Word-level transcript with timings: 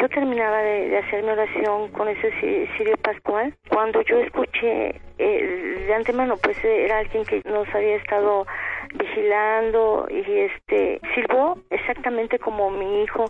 Yo 0.00 0.08
terminaba 0.08 0.62
de, 0.62 0.96
hacer 0.96 1.22
mi 1.22 1.30
oración 1.30 1.88
con 1.92 2.08
ese 2.08 2.30
sirio 2.76 2.96
pascual. 2.96 3.54
Cuando 3.68 4.00
yo 4.00 4.18
escuché 4.20 4.98
eh, 5.18 5.84
de 5.86 5.94
antemano, 5.94 6.38
pues 6.38 6.56
era 6.64 7.00
alguien 7.00 7.22
que 7.26 7.42
nos 7.44 7.68
había 7.74 7.96
estado 7.96 8.46
vigilando 8.94 10.06
y 10.10 10.20
este 10.20 11.00
silbó 11.14 11.58
exactamente 11.70 12.38
como 12.38 12.70
mi 12.70 13.02
hijo 13.02 13.24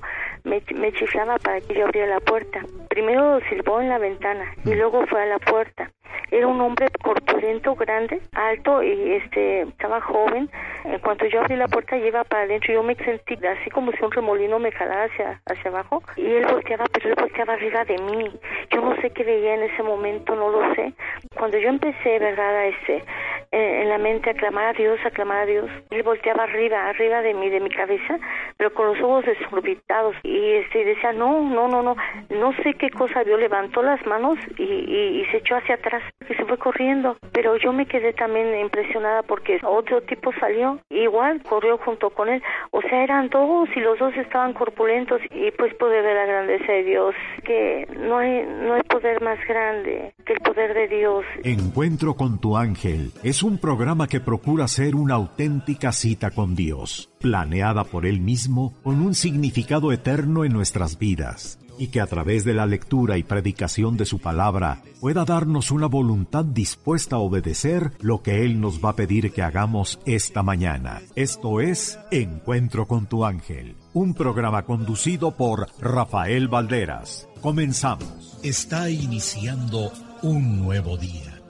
me, 0.44 0.62
me 0.74 0.92
chiflaba 0.92 1.36
para 1.38 1.60
que 1.60 1.74
yo 1.74 1.84
abriera 1.84 2.14
la 2.14 2.20
puerta. 2.20 2.60
Primero 2.88 3.40
silbó 3.48 3.80
en 3.80 3.88
la 3.88 3.98
ventana 3.98 4.54
y 4.64 4.74
luego 4.74 5.06
fue 5.06 5.22
a 5.22 5.26
la 5.26 5.38
puerta. 5.38 5.90
Era 6.30 6.46
un 6.46 6.60
hombre 6.60 6.86
corpulento, 7.02 7.74
grande, 7.74 8.20
alto 8.32 8.82
y 8.82 9.14
este 9.14 9.62
estaba 9.62 10.00
joven. 10.00 10.48
En 10.84 10.98
cuanto 11.00 11.26
yo 11.26 11.40
abrí 11.40 11.56
la 11.56 11.68
puerta 11.68 11.96
iba 11.96 12.24
para 12.24 12.44
adentro, 12.44 12.72
yo 12.72 12.82
me 12.82 12.94
sentí 12.96 13.34
así 13.46 13.70
como 13.70 13.92
si 13.92 14.04
un 14.04 14.12
remolino 14.12 14.58
me 14.58 14.70
jalara 14.72 15.04
hacia 15.04 15.40
hacia 15.46 15.70
abajo 15.70 16.02
y 16.16 16.26
él 16.26 16.46
volteaba, 16.46 16.84
pero 16.92 17.10
él 17.10 17.14
volteaba 17.18 17.54
arriba 17.54 17.84
de 17.84 17.98
mí. 17.98 18.30
Yo 18.70 18.80
no 18.80 18.96
sé 19.00 19.10
qué 19.10 19.24
veía 19.24 19.54
en 19.54 19.62
ese 19.64 19.82
momento, 19.82 20.34
no 20.34 20.50
lo 20.50 20.74
sé. 20.74 20.92
Cuando 21.36 21.58
yo 21.58 21.68
empecé, 21.68 22.18
verdad, 22.18 22.56
a 22.56 22.66
este 22.66 23.04
eh, 23.52 23.82
en 23.82 23.88
la 23.88 23.98
mente 23.98 24.30
aclamar 24.30 24.66
a 24.68 24.72
Dios, 24.72 24.98
aclamar 25.04 25.38
a 25.38 25.46
Dios. 25.46 25.49
Él 25.90 26.02
volteaba 26.02 26.44
arriba, 26.44 26.88
arriba 26.88 27.22
de 27.22 27.34
mí, 27.34 27.48
de 27.50 27.60
mi 27.60 27.70
cabeza, 27.70 28.18
pero 28.56 28.72
con 28.72 28.86
los 28.86 29.00
ojos 29.00 29.24
desorbitados. 29.26 30.16
Y 30.22 30.52
este 30.52 30.84
decía, 30.84 31.12
no, 31.12 31.42
no, 31.42 31.68
no, 31.68 31.82
no, 31.82 31.96
no 32.30 32.52
sé 32.62 32.74
qué 32.74 32.90
cosa 32.90 33.22
vio, 33.24 33.36
levantó 33.36 33.82
las 33.82 34.04
manos 34.06 34.38
y, 34.58 34.62
y, 34.62 35.24
se 35.30 35.38
echó 35.38 35.56
hacia 35.56 35.76
atrás 35.76 36.02
y 36.28 36.34
se 36.34 36.44
fue 36.44 36.58
corriendo, 36.58 37.16
pero 37.32 37.56
yo 37.56 37.72
me 37.72 37.86
quedé 37.86 38.12
también 38.12 38.58
impresionada 38.58 39.22
porque 39.22 39.60
otro 39.62 40.00
tipo 40.02 40.32
salió, 40.40 40.80
igual 40.90 41.42
corrió 41.42 41.78
junto 41.78 42.10
con 42.10 42.28
él, 42.28 42.42
o 42.70 42.80
sea, 42.82 43.04
eran 43.04 43.28
dos 43.28 43.68
y 43.74 43.80
los 43.80 43.98
dos 43.98 44.14
estaban 44.16 44.52
corpulentos. 44.52 45.20
Y 45.30 45.50
pues 45.52 45.74
pude 45.74 46.02
ver 46.02 46.16
la 46.16 46.26
grandeza 46.26 46.72
de 46.72 46.84
Dios, 46.84 47.14
que 47.44 47.86
no 47.98 48.18
hay, 48.18 48.44
no 48.62 48.74
hay 48.74 48.82
poder 48.82 49.22
más 49.22 49.38
grande 49.46 50.12
que 50.24 50.32
el 50.34 50.40
poder 50.40 50.74
de 50.74 50.88
Dios. 50.88 51.24
Encuentro 51.44 52.14
con 52.14 52.40
tu 52.40 52.56
ángel. 52.56 53.12
Es 53.22 53.42
un 53.42 53.58
programa 53.58 54.06
que 54.06 54.20
procura 54.20 54.68
ser 54.68 54.94
una 54.94 55.18
auténtica 55.40 55.90
cita 55.90 56.32
con 56.32 56.54
Dios, 56.54 57.08
planeada 57.18 57.84
por 57.84 58.04
Él 58.04 58.20
mismo 58.20 58.74
con 58.82 59.00
un 59.00 59.14
significado 59.14 59.90
eterno 59.90 60.44
en 60.44 60.52
nuestras 60.52 60.98
vidas, 60.98 61.58
y 61.78 61.86
que 61.86 62.02
a 62.02 62.06
través 62.06 62.44
de 62.44 62.52
la 62.52 62.66
lectura 62.66 63.16
y 63.16 63.22
predicación 63.22 63.96
de 63.96 64.04
su 64.04 64.18
palabra 64.18 64.82
pueda 65.00 65.24
darnos 65.24 65.70
una 65.70 65.86
voluntad 65.86 66.44
dispuesta 66.44 67.16
a 67.16 67.20
obedecer 67.20 67.92
lo 68.00 68.20
que 68.20 68.44
Él 68.44 68.60
nos 68.60 68.84
va 68.84 68.90
a 68.90 68.96
pedir 68.96 69.32
que 69.32 69.40
hagamos 69.40 69.98
esta 70.04 70.42
mañana. 70.42 71.00
Esto 71.16 71.62
es 71.62 71.98
Encuentro 72.10 72.86
con 72.86 73.06
tu 73.06 73.24
ángel, 73.24 73.76
un 73.94 74.12
programa 74.12 74.66
conducido 74.66 75.38
por 75.38 75.68
Rafael 75.80 76.48
Valderas. 76.48 77.26
Comenzamos. 77.40 78.38
Está 78.42 78.90
iniciando 78.90 79.90
un 80.20 80.58
nuevo 80.58 80.98
día 80.98 81.40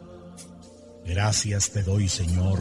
Gracias 1.10 1.70
te 1.70 1.82
doy, 1.82 2.08
Señor, 2.08 2.60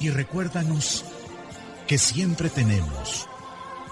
y 0.00 0.08
recuérdanos 0.08 1.04
que 1.86 1.98
siempre 1.98 2.48
tenemos 2.48 3.28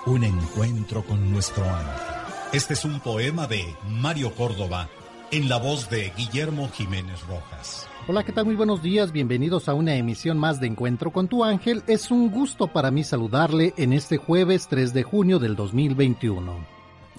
un 0.07 0.25
encuentro 0.25 1.05
con 1.05 1.31
nuestro 1.31 1.65
ángel. 1.65 2.07
Este 2.53 2.73
es 2.73 2.85
un 2.87 2.99
poema 3.01 3.47
de 3.47 3.63
Mario 3.87 4.35
Córdoba 4.35 4.89
en 5.31 5.51
la 5.51 5.59
voz 5.59 5.91
de 5.91 6.11
Guillermo 6.17 6.71
Jiménez 6.71 7.21
Rojas. 7.27 7.87
Hola, 8.07 8.25
¿qué 8.25 8.33
tal? 8.33 8.47
Muy 8.47 8.55
buenos 8.55 8.83
días, 8.83 9.13
bienvenidos 9.13 9.69
a 9.69 9.75
una 9.75 9.97
emisión 9.97 10.39
más 10.39 10.61
de 10.61 10.67
Encuentro 10.67 11.11
con 11.11 11.29
tu 11.29 11.45
ángel. 11.45 11.83
Es 11.87 12.11
un 12.11 12.31
gusto 12.31 12.69
para 12.69 12.91
mí 12.91 13.05
saludarle 13.05 13.75
en 13.77 13.93
este 13.93 14.17
jueves 14.17 14.67
3 14.69 14.95
de 14.95 15.03
junio 15.03 15.39
del 15.39 15.57
2021. 15.57 16.57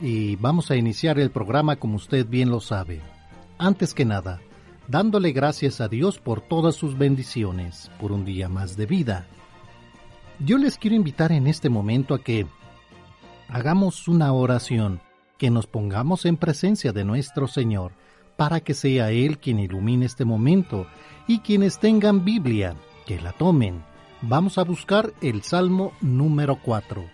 Y 0.02 0.36
vamos 0.38 0.72
a 0.72 0.76
iniciar 0.76 1.20
el 1.20 1.30
programa 1.30 1.76
como 1.76 1.98
usted 1.98 2.26
bien 2.26 2.50
lo 2.50 2.60
sabe. 2.60 3.02
Antes 3.60 3.94
que 3.94 4.06
nada, 4.06 4.42
dándole 4.90 5.32
gracias 5.34 5.82
a 5.82 5.88
Dios 5.88 6.18
por 6.18 6.42
todas 6.42 6.76
sus 6.76 6.98
bendiciones, 6.98 7.92
por 8.00 8.12
un 8.12 8.26
día 8.26 8.50
más 8.50 8.76
de 8.76 8.88
vida. 8.88 9.28
Yo 10.40 10.58
les 10.58 10.78
quiero 10.78 10.96
invitar 10.96 11.32
en 11.32 11.46
este 11.46 11.70
momento 11.70 12.16
a 12.16 12.24
que 12.24 12.48
hagamos 13.48 14.08
una 14.08 14.34
oración, 14.34 15.00
que 15.38 15.52
nos 15.52 15.68
pongamos 15.68 16.26
en 16.26 16.38
presencia 16.38 16.92
de 16.92 17.04
nuestro 17.04 17.48
Señor, 17.48 17.92
para 18.36 18.62
que 18.62 18.74
sea 18.74 19.12
Él 19.12 19.38
quien 19.38 19.60
ilumine 19.60 20.08
este 20.08 20.26
momento, 20.26 20.88
y 21.28 21.40
quienes 21.40 21.78
tengan 21.78 22.26
Biblia, 22.26 22.76
que 23.06 23.22
la 23.22 23.32
tomen. 23.34 23.84
Vamos 24.22 24.58
a 24.58 24.64
buscar 24.64 25.14
el 25.22 25.44
Salmo 25.44 25.94
número 26.02 26.58
4. 26.64 27.06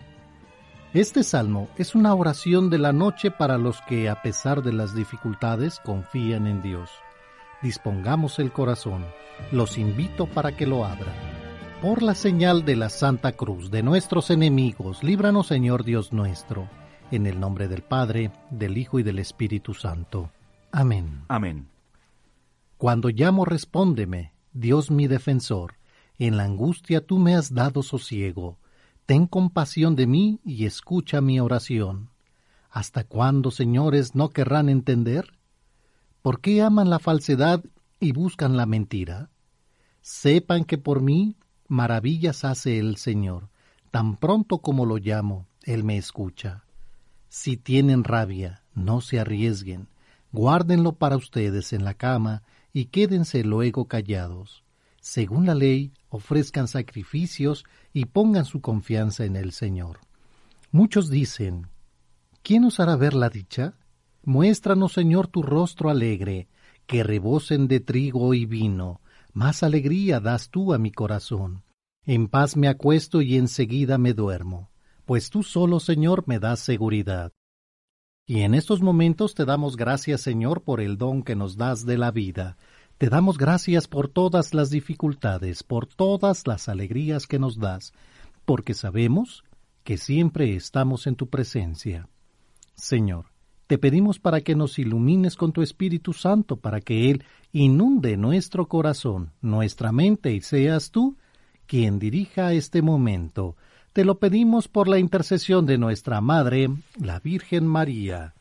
Este 0.94 1.22
salmo 1.24 1.68
es 1.76 1.94
una 1.94 2.14
oración 2.14 2.70
de 2.70 2.78
la 2.78 2.94
noche 2.94 3.30
para 3.30 3.58
los 3.58 3.82
que, 3.82 4.08
a 4.08 4.22
pesar 4.22 4.62
de 4.62 4.72
las 4.72 4.94
dificultades, 4.94 5.78
confían 5.84 6.46
en 6.46 6.62
Dios 6.62 6.88
dispongamos 7.62 8.38
el 8.38 8.52
corazón. 8.52 9.04
Los 9.52 9.78
invito 9.78 10.26
para 10.26 10.56
que 10.56 10.66
lo 10.66 10.84
abran. 10.84 11.14
Por 11.82 12.02
la 12.02 12.14
señal 12.14 12.64
de 12.64 12.76
la 12.76 12.88
Santa 12.88 13.32
Cruz 13.32 13.70
de 13.70 13.82
nuestros 13.82 14.30
enemigos, 14.30 15.04
líbranos 15.04 15.48
Señor 15.48 15.84
Dios 15.84 16.12
nuestro, 16.12 16.68
en 17.10 17.26
el 17.26 17.38
nombre 17.38 17.68
del 17.68 17.82
Padre, 17.82 18.30
del 18.50 18.78
Hijo 18.78 18.98
y 18.98 19.02
del 19.02 19.18
Espíritu 19.18 19.74
Santo. 19.74 20.30
Amén. 20.72 21.24
Amén. 21.28 21.68
Cuando 22.78 23.08
llamo, 23.08 23.44
respóndeme, 23.44 24.32
Dios 24.52 24.90
mi 24.90 25.06
defensor. 25.06 25.74
En 26.18 26.36
la 26.36 26.44
angustia 26.44 27.06
tú 27.06 27.18
me 27.18 27.34
has 27.34 27.52
dado 27.52 27.82
sosiego. 27.82 28.58
Ten 29.04 29.26
compasión 29.26 29.96
de 29.96 30.06
mí 30.06 30.40
y 30.44 30.64
escucha 30.64 31.20
mi 31.20 31.40
oración. 31.40 32.10
¿Hasta 32.70 33.04
cuándo, 33.04 33.50
señores, 33.50 34.14
no 34.14 34.30
querrán 34.30 34.68
entender? 34.68 35.35
¿Por 36.26 36.40
qué 36.40 36.60
aman 36.60 36.90
la 36.90 36.98
falsedad 36.98 37.62
y 38.00 38.10
buscan 38.10 38.56
la 38.56 38.66
mentira? 38.66 39.30
Sepan 40.00 40.64
que 40.64 40.76
por 40.76 41.00
mí 41.00 41.36
maravillas 41.68 42.44
hace 42.44 42.80
el 42.80 42.96
Señor. 42.96 43.48
Tan 43.92 44.16
pronto 44.16 44.58
como 44.58 44.86
lo 44.86 44.96
llamo, 44.96 45.46
Él 45.62 45.84
me 45.84 45.96
escucha. 45.96 46.64
Si 47.28 47.56
tienen 47.56 48.02
rabia, 48.02 48.64
no 48.74 49.02
se 49.02 49.20
arriesguen. 49.20 49.86
Guárdenlo 50.32 50.94
para 50.94 51.16
ustedes 51.16 51.72
en 51.72 51.84
la 51.84 51.94
cama 51.94 52.42
y 52.72 52.86
quédense 52.86 53.44
luego 53.44 53.84
callados. 53.84 54.64
Según 55.00 55.46
la 55.46 55.54
ley, 55.54 55.92
ofrezcan 56.08 56.66
sacrificios 56.66 57.64
y 57.92 58.06
pongan 58.06 58.46
su 58.46 58.60
confianza 58.60 59.24
en 59.26 59.36
el 59.36 59.52
Señor. 59.52 60.00
Muchos 60.72 61.08
dicen, 61.08 61.68
¿quién 62.42 62.64
os 62.64 62.80
hará 62.80 62.96
ver 62.96 63.14
la 63.14 63.28
dicha? 63.28 63.74
Muéstranos, 64.26 64.92
Señor, 64.92 65.28
tu 65.28 65.40
rostro 65.40 65.88
alegre, 65.88 66.48
que 66.88 67.04
rebosen 67.04 67.68
de 67.68 67.78
trigo 67.78 68.34
y 68.34 68.44
vino, 68.44 69.00
más 69.32 69.62
alegría 69.62 70.18
das 70.18 70.50
tú 70.50 70.74
a 70.74 70.78
mi 70.78 70.90
corazón. 70.90 71.62
En 72.04 72.26
paz 72.26 72.56
me 72.56 72.66
acuesto 72.66 73.22
y 73.22 73.36
enseguida 73.36 73.98
me 73.98 74.14
duermo, 74.14 74.68
pues 75.04 75.30
tú 75.30 75.44
solo, 75.44 75.78
Señor, 75.78 76.24
me 76.26 76.40
das 76.40 76.58
seguridad. 76.58 77.30
Y 78.26 78.40
en 78.40 78.56
estos 78.56 78.82
momentos 78.82 79.36
te 79.36 79.44
damos 79.44 79.76
gracias, 79.76 80.22
Señor, 80.22 80.62
por 80.62 80.80
el 80.80 80.98
don 80.98 81.22
que 81.22 81.36
nos 81.36 81.56
das 81.56 81.86
de 81.86 81.96
la 81.96 82.10
vida. 82.10 82.56
Te 82.98 83.08
damos 83.08 83.38
gracias 83.38 83.86
por 83.86 84.08
todas 84.08 84.54
las 84.54 84.70
dificultades, 84.70 85.62
por 85.62 85.86
todas 85.86 86.48
las 86.48 86.68
alegrías 86.68 87.28
que 87.28 87.38
nos 87.38 87.60
das, 87.60 87.92
porque 88.44 88.74
sabemos 88.74 89.44
que 89.84 89.98
siempre 89.98 90.56
estamos 90.56 91.06
en 91.06 91.14
tu 91.14 91.28
presencia. 91.28 92.08
Señor, 92.74 93.26
te 93.66 93.78
pedimos 93.78 94.20
para 94.20 94.40
que 94.42 94.54
nos 94.54 94.78
ilumines 94.78 95.36
con 95.36 95.52
tu 95.52 95.62
Espíritu 95.62 96.12
Santo, 96.12 96.56
para 96.56 96.80
que 96.80 97.10
Él 97.10 97.24
inunde 97.52 98.16
nuestro 98.16 98.68
corazón, 98.68 99.32
nuestra 99.40 99.90
mente, 99.90 100.32
y 100.32 100.40
seas 100.40 100.90
tú 100.90 101.16
quien 101.66 101.98
dirija 101.98 102.52
este 102.52 102.80
momento. 102.80 103.56
Te 103.92 104.04
lo 104.04 104.18
pedimos 104.18 104.68
por 104.68 104.88
la 104.88 104.98
intercesión 104.98 105.66
de 105.66 105.78
nuestra 105.78 106.20
Madre, 106.20 106.68
la 107.00 107.18
Virgen 107.18 107.66
María. 107.66 108.34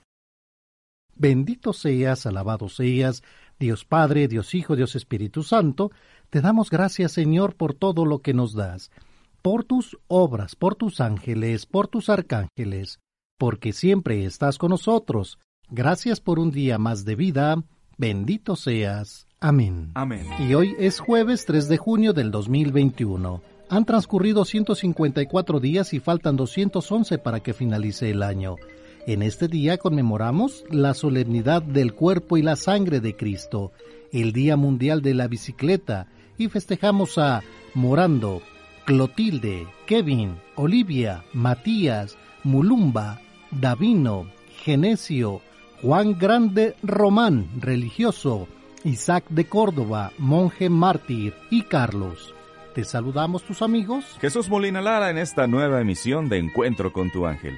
Bendito 1.15 1.73
seas, 1.73 2.25
alabado 2.25 2.69
seas, 2.69 3.23
Dios 3.57 3.85
Padre, 3.85 4.27
Dios 4.27 4.53
Hijo, 4.53 4.75
Dios 4.75 4.95
Espíritu 4.95 5.43
Santo, 5.43 5.91
te 6.29 6.41
damos 6.41 6.69
gracias, 6.69 7.13
Señor, 7.13 7.55
por 7.55 7.73
todo 7.73 8.05
lo 8.05 8.19
que 8.19 8.33
nos 8.33 8.53
das, 8.53 8.91
por 9.41 9.63
tus 9.63 9.97
obras, 10.07 10.55
por 10.55 10.75
tus 10.75 10.99
ángeles, 10.99 11.65
por 11.65 11.87
tus 11.87 12.09
arcángeles, 12.09 12.99
porque 13.37 13.73
siempre 13.73 14.25
estás 14.25 14.57
con 14.57 14.69
nosotros. 14.69 15.39
Gracias 15.69 16.19
por 16.19 16.39
un 16.39 16.51
día 16.51 16.77
más 16.77 17.05
de 17.05 17.15
vida. 17.15 17.63
Bendito 17.97 18.55
seas. 18.55 19.27
Amén. 19.39 19.91
Amén. 19.95 20.25
Y 20.39 20.53
hoy 20.53 20.75
es 20.79 20.99
jueves 20.99 21.45
3 21.45 21.67
de 21.67 21.77
junio 21.77 22.13
del 22.13 22.31
2021. 22.31 23.41
Han 23.69 23.85
transcurrido 23.85 24.45
154 24.45 25.59
días 25.59 25.93
y 25.93 25.99
faltan 25.99 26.35
211 26.35 27.17
para 27.17 27.41
que 27.41 27.53
finalice 27.53 28.11
el 28.11 28.21
año. 28.21 28.55
En 29.07 29.21
este 29.21 29.47
día 29.47 29.77
conmemoramos 29.77 30.63
la 30.69 30.93
solemnidad 30.93 31.61
del 31.61 31.93
cuerpo 31.93 32.37
y 32.37 32.41
la 32.41 32.55
sangre 32.55 32.99
de 32.99 33.15
Cristo, 33.15 33.71
el 34.11 34.33
Día 34.33 34.55
Mundial 34.55 35.01
de 35.01 35.13
la 35.13 35.27
Bicicleta, 35.27 36.07
y 36.37 36.47
festejamos 36.47 37.17
a 37.17 37.43
Morando, 37.75 38.41
Clotilde, 38.85 39.67
Kevin, 39.85 40.37
Olivia, 40.55 41.23
Matías, 41.33 42.17
Mulumba, 42.45 43.19
Davino, 43.49 44.27
Genesio, 44.63 45.41
Juan 45.81 46.17
Grande 46.17 46.75
Román, 46.83 47.49
religioso, 47.59 48.47
Isaac 48.83 49.25
de 49.29 49.45
Córdoba, 49.45 50.11
monje 50.19 50.69
mártir 50.69 51.33
y 51.49 51.63
Carlos. 51.63 52.35
Te 52.75 52.83
saludamos 52.83 53.41
tus 53.43 53.63
amigos. 53.63 54.05
Jesús 54.21 54.47
Molina 54.47 54.79
Lara 54.79 55.09
en 55.09 55.17
esta 55.17 55.47
nueva 55.47 55.81
emisión 55.81 56.29
de 56.29 56.37
Encuentro 56.37 56.93
con 56.93 57.11
tu 57.11 57.25
ángel. 57.25 57.57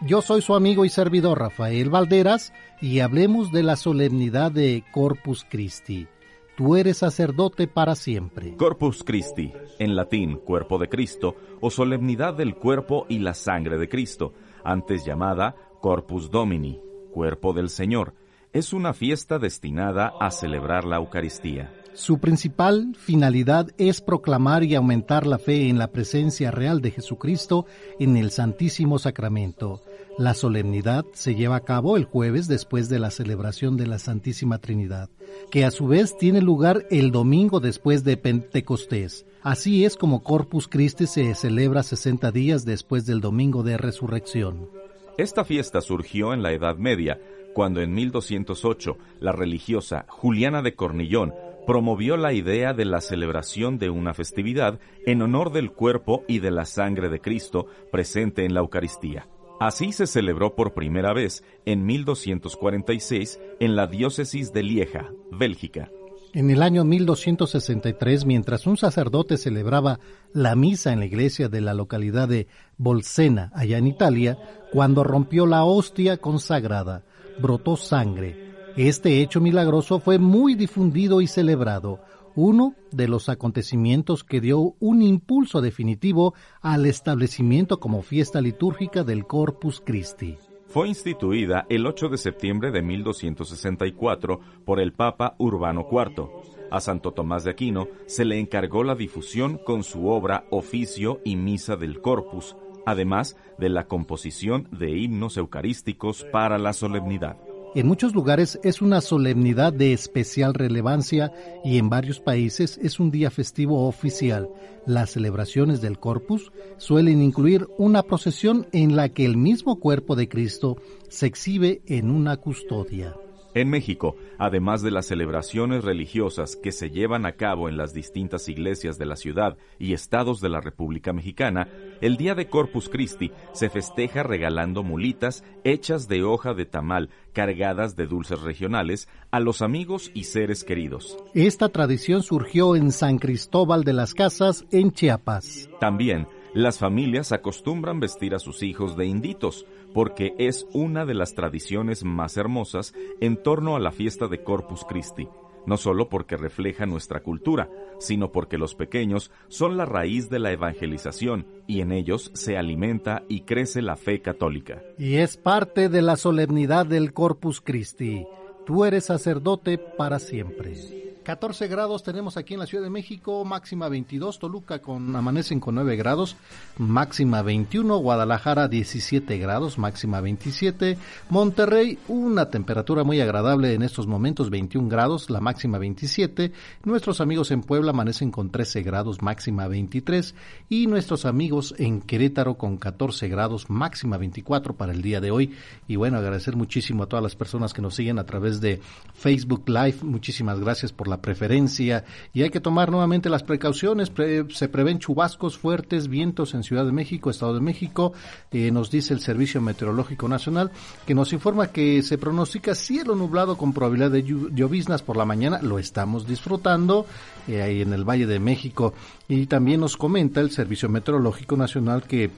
Yo 0.00 0.22
soy 0.22 0.40
su 0.40 0.54
amigo 0.54 0.86
y 0.86 0.88
servidor 0.88 1.38
Rafael 1.38 1.90
Valderas 1.90 2.54
y 2.80 3.00
hablemos 3.00 3.52
de 3.52 3.62
la 3.62 3.76
solemnidad 3.76 4.50
de 4.50 4.82
Corpus 4.92 5.46
Christi. 5.48 6.08
Tú 6.56 6.76
eres 6.76 6.98
sacerdote 6.98 7.66
para 7.66 7.94
siempre. 7.94 8.56
Corpus 8.56 9.02
Christi, 9.04 9.52
en 9.78 9.96
latín 9.96 10.36
cuerpo 10.36 10.78
de 10.78 10.88
Cristo 10.88 11.34
o 11.60 11.70
solemnidad 11.70 12.34
del 12.34 12.54
cuerpo 12.56 13.06
y 13.08 13.20
la 13.20 13.34
sangre 13.34 13.78
de 13.78 13.88
Cristo 13.88 14.34
antes 14.62 15.04
llamada 15.04 15.56
Corpus 15.80 16.30
Domini, 16.30 16.80
Cuerpo 17.10 17.52
del 17.52 17.70
Señor, 17.70 18.14
es 18.52 18.72
una 18.72 18.92
fiesta 18.92 19.38
destinada 19.38 20.12
a 20.20 20.30
celebrar 20.30 20.84
la 20.84 20.96
Eucaristía. 20.96 21.72
Su 21.94 22.18
principal 22.18 22.94
finalidad 22.96 23.68
es 23.76 24.00
proclamar 24.00 24.64
y 24.64 24.74
aumentar 24.74 25.26
la 25.26 25.38
fe 25.38 25.68
en 25.68 25.78
la 25.78 25.88
presencia 25.88 26.50
real 26.50 26.80
de 26.80 26.90
Jesucristo 26.90 27.66
en 27.98 28.16
el 28.16 28.30
Santísimo 28.30 28.98
Sacramento. 28.98 29.82
La 30.18 30.34
solemnidad 30.34 31.06
se 31.14 31.34
lleva 31.34 31.56
a 31.56 31.64
cabo 31.64 31.96
el 31.96 32.04
jueves 32.04 32.46
después 32.46 32.90
de 32.90 32.98
la 32.98 33.10
celebración 33.10 33.78
de 33.78 33.86
la 33.86 33.98
Santísima 33.98 34.58
Trinidad, 34.58 35.08
que 35.50 35.64
a 35.64 35.70
su 35.70 35.86
vez 35.86 36.16
tiene 36.18 36.42
lugar 36.42 36.86
el 36.90 37.10
domingo 37.10 37.60
después 37.60 38.04
de 38.04 38.18
Pentecostés. 38.18 39.24
Así 39.42 39.84
es 39.86 39.96
como 39.96 40.22
Corpus 40.22 40.68
Christi 40.68 41.06
se 41.06 41.34
celebra 41.34 41.82
60 41.82 42.30
días 42.30 42.64
después 42.66 43.06
del 43.06 43.20
domingo 43.20 43.62
de 43.62 43.78
resurrección. 43.78 44.68
Esta 45.16 45.44
fiesta 45.44 45.80
surgió 45.80 46.34
en 46.34 46.42
la 46.42 46.52
Edad 46.52 46.76
Media, 46.76 47.18
cuando 47.54 47.80
en 47.80 47.94
1208 47.94 48.96
la 49.20 49.32
religiosa 49.32 50.04
Juliana 50.08 50.62
de 50.62 50.74
Cornillón 50.74 51.32
promovió 51.66 52.16
la 52.16 52.32
idea 52.32 52.74
de 52.74 52.84
la 52.84 53.00
celebración 53.00 53.78
de 53.78 53.88
una 53.88 54.14
festividad 54.14 54.78
en 55.06 55.22
honor 55.22 55.52
del 55.52 55.70
cuerpo 55.72 56.24
y 56.28 56.40
de 56.40 56.50
la 56.50 56.64
sangre 56.64 57.08
de 57.08 57.20
Cristo 57.20 57.66
presente 57.90 58.44
en 58.44 58.54
la 58.54 58.60
Eucaristía. 58.60 59.26
Así 59.64 59.92
se 59.92 60.08
celebró 60.08 60.56
por 60.56 60.74
primera 60.74 61.12
vez 61.12 61.44
en 61.66 61.86
1246 61.86 63.38
en 63.60 63.76
la 63.76 63.86
diócesis 63.86 64.52
de 64.52 64.64
Lieja, 64.64 65.12
Bélgica. 65.30 65.88
En 66.32 66.50
el 66.50 66.64
año 66.64 66.82
1263, 66.82 68.26
mientras 68.26 68.66
un 68.66 68.76
sacerdote 68.76 69.36
celebraba 69.36 70.00
la 70.32 70.56
misa 70.56 70.92
en 70.92 70.98
la 70.98 71.04
iglesia 71.04 71.48
de 71.48 71.60
la 71.60 71.74
localidad 71.74 72.28
de 72.28 72.48
Bolsena, 72.76 73.52
allá 73.54 73.78
en 73.78 73.86
Italia, 73.86 74.36
cuando 74.72 75.04
rompió 75.04 75.46
la 75.46 75.62
hostia 75.62 76.16
consagrada, 76.16 77.04
brotó 77.38 77.76
sangre. 77.76 78.54
Este 78.76 79.20
hecho 79.20 79.40
milagroso 79.40 80.00
fue 80.00 80.18
muy 80.18 80.56
difundido 80.56 81.20
y 81.20 81.28
celebrado, 81.28 82.00
uno 82.34 82.74
de 82.90 83.08
los 83.08 83.28
acontecimientos 83.28 84.24
que 84.24 84.40
dio 84.40 84.74
un 84.80 85.02
impulso 85.02 85.60
definitivo 85.60 86.34
al 86.60 86.86
establecimiento 86.86 87.80
como 87.80 88.02
fiesta 88.02 88.40
litúrgica 88.40 89.04
del 89.04 89.26
Corpus 89.26 89.82
Christi 89.84 90.36
fue 90.72 90.88
instituida 90.88 91.66
el 91.68 91.84
8 91.84 92.08
de 92.08 92.16
septiembre 92.16 92.70
de 92.70 92.80
1264 92.80 94.40
por 94.64 94.80
el 94.80 94.94
Papa 94.94 95.34
Urbano 95.36 95.86
IV. 95.92 96.30
A 96.70 96.80
Santo 96.80 97.12
Tomás 97.12 97.44
de 97.44 97.50
Aquino 97.50 97.88
se 98.06 98.24
le 98.24 98.40
encargó 98.40 98.82
la 98.82 98.94
difusión 98.94 99.58
con 99.58 99.84
su 99.84 100.08
obra 100.08 100.46
Oficio 100.50 101.20
y 101.26 101.36
Misa 101.36 101.76
del 101.76 102.00
Corpus, 102.00 102.56
además 102.86 103.36
de 103.58 103.68
la 103.68 103.86
composición 103.86 104.66
de 104.72 104.92
himnos 104.92 105.36
eucarísticos 105.36 106.24
para 106.32 106.56
la 106.56 106.72
solemnidad. 106.72 107.36
En 107.74 107.86
muchos 107.86 108.14
lugares 108.14 108.60
es 108.62 108.82
una 108.82 109.00
solemnidad 109.00 109.72
de 109.72 109.94
especial 109.94 110.52
relevancia 110.52 111.32
y 111.64 111.78
en 111.78 111.88
varios 111.88 112.20
países 112.20 112.78
es 112.82 113.00
un 113.00 113.10
día 113.10 113.30
festivo 113.30 113.88
oficial. 113.88 114.50
Las 114.84 115.12
celebraciones 115.12 115.80
del 115.80 115.98
Corpus 115.98 116.52
suelen 116.76 117.22
incluir 117.22 117.66
una 117.78 118.02
procesión 118.02 118.66
en 118.72 118.94
la 118.94 119.08
que 119.08 119.24
el 119.24 119.38
mismo 119.38 119.80
cuerpo 119.80 120.16
de 120.16 120.28
Cristo 120.28 120.76
se 121.08 121.24
exhibe 121.24 121.80
en 121.86 122.10
una 122.10 122.36
custodia. 122.36 123.14
En 123.54 123.68
México, 123.68 124.16
además 124.38 124.80
de 124.82 124.90
las 124.90 125.06
celebraciones 125.06 125.84
religiosas 125.84 126.56
que 126.56 126.72
se 126.72 126.90
llevan 126.90 127.26
a 127.26 127.32
cabo 127.32 127.68
en 127.68 127.76
las 127.76 127.92
distintas 127.92 128.48
iglesias 128.48 128.98
de 128.98 129.04
la 129.04 129.16
ciudad 129.16 129.58
y 129.78 129.92
estados 129.92 130.40
de 130.40 130.48
la 130.48 130.60
República 130.60 131.12
Mexicana, 131.12 131.68
el 132.00 132.16
día 132.16 132.34
de 132.34 132.48
Corpus 132.48 132.88
Christi 132.88 133.30
se 133.52 133.68
festeja 133.68 134.22
regalando 134.22 134.82
mulitas 134.82 135.44
hechas 135.64 136.08
de 136.08 136.22
hoja 136.22 136.54
de 136.54 136.64
tamal 136.64 137.10
cargadas 137.34 137.94
de 137.94 138.06
dulces 138.06 138.40
regionales 138.40 139.08
a 139.30 139.40
los 139.40 139.60
amigos 139.60 140.10
y 140.14 140.24
seres 140.24 140.64
queridos. 140.64 141.18
Esta 141.34 141.68
tradición 141.68 142.22
surgió 142.22 142.74
en 142.74 142.90
San 142.90 143.18
Cristóbal 143.18 143.84
de 143.84 143.92
las 143.92 144.14
Casas, 144.14 144.64
en 144.70 144.92
Chiapas. 144.92 145.68
También, 145.78 146.26
las 146.54 146.78
familias 146.78 147.32
acostumbran 147.32 147.98
vestir 147.98 148.34
a 148.34 148.38
sus 148.38 148.62
hijos 148.62 148.94
de 148.94 149.06
inditos, 149.06 149.64
porque 149.92 150.34
es 150.38 150.66
una 150.72 151.04
de 151.04 151.14
las 151.14 151.34
tradiciones 151.34 152.04
más 152.04 152.36
hermosas 152.36 152.94
en 153.20 153.42
torno 153.42 153.76
a 153.76 153.80
la 153.80 153.92
fiesta 153.92 154.28
de 154.28 154.42
Corpus 154.42 154.84
Christi, 154.84 155.28
no 155.66 155.76
solo 155.76 156.08
porque 156.08 156.36
refleja 156.36 156.86
nuestra 156.86 157.20
cultura, 157.20 157.68
sino 157.98 158.32
porque 158.32 158.58
los 158.58 158.74
pequeños 158.74 159.30
son 159.48 159.76
la 159.76 159.84
raíz 159.84 160.28
de 160.28 160.38
la 160.38 160.52
evangelización 160.52 161.46
y 161.66 161.80
en 161.80 161.92
ellos 161.92 162.30
se 162.34 162.56
alimenta 162.56 163.22
y 163.28 163.42
crece 163.42 163.82
la 163.82 163.96
fe 163.96 164.20
católica. 164.20 164.82
Y 164.98 165.16
es 165.16 165.36
parte 165.36 165.88
de 165.88 166.02
la 166.02 166.16
solemnidad 166.16 166.86
del 166.86 167.12
Corpus 167.12 167.60
Christi. 167.60 168.26
Tú 168.66 168.84
eres 168.84 169.06
sacerdote 169.06 169.78
para 169.78 170.18
siempre. 170.18 171.01
14 171.22 171.68
grados 171.68 172.02
tenemos 172.02 172.36
aquí 172.36 172.54
en 172.54 172.60
la 172.60 172.66
Ciudad 172.66 172.84
de 172.84 172.90
México, 172.90 173.44
máxima 173.44 173.88
22, 173.88 174.38
Toluca 174.38 174.80
con 174.80 175.14
amanecen 175.14 175.60
con 175.60 175.74
9 175.76 175.96
grados, 175.96 176.36
máxima 176.78 177.42
21, 177.42 177.96
Guadalajara 177.98 178.68
17 178.68 179.38
grados, 179.38 179.78
máxima 179.78 180.20
27, 180.20 180.98
Monterrey 181.30 181.98
una 182.08 182.50
temperatura 182.50 183.04
muy 183.04 183.20
agradable 183.20 183.74
en 183.74 183.82
estos 183.82 184.06
momentos, 184.06 184.50
21 184.50 184.88
grados, 184.88 185.30
la 185.30 185.40
máxima 185.40 185.78
27, 185.78 186.52
nuestros 186.84 187.20
amigos 187.20 187.50
en 187.50 187.62
Puebla 187.62 187.90
amanecen 187.90 188.30
con 188.30 188.50
13 188.50 188.82
grados, 188.82 189.22
máxima 189.22 189.68
23 189.68 190.34
y 190.68 190.86
nuestros 190.86 191.24
amigos 191.24 191.74
en 191.78 192.00
Querétaro 192.02 192.58
con 192.58 192.76
14 192.76 193.28
grados, 193.28 193.70
máxima 193.70 194.18
24 194.18 194.76
para 194.76 194.92
el 194.92 195.02
día 195.02 195.20
de 195.20 195.30
hoy 195.30 195.54
y 195.86 195.96
bueno, 195.96 196.18
agradecer 196.18 196.56
muchísimo 196.56 197.04
a 197.04 197.06
todas 197.06 197.22
las 197.22 197.36
personas 197.36 197.72
que 197.72 197.82
nos 197.82 197.94
siguen 197.94 198.18
a 198.18 198.26
través 198.26 198.60
de 198.60 198.80
Facebook 199.14 199.64
Live, 199.68 199.98
muchísimas 200.02 200.58
gracias 200.58 200.92
por 200.92 201.08
la 201.08 201.11
preferencia 201.20 202.04
y 202.32 202.42
hay 202.42 202.50
que 202.50 202.60
tomar 202.60 202.90
nuevamente 202.90 203.28
las 203.28 203.42
precauciones. 203.42 204.12
se 204.50 204.68
prevén 204.68 204.98
chubascos 204.98 205.58
fuertes, 205.58 206.08
vientos 206.08 206.54
en 206.54 206.62
Ciudad 206.62 206.84
de 206.84 206.92
México, 206.92 207.30
Estado 207.30 207.54
de 207.54 207.60
México. 207.60 208.12
Eh, 208.50 208.70
nos 208.70 208.90
dice 208.90 209.14
el 209.14 209.20
Servicio 209.20 209.60
Meteorológico 209.60 210.28
Nacional 210.28 210.70
que 211.06 211.14
nos 211.14 211.32
informa 211.32 211.68
que 211.68 212.02
se 212.02 212.18
pronostica 212.18 212.74
cielo 212.74 213.14
nublado 213.14 213.56
con 213.56 213.72
probabilidad 213.72 214.10
de 214.10 214.22
lloviznas 214.22 215.02
por 215.02 215.16
la 215.16 215.24
mañana. 215.24 215.60
Lo 215.62 215.78
estamos 215.78 216.26
disfrutando 216.26 217.06
eh, 217.48 217.62
ahí 217.62 217.82
en 217.82 217.92
el 217.92 218.08
Valle 218.08 218.26
de 218.26 218.40
México. 218.40 218.94
Y 219.28 219.46
también 219.46 219.80
nos 219.80 219.96
comenta 219.96 220.40
el 220.40 220.50
Servicio 220.50 220.88
Meteorológico 220.88 221.56
Nacional 221.56 222.04
que 222.04 222.30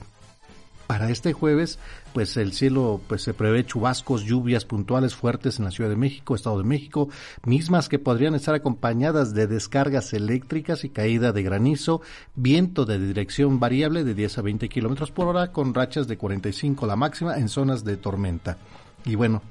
para 0.86 1.10
este 1.10 1.32
jueves, 1.32 1.78
pues 2.12 2.36
el 2.36 2.52
cielo 2.52 3.00
pues 3.06 3.22
se 3.22 3.34
prevé 3.34 3.64
chubascos, 3.64 4.24
lluvias 4.24 4.64
puntuales 4.64 5.14
fuertes 5.14 5.58
en 5.58 5.64
la 5.64 5.70
Ciudad 5.70 5.90
de 5.90 5.96
México, 5.96 6.34
Estado 6.34 6.58
de 6.58 6.64
México, 6.64 7.08
mismas 7.44 7.88
que 7.88 7.98
podrían 7.98 8.34
estar 8.34 8.54
acompañadas 8.54 9.34
de 9.34 9.46
descargas 9.46 10.12
eléctricas 10.12 10.84
y 10.84 10.90
caída 10.90 11.32
de 11.32 11.42
granizo, 11.42 12.02
viento 12.34 12.84
de 12.84 12.98
dirección 12.98 13.60
variable 13.60 14.04
de 14.04 14.14
10 14.14 14.38
a 14.38 14.42
20 14.42 14.68
kilómetros 14.68 15.10
por 15.10 15.26
hora 15.28 15.52
con 15.52 15.74
rachas 15.74 16.06
de 16.06 16.18
45 16.18 16.86
la 16.86 16.96
máxima 16.96 17.38
en 17.38 17.48
zonas 17.48 17.84
de 17.84 17.96
tormenta. 17.96 18.58
Y 19.04 19.14
bueno, 19.14 19.42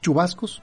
chubascos, 0.00 0.62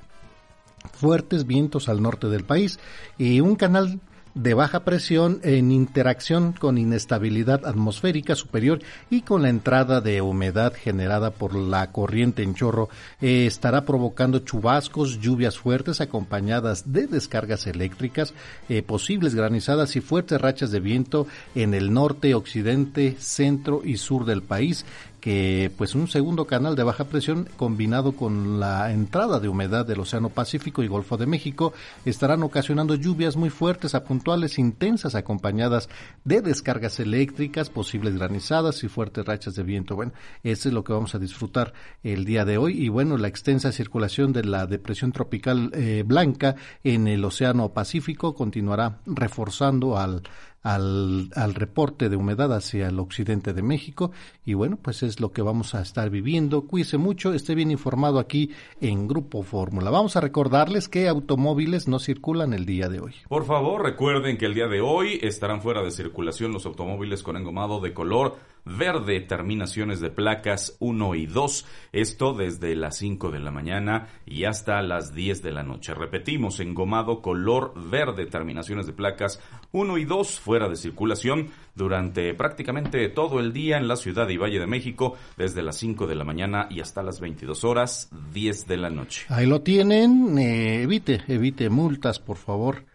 fuertes 0.94 1.46
vientos 1.46 1.90
al 1.90 2.02
norte 2.02 2.28
del 2.28 2.44
país 2.44 2.80
y 3.18 3.42
un 3.42 3.56
canal 3.56 4.00
de 4.42 4.54
baja 4.54 4.86
presión 4.86 5.42
en 5.44 5.70
interacción 5.70 6.54
con 6.54 6.78
inestabilidad 6.78 7.66
atmosférica 7.66 8.36
superior 8.36 8.80
y 9.10 9.24
con 9.24 9.42
la 9.42 9.50
entrada 9.50 10.00
de 10.00 10.22
humedad 10.22 10.74
generada 10.74 11.32
por 11.32 11.56
la 11.56 11.92
corriente 11.92 12.42
en 12.42 12.56
chorro 12.56 12.88
eh, 13.20 13.46
estará 13.46 13.84
provocando 13.84 14.40
chubascos, 14.40 15.20
lluvias 15.20 15.58
fuertes 15.58 16.00
acompañadas 16.00 16.94
de 16.94 17.08
descargas 17.08 17.68
eléctricas, 17.68 18.34
eh, 18.70 18.82
posibles 18.82 19.36
granizadas 19.36 19.98
y 19.98 20.02
fuertes 20.02 20.40
rachas 20.40 20.72
de 20.72 20.80
viento 20.80 21.28
en 21.54 21.74
el 21.74 21.92
norte, 21.92 22.34
occidente, 22.34 23.18
centro 23.20 23.82
y 23.84 23.98
sur 23.98 24.24
del 24.24 24.42
país 24.42 24.86
que 25.20 25.72
pues 25.78 25.96
un 25.96 26.08
segundo 26.08 26.46
canal 26.46 26.76
de 26.76 26.84
baja 26.84 27.06
presión 27.06 27.48
combinado 27.58 28.14
con 28.14 28.60
la 28.60 28.92
entrada 28.92 29.40
de 29.40 29.50
humedad 29.50 29.86
del 29.86 30.00
Océano 30.00 30.30
Pacífico 30.30 30.84
y 30.84 30.88
Golfo 30.88 31.18
de 31.18 31.26
México 31.26 31.74
estarán 32.06 32.44
ocasionando 32.44 32.96
lluvias 32.96 33.36
muy 33.36 33.50
fuertes 33.50 33.96
a 33.96 34.04
puntuales 34.04 34.60
intensas 34.60 35.16
acompañadas 35.16 35.90
de 36.24 36.42
descargas 36.42 37.00
eléctricas, 37.00 37.70
posibles 37.70 38.16
granizadas 38.16 38.84
y 38.84 38.88
fuertes 38.88 39.26
rachas 39.26 39.56
de 39.56 39.64
viento. 39.64 39.96
Bueno, 39.96 40.14
eso 40.44 40.70
es 40.70 40.74
lo 40.74 40.84
que 40.84 40.94
vamos 40.94 41.16
a 41.16 41.20
disfrutar 41.20 41.74
el 42.04 42.26
día 42.26 42.46
de 42.46 42.58
hoy 42.58 42.84
y 42.84 42.90
bueno, 42.90 43.18
la 43.18 43.28
extensa 43.28 43.72
circulación 43.72 44.34
de 44.34 44.44
la 44.44 44.66
depresión 44.66 45.12
tropical 45.12 45.72
eh, 45.74 46.04
blanca 46.06 46.56
en 46.84 47.08
el 47.08 47.24
Océano 47.26 47.70
Pacífico 47.70 48.34
continuará 48.34 49.00
reforzando 49.06 49.98
al 49.98 50.24
al, 50.62 51.30
al 51.36 51.54
reporte 51.54 52.10
de 52.10 52.16
humedad 52.16 52.54
hacia 52.54 52.88
el 52.88 53.00
occidente 53.00 53.54
de 53.54 53.62
México 53.62 54.12
y 54.46 54.54
bueno, 54.54 54.78
pues 54.82 55.04
es 55.04 55.20
lo 55.20 55.32
que 55.32 55.42
vamos 55.42 55.76
a 55.76 55.82
estar 55.82 56.10
viviendo. 56.10 56.68
Cuídese 56.68 56.98
mucho, 56.98 57.34
esté 57.34 57.56
bien 57.56 57.72
informado 57.72 58.20
aquí 58.20 58.52
en 58.82 59.08
Grupo 59.08 59.44
Fórmula. 59.44 59.90
Vamos 59.90 60.16
a 60.16 60.22
recordarles 60.22 60.90
que 60.90 61.08
automóviles 61.08 61.88
no 61.88 62.00
circulan 62.00 62.54
el 62.54 62.66
día 62.66 62.90
de 62.90 63.00
hoy. 63.00 63.14
Por 63.28 63.46
favor, 63.46 63.84
recuerden 63.84 64.38
que 64.38 64.46
el 64.46 64.54
día 64.54 64.68
de 64.68 64.82
hoy 64.82 65.20
estarán 65.22 65.62
fuera 65.62 65.82
de 65.84 65.92
circulación 65.92 66.52
los 66.52 66.66
automóviles 66.66 67.24
con 67.24 67.38
engomado 67.38 67.80
de 67.80 67.94
color 67.94 68.38
verde, 68.66 69.22
terminaciones 69.22 70.00
de 70.00 70.10
placas 70.10 70.76
1 70.80 71.16
y 71.16 71.26
2, 71.26 71.66
esto 71.92 72.34
desde 72.34 72.76
las 72.76 72.98
5 72.98 73.32
de 73.32 73.40
la 73.40 73.52
mañana 73.52 74.08
y 74.26 74.46
hasta 74.46 74.82
las 74.82 75.14
10 75.14 75.42
de 75.42 75.52
la 75.52 75.64
noche. 75.64 75.94
Repetimos, 75.94 76.60
engomado 76.60 77.22
color 77.22 77.74
verde, 77.90 78.26
terminaciones 78.26 78.86
de 78.86 78.94
placas 78.94 79.42
1 79.72 79.98
y 79.98 80.06
2 80.06 80.40
fuera 80.40 80.70
de 80.70 80.76
circulación 80.76 81.50
durante 81.76 82.34
prácticamente 82.34 83.08
todo 83.10 83.40
el 83.40 83.54
día 83.54 83.78
en 83.78 83.88
la 83.88 83.96
ciudad 83.96 84.28
y 84.30 84.38
Valle 84.38 84.60
de 84.60 84.68
México, 84.68 85.16
desde 85.38 85.62
las 85.62 85.78
5 85.78 86.08
de 86.08 86.16
la 86.16 86.24
mañana 86.24 86.68
y 86.70 86.82
hasta 86.82 87.04
las 87.04 87.20
22 87.20 87.64
horas 87.64 88.10
10 88.34 88.68
de 88.68 88.78
la 88.78 88.90
noche. 88.90 89.26
Ahí 89.30 89.46
lo 89.46 89.62
tienen, 89.62 90.38
eh, 90.38 90.84
evite, 90.84 91.22
evite 91.28 91.70
multas, 91.70 92.20
por 92.20 92.38
favor. 92.38 92.86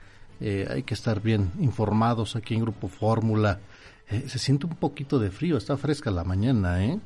Eh, 0.40 0.66
hay 0.68 0.82
que 0.82 0.94
estar 0.94 1.20
bien 1.20 1.52
informados 1.60 2.36
aquí 2.36 2.54
en 2.54 2.62
Grupo 2.62 2.88
Fórmula. 2.88 3.60
Eh, 4.08 4.24
se 4.28 4.38
siente 4.38 4.66
un 4.66 4.74
poquito 4.74 5.18
de 5.18 5.30
frío, 5.30 5.56
está 5.56 5.76
fresca 5.76 6.10
la 6.10 6.24
mañana, 6.24 6.84
¿eh? 6.84 7.00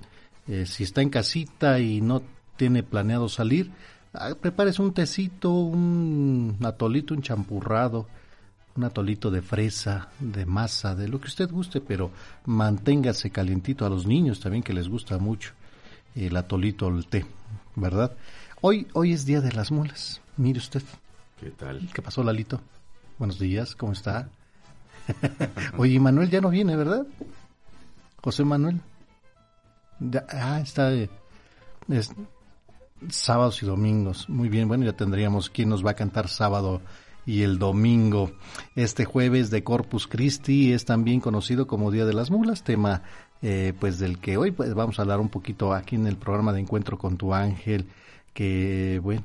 ¿eh? 0.48 0.66
si 0.66 0.82
está 0.82 1.00
en 1.00 1.10
casita 1.10 1.78
y 1.78 2.00
no 2.00 2.22
tiene 2.56 2.82
planeado 2.82 3.28
salir, 3.28 3.70
ah, 4.14 4.34
prepárese 4.40 4.82
un 4.82 4.92
tecito, 4.92 5.52
un 5.52 6.58
atolito, 6.62 7.14
un 7.14 7.22
champurrado, 7.22 8.08
un 8.74 8.84
atolito 8.84 9.30
de 9.30 9.42
fresa, 9.42 10.08
de 10.18 10.44
masa, 10.44 10.94
de 10.94 11.08
lo 11.08 11.20
que 11.20 11.28
usted 11.28 11.50
guste, 11.50 11.80
pero 11.80 12.10
manténgase 12.46 13.30
calientito 13.30 13.86
a 13.86 13.90
los 13.90 14.06
niños 14.06 14.40
también 14.40 14.62
que 14.62 14.72
les 14.72 14.88
gusta 14.88 15.18
mucho 15.18 15.52
el 16.14 16.36
atolito, 16.36 16.88
el 16.88 17.06
té, 17.06 17.26
¿verdad? 17.76 18.16
Hoy, 18.60 18.88
hoy 18.92 19.12
es 19.12 19.24
Día 19.24 19.40
de 19.40 19.52
las 19.52 19.70
Mulas, 19.70 20.20
mire 20.36 20.58
usted. 20.58 20.82
¿Qué 21.38 21.50
tal? 21.50 21.88
¿Qué 21.94 22.02
pasó, 22.02 22.24
Lalito? 22.24 22.60
Buenos 23.18 23.38
días, 23.38 23.76
¿cómo 23.76 23.92
está? 23.92 24.28
Oye, 25.76 25.98
Manuel 26.00 26.30
ya 26.30 26.40
no 26.40 26.50
viene, 26.50 26.76
¿verdad? 26.76 27.06
José 28.22 28.44
Manuel. 28.44 28.80
ah, 30.30 30.60
está. 30.60 30.92
es, 30.92 32.12
sábados 33.08 33.62
y 33.62 33.66
domingos. 33.66 34.28
Muy 34.28 34.48
bien, 34.48 34.68
bueno, 34.68 34.84
ya 34.84 34.92
tendríamos 34.92 35.50
quién 35.50 35.68
nos 35.68 35.84
va 35.84 35.92
a 35.92 35.94
cantar 35.94 36.28
sábado 36.28 36.80
y 37.26 37.42
el 37.42 37.58
domingo. 37.58 38.32
Este 38.74 39.04
jueves 39.04 39.50
de 39.50 39.62
Corpus 39.62 40.06
Christi 40.06 40.72
es 40.72 40.84
también 40.84 41.20
conocido 41.20 41.66
como 41.66 41.90
Día 41.90 42.06
de 42.06 42.14
las 42.14 42.30
Mulas, 42.30 42.64
tema 42.64 43.02
eh, 43.42 43.72
pues 43.78 43.98
del 43.98 44.18
que 44.18 44.36
hoy 44.36 44.50
pues, 44.50 44.74
vamos 44.74 44.98
a 44.98 45.02
hablar 45.02 45.20
un 45.20 45.28
poquito 45.28 45.72
aquí 45.72 45.96
en 45.96 46.06
el 46.06 46.16
programa 46.16 46.52
de 46.52 46.60
Encuentro 46.60 46.98
con 46.98 47.16
tu 47.16 47.34
Ángel, 47.34 47.86
que 48.32 49.00
bueno, 49.02 49.24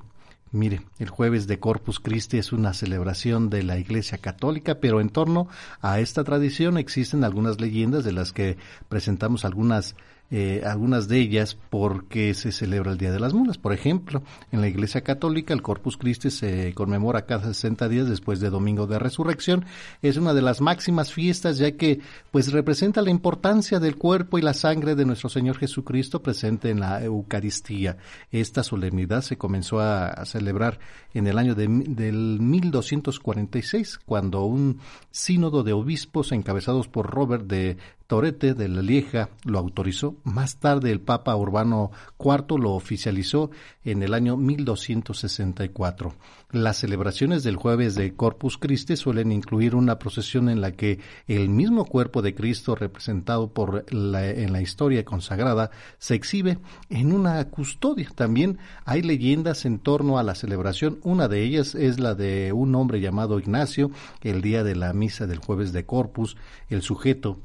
Mire, 0.53 0.81
el 0.99 1.09
jueves 1.09 1.47
de 1.47 1.59
Corpus 1.59 1.99
Christi 1.99 2.37
es 2.37 2.53
una 2.53 2.75
celebración 2.75 3.49
de 3.49 3.63
la 3.63 3.79
Iglesia 3.79 4.19
Católica, 4.19 4.75
pero 4.75 5.01
en 5.01 5.09
torno 5.09 5.47
a 5.81 5.99
esta 5.99 6.23
tradición 6.23 6.77
existen 6.77 7.23
algunas 7.23 7.59
leyendas 7.59 8.03
de 8.03 8.11
las 8.11 8.33
que 8.33 8.57
presentamos 8.87 9.45
algunas 9.45 9.95
eh, 10.35 10.63
algunas 10.65 11.07
de 11.07 11.19
ellas 11.19 11.55
porque 11.69 12.33
se 12.33 12.51
celebra 12.51 12.91
el 12.91 12.97
Día 12.97 13.11
de 13.11 13.19
las 13.19 13.35
Mulas. 13.35 13.59
Por 13.59 13.71
ejemplo, 13.71 14.23
en 14.51 14.61
la 14.61 14.67
Iglesia 14.67 15.01
Católica 15.01 15.53
el 15.53 15.61
Corpus 15.61 15.95
Christi 15.95 16.31
se 16.31 16.73
conmemora 16.73 17.27
cada 17.27 17.53
60 17.53 17.87
días 17.87 18.09
después 18.09 18.39
de 18.39 18.49
Domingo 18.49 18.87
de 18.87 18.97
Resurrección. 18.97 19.65
Es 20.01 20.17
una 20.17 20.33
de 20.33 20.41
las 20.41 20.59
máximas 20.59 21.13
fiestas 21.13 21.59
ya 21.59 21.77
que 21.77 21.99
pues 22.31 22.51
representa 22.51 23.03
la 23.03 23.11
importancia 23.11 23.79
del 23.79 23.95
cuerpo 23.95 24.39
y 24.39 24.41
la 24.41 24.55
sangre 24.55 24.95
de 24.95 25.05
nuestro 25.05 25.29
Señor 25.29 25.59
Jesucristo 25.59 26.23
presente 26.23 26.71
en 26.71 26.79
la 26.79 27.03
Eucaristía. 27.03 27.97
Esta 28.31 28.63
solemnidad 28.63 29.21
se 29.21 29.37
comenzó 29.37 29.81
a, 29.81 30.25
celebrar 30.25 30.79
en 31.13 31.27
el 31.27 31.37
año 31.37 31.53
de, 31.53 31.67
del 31.67 32.39
1246 32.41 33.99
cuando 34.03 34.45
un 34.45 34.79
sínodo 35.11 35.61
de 35.61 35.73
obispos 35.73 36.31
encabezados 36.31 36.87
por 36.87 37.11
Robert 37.11 37.45
de 37.45 37.77
Torete 38.13 38.53
de 38.53 38.69
la 38.69 38.83
Lieja 38.83 39.29
lo 39.43 39.57
autorizó. 39.57 40.17
Más 40.23 40.57
tarde 40.57 40.91
el 40.91 41.01
Papa 41.01 41.35
Urbano 41.35 41.89
IV 42.19 42.59
lo 42.59 42.73
oficializó 42.73 43.49
en 43.83 44.03
el 44.03 44.13
año 44.13 44.37
1264. 44.37 46.13
Las 46.51 46.77
celebraciones 46.77 47.41
del 47.41 47.55
jueves 47.55 47.95
de 47.95 48.13
Corpus 48.13 48.59
Christi 48.59 48.97
suelen 48.97 49.31
incluir 49.31 49.73
una 49.73 49.97
procesión 49.97 50.49
en 50.49 50.61
la 50.61 50.73
que 50.73 50.99
el 51.25 51.49
mismo 51.49 51.85
cuerpo 51.85 52.21
de 52.21 52.35
Cristo 52.35 52.75
representado 52.75 53.51
por 53.51 53.83
en 53.89 54.53
la 54.53 54.61
historia 54.61 55.03
consagrada 55.03 55.71
se 55.97 56.13
exhibe 56.13 56.59
en 56.91 57.13
una 57.13 57.43
custodia. 57.49 58.11
También 58.13 58.59
hay 58.85 59.01
leyendas 59.01 59.65
en 59.65 59.79
torno 59.79 60.19
a 60.19 60.23
la 60.23 60.35
celebración. 60.35 60.99
Una 61.01 61.27
de 61.27 61.41
ellas 61.41 61.73
es 61.73 61.99
la 61.99 62.13
de 62.13 62.53
un 62.53 62.75
hombre 62.75 63.01
llamado 63.01 63.39
Ignacio, 63.39 63.89
el 64.21 64.43
día 64.43 64.63
de 64.63 64.75
la 64.75 64.93
misa 64.93 65.25
del 65.25 65.39
jueves 65.39 65.73
de 65.73 65.87
Corpus. 65.87 66.37
El 66.69 66.83
sujeto 66.83 67.39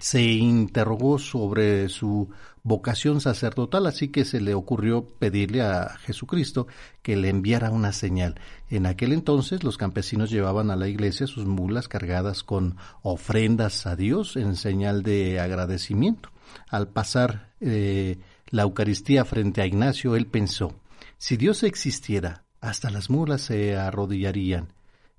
se 0.00 0.22
interrogó 0.22 1.18
sobre 1.18 1.88
su 1.88 2.28
vocación 2.62 3.20
sacerdotal, 3.20 3.86
así 3.86 4.08
que 4.08 4.24
se 4.24 4.40
le 4.40 4.54
ocurrió 4.54 5.06
pedirle 5.06 5.62
a 5.62 5.96
Jesucristo 6.00 6.66
que 7.02 7.16
le 7.16 7.28
enviara 7.28 7.70
una 7.70 7.92
señal. 7.92 8.40
En 8.68 8.86
aquel 8.86 9.12
entonces 9.12 9.62
los 9.62 9.78
campesinos 9.78 10.30
llevaban 10.30 10.70
a 10.70 10.76
la 10.76 10.88
iglesia 10.88 11.26
sus 11.26 11.46
mulas 11.46 11.86
cargadas 11.86 12.42
con 12.42 12.76
ofrendas 13.02 13.86
a 13.86 13.94
Dios 13.94 14.36
en 14.36 14.56
señal 14.56 15.02
de 15.02 15.38
agradecimiento. 15.38 16.30
Al 16.68 16.88
pasar 16.88 17.52
eh, 17.60 18.18
la 18.50 18.62
Eucaristía 18.62 19.24
frente 19.24 19.62
a 19.62 19.66
Ignacio, 19.66 20.16
él 20.16 20.26
pensó, 20.26 20.74
si 21.18 21.36
Dios 21.36 21.62
existiera, 21.62 22.44
hasta 22.60 22.90
las 22.90 23.10
mulas 23.10 23.42
se 23.42 23.76
arrodillarían 23.76 24.72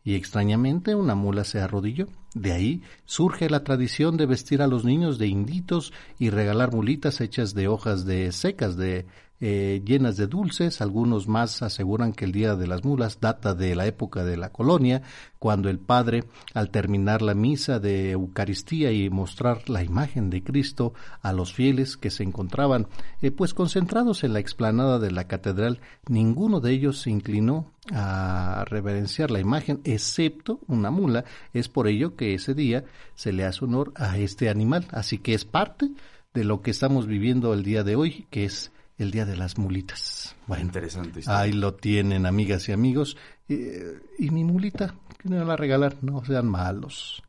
y 0.04 0.16
extrañamente 0.16 0.96
una 0.96 1.16
mula 1.16 1.44
se 1.44 1.60
arrodilló. 1.60 2.08
De 2.38 2.52
ahí 2.52 2.84
surge 3.06 3.50
la 3.50 3.64
tradición 3.64 4.16
de 4.16 4.28
vestir 4.28 4.62
a 4.62 4.68
los 4.68 4.86
niños 4.86 5.18
de 5.18 5.28
inditos 5.28 5.92
y 6.20 6.30
regalar 6.30 6.72
mulitas 6.72 7.20
hechas 7.20 7.56
de 7.56 7.68
hojas 7.68 8.06
de 8.06 8.32
secas 8.32 8.78
de 8.78 9.08
eh, 9.40 9.82
llenas 9.86 10.18
de 10.18 10.28
dulces. 10.28 10.82
Algunos 10.82 11.28
más 11.28 11.62
aseguran 11.62 12.14
que 12.14 12.26
el 12.26 12.32
Día 12.32 12.56
de 12.56 12.68
las 12.68 12.84
Mulas 12.84 13.20
data 13.20 13.54
de 13.54 13.76
la 13.76 13.86
época 13.86 14.24
de 14.24 14.38
la 14.38 14.52
colonia, 14.52 15.04
cuando 15.40 15.70
el 15.70 15.80
padre, 15.80 16.24
al 16.54 16.72
terminar 16.72 17.22
la 17.22 17.36
misa 17.36 17.80
de 17.80 18.12
Eucaristía 18.12 18.92
y 18.92 19.10
mostrar 19.10 19.70
la 19.70 19.84
imagen 19.84 20.30
de 20.30 20.44
Cristo 20.44 20.94
a 21.22 21.34
los 21.34 21.54
fieles 21.54 21.98
que 21.98 22.10
se 22.10 22.24
encontraban 22.24 22.88
eh, 23.22 23.32
pues 23.32 23.54
concentrados 23.54 24.24
en 24.24 24.34
la 24.34 24.40
explanada 24.40 25.00
de 25.00 25.12
la 25.12 25.28
catedral, 25.28 25.80
ninguno 26.08 26.60
de 26.60 26.72
ellos 26.72 27.00
se 27.02 27.12
inclinó 27.12 27.72
a 27.92 28.66
reverenciar 28.68 29.32
la 29.32 29.40
imagen, 29.40 29.82
excepto 29.84 30.60
una 30.68 30.92
mula. 30.92 31.26
Es 31.54 31.70
por 31.70 31.88
ello 31.88 32.16
que 32.16 32.34
ese 32.34 32.54
día 32.54 32.86
se 33.16 33.32
le 33.32 33.46
hace 33.46 33.66
honor 33.66 33.94
a 33.96 34.18
este 34.18 34.50
animal. 34.50 34.88
Así 34.92 35.20
que 35.20 35.34
es 35.34 35.46
parte 35.46 35.92
de 36.34 36.44
lo 36.44 36.62
que 36.62 36.72
estamos 36.72 37.08
viviendo 37.08 37.54
el 37.54 37.64
día 37.64 37.84
de 37.84 37.96
hoy, 37.96 38.28
que 38.30 38.46
es 38.46 38.72
el 38.98 39.12
Día 39.12 39.26
de 39.26 39.38
las 39.38 39.58
Mulitas. 39.58 40.36
Bueno, 40.48 40.64
Interesante. 40.64 41.22
Ahí 41.28 41.52
lo 41.52 41.76
tienen, 41.76 42.26
amigas 42.26 42.68
y 42.70 42.72
amigos. 42.72 43.18
y 43.48 44.30
mi 44.32 44.44
mulita, 44.44 44.96
que 45.18 45.30
me 45.30 45.44
va 45.44 45.54
a 45.54 45.58
regalar? 45.58 45.98
No 46.02 46.24
sean 46.26 46.48
malos. 46.48 47.24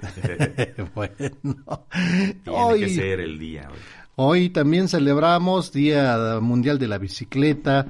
bueno, 0.94 1.14
tiene 2.44 2.78
que 2.78 2.88
ser 2.88 3.20
el 3.20 3.38
día 3.38 3.68
hoy. 3.70 3.78
Hoy 4.14 4.50
también 4.50 4.88
celebramos 4.88 5.72
Día 5.72 6.38
Mundial 6.40 6.78
de 6.78 6.86
la 6.86 6.98
Bicicleta, 6.98 7.86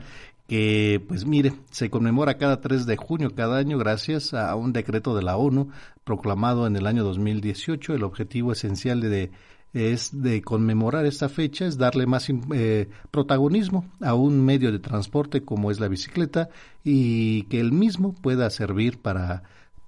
que 0.46 1.02
pues 1.08 1.26
mire, 1.26 1.52
se 1.70 1.90
conmemora 1.90 2.38
cada 2.38 2.60
3 2.60 2.86
de 2.86 2.96
junio 2.96 3.34
cada 3.34 3.58
año 3.58 3.76
gracias 3.76 4.32
a 4.32 4.54
un 4.54 4.72
decreto 4.72 5.16
de 5.16 5.22
la 5.22 5.36
ONU 5.36 5.70
proclamado 6.04 6.66
en 6.66 6.76
el 6.76 6.86
año 6.86 7.02
2018. 7.02 7.94
El 7.94 8.04
objetivo 8.04 8.52
esencial 8.52 9.00
de 9.00 9.32
es 9.72 10.22
de 10.22 10.42
conmemorar 10.42 11.06
esta 11.06 11.28
fecha, 11.28 11.66
es 11.66 11.78
darle 11.78 12.06
más 12.06 12.28
eh, 12.54 12.88
protagonismo 13.10 13.86
a 14.00 14.14
un 14.14 14.44
medio 14.44 14.70
de 14.70 14.78
transporte 14.78 15.42
como 15.42 15.70
es 15.70 15.80
la 15.80 15.88
bicicleta 15.88 16.50
y 16.84 17.44
que 17.44 17.60
el 17.60 17.72
mismo 17.72 18.14
pueda 18.14 18.50
servir 18.50 19.00
para 19.00 19.44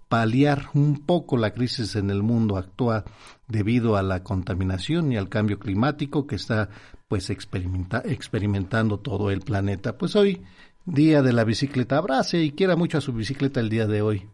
paliar 0.09 0.69
un 0.75 1.01
poco 1.01 1.37
la 1.37 1.53
crisis 1.53 1.97
en 1.97 2.11
el 2.11 2.23
mundo 2.23 2.57
actual 2.57 3.05
debido 3.49 3.97
a 3.97 4.03
la 4.03 4.23
contaminación 4.23 5.13
y 5.13 5.17
al 5.17 5.29
cambio 5.29 5.59
climático 5.59 6.27
que 6.27 6.37
está 6.37 6.71
pues 7.09 7.29
experimentando 7.31 8.99
todo 9.01 9.31
el 9.31 9.41
planeta. 9.41 9.99
Pues 9.99 10.17
hoy, 10.17 10.43
día 10.87 11.21
de 11.23 11.33
la 11.33 11.45
bicicleta, 11.45 11.99
abrace 11.99 12.43
y 12.43 12.53
quiera 12.53 12.77
mucho 12.77 12.99
a 12.99 13.03
su 13.03 13.13
bicicleta 13.13 13.61
el 13.61 13.69
día 13.69 13.87
de 13.87 14.03
hoy. 14.03 14.29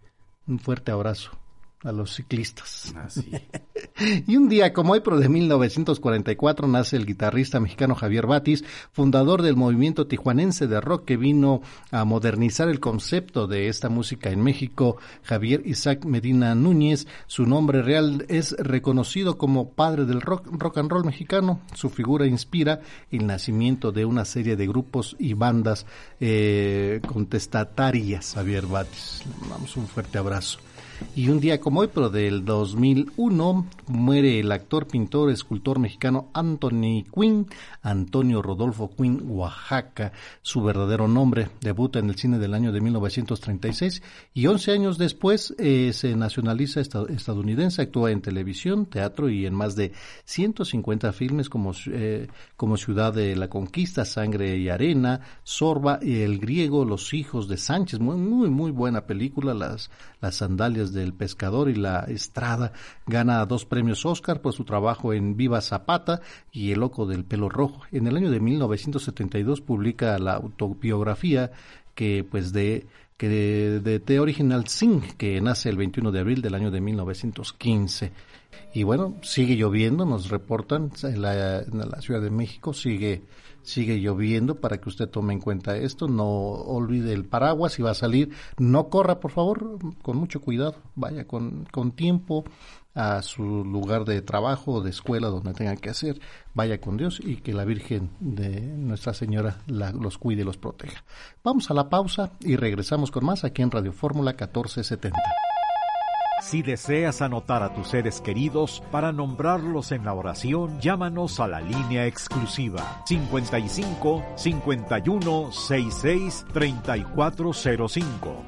Un 0.46 0.58
fuerte 0.58 0.92
abrazo 0.92 1.39
a 1.82 1.92
los 1.92 2.14
ciclistas. 2.14 2.92
Así. 2.96 3.30
y 4.26 4.36
un 4.36 4.48
día 4.48 4.72
como 4.72 4.92
hoy, 4.92 5.00
pero 5.00 5.18
de 5.18 5.28
1944, 5.28 6.68
nace 6.68 6.96
el 6.96 7.06
guitarrista 7.06 7.58
mexicano 7.58 7.94
Javier 7.94 8.26
Batis, 8.26 8.64
fundador 8.92 9.42
del 9.42 9.56
movimiento 9.56 10.06
tijuanense 10.06 10.66
de 10.66 10.80
rock 10.80 11.04
que 11.06 11.16
vino 11.16 11.62
a 11.90 12.04
modernizar 12.04 12.68
el 12.68 12.80
concepto 12.80 13.46
de 13.46 13.68
esta 13.68 13.88
música 13.88 14.30
en 14.30 14.42
México. 14.42 14.98
Javier 15.22 15.62
Isaac 15.64 16.04
Medina 16.04 16.54
Núñez, 16.54 17.06
su 17.26 17.46
nombre 17.46 17.82
real 17.82 18.26
es 18.28 18.52
reconocido 18.58 19.38
como 19.38 19.70
padre 19.70 20.04
del 20.04 20.20
rock, 20.20 20.46
rock 20.50 20.78
and 20.78 20.90
roll 20.90 21.04
mexicano. 21.04 21.60
Su 21.74 21.88
figura 21.88 22.26
inspira 22.26 22.80
el 23.10 23.26
nacimiento 23.26 23.90
de 23.92 24.04
una 24.04 24.24
serie 24.24 24.56
de 24.56 24.66
grupos 24.66 25.16
y 25.18 25.32
bandas 25.32 25.86
eh, 26.20 27.00
contestatarias. 27.06 28.34
Javier 28.34 28.66
Batis, 28.66 29.22
le 29.42 29.48
damos 29.48 29.76
un 29.76 29.86
fuerte 29.86 30.18
abrazo. 30.18 30.58
Y 31.16 31.28
un 31.28 31.40
día 31.40 31.60
como 31.60 31.80
hoy, 31.80 31.88
pero 31.92 32.08
del 32.08 32.44
2001, 32.44 33.66
muere 33.88 34.40
el 34.40 34.52
actor, 34.52 34.86
pintor, 34.86 35.30
escultor 35.30 35.78
mexicano 35.78 36.28
Anthony 36.32 37.04
Quinn, 37.12 37.46
Antonio 37.82 38.42
Rodolfo 38.42 38.90
Quinn, 38.96 39.22
Oaxaca. 39.26 40.12
Su 40.42 40.62
verdadero 40.62 41.08
nombre 41.08 41.48
debuta 41.60 41.98
en 41.98 42.10
el 42.10 42.16
cine 42.16 42.38
del 42.38 42.54
año 42.54 42.72
de 42.72 42.80
1936 42.80 44.02
y 44.34 44.46
11 44.46 44.72
años 44.72 44.98
después 44.98 45.54
eh, 45.58 45.92
se 45.92 46.14
nacionaliza 46.14 46.80
estadounidense, 46.80 47.82
actúa 47.82 48.12
en 48.12 48.22
televisión, 48.22 48.86
teatro 48.86 49.28
y 49.28 49.46
en 49.46 49.54
más 49.54 49.76
de 49.76 49.92
150 50.24 51.12
filmes 51.12 51.48
como, 51.48 51.72
eh, 51.86 52.28
como 52.56 52.76
Ciudad 52.76 53.12
de 53.12 53.34
la 53.36 53.48
Conquista, 53.48 54.04
Sangre 54.04 54.56
y 54.56 54.68
Arena, 54.68 55.20
Sorba, 55.42 55.98
El 56.02 56.38
Griego, 56.38 56.84
Los 56.84 57.12
Hijos 57.14 57.48
de 57.48 57.56
Sánchez. 57.56 57.98
Muy, 58.00 58.16
muy, 58.16 58.48
muy 58.48 58.70
buena 58.70 59.06
película, 59.06 59.54
las, 59.54 59.90
las 60.20 60.36
sandalias 60.36 60.89
del 60.92 61.14
Pescador 61.14 61.68
y 61.68 61.74
La 61.74 62.00
Estrada. 62.00 62.72
Gana 63.06 63.44
dos 63.46 63.64
premios 63.64 64.04
Oscar 64.06 64.40
por 64.40 64.52
su 64.52 64.64
trabajo 64.64 65.12
en 65.12 65.36
Viva 65.36 65.60
Zapata 65.60 66.20
y 66.52 66.72
El 66.72 66.80
Loco 66.80 67.06
del 67.06 67.24
Pelo 67.24 67.48
Rojo. 67.48 67.82
En 67.92 68.06
el 68.06 68.16
año 68.16 68.30
de 68.30 68.40
1972 68.40 69.60
publica 69.60 70.18
la 70.18 70.34
autobiografía 70.34 71.50
que 71.94 72.24
pues 72.28 72.52
de 72.52 72.86
que 73.16 73.28
de, 73.28 74.00
The 74.00 74.18
Original 74.18 74.66
Sing, 74.66 75.02
que 75.18 75.40
nace 75.42 75.68
el 75.68 75.76
21 75.76 76.10
de 76.10 76.20
abril 76.20 76.40
del 76.40 76.54
año 76.54 76.70
de 76.70 76.80
1915. 76.80 78.12
Y 78.72 78.82
bueno, 78.82 79.16
sigue 79.20 79.56
lloviendo, 79.56 80.06
nos 80.06 80.30
reportan 80.30 80.90
en 81.02 81.20
la 81.20 82.00
Ciudad 82.00 82.22
de 82.22 82.30
México, 82.30 82.72
sigue 82.72 83.22
sigue 83.62 84.00
lloviendo 84.00 84.60
para 84.60 84.78
que 84.78 84.88
usted 84.88 85.08
tome 85.08 85.32
en 85.32 85.40
cuenta 85.40 85.76
esto, 85.76 86.08
no 86.08 86.26
olvide 86.26 87.12
el 87.12 87.24
paraguas 87.24 87.74
si 87.74 87.82
va 87.82 87.90
a 87.90 87.94
salir, 87.94 88.30
no 88.58 88.88
corra 88.88 89.20
por 89.20 89.30
favor, 89.30 89.78
con 90.02 90.16
mucho 90.16 90.40
cuidado, 90.40 90.76
vaya 90.94 91.26
con, 91.26 91.66
con 91.70 91.92
tiempo 91.92 92.44
a 92.94 93.22
su 93.22 93.64
lugar 93.64 94.04
de 94.04 94.20
trabajo 94.22 94.72
o 94.72 94.80
de 94.82 94.90
escuela 94.90 95.28
donde 95.28 95.54
tenga 95.54 95.76
que 95.76 95.90
hacer, 95.90 96.20
vaya 96.54 96.80
con 96.80 96.96
Dios 96.96 97.20
y 97.22 97.36
que 97.36 97.52
la 97.52 97.64
Virgen 97.64 98.10
de 98.18 98.60
Nuestra 98.60 99.14
Señora 99.14 99.58
los 99.66 100.18
cuide 100.18 100.42
y 100.42 100.44
los 100.44 100.56
proteja. 100.56 101.04
Vamos 101.44 101.70
a 101.70 101.74
la 101.74 101.88
pausa 101.88 102.32
y 102.40 102.56
regresamos 102.56 103.10
con 103.10 103.24
más 103.24 103.44
aquí 103.44 103.62
en 103.62 103.70
Radio 103.70 103.92
Fórmula 103.92 104.32
1470. 104.32 105.18
Si 106.40 106.62
deseas 106.62 107.20
anotar 107.20 107.62
a 107.62 107.74
tus 107.74 107.88
seres 107.88 108.20
queridos 108.20 108.82
para 108.90 109.12
nombrarlos 109.12 109.92
en 109.92 110.04
la 110.04 110.14
oración, 110.14 110.80
llámanos 110.80 111.38
a 111.38 111.46
la 111.46 111.60
línea 111.60 112.06
exclusiva 112.06 113.02
55 113.06 114.24
51 114.36 115.52
66 115.52 116.46
3405. 116.52 118.44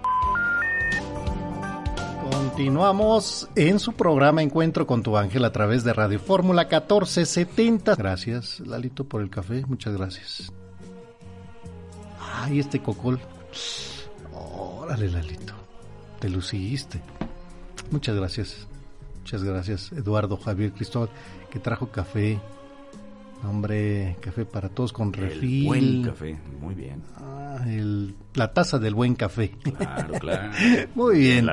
Continuamos 2.31 3.49
en 3.55 3.79
su 3.79 3.93
programa 3.93 4.43
Encuentro 4.43 4.87
con 4.87 5.03
tu 5.03 5.17
ángel 5.17 5.45
a 5.45 5.53
través 5.53 5.85
de 5.85 5.93
Radio 5.93 6.19
Fórmula 6.19 6.63
1470. 6.63 7.95
Gracias, 7.95 8.61
Lalito, 8.61 9.05
por 9.05 9.21
el 9.21 9.31
café. 9.31 9.65
Muchas 9.67 9.95
gracias. 9.97 10.53
Ay, 12.21 12.59
este 12.59 12.81
cocol. 12.81 13.21
Órale, 14.33 15.11
Lalito. 15.11 15.55
Te 16.19 16.29
luciste. 16.29 17.01
Muchas 17.93 18.17
gracias. 18.17 18.67
Muchas 19.21 19.45
gracias, 19.45 19.93
Eduardo 19.93 20.37
Javier 20.37 20.73
Cristóbal, 20.73 21.11
que 21.51 21.61
trajo 21.61 21.89
café. 21.91 22.41
Hombre, 23.45 24.17
café 24.21 24.45
para 24.45 24.69
todos 24.69 24.93
con 24.93 25.13
refil. 25.13 25.67
buen 25.67 26.03
café, 26.03 26.39
muy 26.61 26.75
bien. 26.75 27.03
Ah, 27.17 27.59
la 28.35 28.53
taza 28.53 28.79
del 28.79 28.95
buen 28.95 29.15
café. 29.15 29.51
Claro, 29.77 30.15
claro. 30.21 30.53
muy 30.95 31.19
bien. 31.19 31.49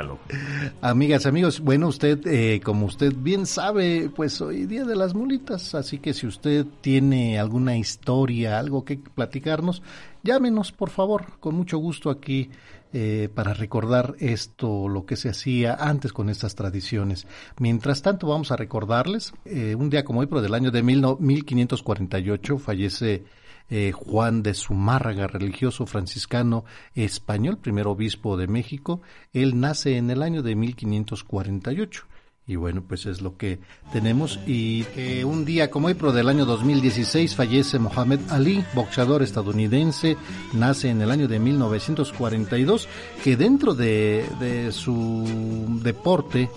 Amigas, 0.82 1.26
amigos, 1.26 1.60
bueno, 1.60 1.88
usted, 1.88 2.26
eh, 2.26 2.62
como 2.64 2.86
usted 2.86 3.14
bien 3.16 3.46
sabe, 3.46 4.10
pues 4.16 4.40
hoy 4.40 4.66
día 4.66 4.86
de 4.86 4.96
las 4.96 5.14
mulitas, 5.14 5.76
así 5.76 5.98
que 5.98 6.14
si 6.14 6.26
usted 6.26 6.66
tiene 6.82 7.40
alguna 7.40 7.76
historia, 7.76 8.60
algo 8.60 8.86
que 8.86 8.98
platicarnos, 8.98 9.82
llámenos, 10.24 10.72
por 10.72 10.92
favor, 10.92 11.40
con 11.40 11.56
mucho 11.56 11.80
gusto 11.80 12.10
aquí 12.10 12.50
eh, 12.92 13.30
para 13.34 13.54
recordar 13.54 14.16
esto, 14.20 14.88
lo 14.88 15.06
que 15.06 15.16
se 15.16 15.30
hacía 15.30 15.76
antes 15.76 16.12
con 16.12 16.30
estas 16.30 16.56
tradiciones. 16.56 17.28
Mientras 17.60 18.02
tanto, 18.02 18.28
vamos 18.28 18.52
a 18.52 18.56
recordarles, 18.56 19.34
eh, 19.46 19.76
un 19.76 19.90
día 19.90 20.04
como 20.04 20.22
hoy, 20.22 20.28
pero 20.28 20.42
del 20.42 20.56
año 20.56 20.72
de 20.72 20.82
mil 20.82 21.04
1548, 21.20 22.58
fallece 22.58 23.26
eh, 23.70 23.92
Juan 23.92 24.42
de 24.42 24.56
Zumárraga, 24.56 25.28
religioso 25.28 25.86
franciscano 25.86 26.66
español, 26.96 27.60
primer 27.60 27.86
obispo 27.86 28.38
de 28.38 28.48
México. 28.48 29.02
Él 29.34 29.60
nace 29.60 29.98
en 29.98 30.10
el 30.10 30.24
año 30.24 30.42
de 30.42 30.56
1548 30.56 32.08
Y 32.50 32.56
bueno, 32.56 32.82
pues 32.82 33.06
es 33.06 33.22
lo 33.22 33.38
que 33.38 33.60
tenemos. 33.94 34.40
Y 34.48 34.84
que 34.86 35.24
un 35.24 35.46
día 35.46 35.70
como 35.70 35.86
hoy, 35.86 35.94
pero 35.94 36.12
del 36.12 36.28
año 36.30 36.46
2016, 36.46 37.36
fallece 37.36 37.78
Mohamed 37.78 38.22
Ali, 38.30 38.66
boxeador 38.74 39.22
estadounidense, 39.22 40.18
nace 40.54 40.90
en 40.90 41.00
el 41.04 41.12
año 41.12 41.28
de 41.28 41.38
1942, 41.38 42.88
que 43.24 43.38
dentro 43.38 43.76
de, 43.76 44.70
su 44.72 45.80
deporte, 45.84 46.50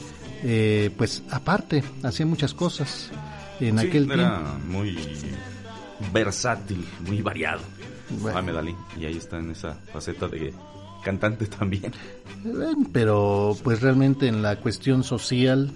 eh, 0.43 0.91
pues 0.97 1.25
aparte, 1.31 1.85
hacía 2.03 2.25
muchas 2.25 2.55
cosas. 2.55 3.11
En 3.61 3.79
aquel 3.79 4.11
era 4.11 4.59
muy 4.67 4.97
versátil, 6.11 6.87
muy 7.07 7.21
variado. 7.21 7.61
Mohamed 8.19 8.57
Ali, 8.57 8.77
y 8.99 9.05
ahí 9.05 9.19
está 9.19 9.41
en 9.41 9.51
esa 9.51 9.75
faceta 9.93 10.27
de 10.27 10.55
cantante 11.03 11.47
también. 11.47 11.93
Pero 12.93 13.57
pues 13.63 13.81
realmente 13.81 14.27
en 14.27 14.43
la 14.43 14.57
cuestión 14.57 15.05
social 15.05 15.71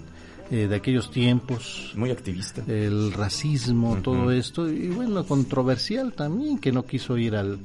eh, 0.49 0.67
de 0.67 0.75
aquellos 0.75 1.11
tiempos. 1.11 1.91
Muy 1.95 2.09
activista. 2.09 2.63
El 2.67 3.11
racismo, 3.11 3.97
todo 4.01 4.31
esto. 4.31 4.69
Y 4.69 4.87
bueno, 4.87 5.25
controversial 5.25 6.13
también, 6.13 6.57
que 6.57 6.71
no 6.71 6.85
quiso 6.85 7.17
ir 7.17 7.35
al, 7.35 7.59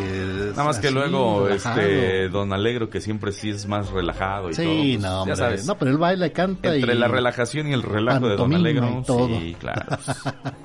Nada 0.51 0.63
más 0.63 0.79
que 0.79 0.91
luego, 0.91 1.49
este, 1.49 2.29
Don 2.29 2.53
Alegro, 2.53 2.89
que 2.89 3.01
siempre 3.01 3.31
sí 3.31 3.49
es 3.49 3.65
más 3.67 3.89
relajado 3.89 4.51
y 4.51 4.53
sí, 4.53 4.63
todo. 4.63 4.73
Sí, 4.73 4.97
pues, 4.99 5.11
no, 5.11 5.27
ya 5.27 5.35
sabes. 5.35 5.65
No, 5.65 5.77
pero 5.77 5.91
él 5.91 5.97
baila, 5.97 6.29
canta 6.29 6.75
Entre 6.75 6.93
la 6.93 7.07
relajación 7.07 7.67
y 7.67 7.73
el 7.73 7.81
relajo 7.81 8.27
de 8.27 8.35
Don 8.35 8.53
Alegro. 8.53 9.03
Sí, 9.05 9.55
claro. 9.59 9.97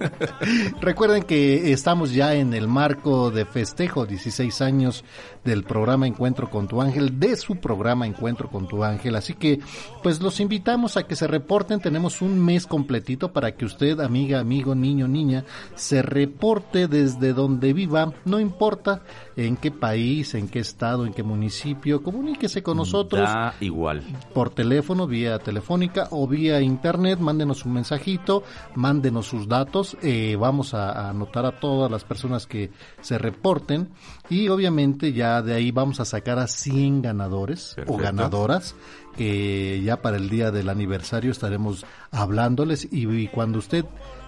Recuerden 0.81 1.23
que 1.23 1.73
estamos 1.73 2.13
ya 2.13 2.35
en 2.35 2.53
el 2.53 2.69
marco 2.69 3.31
de 3.31 3.47
festejo, 3.47 4.05
16 4.05 4.61
años 4.61 5.05
del 5.45 5.65
programa 5.65 6.07
Encuentro 6.07 6.51
con 6.51 6.69
tu 6.69 6.83
Ángel, 6.83 7.19
de 7.19 7.37
su 7.37 7.57
programa 7.57 8.07
Encuentro 8.07 8.51
con 8.51 8.69
tu 8.69 8.85
Ángel. 8.85 9.17
Así 9.17 9.35
que, 9.35 9.61
pues 10.03 10.21
los 10.21 10.41
invitamos 10.41 10.99
a 10.99 11.05
que 11.05 11.17
se 11.17 11.27
reporten. 11.27 11.81
Tenemos 11.81 12.18
un 12.23 12.39
mes 12.39 12.67
completito 12.67 13.33
para 13.33 13.53
que 13.53 13.65
usted, 13.65 14.01
amiga, 14.01 14.41
amigo, 14.41 14.75
niño, 14.75 15.09
niña, 15.09 15.45
se 15.75 16.03
reporte 16.03 16.89
desde 16.89 17.33
donde 17.33 17.73
viva, 17.73 18.13
no 18.25 18.41
importa 18.41 19.03
en 19.37 19.57
qué 19.57 19.71
país, 19.71 20.35
en 20.35 20.49
qué 20.49 20.61
estado, 20.61 21.07
en 21.07 21.13
qué 21.13 21.23
municipio, 21.23 22.03
comuníquese 22.03 22.63
con 22.63 22.77
nosotros. 22.77 23.23
Da 23.23 23.55
igual. 23.61 24.03
Por 24.35 24.51
teléfono, 24.51 25.07
vía 25.07 25.39
telefónica 25.39 26.09
o 26.11 26.27
vía 26.27 26.61
internet, 26.61 27.19
mándenos 27.19 27.65
un 27.65 27.75
mensajito, 27.75 28.43
mándenos 28.75 29.27
sus 29.27 29.49
datos, 29.49 29.97
eh, 30.03 30.37
vamos 30.39 30.75
a 30.75 31.09
anotar 31.09 31.47
a 31.47 31.61
todas 31.61 31.91
las 31.91 32.05
personas 32.05 32.47
que 32.47 32.71
se 33.01 33.19
reporten 33.19 33.91
y 34.29 34.49
obviamente 34.49 35.13
ya 35.13 35.43
de 35.43 35.55
ahí 35.55 35.71
vamos 35.71 36.01
a 36.01 36.05
sacar 36.05 36.39
a 36.39 36.47
100 36.47 37.03
ganadores 37.03 37.77
o 37.87 37.97
ganadoras 37.97 38.75
que 39.19 39.83
ya 39.83 40.01
para 40.01 40.17
el 40.17 40.31
día 40.31 40.53
del 40.53 40.69
aniversario 40.69 41.33
estaremos 41.33 41.85
hablándoles 42.13 42.87
y, 42.91 43.27
cuando 43.27 43.59
usted 43.59 43.85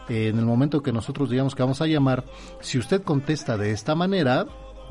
en 0.08 0.36
el 0.36 0.44
momento 0.44 0.82
que 0.82 0.92
nosotros 0.92 1.30
digamos 1.30 1.54
que 1.54 1.62
vamos 1.62 1.80
a 1.80 1.86
llamar, 1.86 2.24
si 2.60 2.76
usted 2.78 3.02
contesta 3.02 3.56
de 3.56 3.70
esta 3.70 3.94
manera, 3.94 4.46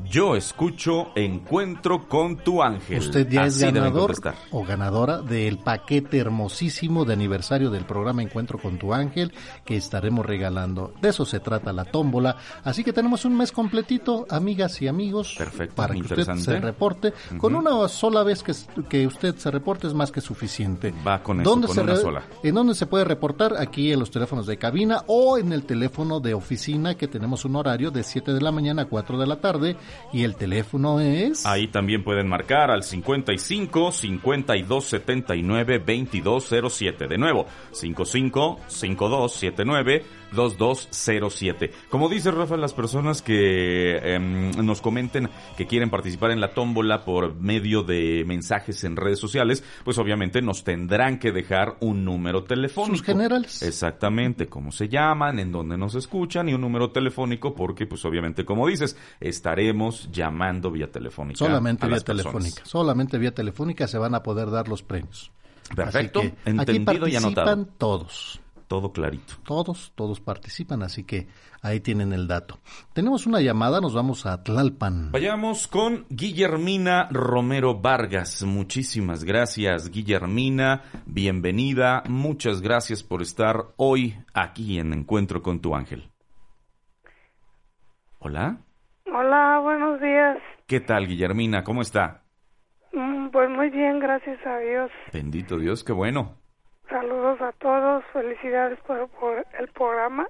yo 0.08 0.36
escucho 0.36 1.10
Encuentro 1.16 2.08
con 2.08 2.38
tu 2.38 2.62
ángel. 2.62 3.00
Usted 3.00 3.30
ya 3.30 3.46
es 3.46 3.60
ganador 3.60 4.14
o 4.52 4.64
ganadora 4.64 5.22
del 5.22 5.58
paquete 5.58 6.18
hermosísimo 6.18 7.06
de 7.06 7.14
aniversario 7.14 7.70
del 7.70 7.86
programa 7.86 8.22
Encuentro 8.22 8.60
con 8.60 8.78
tu 8.78 8.94
ángel 8.94 9.34
que 9.66 9.78
estaremos 9.78 10.26
regalando. 10.26 10.94
De 11.02 11.10
eso 11.10 11.26
se 11.26 11.40
trata 11.40 11.74
la 11.74 11.86
tómbola. 11.86 12.38
Así 12.64 12.84
que 12.84 12.94
tenemos 12.94 13.26
un 13.26 13.38
mes 13.38 13.52
completito, 13.52 14.26
amigas 14.30 14.82
y 14.82 14.88
amigos, 14.88 15.36
Perfecto, 15.38 15.76
para 15.76 15.94
que 15.94 16.02
usted 16.02 16.26
se 16.36 16.60
reporte. 16.60 17.14
Con 17.38 17.56
una 17.56 17.88
sola 17.88 18.24
vez 18.24 18.44
que, 18.44 18.54
que 18.88 19.08
usted 19.08 19.36
se 19.36 19.52
reporte 19.52 19.88
es 19.88 19.94
más 19.94 20.12
que 20.12 20.22
suficiente. 20.22 20.94
Va 21.06 21.22
con 21.22 21.42
eso, 21.42 21.52
con 21.52 21.80
una 21.80 21.96
sola. 21.96 22.24
¿En 22.44 22.56
dónde 22.56 22.76
se 22.76 22.86
puede 22.86 23.06
reportar? 23.06 23.56
Aquí 23.58 23.92
en 23.92 24.00
los 24.00 24.12
teléfonos 24.12 24.46
de 24.48 24.58
cabina 24.58 25.04
o 25.08 25.38
en 25.38 25.54
el 25.54 25.64
teléfono 25.64 26.20
de 26.20 26.34
oficina 26.34 26.96
que 26.96 27.08
tenemos 27.08 27.46
un 27.46 27.56
horario 27.56 27.92
de 27.92 28.04
7 28.04 28.34
de 28.34 28.42
la 28.42 28.52
mañana 28.52 28.84
a 28.84 28.86
4 28.86 29.18
de 29.18 29.28
la 29.28 29.38
tarde 29.38 29.76
y 30.12 30.24
el 30.24 30.36
teléfono 30.36 31.00
es... 31.00 31.46
Ahí 31.46 31.68
también 31.68 32.04
pueden 32.04 32.28
marcar 32.28 32.72
al 32.72 32.84
55 32.84 33.92
52 33.92 34.86
79 34.86 35.80
2207. 35.80 37.08
De 37.08 37.18
nuevo, 37.18 37.46
55 37.72 38.60
52 38.68 39.34
79 39.34 40.06
2207. 40.34 41.72
Como 41.90 42.10
dice 42.10 42.32
Rafa, 42.32 42.58
las 42.58 42.74
personas 42.74 43.22
que 43.22 43.98
em, 43.98 44.52
nos 44.66 44.82
comenten 44.82 45.30
que 45.58 45.68
quieren 45.68 45.90
participar 45.90 46.32
en 46.32 46.42
la 46.42 46.54
tómbola 46.54 47.06
por 47.06 47.36
medio 47.36 47.84
de 47.84 48.24
mensajes 48.26 48.84
en 48.84 48.96
redes 48.96 49.20
sociales, 49.20 49.64
pues 49.84 49.98
obviamente 49.98 50.42
nos 50.42 50.64
tendrán 50.64 51.20
que 51.20 51.32
dejar 51.32 51.78
un 51.80 52.06
número 52.06 52.44
telefónico. 52.44 52.98
Sus 52.98 53.06
generales. 53.06 53.62
Exactamente, 53.62 54.48
cómo 54.48 54.72
se 54.72 54.90
llaman, 54.90 55.40
en 55.40 55.52
dónde 55.52 55.78
nos 55.78 55.96
escuchan 55.96 56.50
y 56.50 56.54
un 56.54 56.62
número 56.62 56.92
telefónico 56.92 57.54
porque 57.54 57.86
pues 57.86 58.04
obviamente 58.06 58.46
como 58.46 58.68
dices, 58.68 58.98
estaremos 59.20 60.12
llamando 60.12 60.72
vía 60.72 60.92
telefónica. 60.92 61.38
Solamente 61.38 61.88
vía 61.88 62.00
telefónica. 62.00 62.66
Solamente 62.66 63.18
vía 63.18 63.34
telefónica 63.34 63.88
se 63.88 63.98
van 63.98 64.16
a 64.16 64.24
poder 64.24 64.50
dar 64.50 64.68
los 64.68 64.84
premios. 64.84 65.32
Perfecto, 65.76 66.22
entendido 66.46 67.08
y 67.08 67.16
anotado. 67.16 67.66
todos 67.78 68.42
todo 68.70 68.94
clarito. 68.94 69.34
Todos, 69.44 69.92
todos 69.96 70.22
participan, 70.22 70.84
así 70.84 71.04
que 71.04 71.28
ahí 71.62 71.80
tienen 71.80 72.14
el 72.14 72.28
dato. 72.28 72.60
Tenemos 72.94 73.26
una 73.26 73.42
llamada, 73.42 73.82
nos 73.82 73.96
vamos 73.96 74.28
a 74.28 74.44
Tlalpan. 74.44 75.12
Vayamos 75.12 75.68
con 75.68 76.06
Guillermina 76.10 77.10
Romero 77.10 77.82
Vargas. 77.82 78.44
Muchísimas 78.44 79.24
gracias, 79.24 79.90
Guillermina. 79.90 80.84
Bienvenida. 81.08 82.04
Muchas 82.08 82.62
gracias 82.62 83.02
por 83.04 83.24
estar 83.24 83.74
hoy 83.76 84.16
aquí 84.34 84.80
en 84.80 84.94
Encuentro 84.94 85.42
con 85.42 85.60
tu 85.60 85.76
ángel. 85.76 86.08
Hola. 88.20 88.58
Hola, 89.12 89.60
buenos 89.64 90.00
días. 90.00 90.38
¿Qué 90.68 90.80
tal, 90.80 91.08
Guillermina? 91.08 91.64
¿Cómo 91.64 91.82
está? 91.82 92.22
Mm, 92.94 93.30
pues 93.32 93.50
muy 93.50 93.58
Muy 93.58 93.70
bien, 93.72 94.00
gracias 94.00 94.46
a 94.46 94.60
Dios. 94.60 94.92
Bendito 95.12 95.58
Dios, 95.58 95.84
qué 95.84 95.92
bueno. 95.92 96.39
Saludos 96.90 97.40
a 97.42 97.52
todos, 97.54 98.04
felicidades 98.14 98.80
por, 98.82 99.08
por 99.10 99.46
el 99.58 99.68
programa. 99.70 100.28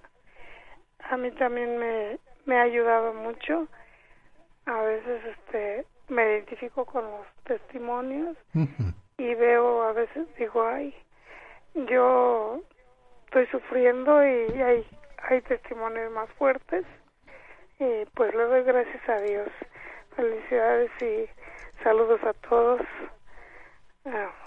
A 1.10 1.17
mí 1.17 1.32
también 1.32 1.78
me, 1.78 2.19
me 2.45 2.58
ha 2.58 2.63
ayudado 2.63 3.13
mucho. 3.13 3.67
A 4.65 4.82
veces 4.82 5.22
este 5.26 5.86
me 6.10 6.24
identifico 6.24 6.86
con 6.86 7.04
los 7.04 7.28
testimonios 7.45 8.36
y 9.17 9.36
veo 9.36 9.84
a 9.84 9.93
veces 9.93 10.28
digo, 10.38 10.65
ay, 10.65 10.93
yo 11.74 12.60
estoy 13.26 13.45
sufriendo 13.48 14.24
y 14.26 14.62
hay 14.62 14.86
hay 15.24 15.41
testimonios 15.41 16.12
más 16.12 16.30
fuertes 16.32 16.86
y 17.80 18.06
pues 18.15 18.34
le 18.34 18.43
doy 18.43 18.63
gracias 18.63 19.10
a 19.10 19.22
Dios. 19.22 19.50
Felicidades 20.15 20.91
y 21.02 21.30
saludos 21.84 22.22
a 22.24 22.34
todos. 22.34 22.82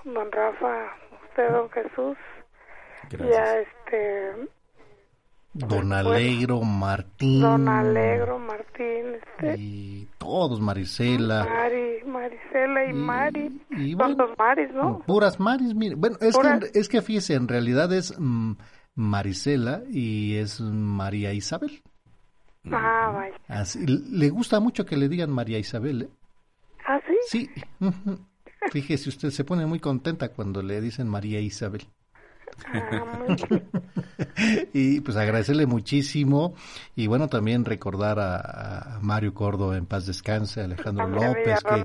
don 0.05 0.33
Rafa, 0.33 0.97
usted, 1.33 1.51
don 1.51 1.71
Jesús. 1.71 2.17
Ya 3.11 3.59
este 3.59 4.49
Don 5.55 5.69
pues, 5.69 5.93
Alegro, 5.93 6.63
Martín. 6.63 7.43
Don 7.43 7.69
Alegro, 7.69 8.39
Martín. 8.39 9.17
Este, 9.17 9.55
y 9.59 10.09
todos, 10.17 10.61
Marisela. 10.61 11.45
Mari, 11.45 12.05
Marisela 12.07 12.85
y, 12.87 12.93
Mari. 12.95 13.61
Y, 13.71 13.95
Maris, 13.95 14.73
¿no? 14.73 15.01
Puras 15.01 15.39
Maris, 15.39 15.75
mire. 15.75 15.95
Bueno, 15.95 16.17
es, 16.21 16.39
que, 16.39 16.79
es 16.79 16.89
que 16.89 17.03
fíjese, 17.03 17.35
en 17.35 17.49
realidad 17.49 17.93
es 17.93 18.19
mm, 18.19 18.53
Marisela 18.95 19.83
y 19.91 20.37
es 20.37 20.61
María 20.63 21.35
Isabel. 21.35 21.83
Ah, 22.71 23.11
vaya. 23.13 23.37
Así, 23.49 23.85
le 23.87 24.31
gusta 24.31 24.59
mucho 24.59 24.87
que 24.87 24.97
le 24.97 25.09
digan 25.09 25.31
María 25.31 25.59
Isabel, 25.59 26.03
¿eh? 26.03 26.09
¿Ah, 26.87 26.99
sí? 27.07 27.17
Sí. 27.29 27.51
Fíjese, 28.71 29.09
usted 29.09 29.31
se 29.31 29.45
pone 29.45 29.67
muy 29.67 29.81
contenta 29.81 30.29
cuando 30.31 30.63
le 30.63 30.81
dicen 30.81 31.09
María 31.09 31.41
Isabel. 31.41 31.87
y 34.75 35.01
pues 35.01 35.17
agradecerle 35.17 35.65
muchísimo 35.67 36.55
y 36.95 37.07
bueno 37.07 37.29
también 37.29 37.65
recordar 37.65 38.19
a, 38.21 38.99
Mario 39.01 39.33
Córdoba 39.33 39.79
en 39.79 39.87
paz 39.87 40.07
descanse, 40.07 40.61
Alejandro 40.61 41.09
López 41.09 41.65
que 41.65 41.83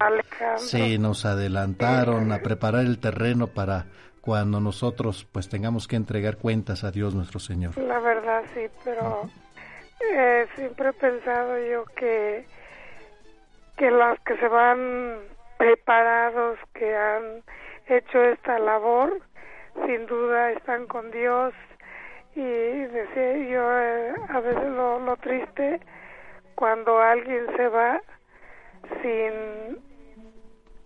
se 0.58 0.98
nos 0.98 1.26
adelantaron 1.26 2.34
a 2.34 2.40
preparar 2.40 2.86
el 2.86 3.00
terreno 3.00 3.48
para 3.48 3.86
cuando 4.22 4.60
nosotros 4.60 5.26
pues 5.32 5.48
tengamos 5.48 5.88
que 5.88 5.96
entregar 5.96 6.36
cuentas 6.38 6.84
a 6.84 6.92
Dios 6.92 7.16
nuestro 7.16 7.40
Señor. 7.40 7.78
La 7.78 8.00
verdad 8.00 8.44
sí, 8.54 8.64
pero 8.84 9.30
eh, 10.14 10.48
siempre 10.56 10.90
he 10.90 10.94
pensado 10.94 11.58
yo 11.60 11.86
que 11.96 12.46
que 13.78 13.92
los 13.92 14.20
que 14.26 14.36
se 14.38 14.48
van 14.48 15.20
preparados, 15.58 16.60
que 16.74 16.96
han 16.96 17.44
hecho 17.88 18.22
esta 18.24 18.60
labor, 18.60 19.20
sin 19.86 20.06
duda 20.06 20.52
están 20.52 20.88
con 20.88 21.12
Dios 21.12 21.54
y 22.36 22.42
decía 22.42 23.38
yo 23.38 23.80
eh, 23.80 24.14
a 24.30 24.40
veces 24.40 24.70
lo, 24.70 25.00
lo 25.00 25.18
triste 25.18 25.80
cuando 26.56 27.00
alguien 27.00 27.46
se 27.56 27.68
va 27.68 28.02
sin 29.02 29.78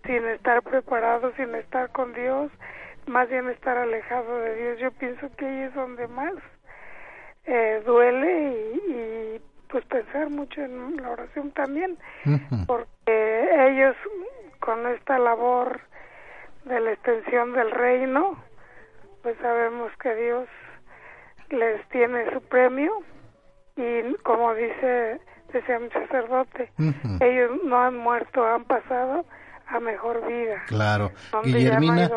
sin 0.06 0.26
estar 0.28 0.62
preparado, 0.64 1.32
sin 1.36 1.54
estar 1.56 1.92
con 1.92 2.14
Dios, 2.14 2.52
más 3.06 3.30
bien 3.30 3.50
estar 3.50 3.78
alejado 3.78 4.40
de 4.40 4.56
Dios. 4.56 4.80
Yo 4.80 4.92
pienso 4.92 5.30
que 5.36 5.46
ahí 5.46 5.62
es 5.64 5.74
donde 5.76 6.08
más 6.08 6.34
eh, 7.46 7.82
duele 7.86 8.80
y, 8.88 9.42
pues 9.70 9.86
pensar 9.86 10.30
mucho 10.30 10.62
en 10.62 10.98
la 10.98 11.12
oración 11.12 11.52
también, 11.52 11.98
porque 12.68 13.50
ellos 13.68 13.96
con 14.62 14.88
esta 14.88 15.20
labor 15.20 15.82
de 16.64 16.80
la 16.80 16.94
extensión 16.94 17.54
del 17.54 17.72
reino, 17.72 18.38
pues 19.24 19.38
sabemos 19.42 19.92
que 20.02 20.16
Dios 20.16 20.48
les 21.50 21.86
tiene 21.90 22.32
su 22.32 22.42
premio 22.42 22.92
y 23.76 24.14
como 24.24 24.54
dice 24.54 25.20
decía 25.52 25.78
un 25.80 25.90
sacerdote, 25.90 26.72
ellos 27.20 27.52
no 27.66 27.82
han 27.82 27.98
muerto, 27.98 28.46
han 28.46 28.64
pasado 28.64 29.26
a 29.68 29.80
mejor 29.80 30.26
vida. 30.26 30.64
Claro. 30.68 31.12
Guillermina, 31.44 32.10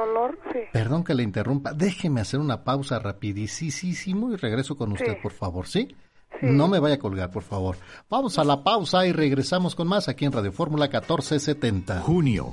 perdón 0.73 1.03
que 1.03 1.15
le 1.15 1.25
interrumpa, 1.25 1.73
déjeme 1.73 2.21
hacer 2.21 2.39
una 2.39 2.63
pausa 2.63 3.01
rapidísimo 3.01 4.33
y 4.33 4.37
regreso 4.37 4.77
con 4.77 4.93
usted, 4.93 5.21
por 5.21 5.33
favor, 5.33 5.67
¿sí? 5.67 5.97
No 6.43 6.69
me 6.69 6.79
vaya 6.79 6.97
a 6.97 6.99
colgar, 6.99 7.31
por 7.31 7.43
favor. 7.43 7.77
Vamos 8.11 8.39
a 8.39 8.45
la 8.45 8.63
pausa 8.63 9.07
y 9.07 9.13
regresamos 9.13 9.75
con 9.75 9.89
más 9.89 10.09
aquí 10.09 10.25
en 10.25 10.33
Radio 10.33 10.53
Fórmula 10.53 10.87
1470. 10.87 12.01
Junio, 12.01 12.53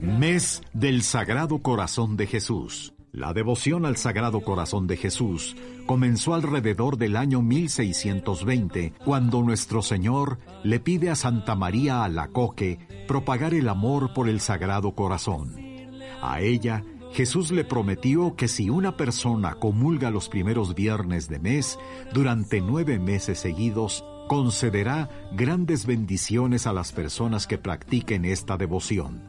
mes 0.00 0.62
del 0.72 1.02
Sagrado 1.02 1.62
Corazón 1.62 2.16
de 2.16 2.26
Jesús. 2.26 2.94
La 3.12 3.34
devoción 3.34 3.84
al 3.84 3.98
Sagrado 3.98 4.40
Corazón 4.40 4.86
de 4.86 4.96
Jesús 4.96 5.54
comenzó 5.84 6.32
alrededor 6.32 6.96
del 6.96 7.16
año 7.16 7.42
1620, 7.42 8.94
cuando 9.04 9.42
nuestro 9.42 9.82
Señor 9.82 10.38
le 10.64 10.80
pide 10.80 11.10
a 11.10 11.14
Santa 11.14 11.54
María 11.54 12.04
Alacoque 12.04 12.78
propagar 13.06 13.52
el 13.52 13.68
amor 13.68 14.14
por 14.14 14.30
el 14.30 14.40
Sagrado 14.40 14.92
Corazón. 14.92 15.54
A 16.22 16.40
ella, 16.40 16.84
Jesús 17.12 17.50
le 17.50 17.64
prometió 17.64 18.36
que 18.36 18.48
si 18.48 18.70
una 18.70 18.96
persona 18.96 19.56
comulga 19.56 20.10
los 20.10 20.30
primeros 20.30 20.74
viernes 20.74 21.28
de 21.28 21.38
mes, 21.38 21.78
durante 22.14 22.62
nueve 22.62 22.98
meses 22.98 23.38
seguidos, 23.38 24.02
concederá 24.28 25.10
grandes 25.32 25.84
bendiciones 25.84 26.66
a 26.66 26.72
las 26.72 26.92
personas 26.92 27.46
que 27.46 27.58
practiquen 27.58 28.24
esta 28.24 28.56
devoción. 28.56 29.20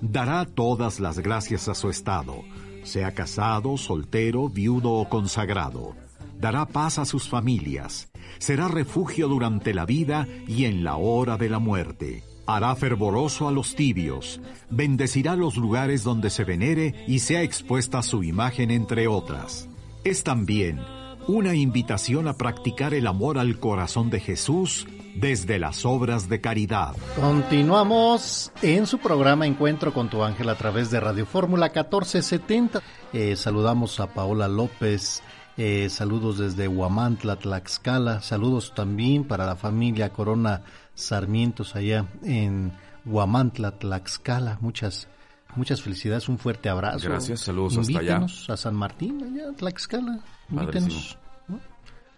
Dará 0.00 0.44
todas 0.46 0.98
las 0.98 1.20
gracias 1.20 1.68
a 1.68 1.76
su 1.76 1.90
estado, 1.90 2.42
sea 2.82 3.12
casado, 3.14 3.76
soltero, 3.76 4.48
viudo 4.48 4.90
o 4.90 5.08
consagrado. 5.08 5.94
Dará 6.40 6.66
paz 6.66 6.98
a 6.98 7.04
sus 7.04 7.28
familias, 7.28 8.10
será 8.38 8.66
refugio 8.66 9.28
durante 9.28 9.74
la 9.74 9.86
vida 9.86 10.26
y 10.48 10.64
en 10.64 10.82
la 10.82 10.96
hora 10.96 11.36
de 11.36 11.48
la 11.48 11.60
muerte. 11.60 12.24
Hará 12.54 12.76
fervoroso 12.76 13.48
a 13.48 13.50
los 13.50 13.74
tibios, 13.74 14.38
bendecirá 14.68 15.36
los 15.36 15.56
lugares 15.56 16.04
donde 16.04 16.28
se 16.28 16.44
venere 16.44 17.02
y 17.08 17.20
sea 17.20 17.40
expuesta 17.40 18.02
su 18.02 18.22
imagen 18.22 18.70
entre 18.70 19.08
otras. 19.08 19.70
Es 20.04 20.22
también 20.22 20.78
una 21.26 21.54
invitación 21.54 22.28
a 22.28 22.34
practicar 22.34 22.92
el 22.92 23.06
amor 23.06 23.38
al 23.38 23.58
corazón 23.58 24.10
de 24.10 24.20
Jesús 24.20 24.86
desde 25.14 25.58
las 25.58 25.86
obras 25.86 26.28
de 26.28 26.42
caridad. 26.42 26.94
Continuamos 27.18 28.52
en 28.60 28.86
su 28.86 28.98
programa 28.98 29.46
Encuentro 29.46 29.94
con 29.94 30.10
tu 30.10 30.22
ángel 30.22 30.50
a 30.50 30.58
través 30.58 30.90
de 30.90 31.00
Radio 31.00 31.24
Fórmula 31.24 31.68
1470. 31.68 32.82
Eh, 33.14 33.34
saludamos 33.34 33.98
a 33.98 34.12
Paola 34.12 34.46
López. 34.46 35.22
Eh, 35.56 35.88
saludos 35.88 36.36
desde 36.36 36.68
Huamantla, 36.68 37.36
Tlaxcala. 37.36 38.20
Saludos 38.20 38.74
también 38.74 39.24
para 39.24 39.46
la 39.46 39.56
familia 39.56 40.10
Corona 40.10 40.62
Sarmientos 40.94 41.74
allá 41.76 42.06
en 42.22 42.72
Huamantla, 43.04 43.78
Tlaxcala. 43.78 44.58
Muchas, 44.60 45.08
muchas 45.56 45.82
felicidades. 45.82 46.28
Un 46.28 46.38
fuerte 46.38 46.68
abrazo. 46.68 47.08
Gracias. 47.08 47.40
Saludos 47.40 47.78
hasta 47.78 47.98
allá. 47.98 48.26
a 48.48 48.56
San 48.56 48.74
Martín, 48.74 49.22
allá, 49.22 49.52
Tlaxcala. 49.56 50.20
Invítenos 50.50 51.18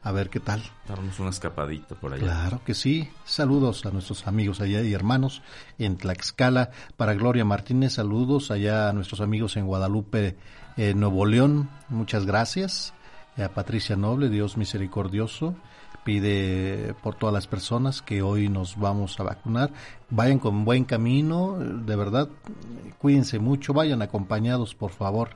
a 0.04 0.12
ver 0.12 0.28
qué 0.28 0.38
tal. 0.38 0.62
Darnos 0.86 1.18
una 1.18 1.30
escapadita 1.30 1.94
por 1.94 2.12
allá. 2.12 2.24
Claro 2.24 2.60
que 2.62 2.74
sí. 2.74 3.08
Saludos 3.24 3.86
a 3.86 3.90
nuestros 3.90 4.26
amigos 4.26 4.60
allá 4.60 4.82
y 4.82 4.92
hermanos 4.92 5.42
en 5.78 5.96
Tlaxcala. 5.96 6.70
Para 6.98 7.14
Gloria 7.14 7.46
Martínez, 7.46 7.94
saludos 7.94 8.50
allá 8.50 8.90
a 8.90 8.92
nuestros 8.92 9.22
amigos 9.22 9.56
en 9.56 9.66
Guadalupe, 9.66 10.36
eh, 10.76 10.92
Nuevo 10.92 11.24
León. 11.24 11.70
Muchas 11.88 12.26
gracias. 12.26 12.92
A 13.38 13.48
Patricia 13.48 13.96
Noble, 13.96 14.28
Dios 14.28 14.58
misericordioso. 14.58 15.56
Pide 16.04 16.94
por 17.02 17.14
todas 17.14 17.32
las 17.32 17.46
personas 17.46 18.02
que 18.02 18.22
hoy 18.22 18.48
nos 18.48 18.78
vamos 18.78 19.18
a 19.18 19.22
vacunar. 19.22 19.72
Vayan 20.10 20.38
con 20.38 20.64
buen 20.64 20.84
camino, 20.84 21.58
de 21.58 21.96
verdad. 21.96 22.28
Cuídense 22.98 23.38
mucho, 23.38 23.72
vayan 23.72 24.02
acompañados, 24.02 24.74
por 24.74 24.90
favor 24.90 25.30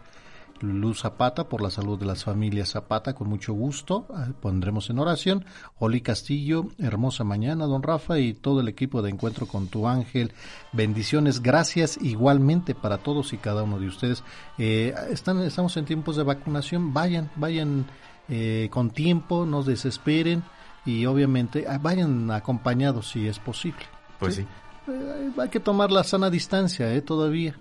Luz 0.61 1.01
Zapata 1.01 1.49
por 1.49 1.63
la 1.63 1.71
salud 1.71 1.99
de 1.99 2.07
las 2.07 2.25
familias 2.25 2.71
Zapata, 2.71 3.15
con 3.15 3.29
mucho 3.29 3.53
gusto, 3.53 4.07
ah, 4.15 4.29
pondremos 4.41 4.91
en 4.91 4.99
oración. 4.99 5.45
Oli 5.79 6.01
Castillo, 6.01 6.69
hermosa 6.79 7.25
mañana, 7.25 7.67
don 7.67 7.83
Rafa 7.83 8.19
y 8.19 8.35
todo 8.35 8.61
el 8.61 8.69
equipo 8.69 9.03
de 9.03 9.11
Encuentro 9.11 9.47
con 9.47 9.69
tu 9.69 9.87
Ángel. 9.87 10.33
Bendiciones, 10.73 11.43
gracias 11.43 11.99
igualmente 12.01 12.75
para 12.75 12.99
todos 12.99 13.33
y 13.33 13.39
cada 13.39 13.63
uno 13.63 13.79
de 13.79 13.89
ustedes. 13.89 14.23
Eh, 14.59 14.95
están, 15.11 15.41
estamos 15.43 15.77
en 15.77 15.85
tiempos 15.85 16.17
de 16.17 16.25
vacunación, 16.25 16.93
vayan, 16.93 17.31
vayan 17.37 17.87
eh, 18.29 18.69
con 18.71 18.91
tiempo, 18.91 19.47
no 19.47 19.63
desesperen 19.63 20.43
y 20.88 21.05
obviamente 21.05 21.66
ah, 21.68 21.79
vayan 21.79 22.31
acompañados 22.31 23.11
si 23.11 23.29
es 23.29 23.38
posible. 23.38 23.85
Pues 24.18 24.37
sí. 24.37 24.46
Eh, 24.88 25.31
hay 25.38 25.48
que 25.51 25.61
tomar 25.61 25.90
la 25.90 26.03
sana 26.03 26.31
distancia 26.31 26.94
eh, 26.94 27.03
todavía. 27.03 27.55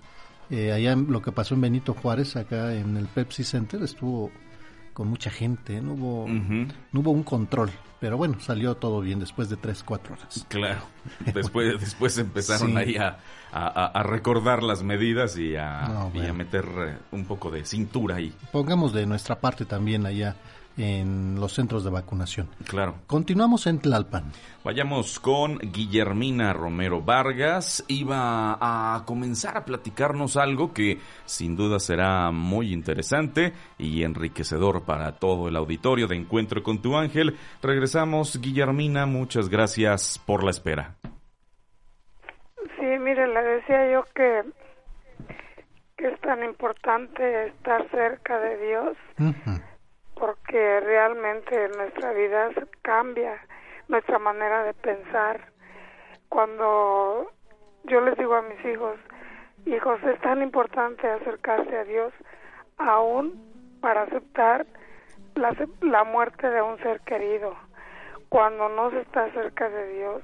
Eh, 0.48 0.72
allá 0.72 0.96
lo 0.96 1.20
que 1.20 1.30
pasó 1.30 1.54
en 1.54 1.60
Benito 1.60 1.92
Juárez, 1.92 2.36
acá 2.36 2.72
en 2.72 2.96
el 2.96 3.06
Pepsi 3.06 3.44
Center, 3.44 3.82
estuvo 3.82 4.30
con 4.94 5.08
mucha 5.08 5.28
gente, 5.30 5.80
no 5.82 5.92
hubo, 5.92 6.26
no 6.26 7.00
hubo 7.00 7.10
un 7.10 7.22
control. 7.22 7.70
Pero 8.00 8.16
bueno, 8.16 8.40
salió 8.40 8.76
todo 8.76 9.00
bien 9.00 9.18
después 9.18 9.50
de 9.50 9.56
tres, 9.56 9.82
cuatro 9.82 10.14
horas. 10.14 10.46
Claro, 10.48 10.80
después, 11.34 11.78
después 11.78 12.16
empezaron 12.16 12.78
ahí 12.78 12.96
a, 12.96 13.18
a, 13.52 14.02
recordar 14.04 14.62
las 14.62 14.82
medidas 14.82 15.36
y 15.36 15.56
a, 15.56 16.08
y 16.14 16.24
a 16.24 16.32
meter 16.32 16.64
eh, 16.64 16.96
un 17.10 17.26
poco 17.26 17.50
de 17.50 17.64
cintura 17.64 18.16
ahí. 18.16 18.32
Pongamos 18.52 18.92
de 18.92 19.04
nuestra 19.04 19.38
parte 19.38 19.64
también 19.64 20.06
allá 20.06 20.36
en 20.78 21.38
los 21.40 21.52
centros 21.52 21.84
de 21.84 21.90
vacunación. 21.90 22.48
Claro. 22.66 22.94
Continuamos 23.06 23.66
en 23.66 23.80
Tlalpan. 23.80 24.32
Vayamos 24.64 25.18
con 25.18 25.58
Guillermina 25.58 26.52
Romero 26.52 27.02
Vargas. 27.02 27.84
Iba 27.88 28.56
a 28.60 29.04
comenzar 29.04 29.56
a 29.56 29.64
platicarnos 29.64 30.36
algo 30.36 30.72
que 30.72 30.98
sin 31.24 31.56
duda 31.56 31.80
será 31.80 32.30
muy 32.30 32.72
interesante 32.72 33.52
y 33.76 34.04
enriquecedor 34.04 34.84
para 34.84 35.12
todo 35.12 35.48
el 35.48 35.56
auditorio 35.56 36.06
de 36.06 36.16
Encuentro 36.16 36.62
con 36.62 36.80
tu 36.80 36.96
ángel. 36.96 37.36
Regresamos, 37.60 38.40
Guillermina. 38.40 39.06
Muchas 39.06 39.48
gracias 39.48 40.22
por 40.24 40.44
la 40.44 40.50
espera. 40.50 40.94
Sí, 42.78 42.86
mire, 43.00 43.26
le 43.26 43.42
decía 43.42 43.92
yo 43.92 44.04
que, 44.14 44.42
que 45.96 46.08
es 46.08 46.20
tan 46.20 46.44
importante 46.44 47.48
estar 47.48 47.90
cerca 47.90 48.38
de 48.38 48.66
Dios 48.66 48.96
porque 50.18 50.80
realmente 50.80 51.68
nuestra 51.76 52.12
vida 52.12 52.50
cambia, 52.82 53.38
nuestra 53.88 54.18
manera 54.18 54.64
de 54.64 54.74
pensar. 54.74 55.40
Cuando 56.28 57.30
yo 57.84 58.00
les 58.00 58.16
digo 58.18 58.34
a 58.34 58.42
mis 58.42 58.64
hijos, 58.64 58.98
hijos, 59.66 60.02
es 60.04 60.20
tan 60.20 60.42
importante 60.42 61.08
acercarse 61.08 61.76
a 61.76 61.84
Dios 61.84 62.12
aún 62.76 63.78
para 63.80 64.02
aceptar 64.02 64.66
la, 65.34 65.54
la 65.80 66.04
muerte 66.04 66.48
de 66.50 66.62
un 66.62 66.78
ser 66.78 67.00
querido. 67.00 67.56
Cuando 68.28 68.68
no 68.68 68.90
se 68.90 69.00
está 69.00 69.30
cerca 69.30 69.70
de 69.70 69.88
Dios, 69.94 70.22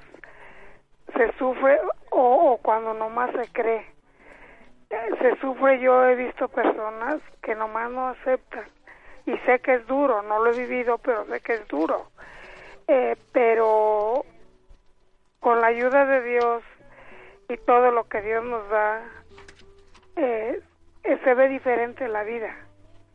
se 1.16 1.32
sufre 1.38 1.78
o, 2.10 2.52
o 2.52 2.58
cuando 2.58 2.92
nomás 2.92 3.30
se 3.32 3.50
cree. 3.52 3.86
Se 5.20 5.36
sufre, 5.36 5.80
yo 5.80 6.06
he 6.06 6.14
visto 6.14 6.48
personas 6.48 7.16
que 7.42 7.54
nomás 7.54 7.90
no 7.90 8.08
aceptan 8.08 8.64
y 9.26 9.36
sé 9.38 9.60
que 9.60 9.74
es 9.74 9.86
duro, 9.86 10.22
no 10.22 10.42
lo 10.42 10.52
he 10.52 10.58
vivido, 10.58 10.98
pero 10.98 11.24
sé 11.26 11.40
que 11.40 11.54
es 11.54 11.68
duro. 11.68 12.10
Eh, 12.86 13.16
pero 13.32 14.24
con 15.40 15.60
la 15.60 15.68
ayuda 15.68 16.04
de 16.06 16.22
Dios 16.22 16.62
y 17.48 17.56
todo 17.58 17.90
lo 17.90 18.04
que 18.08 18.20
Dios 18.22 18.44
nos 18.44 18.68
da, 18.68 19.02
eh, 20.16 20.60
eh, 21.04 21.18
se 21.24 21.34
ve 21.34 21.48
diferente 21.48 22.08
la 22.08 22.24
vida. 22.24 22.54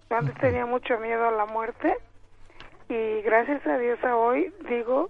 Yo 0.10 0.17
antes 0.17 0.36
tenía 0.36 0.65
mucho 0.65 0.98
miedo 1.00 1.28
a 1.28 1.32
la 1.32 1.45
muerte 1.45 1.98
y 2.88 3.22
gracias 3.22 3.65
a 3.67 3.78
Dios 3.78 4.04
a 4.04 4.15
hoy 4.15 4.54
digo, 4.67 5.10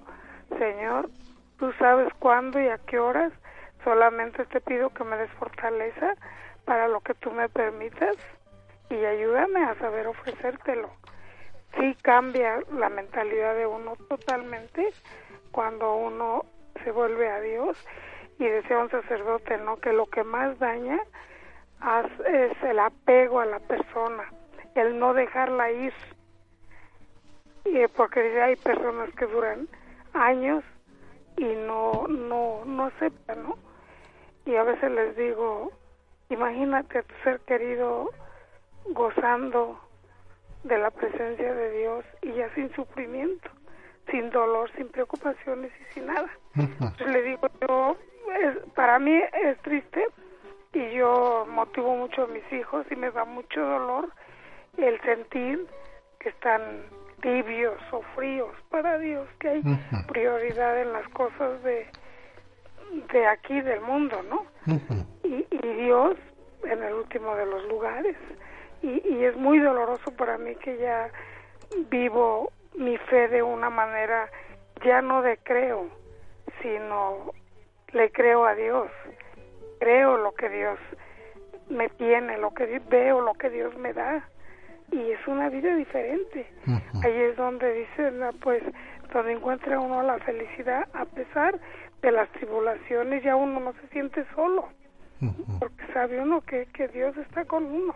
Señor, 0.57 1.09
tú 1.57 1.71
sabes 1.73 2.13
cuándo 2.19 2.59
y 2.59 2.67
a 2.67 2.77
qué 2.79 2.99
horas, 2.99 3.31
solamente 3.83 4.45
te 4.45 4.59
pido 4.59 4.89
que 4.89 5.05
me 5.05 5.17
des 5.17 5.31
fortaleza 5.31 6.15
para 6.65 6.87
lo 6.89 6.99
que 6.99 7.13
tú 7.13 7.31
me 7.31 7.47
permitas 7.47 8.17
y 8.89 9.05
ayúdame 9.05 9.63
a 9.63 9.75
saber 9.75 10.07
ofrecértelo. 10.07 10.89
Sí 11.77 11.95
cambia 12.01 12.59
la 12.73 12.89
mentalidad 12.89 13.55
de 13.55 13.67
uno 13.67 13.95
totalmente 14.09 14.91
cuando 15.51 15.95
uno 15.95 16.45
se 16.83 16.91
vuelve 16.91 17.29
a 17.29 17.39
Dios 17.41 17.77
y 18.39 18.45
desea 18.45 18.79
un 18.79 18.89
sacerdote, 18.89 19.57
¿no? 19.57 19.77
Que 19.77 19.93
lo 19.93 20.05
que 20.07 20.23
más 20.23 20.57
daña 20.59 20.99
es 22.27 22.63
el 22.63 22.79
apego 22.79 23.39
a 23.39 23.45
la 23.45 23.59
persona, 23.59 24.23
el 24.75 24.97
no 24.97 25.13
dejarla 25.13 25.71
ir. 25.71 25.93
Y 27.65 27.85
porque 27.87 28.41
hay 28.41 28.55
personas 28.55 29.13
que 29.15 29.25
duran 29.25 29.67
años 30.13 30.63
y 31.37 31.45
no 31.45 32.07
no 32.07 32.63
no 32.65 32.85
aceptan, 32.85 33.43
¿no? 33.43 33.57
Y 34.45 34.55
a 34.55 34.63
veces 34.63 34.91
les 34.91 35.15
digo, 35.15 35.71
imagínate 36.29 36.99
a 36.99 37.03
tu 37.03 37.13
ser 37.23 37.39
querido 37.41 38.09
gozando 38.85 39.79
de 40.63 40.77
la 40.77 40.91
presencia 40.91 41.53
de 41.53 41.71
Dios 41.79 42.05
y 42.21 42.33
ya 42.33 42.53
sin 42.53 42.73
sufrimiento, 42.73 43.49
sin 44.09 44.29
dolor, 44.29 44.69
sin 44.75 44.89
preocupaciones 44.89 45.71
y 45.79 45.93
sin 45.93 46.07
nada. 46.07 46.29
Entonces 46.55 47.07
le 47.07 47.21
digo 47.23 47.47
yo, 47.61 47.97
para 48.75 48.99
mí 48.99 49.21
es 49.43 49.57
triste 49.59 50.05
y 50.73 50.91
yo 50.91 51.47
motivo 51.49 51.95
mucho 51.95 52.23
a 52.23 52.27
mis 52.27 52.43
hijos 52.51 52.85
y 52.91 52.95
me 52.95 53.11
da 53.11 53.25
mucho 53.25 53.61
dolor 53.61 54.09
el 54.77 54.99
sentir 55.01 55.65
que 56.19 56.29
están 56.29 56.61
tibios 57.21 57.77
o 57.91 58.01
fríos. 58.15 58.51
Para 58.69 58.97
Dios, 58.97 59.27
que 59.39 59.49
hay 59.49 59.63
prioridad 60.07 60.81
en 60.81 60.93
las 60.93 61.07
cosas 61.09 61.61
de, 61.63 61.87
de 63.11 63.27
aquí 63.27 63.61
del 63.61 63.81
mundo, 63.81 64.21
¿no? 64.29 64.45
y, 65.23 65.45
y 65.49 65.67
Dios 65.83 66.17
en 66.63 66.83
el 66.83 66.93
último 66.93 67.35
de 67.35 67.45
los 67.45 67.63
lugares 67.67 68.15
y, 68.81 69.23
es 69.23 69.35
muy 69.35 69.59
doloroso 69.59 70.11
para 70.11 70.37
mí 70.37 70.55
que 70.55 70.77
ya 70.77 71.09
vivo 71.89 72.51
mi 72.75 72.97
fe 72.97 73.27
de 73.27 73.43
una 73.43 73.69
manera 73.69 74.29
ya 74.83 75.01
no 75.01 75.21
de 75.21 75.37
creo, 75.37 75.87
sino 76.61 77.31
le 77.91 78.11
creo 78.11 78.45
a 78.45 78.55
Dios, 78.55 78.89
creo 79.79 80.17
lo 80.17 80.33
que 80.33 80.49
Dios 80.49 80.79
me 81.69 81.89
tiene, 81.89 82.37
lo 82.37 82.51
que 82.53 82.79
veo, 82.89 83.21
lo 83.21 83.33
que 83.33 83.49
Dios 83.49 83.75
me 83.77 83.93
da 83.93 84.23
y 84.91 85.11
es 85.11 85.27
una 85.27 85.49
vida 85.49 85.75
diferente. 85.75 86.47
Ahí 87.03 87.13
es 87.13 87.35
donde 87.35 87.71
dice, 87.73 88.11
pues, 88.41 88.63
donde 89.13 89.33
encuentra 89.33 89.79
uno 89.79 90.01
la 90.03 90.19
felicidad 90.19 90.87
a 90.93 91.05
pesar 91.05 91.59
de 92.01 92.11
las 92.11 92.29
tribulaciones, 92.29 93.23
ya 93.23 93.35
uno 93.35 93.59
no 93.59 93.73
se 93.73 93.87
siente 93.89 94.25
solo, 94.35 94.69
porque 95.59 95.93
sabe 95.93 96.19
uno 96.19 96.41
que, 96.41 96.65
que 96.73 96.87
Dios 96.87 97.15
está 97.17 97.45
con 97.45 97.65
uno. 97.65 97.95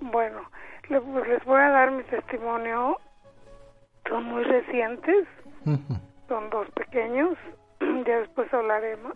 Bueno, 0.00 0.42
pues, 0.88 1.28
les 1.28 1.44
voy 1.44 1.60
a 1.60 1.70
dar 1.70 1.90
mi 1.90 2.02
testimonio. 2.04 2.98
Son 4.08 4.24
muy 4.24 4.44
recientes. 4.44 5.26
Son 6.28 6.50
dos 6.50 6.68
pequeños. 6.70 7.36
ya 8.06 8.18
después 8.20 8.52
hablaremos. 8.52 9.14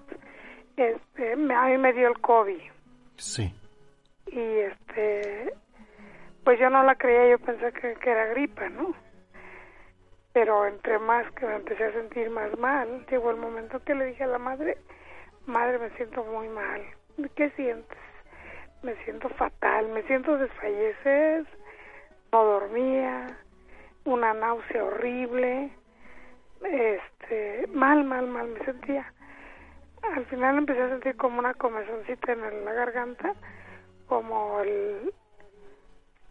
Este, 0.76 1.32
a 1.32 1.36
mí 1.36 1.78
me 1.78 1.92
dio 1.92 2.08
el 2.08 2.18
COVID. 2.20 2.60
Sí. 3.16 3.52
Y 4.26 4.40
este, 4.40 5.52
pues 6.44 6.58
yo 6.60 6.70
no 6.70 6.82
la 6.84 6.94
creía, 6.94 7.30
yo 7.30 7.38
pensé 7.38 7.72
que, 7.72 7.94
que 7.94 8.10
era 8.10 8.26
gripa, 8.26 8.68
¿no? 8.68 8.94
Pero 10.32 10.66
entre 10.66 10.98
más 10.98 11.30
que 11.32 11.46
me 11.46 11.56
empecé 11.56 11.84
a 11.84 11.92
sentir 11.92 12.30
más 12.30 12.56
mal, 12.58 13.04
llegó 13.10 13.30
el 13.30 13.36
momento 13.36 13.82
que 13.82 13.94
le 13.94 14.06
dije 14.06 14.24
a 14.24 14.28
la 14.28 14.38
madre, 14.38 14.78
madre, 15.46 15.78
me 15.78 15.90
siento 15.96 16.24
muy 16.24 16.48
mal. 16.48 16.82
¿Qué 17.34 17.50
sientes? 17.50 17.98
Me 18.82 18.94
siento 19.04 19.28
fatal, 19.30 19.88
me 19.88 20.02
siento 20.04 20.36
desfallecer, 20.36 21.46
no 22.32 22.44
dormía, 22.44 23.26
una 24.04 24.34
náusea 24.34 24.84
horrible, 24.84 25.70
este, 26.62 27.66
mal, 27.72 28.04
mal, 28.04 28.26
mal 28.26 28.48
me 28.48 28.64
sentía. 28.64 29.12
Al 30.14 30.24
final 30.26 30.58
empecé 30.58 30.82
a 30.82 30.88
sentir 30.90 31.16
como 31.16 31.38
una 31.38 31.54
comezoncita 31.54 32.32
en 32.32 32.64
la 32.64 32.72
garganta, 32.72 33.34
como 34.06 34.60
el 34.60 35.12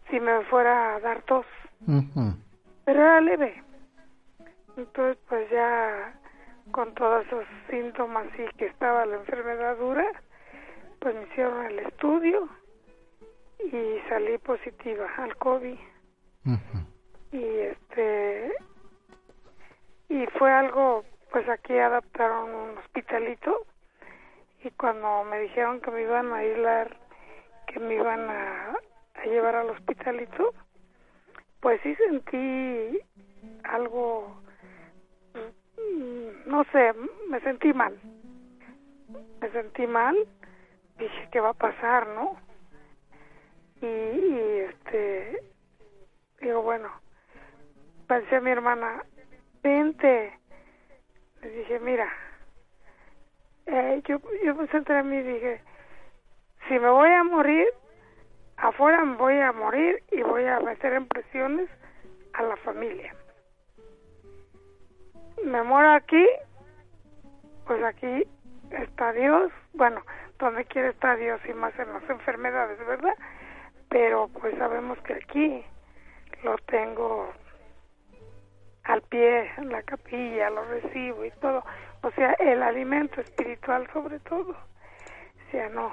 si 0.10 0.20
me 0.20 0.42
fuera 0.46 0.96
a 0.96 1.00
dar 1.00 1.22
tos. 1.24 1.46
Pero 2.86 3.02
era 3.02 3.22
leve. 3.22 3.62
Entonces, 4.78 5.18
pues 5.28 5.50
ya 5.50 6.14
con 6.72 6.94
todos 6.94 7.26
esos 7.26 7.46
síntomas 7.70 8.28
y 8.38 8.58
que 8.58 8.68
estaba 8.68 9.06
la 9.06 9.18
enfermedad 9.18 9.78
dura, 9.78 10.06
pues 11.00 11.16
me 11.16 11.24
hicieron 11.24 11.66
el 11.66 11.80
estudio 11.80 12.48
y 13.60 14.00
salí 14.10 14.38
positiva 14.40 15.08
al 15.18 15.36
COVID. 15.38 15.78
Y 17.32 17.44
este 17.44 18.54
y 20.10 20.26
fue 20.38 20.52
algo, 20.52 21.04
pues 21.32 21.48
aquí 21.50 21.78
adaptaron 21.78 22.50
un 22.54 22.78
hospitalito 22.78 23.66
y 24.64 24.72
cuando 24.72 25.26
me 25.26 25.40
dijeron 25.42 25.82
que 25.82 25.92
me 25.92 26.04
iban 26.04 26.32
a 26.32 26.38
aislar, 26.38 26.96
que 27.68 27.80
me 27.80 27.96
iban 27.96 28.30
a, 28.30 28.74
a 29.16 29.26
llevar 29.26 29.56
al 29.56 29.70
hospitalito, 29.70 30.54
pues 31.60 31.82
sí 31.82 31.94
sentí 31.96 33.00
algo, 33.64 34.42
mm, 35.34 36.50
no 36.50 36.64
sé, 36.72 36.94
me 37.28 37.40
sentí 37.42 37.74
mal. 37.74 38.00
Me 39.42 39.50
sentí 39.52 39.86
mal 39.88 40.18
dije, 40.98 41.30
¿qué 41.32 41.40
va 41.40 41.50
a 41.50 41.54
pasar, 41.54 42.08
no? 42.08 42.38
Y, 43.82 44.40
este, 44.70 45.40
digo, 46.42 46.62
bueno, 46.62 46.90
pensé 48.08 48.38
a 48.38 48.42
mi 48.42 48.52
hermana, 48.52 49.04
vente. 49.62 50.34
Le 51.42 51.50
dije, 51.50 51.80
mira, 51.80 52.12
eh, 53.68 54.02
yo, 54.06 54.20
yo 54.44 54.56
me 54.56 54.68
senté 54.68 54.94
a 54.94 55.04
mí 55.04 55.18
y 55.18 55.24
dije, 55.24 55.62
si 56.68 56.80
me 56.80 56.90
voy 56.90 57.12
a 57.12 57.24
morir, 57.24 57.68
afuera 58.58 59.06
me 59.06 59.16
voy 59.16 59.40
a 59.40 59.52
morir 59.52 60.04
y 60.12 60.22
voy 60.24 60.46
a 60.46 60.60
meter 60.60 60.94
en 60.94 61.08
presiones 61.08 61.70
a 62.34 62.44
la 62.44 62.58
familia. 62.58 63.14
Me 65.46 65.62
muero 65.62 65.92
aquí, 65.92 66.26
pues 67.65 67.84
aquí 67.84 68.24
está 68.71 69.13
Dios, 69.13 69.52
bueno, 69.74 70.02
donde 70.40 70.65
quiere 70.65 70.90
estar 70.90 71.17
Dios 71.17 71.40
y 71.48 71.54
más 71.54 71.77
en 71.79 71.92
las 71.94 72.10
enfermedades, 72.10 72.77
¿verdad? 72.85 73.15
Pero 73.90 74.27
pues 74.27 74.58
sabemos 74.58 74.98
que 75.00 75.13
aquí 75.13 75.65
lo 76.44 76.58
tengo 76.60 77.31
al 78.83 79.02
pie, 79.04 79.52
en 79.58 79.69
la 79.71 79.81
capilla, 79.83 80.50
lo 80.50 80.63
recibo 80.65 81.25
y 81.25 81.31
todo. 81.31 81.63
O 82.04 82.12
sea, 82.12 82.33
el 82.33 82.63
alimento 82.63 83.21
espiritual 83.21 83.88
sobre 83.92 84.19
todo. 84.19 84.52
O 84.52 85.52
sea, 85.52 85.69
no. 85.69 85.92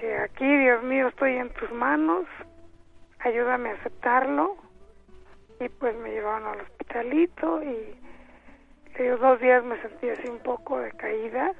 Si 0.00 0.06
aquí, 0.06 0.46
Dios 0.46 0.82
mío, 0.84 1.08
estoy 1.08 1.36
en 1.36 1.50
tus 1.50 1.70
manos, 1.72 2.24
ayúdame 3.18 3.70
a 3.70 3.74
aceptarlo. 3.74 4.56
Y 5.60 5.68
pues 5.68 5.96
me 5.96 6.10
llevaron 6.10 6.46
al 6.46 6.60
hospitalito 6.60 7.62
y 7.62 7.98
dos 9.20 9.40
días 9.40 9.64
me 9.64 9.80
sentí 9.80 10.08
así 10.08 10.28
un 10.28 10.38
poco 10.40 10.78
de 10.78 10.90
caída, 10.92 11.52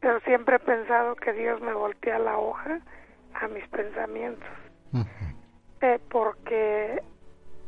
pero 0.00 0.20
siempre 0.20 0.56
he 0.56 0.60
pensado 0.60 1.16
que 1.16 1.32
Dios 1.32 1.60
me 1.60 1.72
voltea 1.72 2.18
la 2.18 2.38
hoja 2.38 2.80
a 3.34 3.48
mis 3.48 3.66
pensamientos. 3.68 4.48
Eh, 5.82 6.00
porque 6.10 7.02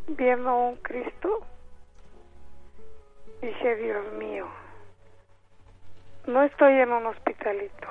viendo 0.08 0.56
un 0.56 0.76
Cristo, 0.76 1.46
dije, 3.42 3.76
Dios 3.76 4.12
mío, 4.14 4.46
no 6.26 6.42
estoy 6.42 6.74
en 6.74 6.92
un 6.92 7.06
hospitalito, 7.06 7.88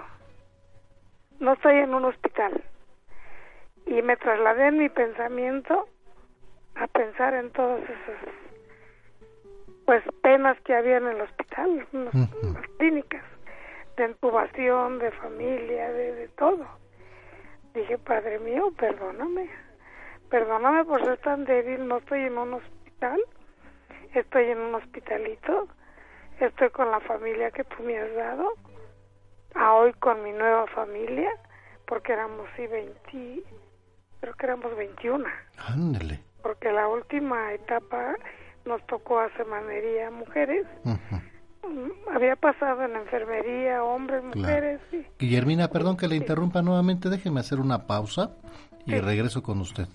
no 1.40 1.54
estoy 1.54 1.76
en 1.78 1.94
un 1.94 2.06
hospital. 2.06 2.64
Y 3.86 4.02
me 4.02 4.18
trasladé 4.18 4.68
en 4.68 4.78
mi 4.80 4.90
pensamiento 4.90 5.88
a 6.76 6.88
pensar 6.88 7.34
en 7.34 7.52
todas 7.52 7.82
esas 7.84 8.34
pues 9.86 10.04
penas 10.22 10.60
que 10.62 10.76
había 10.76 10.98
en 10.98 11.08
el 11.08 11.22
hospital, 11.22 11.88
en 11.94 12.06
las 12.06 12.68
clínicas, 12.78 13.24
de 13.98 14.06
intubación, 14.06 15.00
de 15.00 15.12
familia, 15.12 15.92
de, 15.92 16.16
de 16.16 16.28
todo. 16.30 16.66
Dije, 17.74 17.98
Padre 17.98 18.40
mío, 18.40 18.72
perdóname 18.78 19.50
perdóname 20.30 20.86
por 20.86 21.04
ser 21.04 21.18
tan 21.20 21.46
débil, 21.46 21.88
no 21.88 21.98
estoy 21.98 22.22
en 22.22 22.38
un 22.38 22.54
hospital, 22.56 23.20
estoy 24.14 24.46
en 24.46 24.60
un 24.60 24.76
hospitalito, 24.76 25.68
estoy 26.40 26.70
con 26.70 26.92
la 26.92 27.00
familia 27.02 27.52
que 27.52 27.64
tú 27.64 27.84
me 27.84 27.98
has 27.98 28.14
dado, 28.16 28.54
a 29.56 29.74
hoy 29.74 29.94
con 29.94 30.24
mi 30.24 30.32
nueva 30.32 30.68
familia, 30.68 31.30
porque 31.86 32.14
éramos 32.14 32.48
sí 32.56 32.68
20, 32.68 33.44
creo 34.20 34.34
que 34.34 34.46
éramos 34.46 34.76
21. 34.76 35.26
Ándale. 35.58 36.20
Porque 36.44 36.72
la 36.72 36.88
última 36.88 37.54
etapa 37.54 38.16
nos 38.66 38.86
tocó 38.88 39.20
a 39.20 39.30
semanería 39.38 40.12
mujeres. 40.12 40.66
Había 42.14 42.36
pasado 42.36 42.84
en 42.84 42.96
enfermería, 42.96 43.84
hombres, 43.84 44.24
mujeres. 44.24 44.80
Guillermina, 45.20 45.70
perdón 45.70 45.98
que 45.98 46.08
le 46.08 46.16
interrumpa 46.16 46.62
nuevamente, 46.62 47.10
déjeme 47.10 47.40
hacer 47.40 47.60
una 47.60 47.88
pausa 47.88 48.32
y 48.86 49.00
regreso 49.00 49.44
con 49.44 49.60
usted. 49.60 49.88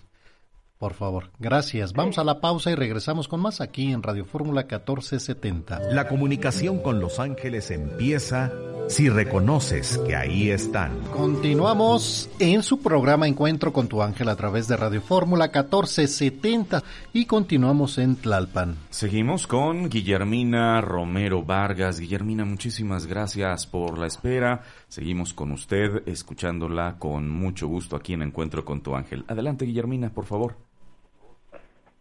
Por 0.83 0.95
favor, 0.95 1.31
gracias. 1.39 1.93
Vamos 1.93 2.19
a 2.19 2.25
la 2.25 2.41
pausa 2.41 2.73
y 2.73 2.75
regresamos 2.75 3.29
con 3.29 3.39
más 3.39 3.61
aquí 3.61 3.93
en 3.93 4.03
Radio 4.03 4.25
Fórmula 4.25 4.63
1470. 4.63 5.79
La 5.93 6.09
comunicación 6.09 6.81
con 6.83 6.99
los 6.99 7.21
ángeles 7.21 7.71
empieza 7.71 8.51
si 8.89 9.09
reconoces 9.09 9.99
que 9.99 10.17
ahí 10.17 10.51
están. 10.51 10.99
Continuamos 11.13 12.29
en 12.41 12.65
su 12.65 12.81
programa 12.81 13.29
Encuentro 13.29 13.73
con 13.73 13.87
tu 13.87 14.03
ángel 14.03 14.29
a 14.29 14.35
través 14.35 14.67
de 14.67 14.77
Radio 14.77 15.01
Fórmula 15.01 15.45
1470 15.45 16.83
y 17.13 17.27
continuamos 17.27 17.99
en 17.99 18.17
Tlalpan. 18.17 18.77
Seguimos 18.91 19.47
con 19.47 19.89
Guillermina 19.89 20.81
Romero 20.81 21.45
Vargas. 21.45 22.01
Guillermina, 22.01 22.45
muchísimas 22.45 23.07
gracias 23.07 23.69
por 23.69 23.99
la 23.99 24.09
espera. 24.09 24.63
Seguimos 24.89 25.33
con 25.33 25.53
usted, 25.53 26.03
escuchándola 26.07 26.97
con 26.99 27.31
mucho 27.31 27.69
gusto 27.69 27.95
aquí 27.95 28.15
en 28.15 28.23
Encuentro 28.23 28.65
con 28.65 28.81
tu 28.83 28.97
ángel. 28.97 29.25
Adelante, 29.29 29.65
Guillermina, 29.65 30.11
por 30.11 30.25
favor. 30.25 30.72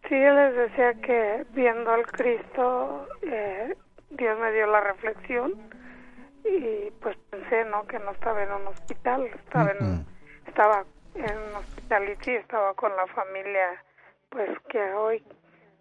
Sí, 0.08 0.20
yo 0.20 0.34
les 0.34 0.54
decía 0.56 0.94
que 0.94 1.46
viendo 1.50 1.90
al 1.90 2.06
Cristo, 2.06 3.06
eh, 3.22 3.74
Dios 4.10 4.38
me 4.38 4.52
dio 4.52 4.66
la 4.66 4.80
reflexión 4.80 5.54
y 6.44 6.90
pues 7.00 7.16
pensé, 7.30 7.64
¿no? 7.66 7.86
Que 7.86 7.98
no 8.00 8.10
estaba 8.10 8.42
en 8.42 8.52
un 8.52 8.66
hospital, 8.66 9.24
estaba 9.26 9.70
en, 9.70 10.06
estaba 10.46 10.84
en 11.14 11.38
un 11.38 11.54
hospital 11.56 12.08
y 12.08 12.24
sí, 12.24 12.32
estaba 12.32 12.74
con 12.74 12.94
la 12.96 13.06
familia, 13.08 13.82
pues 14.28 14.50
que 14.68 14.92
hoy 14.92 15.22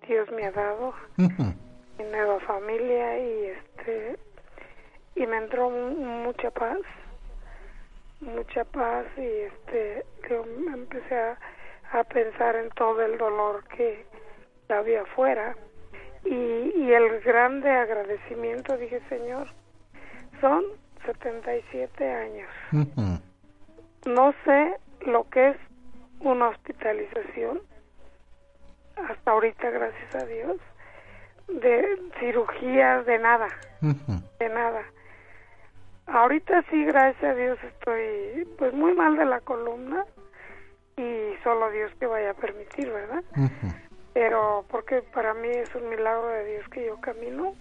Dios 0.08 0.30
me 0.32 0.46
ha 0.46 0.52
dado, 0.52 0.94
mi 1.18 2.06
nueva 2.12 2.40
familia 2.42 3.18
y 3.18 3.46
este, 3.46 4.20
y 5.16 5.26
me 5.26 5.38
entró 5.38 5.70
mucha 5.70 6.52
paz, 6.52 6.80
mucha 8.20 8.64
paz 8.66 9.06
y 9.18 9.26
este, 9.26 10.06
yo 10.30 10.44
empecé 10.74 11.16
a, 11.16 11.40
a 11.92 12.04
pensar 12.04 12.56
en 12.56 12.70
todo 12.70 13.02
el 13.02 13.18
dolor 13.18 13.64
que 13.76 14.06
había 14.70 15.02
afuera. 15.02 15.56
Y, 16.24 16.34
y 16.34 16.94
el 16.94 17.20
grande 17.22 17.70
agradecimiento 17.70 18.78
dije 18.78 19.02
Señor 19.10 19.48
son 20.40 20.64
77 21.06 22.12
años 22.12 22.48
no 24.06 24.34
sé 24.46 24.78
lo 25.06 25.30
que 25.30 25.50
es 25.50 25.58
una 26.20 26.50
hospitalización 26.50 27.62
hasta 28.96 29.32
ahorita 29.32 29.70
gracias 29.70 30.16
a 30.16 30.26
Dios 30.26 30.58
de 31.48 31.98
cirugías 32.20 33.06
de 33.06 33.20
nada 33.20 33.48
de 34.40 34.50
nada. 34.50 34.84
Ahorita 36.08 36.64
sí 36.70 36.86
gracias 36.86 37.24
a 37.24 37.34
Dios 37.34 37.58
estoy 37.64 38.46
pues 38.58 38.74
muy 38.74 38.94
mal 38.94 39.18
de 39.18 39.26
la 39.26 39.40
columna 39.42 40.06
y 40.98 41.36
solo 41.44 41.70
Dios 41.72 41.92
que 42.00 42.06
vaya 42.06 42.32
a 42.32 42.34
permitir 42.36 42.92
verdad 42.92 43.24
pero 44.14 44.66
porque 44.70 45.02
para 45.02 45.34
mí 45.34 45.50
es 45.50 45.74
un 45.76 45.90
milagro 45.90 46.28
de 46.28 46.46
Dios 46.46 46.70
que 46.70 46.86
yo 46.86 47.00
camino 47.00 47.56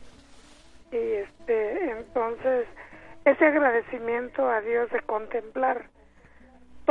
y 0.91 0.97
este 0.97 1.91
entonces 1.93 2.66
ese 3.24 3.47
agradecimiento 3.47 4.49
a 4.49 4.61
Dios 4.61 4.91
de 4.91 5.01
contemplar 5.01 5.87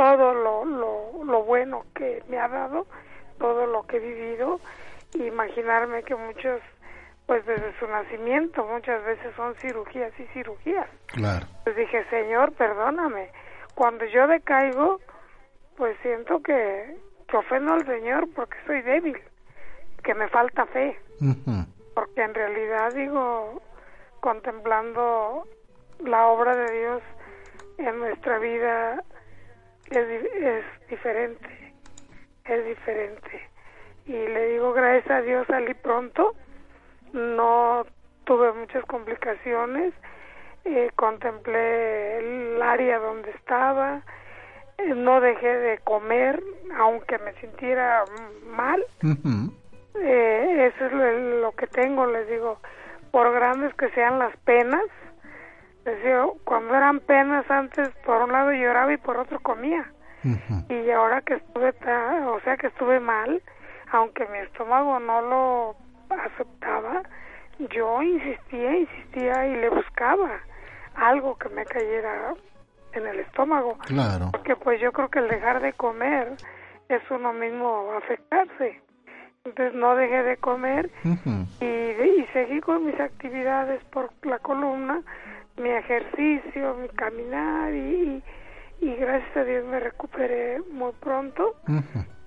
todo 0.00 0.32
lo, 0.32 0.64
lo, 0.64 1.24
lo 1.24 1.44
bueno 1.44 1.84
que 1.94 2.22
me 2.28 2.38
ha 2.38 2.48
dado, 2.48 2.86
todo 3.38 3.66
lo 3.66 3.86
que 3.86 3.98
he 3.98 4.00
vivido, 4.00 4.58
imaginarme 5.14 6.02
que 6.04 6.14
muchos, 6.14 6.62
pues 7.26 7.44
desde 7.44 7.78
su 7.78 7.86
nacimiento, 7.86 8.64
muchas 8.64 9.04
veces 9.04 9.34
son 9.36 9.54
cirugías 9.56 10.12
y 10.18 10.24
cirugías. 10.28 10.88
Claro. 11.06 11.46
Pues 11.64 11.76
dije, 11.76 12.04
Señor, 12.08 12.52
perdóname. 12.52 13.30
Cuando 13.74 14.06
yo 14.06 14.26
decaigo, 14.26 15.00
pues 15.80 15.96
siento 16.02 16.42
que, 16.42 16.94
que 17.26 17.36
ofendo 17.38 17.72
al 17.72 17.86
Señor 17.86 18.28
porque 18.36 18.58
soy 18.66 18.82
débil 18.82 19.16
que 20.04 20.14
me 20.14 20.28
falta 20.28 20.66
fe, 20.66 20.94
porque 21.94 22.20
en 22.20 22.34
realidad 22.34 22.92
digo, 22.92 23.62
contemplando 24.20 25.48
la 26.04 26.26
obra 26.26 26.54
de 26.54 26.80
Dios 26.80 27.02
en 27.78 27.98
nuestra 27.98 28.38
vida 28.38 29.02
es, 29.86 30.24
es 30.34 30.64
diferente, 30.90 31.72
es 32.44 32.66
diferente. 32.66 33.48
Y 34.04 34.12
le 34.12 34.48
digo 34.50 34.74
gracias 34.74 35.10
a 35.10 35.22
Dios 35.22 35.46
salí 35.46 35.72
pronto, 35.72 36.34
no 37.14 37.86
tuve 38.24 38.52
muchas 38.52 38.84
complicaciones, 38.84 39.94
eh, 40.66 40.90
contemplé 40.94 42.18
el 42.18 42.60
área 42.60 42.98
donde 42.98 43.30
estaba, 43.30 44.02
no 44.96 45.20
dejé 45.20 45.48
de 45.48 45.78
comer, 45.78 46.42
aunque 46.76 47.18
me 47.18 47.32
sintiera 47.34 48.04
mal. 48.46 48.84
Eh, 49.94 50.72
eso 50.72 50.86
es 50.86 50.92
lo, 51.40 51.52
que 51.52 51.66
tengo, 51.66 52.06
les 52.06 52.28
digo, 52.28 52.58
por 53.10 53.32
grandes 53.32 53.74
que 53.74 53.90
sean 53.90 54.18
las 54.18 54.36
penas, 54.38 54.84
les 55.84 56.02
digo, 56.04 56.36
cuando 56.44 56.74
eran 56.74 57.00
penas 57.00 57.50
antes, 57.50 57.88
por 58.04 58.22
un 58.22 58.32
lado 58.32 58.52
lloraba 58.52 58.92
y 58.92 58.98
por 58.98 59.16
otro 59.16 59.40
comía. 59.40 59.92
Y 60.68 60.90
ahora 60.90 61.22
que 61.22 61.34
estuve, 61.34 61.74
o 62.26 62.40
sea 62.40 62.56
que 62.58 62.66
estuve 62.66 63.00
mal, 63.00 63.42
aunque 63.90 64.26
mi 64.26 64.38
estómago 64.38 65.00
no 65.00 65.22
lo 65.22 65.76
aceptaba, 66.10 67.02
yo 67.58 68.02
insistía, 68.02 68.76
insistía 68.76 69.46
y 69.46 69.56
le 69.56 69.70
buscaba 69.70 70.40
algo 70.94 71.36
que 71.38 71.48
me 71.50 71.64
cayera 71.64 72.34
en 72.92 73.06
el 73.06 73.20
estómago. 73.20 73.78
Claro. 73.78 74.30
Porque 74.32 74.56
pues 74.56 74.80
yo 74.80 74.92
creo 74.92 75.08
que 75.08 75.20
el 75.20 75.28
dejar 75.28 75.60
de 75.60 75.72
comer 75.72 76.34
es 76.88 77.02
uno 77.10 77.32
mismo 77.32 77.92
afectarse. 77.96 78.80
Entonces 79.44 79.74
no 79.74 79.96
dejé 79.96 80.22
de 80.22 80.36
comer 80.36 80.90
y, 81.60 81.64
y 81.64 82.26
seguí 82.32 82.60
con 82.60 82.84
mis 82.84 83.00
actividades 83.00 83.82
por 83.84 84.10
la 84.22 84.38
columna, 84.38 85.02
mi 85.56 85.70
ejercicio, 85.70 86.74
mi 86.74 86.88
caminar 86.90 87.72
y, 87.72 88.22
y, 88.80 88.94
gracias 88.96 89.36
a 89.36 89.44
Dios 89.44 89.64
me 89.64 89.80
recuperé 89.80 90.60
muy 90.72 90.92
pronto 90.92 91.56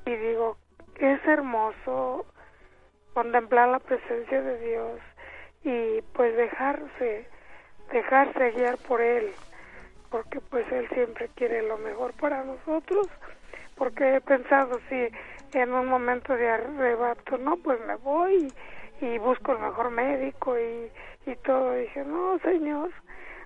y 0.06 0.12
digo, 0.12 0.58
es 1.00 1.24
hermoso 1.28 2.26
contemplar 3.14 3.70
la 3.70 3.80
presencia 3.80 4.42
de 4.42 4.60
Dios 4.60 5.00
y 5.64 6.02
pues 6.14 6.36
dejarse, 6.36 7.28
dejarse 7.92 8.52
guiar 8.52 8.78
por 8.88 9.02
Él, 9.02 9.32
porque 10.14 10.40
pues 10.42 10.72
Él 10.72 10.88
siempre 10.94 11.28
quiere 11.34 11.64
lo 11.64 11.80
mejor 11.80 12.14
para 12.14 12.44
nosotros, 12.44 13.08
porque 13.76 14.16
he 14.16 14.22
pensado 14.22 14.80
si 14.88 15.08
en 15.58 15.74
un 15.74 15.88
momento 15.88 16.38
de 16.38 16.48
arrebato, 16.48 17.40
no, 17.40 17.58
pues 17.58 17.80
me 17.88 17.96
voy 17.96 18.54
y, 19.02 19.18
busco 19.18 19.54
el 19.54 19.60
mejor 19.60 19.90
médico 19.90 20.56
y, 20.56 20.92
y 21.26 21.36
todo, 21.38 21.74
dije, 21.74 22.06
no, 22.06 22.38
Señor, 22.44 22.92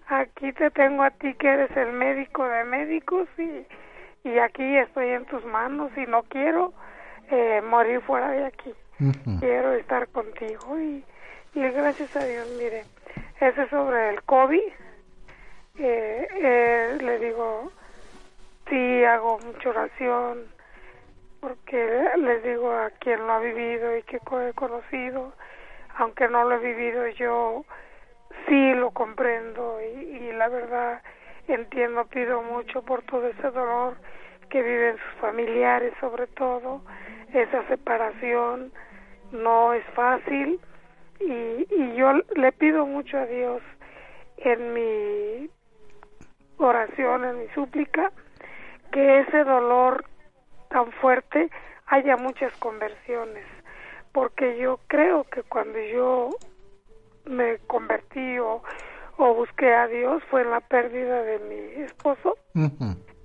aquí 0.10 0.52
te 0.52 0.70
tengo 0.72 1.04
a 1.04 1.12
ti 1.12 1.34
que 1.36 1.48
eres 1.48 1.72
el 1.78 1.94
médico 1.94 2.46
de 2.46 2.66
médicos 2.66 3.30
y, 3.38 3.66
y 4.28 4.38
aquí 4.38 4.78
estoy 4.78 5.08
en 5.12 5.24
tus 5.24 5.46
manos 5.46 5.90
y 5.96 6.06
no 6.06 6.24
quiero 6.24 6.74
eh, 7.32 7.62
morir 7.62 8.02
fuera 8.02 8.30
de 8.32 8.46
aquí. 8.46 8.74
Quiero 9.40 9.72
estar 9.72 10.10
contigo 10.10 10.78
y, 10.78 11.02
y 11.54 11.62
gracias 11.62 12.14
a 12.14 12.26
Dios, 12.26 12.50
mire, 12.58 12.84
ese 13.40 13.70
sobre 13.70 14.10
el 14.10 14.22
COVID, 14.24 14.60
eh, 15.80 16.28
eh, 16.36 16.98
le 17.00 17.20
digo, 17.20 17.72
sí 18.70 19.04
hago 19.04 19.40
mucha 19.40 19.70
oración, 19.70 20.46
porque 21.40 22.10
les 22.18 22.44
digo 22.44 22.72
a 22.72 22.90
quien 23.00 23.20
lo 23.26 23.34
ha 23.34 23.40
vivido 23.40 23.96
y 23.96 24.04
que 24.04 24.18
he 24.18 24.54
conocido, 24.54 25.34
aunque 25.98 26.28
no 26.28 26.44
lo 26.44 26.56
he 26.56 26.60
vivido 26.60 27.08
yo, 27.10 27.64
sí 28.48 28.74
lo 28.74 28.92
comprendo 28.92 29.80
y, 29.82 30.32
la 30.34 30.48
verdad 30.50 31.02
entiendo, 31.48 32.06
pido 32.06 32.42
mucho 32.42 32.82
por 32.82 33.04
todo 33.04 33.28
ese 33.28 33.52
dolor 33.52 33.98
que 34.50 34.62
viven 34.62 34.98
sus 34.98 35.22
familiares 35.22 35.94
sobre 36.00 36.28
todo, 36.28 36.82
esa 37.34 37.68
separación. 37.68 38.72
No 39.32 39.74
es 39.74 39.84
fácil 39.94 40.60
y, 41.20 41.68
y 41.70 41.96
yo 41.96 42.14
le 42.36 42.52
pido 42.54 42.86
mucho 42.86 43.18
a 43.18 43.26
Dios 43.26 43.62
en 44.38 44.74
mi 44.74 45.50
oración, 46.58 47.26
en 47.26 47.40
mi 47.40 47.48
súplica, 47.50 48.12
que 48.92 49.20
ese 49.20 49.44
dolor 49.44 50.06
tan 50.70 50.92
fuerte 50.94 51.50
haya 51.88 52.18
muchas 52.18 52.52
conversiones, 52.58 53.46
porque 54.12 54.58
yo 54.58 54.80
creo 54.88 55.24
que 55.26 55.44
cuando 55.44 55.80
yo 55.80 56.30
me 57.26 57.58
convertí 57.68 58.40
o, 58.40 58.62
busqué 59.18 59.74
a 59.74 59.88
Dios 59.88 60.24
fue 60.30 60.42
en 60.42 60.52
la 60.52 60.62
pérdida 60.62 61.24
de 61.24 61.40
mi 61.40 61.84
esposo. 61.84 62.38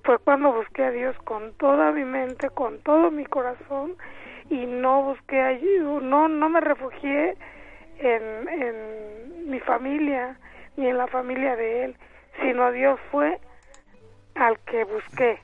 Fue 0.03 0.19
cuando 0.19 0.51
busqué 0.51 0.83
a 0.83 0.91
Dios 0.91 1.15
con 1.23 1.53
toda 1.53 1.91
mi 1.91 2.03
mente, 2.03 2.49
con 2.49 2.79
todo 2.79 3.09
mi 3.09 3.25
corazón 3.25 3.95
y 4.49 4.65
no 4.65 5.03
busqué 5.03 5.41
ayuda, 5.41 6.01
no, 6.01 6.27
no 6.27 6.49
me 6.49 6.59
refugié 6.59 7.37
en, 7.99 8.49
en 8.49 9.49
mi 9.49 9.59
familia 9.61 10.37
ni 10.75 10.87
en 10.87 10.97
la 10.97 11.07
familia 11.07 11.55
de 11.55 11.85
él, 11.85 11.95
sino 12.41 12.71
Dios 12.71 12.99
fue 13.11 13.39
al 14.35 14.59
que 14.59 14.83
busqué. 14.83 15.39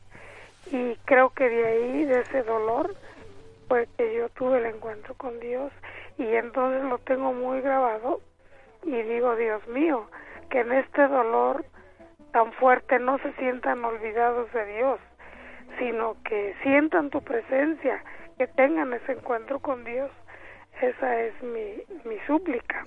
Y 0.72 0.96
creo 1.06 1.32
que 1.32 1.50
de 1.50 1.66
ahí, 1.66 2.06
de 2.06 2.22
ese 2.22 2.44
dolor, 2.44 2.96
fue 3.68 3.88
que 3.98 4.16
yo 4.16 4.30
tuve 4.30 4.60
el 4.60 4.66
encuentro 4.66 5.14
con 5.16 5.40
Dios 5.40 5.72
y 6.18 6.26
entonces 6.26 6.84
lo 6.84 6.98
tengo 7.00 7.34
muy 7.34 7.62
grabado 7.62 8.22
y 8.84 9.02
digo, 9.04 9.36
Dios 9.36 9.66
mío, 9.68 10.10
que 10.50 10.62
en 10.62 10.72
este 10.74 11.08
dolor 11.08 11.66
tan 12.32 12.52
fuerte 12.54 13.00
no 13.00 13.18
se 13.20 13.34
sientan 13.34 13.84
olvidados 13.84 14.52
de 14.54 14.66
Dios, 14.78 15.00
sino 15.78 16.16
que 16.24 16.56
sientan 16.64 17.10
tu 17.10 17.22
presencia, 17.22 18.04
que 18.38 18.48
tengan 18.48 18.94
ese 18.94 19.14
encuentro 19.14 19.60
con 19.60 19.84
Dios. 19.84 20.12
Esa 20.82 21.20
es 21.22 21.34
mi, 21.44 21.84
mi 22.10 22.18
súplica. 22.26 22.84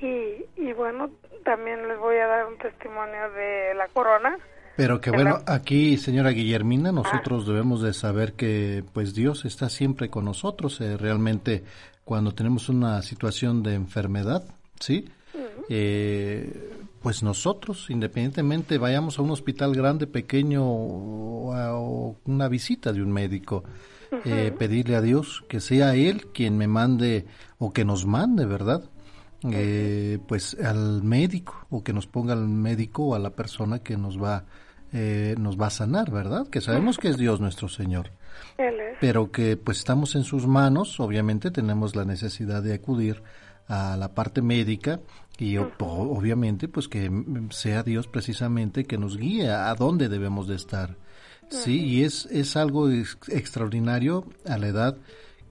Y, 0.00 0.44
y 0.56 0.72
bueno, 0.72 1.10
también 1.44 1.86
les 1.88 1.98
voy 1.98 2.16
a 2.16 2.26
dar 2.26 2.46
un 2.46 2.58
testimonio 2.58 3.30
de 3.30 3.74
la 3.74 3.88
corona. 3.88 4.36
Pero 4.76 5.00
que 5.00 5.10
bueno, 5.10 5.40
aquí, 5.46 5.96
señora 5.96 6.30
Guillermina, 6.30 6.92
nosotros 6.92 7.44
ah. 7.44 7.50
debemos 7.50 7.80
de 7.80 7.94
saber 7.94 8.34
que 8.34 8.84
pues 8.92 9.14
Dios 9.14 9.46
está 9.46 9.70
siempre 9.70 10.10
con 10.10 10.26
nosotros. 10.26 10.80
Eh, 10.82 10.98
realmente 10.98 11.64
cuando 12.04 12.32
tenemos 12.32 12.68
una 12.68 13.00
situación 13.02 13.62
de 13.62 13.74
enfermedad, 13.74 14.44
¿sí? 14.78 15.08
eh, 15.68 16.70
pues 17.02 17.22
nosotros, 17.22 17.88
independientemente 17.88 18.78
vayamos 18.78 19.18
a 19.18 19.22
un 19.22 19.30
hospital 19.30 19.74
grande, 19.74 20.06
pequeño 20.06 20.62
o, 20.64 22.16
una 22.24 22.48
visita 22.48 22.92
de 22.92 23.02
un 23.02 23.12
médico, 23.12 23.64
eh, 24.24 24.52
pedirle 24.56 24.96
a 24.96 25.00
Dios 25.00 25.44
que 25.48 25.60
sea 25.60 25.94
Él 25.94 26.26
quien 26.32 26.58
me 26.58 26.66
mande 26.66 27.26
o 27.58 27.72
que 27.72 27.84
nos 27.84 28.06
mande, 28.06 28.44
¿verdad? 28.44 28.82
Eh, 29.44 30.18
pues 30.26 30.56
al 30.62 31.02
médico 31.02 31.66
o 31.70 31.84
que 31.84 31.92
nos 31.92 32.06
ponga 32.06 32.32
al 32.32 32.48
médico 32.48 33.08
o 33.08 33.14
a 33.14 33.18
la 33.18 33.30
persona 33.30 33.80
que 33.80 33.96
nos 33.96 34.20
va 34.20 34.44
eh, 34.92 35.34
nos 35.38 35.60
va 35.60 35.66
a 35.66 35.70
sanar, 35.70 36.10
¿verdad? 36.10 36.46
Que 36.48 36.60
sabemos 36.60 36.96
que 36.96 37.08
es 37.08 37.16
Dios 37.16 37.40
nuestro 37.40 37.68
Señor. 37.68 38.12
Pero 39.00 39.30
que 39.30 39.56
pues 39.56 39.78
estamos 39.78 40.14
en 40.14 40.24
sus 40.24 40.46
manos, 40.46 41.00
obviamente 41.00 41.50
tenemos 41.50 41.96
la 41.96 42.04
necesidad 42.04 42.62
de 42.62 42.74
acudir 42.74 43.22
a 43.68 43.96
la 43.96 44.14
parte 44.14 44.42
médica 44.42 45.00
y 45.38 45.56
obviamente 45.58 46.68
pues 46.68 46.88
que 46.88 47.10
sea 47.50 47.82
Dios 47.82 48.06
precisamente 48.06 48.84
que 48.84 48.96
nos 48.96 49.18
guíe 49.18 49.50
a 49.50 49.74
dónde 49.74 50.08
debemos 50.08 50.46
de 50.46 50.54
estar. 50.54 50.96
Sí, 51.48 51.84
y 51.84 52.04
es, 52.04 52.26
es 52.26 52.56
algo 52.56 52.90
extraordinario 52.90 54.24
a 54.46 54.56
la 54.58 54.68
edad 54.68 54.96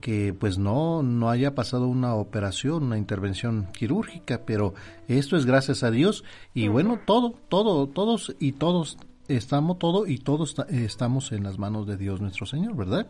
que 0.00 0.34
pues 0.34 0.58
no, 0.58 1.02
no 1.02 1.30
haya 1.30 1.54
pasado 1.54 1.88
una 1.88 2.14
operación, 2.14 2.84
una 2.84 2.98
intervención 2.98 3.68
quirúrgica, 3.72 4.42
pero 4.44 4.74
esto 5.08 5.36
es 5.36 5.46
gracias 5.46 5.82
a 5.82 5.90
Dios 5.90 6.24
y 6.54 6.68
bueno, 6.68 7.00
todo, 7.06 7.34
todo, 7.48 7.88
todos 7.88 8.34
y 8.38 8.52
todos 8.52 8.98
estamos 9.28 9.78
todo 9.78 10.06
y 10.06 10.18
todos 10.18 10.56
estamos 10.68 11.32
en 11.32 11.42
las 11.44 11.58
manos 11.58 11.86
de 11.86 11.96
Dios 11.96 12.20
nuestro 12.20 12.46
Señor, 12.46 12.76
¿verdad? 12.76 13.08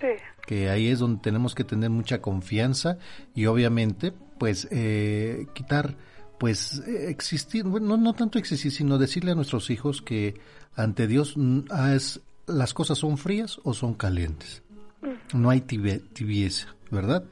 Sí. 0.00 0.08
Que 0.46 0.68
ahí 0.68 0.88
es 0.88 0.98
donde 0.98 1.22
tenemos 1.22 1.54
que 1.54 1.64
tener 1.64 1.90
mucha 1.90 2.20
confianza 2.20 2.98
y 3.34 3.46
obviamente 3.46 4.12
pues 4.38 4.68
eh, 4.70 5.46
quitar 5.54 5.96
pues 6.38 6.82
eh, 6.86 7.10
existir, 7.10 7.64
bueno, 7.64 7.96
no, 7.96 8.12
tanto 8.12 8.38
existir, 8.38 8.72
sino 8.72 8.98
decirle 8.98 9.32
a 9.32 9.34
nuestros 9.34 9.70
hijos 9.70 10.02
que 10.02 10.34
ante 10.74 11.06
Dios 11.06 11.36
es, 11.94 12.20
las 12.46 12.74
cosas 12.74 12.98
son 12.98 13.16
frías 13.16 13.60
o 13.62 13.72
son 13.72 13.94
calientes. 13.94 14.62
No 15.32 15.50
hay 15.50 15.60
tibieza, 15.60 16.74
¿verdad? 16.90 17.24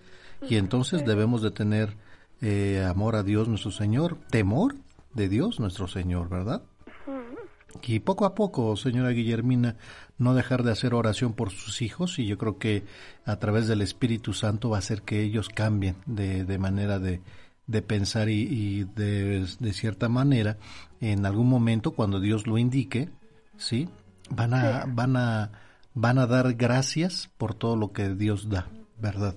Y 0.49 0.57
entonces 0.57 1.05
debemos 1.05 1.43
de 1.43 1.51
tener 1.51 1.97
eh, 2.41 2.85
amor 2.89 3.17
a 3.17 3.23
Dios 3.23 3.49
nuestro 3.49 3.71
Señor, 3.71 4.19
temor 4.31 4.75
de 5.15 5.29
Dios 5.29 5.61
nuestro 5.61 5.87
Señor, 5.87 6.29
¿verdad? 6.29 6.63
Y 7.83 8.01
poco 8.01 8.27
a 8.27 8.35
poco, 8.35 8.77
señora 8.77 9.11
Guillermina, 9.11 9.77
no 10.19 10.35
dejar 10.35 10.63
de 10.63 10.73
hacer 10.73 10.95
oración 10.95 11.33
por 11.33 11.51
sus 11.51 11.83
hijos 11.83 12.19
y 12.19 12.27
yo 12.27 12.37
creo 12.39 12.59
que 12.59 12.85
a 13.25 13.37
través 13.37 13.67
del 13.67 13.81
Espíritu 13.81 14.35
Santo 14.35 14.71
va 14.71 14.77
a 14.77 14.81
hacer 14.81 15.03
que 15.03 15.23
ellos 15.23 15.49
cambien 15.49 15.97
de, 16.07 16.45
de 16.45 16.59
manera 16.59 16.99
de, 16.99 17.23
de 17.67 17.83
pensar 17.83 18.29
y, 18.29 18.85
de, 18.85 19.47
de, 19.59 19.73
cierta 19.73 20.09
manera 20.09 20.59
en 21.01 21.25
algún 21.25 21.49
momento 21.49 21.93
cuando 21.93 22.21
Dios 22.21 22.47
lo 22.47 22.59
indique, 22.59 23.09
¿sí? 23.57 23.89
Van 24.31 24.55
a, 24.55 24.85
van 24.87 25.17
a, 25.17 25.51
van 25.95 26.19
a 26.19 26.27
dar 26.27 26.55
gracias 26.55 27.29
por 27.39 27.55
todo 27.55 27.77
lo 27.77 27.93
que 27.93 28.09
Dios 28.09 28.49
da, 28.49 28.67
¿verdad? 28.99 29.35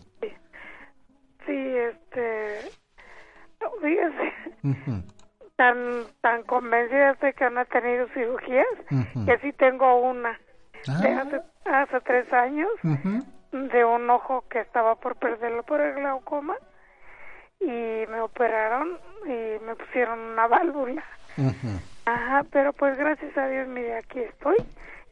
Sí, 1.46 1.54
este, 1.54 2.72
fíjese, 3.82 4.34
tan, 5.56 6.04
tan 6.22 6.44
convencida 6.44 7.14
de 7.22 7.34
que 7.34 7.50
no 7.50 7.62
he 7.62 7.66
tenido 7.66 8.08
cirugías, 8.14 8.68
que 9.26 9.38
sí 9.40 9.54
tengo 9.54 10.02
una. 10.02 10.40
De 11.02 11.10
ah. 11.10 11.22
hace, 11.22 11.42
hace 11.66 12.02
tres 12.02 12.32
años, 12.34 12.70
de 13.52 13.86
un 13.86 14.10
ojo 14.10 14.46
que 14.50 14.60
estaba 14.60 14.96
por 14.96 15.16
perderlo 15.16 15.64
por 15.64 15.82
el 15.82 15.96
glaucoma 15.96 16.56
y 17.60 17.66
me 17.66 18.20
operaron 18.22 19.00
y 19.26 19.64
me 19.66 19.76
pusieron 19.76 20.20
una 20.20 20.48
válvula. 20.48 21.04
Ajá, 22.06 22.46
pero 22.52 22.72
pues 22.74 22.98
gracias 22.98 23.36
a 23.38 23.48
Dios, 23.48 23.68
mire, 23.68 23.98
aquí 23.98 24.20
estoy 24.20 24.56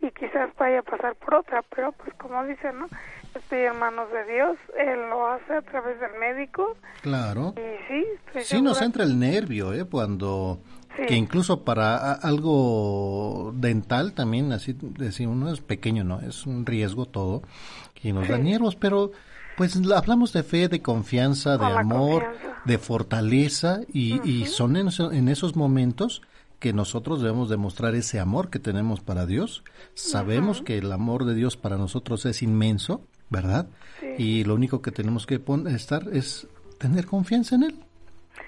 y 0.03 0.11
quizás 0.11 0.49
vaya 0.57 0.79
a 0.79 0.83
pasar 0.83 1.15
por 1.15 1.35
otra, 1.35 1.63
pero 1.75 1.91
pues 1.93 2.13
como 2.15 2.43
dicen, 2.43 2.79
¿no? 2.79 2.89
Estoy 3.33 3.59
en 3.59 3.79
manos 3.79 4.09
de 4.11 4.31
Dios, 4.31 4.57
Él 4.77 5.09
lo 5.09 5.27
hace 5.27 5.55
a 5.55 5.61
través 5.61 5.99
del 5.99 6.11
médico. 6.19 6.75
Claro. 7.01 7.55
Y 7.57 7.87
sí, 7.87 8.43
sí 8.43 8.61
nos 8.61 8.81
entra 8.81 9.03
el 9.03 9.17
nervio, 9.17 9.73
¿eh? 9.73 9.85
Cuando... 9.85 10.59
Que 10.95 11.15
incluso 11.15 11.63
para 11.63 12.13
algo 12.13 13.51
dental 13.55 14.13
también, 14.13 14.51
así 14.51 14.77
decimos, 14.79 15.35
no 15.35 15.51
es 15.51 15.59
pequeño, 15.59 16.03
no, 16.03 16.19
es 16.21 16.45
un 16.45 16.67
riesgo 16.67 17.07
todo, 17.07 17.41
que 17.95 18.13
nos 18.13 18.27
da 18.27 18.37
nervios, 18.37 18.75
pero 18.75 19.11
pues 19.57 19.75
hablamos 19.91 20.33
de 20.33 20.43
fe, 20.43 20.67
de 20.67 20.83
confianza, 20.83 21.57
de 21.57 21.65
amor, 21.65 22.25
de 22.65 22.77
fortaleza 22.77 23.79
y, 23.91 24.21
y 24.29 24.45
son 24.45 24.77
en, 24.77 24.89
en, 25.11 25.29
esos 25.29 25.55
momentos 25.55 26.21
que 26.63 26.71
nosotros 26.71 27.21
debemos 27.21 27.49
demostrar 27.49 27.93
ese 27.93 28.21
amor 28.21 28.49
que 28.49 28.57
tenemos 28.57 29.01
para 29.01 29.25
Dios. 29.25 29.65
Sabemos 29.95 30.61
que 30.61 30.77
el 30.77 30.93
amor 30.93 31.25
de 31.25 31.35
Dios 31.35 31.57
para 31.57 31.75
nosotros 31.75 32.25
es 32.25 32.41
inmenso, 32.41 33.05
¿verdad? 33.29 33.67
Y 34.17 34.45
lo 34.45 34.55
único 34.55 34.81
que 34.81 34.91
tenemos 34.91 35.25
que 35.25 35.41
estar 35.67 36.07
es 36.13 36.47
tener 36.79 37.05
confianza 37.05 37.55
en 37.55 37.63
Él. 37.63 37.79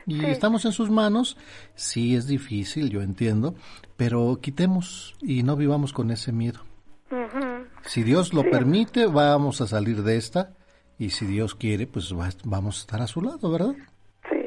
Y 0.05 0.24
estamos 0.28 0.63
en 0.63 0.72
sus 0.72 0.89
manos, 0.89 1.36
sí 1.76 2.16
es 2.16 2.26
difícil, 2.26 2.89
yo 2.89 3.01
entiendo, 3.01 3.53
pero 3.97 4.39
quitemos 4.41 5.13
y 5.20 5.43
no 5.43 5.57
vivamos 5.57 5.91
con 5.91 6.09
ese 6.09 6.32
miedo. 6.32 6.61
Si 7.82 8.03
Dios 8.03 8.34
lo 8.34 8.49
permite, 8.49 9.07
vamos 9.07 9.59
a 9.59 9.68
salir 9.68 10.03
de 10.03 10.16
esta 10.16 10.53
y 10.97 11.09
si 11.09 11.26
Dios 11.26 11.53
quiere, 11.53 11.86
pues 11.86 12.13
vamos 12.45 12.78
a 12.78 12.80
estar 12.80 13.01
a 13.01 13.07
su 13.07 13.22
lado, 13.22 13.51
¿verdad? 13.51 13.76
Sí, 14.30 14.39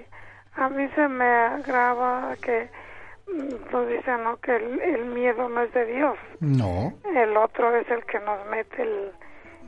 a 0.54 0.70
mí 0.70 0.88
se 0.94 1.06
me 1.06 1.26
agrava 1.26 2.34
que 2.36 2.87
nos 3.34 3.88
dicen 3.88 4.24
¿no? 4.24 4.36
que 4.40 4.56
el, 4.56 5.06
miedo 5.06 5.48
no 5.48 5.62
es 5.62 5.72
de 5.72 5.86
Dios. 5.86 6.16
No. 6.40 6.94
El 7.14 7.36
otro 7.36 7.74
es 7.76 7.88
el 7.90 8.04
que 8.04 8.18
nos 8.20 8.46
mete 8.50 8.82
el, 8.82 9.10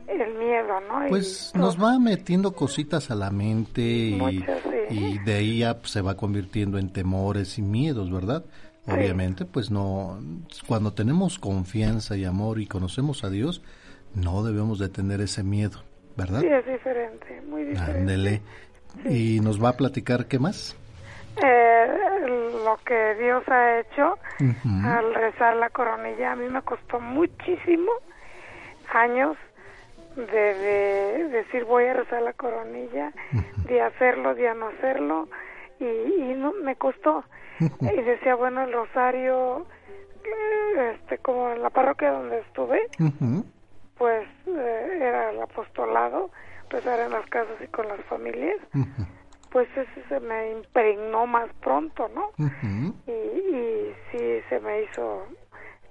el 0.07 0.33
miedo, 0.35 0.79
¿no? 0.81 1.07
Pues 1.09 1.53
nos 1.55 1.81
va 1.81 1.97
metiendo 1.99 2.53
cositas 2.53 3.11
a 3.11 3.15
la 3.15 3.31
mente 3.31 3.81
y, 3.81 5.19
de 5.19 5.33
ahí 5.33 5.59
ya 5.59 5.79
se 5.83 6.01
va 6.01 6.15
convirtiendo 6.15 6.77
en 6.77 6.91
temores 6.91 7.57
y 7.57 7.61
miedos, 7.61 8.11
¿verdad? 8.11 8.45
Obviamente, 8.87 9.45
pues 9.45 9.69
no, 9.69 10.19
cuando 10.67 10.93
tenemos 10.93 11.37
confianza 11.37 12.17
y 12.17 12.25
amor 12.25 12.59
y 12.59 12.65
conocemos 12.65 13.23
a 13.23 13.29
Dios, 13.29 13.61
no 14.15 14.43
debemos 14.43 14.79
de 14.79 14.89
tener 14.89 15.21
ese 15.21 15.43
miedo, 15.43 15.83
¿verdad? 16.17 16.41
Sí, 16.41 16.47
es 16.47 16.65
diferente, 16.65 17.41
muy 17.47 17.63
diferente. 17.63 17.99
Ándele. 17.99 18.41
¿Y 19.05 19.39
nos 19.39 19.63
va 19.63 19.69
a 19.69 19.77
platicar 19.77 20.25
qué 20.25 20.39
más? 20.39 20.75
Eh, 21.43 22.61
lo 22.63 22.77
que 22.85 23.15
Dios 23.15 23.47
ha 23.49 23.79
hecho 23.79 24.17
al 24.85 25.13
rezar 25.15 25.55
la 25.55 25.69
coronilla, 25.69 26.33
a 26.33 26.35
mí 26.35 26.47
me 26.47 26.61
costó 26.61 26.99
muchísimo 26.99 27.91
años 28.93 29.37
de, 30.15 31.29
decir 31.31 31.65
voy 31.65 31.85
a 31.85 31.93
rezar 31.93 32.21
la 32.21 32.33
coronilla, 32.33 33.11
de 33.65 33.81
hacerlo, 33.81 34.35
de 34.35 34.53
no 34.53 34.67
hacerlo, 34.67 35.29
y, 35.79 35.85
y 35.85 36.33
no 36.35 36.53
me 36.53 36.75
costó. 36.75 37.23
y 37.59 38.01
decía, 38.01 38.35
bueno, 38.35 38.63
el 38.63 38.73
rosario, 38.73 39.65
este, 40.77 41.17
como 41.19 41.51
en 41.51 41.61
la 41.61 41.69
parroquia 41.69 42.11
donde 42.11 42.39
estuve, 42.39 42.87
pues 43.97 44.27
eh, 44.47 44.97
era 44.99 45.31
el 45.31 45.41
apostolado, 45.41 46.31
rezar 46.69 46.99
en 46.99 47.11
las 47.11 47.25
casas 47.27 47.55
y 47.63 47.67
con 47.67 47.87
las 47.87 48.01
familias. 48.05 48.57
Pues 49.51 49.67
ese 49.75 50.07
se 50.07 50.19
me 50.19 50.51
impregnó 50.51 51.27
más 51.27 51.49
pronto, 51.61 52.09
¿no? 52.09 52.31
y, 53.07 53.11
y 53.11 53.95
sí 54.11 54.41
se 54.49 54.59
me 54.59 54.83
hizo 54.83 55.27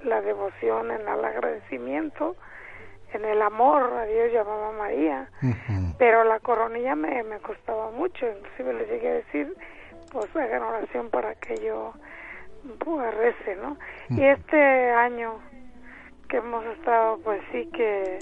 la 0.02 0.20
devoción 0.22 0.90
en 0.90 1.02
el 1.02 1.24
agradecimiento 1.24 2.36
en 3.12 3.24
el 3.24 3.42
amor 3.42 3.82
a 3.92 4.04
Dios 4.04 4.32
llamaba 4.32 4.72
María, 4.72 5.28
pero 5.98 6.24
la 6.24 6.38
coronilla 6.40 6.94
me, 6.94 7.22
me 7.24 7.38
costaba 7.38 7.90
mucho, 7.90 8.26
inclusive 8.26 8.74
le 8.74 8.86
llegué 8.86 9.08
a 9.08 9.14
decir, 9.14 9.54
pues 10.12 10.34
hagan 10.36 10.62
oración 10.62 11.11
para 11.11 11.34
que 11.34 11.58
yo 11.64 11.92
pues, 12.78 13.14
rece, 13.14 13.56
¿no? 13.56 13.76
Y 14.11 14.22
este 14.22 14.90
año 14.90 15.40
que 16.28 16.36
hemos 16.36 16.64
estado, 16.66 17.18
pues 17.24 17.40
sí 17.50 17.68
que 17.72 18.18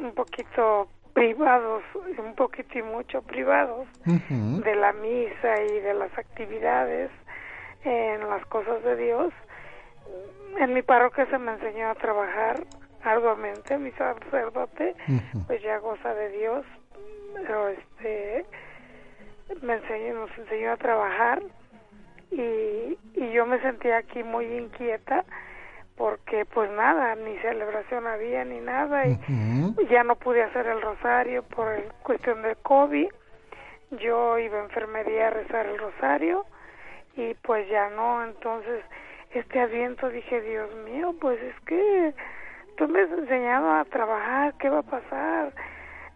un 0.00 0.12
poquito 0.12 0.88
privados, 1.16 1.82
un 2.18 2.34
poquito 2.34 2.78
y 2.78 2.82
mucho 2.82 3.22
privados 3.22 3.88
de 4.04 4.74
la 4.76 4.92
misa 4.92 5.62
y 5.62 5.80
de 5.80 5.94
las 5.94 6.12
actividades 6.18 7.10
en 7.84 8.28
las 8.28 8.44
cosas 8.46 8.84
de 8.84 8.96
Dios. 8.96 9.32
En 10.58 10.74
mi 10.74 10.82
parroquia 10.82 11.24
se 11.30 11.38
me 11.38 11.52
enseñó 11.52 11.88
a 11.88 11.94
trabajar 11.94 12.62
arduamente 13.02 13.78
mi 13.78 13.92
sacerdote 13.92 14.94
pues 15.46 15.62
ya 15.62 15.78
goza 15.78 16.12
de 16.14 16.28
Dios 16.30 16.66
pero 17.34 17.68
este 17.68 18.44
me 19.62 19.74
enseñó 19.74 20.14
nos 20.14 20.38
enseñó 20.38 20.72
a 20.72 20.76
trabajar 20.76 21.40
y, 22.32 22.98
y 23.14 23.30
yo 23.32 23.46
me 23.46 23.60
sentía 23.60 23.98
aquí 23.98 24.24
muy 24.24 24.46
inquieta 24.46 25.24
porque 25.96 26.44
pues 26.44 26.70
nada 26.70 27.14
ni 27.14 27.36
celebración 27.38 28.06
había 28.06 28.44
ni 28.44 28.60
nada 28.60 29.06
y 29.06 29.18
ya 29.88 30.04
no 30.04 30.16
pude 30.16 30.42
hacer 30.42 30.66
el 30.66 30.82
rosario 30.82 31.42
por 31.42 31.72
el 31.72 31.84
cuestión 32.02 32.42
del 32.42 32.56
covid. 32.58 33.08
Yo 34.02 34.38
iba 34.38 34.58
a 34.58 34.64
enfermería 34.64 35.28
a 35.28 35.30
rezar 35.30 35.66
el 35.66 35.78
rosario 35.78 36.44
y 37.16 37.34
pues 37.34 37.68
ya 37.70 37.88
no. 37.90 38.22
Entonces 38.24 38.84
este 39.32 39.60
aviento 39.60 40.08
dije 40.10 40.40
Dios 40.42 40.74
mío 40.84 41.14
pues 41.18 41.40
es 41.42 41.58
que 41.60 42.14
tú 42.76 42.88
me 42.88 43.00
has 43.00 43.10
enseñado 43.10 43.72
a 43.72 43.84
trabajar, 43.86 44.54
¿qué 44.58 44.68
va 44.68 44.80
a 44.80 44.82
pasar? 44.82 45.52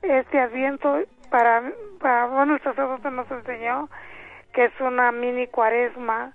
Este 0.03 0.39
aviento, 0.39 0.99
para, 1.31 1.73
para 2.01 2.27
bueno, 2.27 2.55
el 2.55 2.63
sacerdote 2.63 3.11
nos 3.11 3.31
enseñó 3.31 3.89
que 4.53 4.65
es 4.65 4.81
una 4.81 5.13
mini 5.13 5.47
cuaresma, 5.47 6.33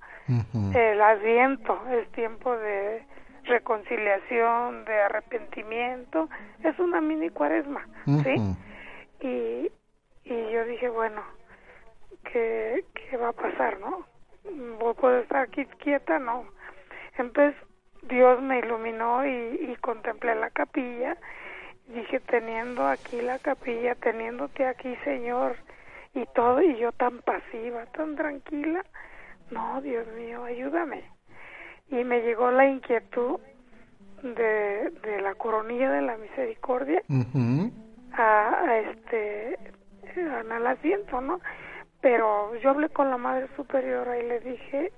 el 0.74 1.02
adviento, 1.02 1.80
es 1.92 2.08
tiempo 2.12 2.56
de 2.56 3.04
reconciliación, 3.46 4.86
de 4.86 5.02
arrepentimiento, 5.02 6.30
es 6.64 6.78
una 6.80 7.02
mini 7.02 7.30
cuaresma, 7.30 7.88
¿sí? 8.06 8.56
Y, 9.22 9.72
y 10.24 10.52
yo 10.52 10.66
dije, 10.66 10.90
bueno, 10.90 11.22
¿qué, 12.32 12.84
¿qué 12.94 13.18
va 13.18 13.30
a 13.30 13.34
pasar, 13.34 13.80
no? 13.80 14.06
¿Puedo 14.96 15.20
estar 15.20 15.44
aquí 15.44 15.66
quieta? 15.66 16.20
No. 16.20 16.46
Entonces 17.18 17.56
Dios 18.04 18.42
me 18.42 18.60
iluminó 18.60 19.26
y, 19.26 19.76
contemplé 19.82 20.36
la 20.36 20.50
capilla. 20.50 21.18
Dije, 21.88 22.20
teniendo 22.20 22.88
aquí 22.88 23.22
la 23.22 23.40
capilla, 23.40 23.96
teniéndote 23.96 24.66
aquí, 24.66 24.96
Señor, 25.04 25.56
y 26.14 26.26
todo, 26.34 26.62
y 26.62 26.78
yo 26.78 26.92
tan 26.92 27.20
pasiva, 27.20 27.86
tan 27.88 28.16
tranquila. 28.16 28.84
No, 29.52 29.82
Dios 29.82 30.08
mío, 30.14 30.44
ayúdame. 30.44 31.04
Y 31.90 32.04
me 32.04 32.22
llegó 32.22 32.52
la 32.52 32.68
inquietud 32.68 33.40
de, 34.22 34.92
de 35.04 35.22
la 35.22 35.36
coronilla 35.36 35.92
de 35.92 36.02
la 36.02 36.18
misericordia 36.18 37.02
a, 38.14 38.78
este 38.78 39.60
a 40.18 40.42
el 40.42 40.68
asiento, 40.68 41.22
¿no? 41.22 41.40
Pero 42.02 42.56
yo 42.58 42.70
hablé 42.70 42.90
con 42.90 43.10
la 43.10 43.18
Madre 43.18 43.48
Superiora 43.56 44.18
y 44.18 44.28
le 44.28 44.40
dije, 44.40 44.92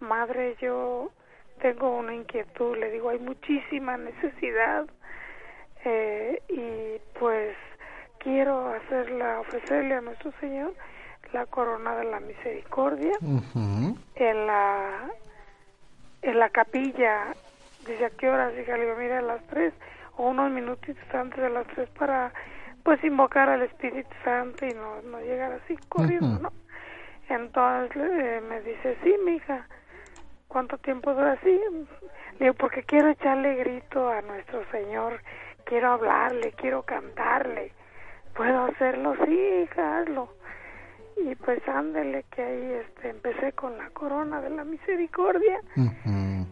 Madre, 0.00 0.56
yo 0.60 1.10
tengo 1.60 1.96
una 1.96 2.14
inquietud, 2.14 2.76
le 2.76 2.90
digo, 2.90 3.10
hay 3.10 3.18
muchísima 3.18 3.96
necesidad 3.96 4.86
eh, 5.84 6.42
y 6.48 7.18
pues 7.18 7.56
quiero 8.18 8.68
hacerla, 8.68 9.40
ofrecerle 9.40 9.94
a 9.94 10.00
nuestro 10.00 10.32
Señor 10.40 10.74
la 11.32 11.46
corona 11.46 11.96
de 11.96 12.04
la 12.04 12.20
misericordia 12.20 13.12
en 14.14 14.46
la 14.46 15.10
en 16.24 16.38
la 16.38 16.50
capilla 16.50 17.36
dice 17.80 18.04
a 18.06 18.10
qué 18.10 18.28
horas 18.28 18.54
dije 18.56 18.72
le 18.76 18.84
digo 18.84 18.96
mira 18.96 19.18
a 19.18 19.22
las 19.22 19.46
tres 19.46 19.72
o 20.16 20.28
unos 20.28 20.50
minutitos 20.50 21.04
antes 21.14 21.40
de 21.40 21.50
las 21.50 21.66
tres 21.68 21.88
para 21.90 22.32
pues 22.82 23.02
invocar 23.04 23.48
al 23.48 23.62
Espíritu 23.62 24.14
Santo 24.24 24.64
y 24.66 24.74
no, 24.74 25.02
no 25.02 25.20
llegar 25.20 25.52
así 25.52 25.76
corriendo 25.88 26.38
no 26.40 26.52
entonces 27.28 28.10
eh, 28.12 28.40
me 28.48 28.60
dice 28.62 28.96
sí 29.02 29.14
mija 29.24 29.66
¿Cuánto 30.54 30.78
tiempo 30.78 31.12
dura 31.12 31.32
así? 31.32 31.60
digo, 32.38 32.54
porque 32.54 32.84
quiero 32.84 33.08
echarle 33.08 33.56
grito 33.56 34.08
a 34.08 34.22
nuestro 34.22 34.64
Señor, 34.70 35.20
quiero 35.64 35.90
hablarle, 35.90 36.52
quiero 36.52 36.84
cantarle. 36.84 37.72
¿Puedo 38.36 38.66
hacerlo? 38.66 39.16
Sí, 39.24 39.68
hazlo. 39.76 40.28
Y 41.16 41.34
pues 41.36 41.66
ándele 41.68 42.24
que 42.30 42.42
ahí 42.42 42.72
este, 42.86 43.10
empecé 43.10 43.52
con 43.52 43.78
la 43.78 43.90
corona 43.90 44.40
de 44.40 44.50
la 44.50 44.64
misericordia 44.64 45.60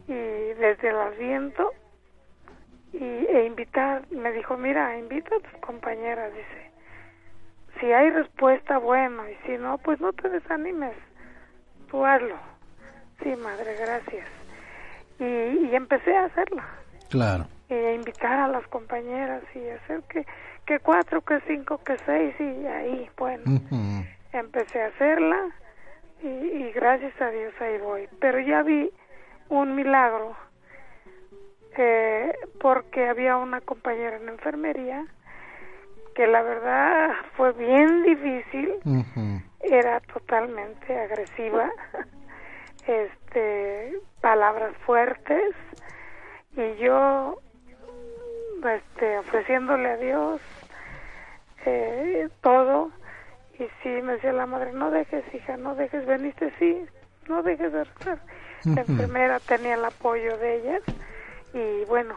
y 0.07 0.13
desde 0.13 0.89
el 0.89 0.99
asiento 0.99 1.73
y, 2.93 3.05
e 3.05 3.47
invitar, 3.47 4.03
me 4.11 4.33
dijo, 4.33 4.57
mira, 4.57 4.97
invita 4.97 5.35
a 5.35 5.41
tus 5.41 5.61
compañeras, 5.61 6.33
dice, 6.33 6.71
si 7.81 7.93
hay 7.93 8.11
respuesta, 8.11 8.79
bueno, 8.79 9.29
y 9.29 9.35
si 9.47 9.59
no, 9.59 9.79
pues 9.79 10.01
no 10.01 10.13
te 10.13 10.29
desanimes, 10.29 10.95
tú 11.91 12.05
hazlo 12.05 12.37
Sí, 13.23 13.37
madre, 13.37 13.77
gracias. 13.77 14.27
Y, 15.21 15.75
empecé 15.75 16.17
a 16.17 16.25
hacerla. 16.25 16.65
Claro. 17.09 17.47
Y 17.69 17.75
a 17.75 17.95
invitar 17.95 18.39
a 18.39 18.49
las 18.49 18.67
compañeras 18.67 19.43
y 19.55 19.69
hacer 19.69 20.03
que, 20.09 20.27
que 20.67 20.81
cuatro, 20.81 21.21
que 21.21 21.41
cinco, 21.47 21.79
que 21.85 21.97
seis 22.05 22.35
y 22.41 22.67
ahí, 22.67 23.09
bueno. 23.17 23.45
Empecé 24.33 24.83
a 24.83 24.87
hacerla 24.87 25.51
y, 26.23 26.71
gracias 26.73 27.21
a 27.21 27.31
Dios 27.31 27.53
ahí 27.61 27.79
voy. 27.79 28.09
Pero 28.21 28.41
ya 28.41 28.63
vi 28.63 28.91
un 29.49 29.75
milagro 29.75 30.37
eh, 31.77 32.33
porque 32.61 33.09
había 33.09 33.37
una 33.37 33.61
compañera 33.61 34.17
en 34.17 34.29
enfermería 34.29 35.07
que 36.15 36.27
la 36.27 36.43
verdad 36.43 37.11
fue 37.37 37.53
bien 37.53 38.03
difícil, 38.03 38.75
era 39.61 40.01
totalmente 40.01 40.99
agresiva 40.99 41.71
este 42.87 43.99
palabras 44.21 44.77
fuertes 44.85 45.55
y 46.57 46.77
yo 46.77 47.39
este 48.77 49.19
ofreciéndole 49.19 49.91
a 49.91 49.97
Dios 49.97 50.41
eh, 51.65 52.29
todo. 52.41 52.91
Y 53.63 53.69
sí, 53.83 54.03
me 54.03 54.15
decía 54.15 54.33
la 54.33 54.47
madre, 54.47 54.73
no 54.73 54.91
dejes, 54.91 55.23
hija, 55.33 55.57
no 55.57 55.77
dejes, 55.77 56.05
veniste, 56.05 56.53
sí, 56.59 56.85
no 57.29 57.45
dejes 57.45 57.73
de 57.73 57.85
rezar. 57.85 58.19
La 58.65 58.81
enfermera 58.81 59.39
tenía 59.39 59.75
el 59.75 59.85
apoyo 59.85 60.37
de 60.39 60.57
ellas 60.57 60.83
y 61.55 61.85
bueno, 61.85 62.17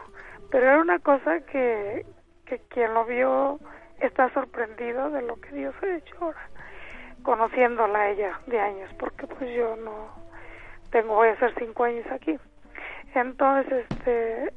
pero 0.50 0.66
era 0.66 0.80
una 0.80 0.98
cosa 0.98 1.40
que, 1.40 2.04
que 2.46 2.58
quien 2.68 2.94
lo 2.94 3.04
vio 3.04 3.60
está 4.00 4.28
sorprendido 4.30 5.10
de 5.10 5.22
lo 5.22 5.36
que 5.40 5.50
Dios 5.50 5.74
ha 5.82 5.96
hecho 5.96 6.16
ahora, 6.20 6.48
conociéndola 7.22 7.98
a 8.00 8.10
ella 8.10 8.40
de 8.48 8.58
años, 8.58 8.90
porque 8.98 9.28
pues 9.28 9.48
yo 9.54 9.76
no 9.76 10.08
tengo, 10.90 11.14
voy 11.14 11.28
a 11.28 11.32
hacer 11.32 11.54
cinco 11.58 11.84
años 11.84 12.06
aquí. 12.10 12.36
Entonces, 13.14 13.86
este, 13.88 14.52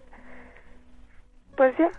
pues 1.56 1.78
ya, 1.78 1.92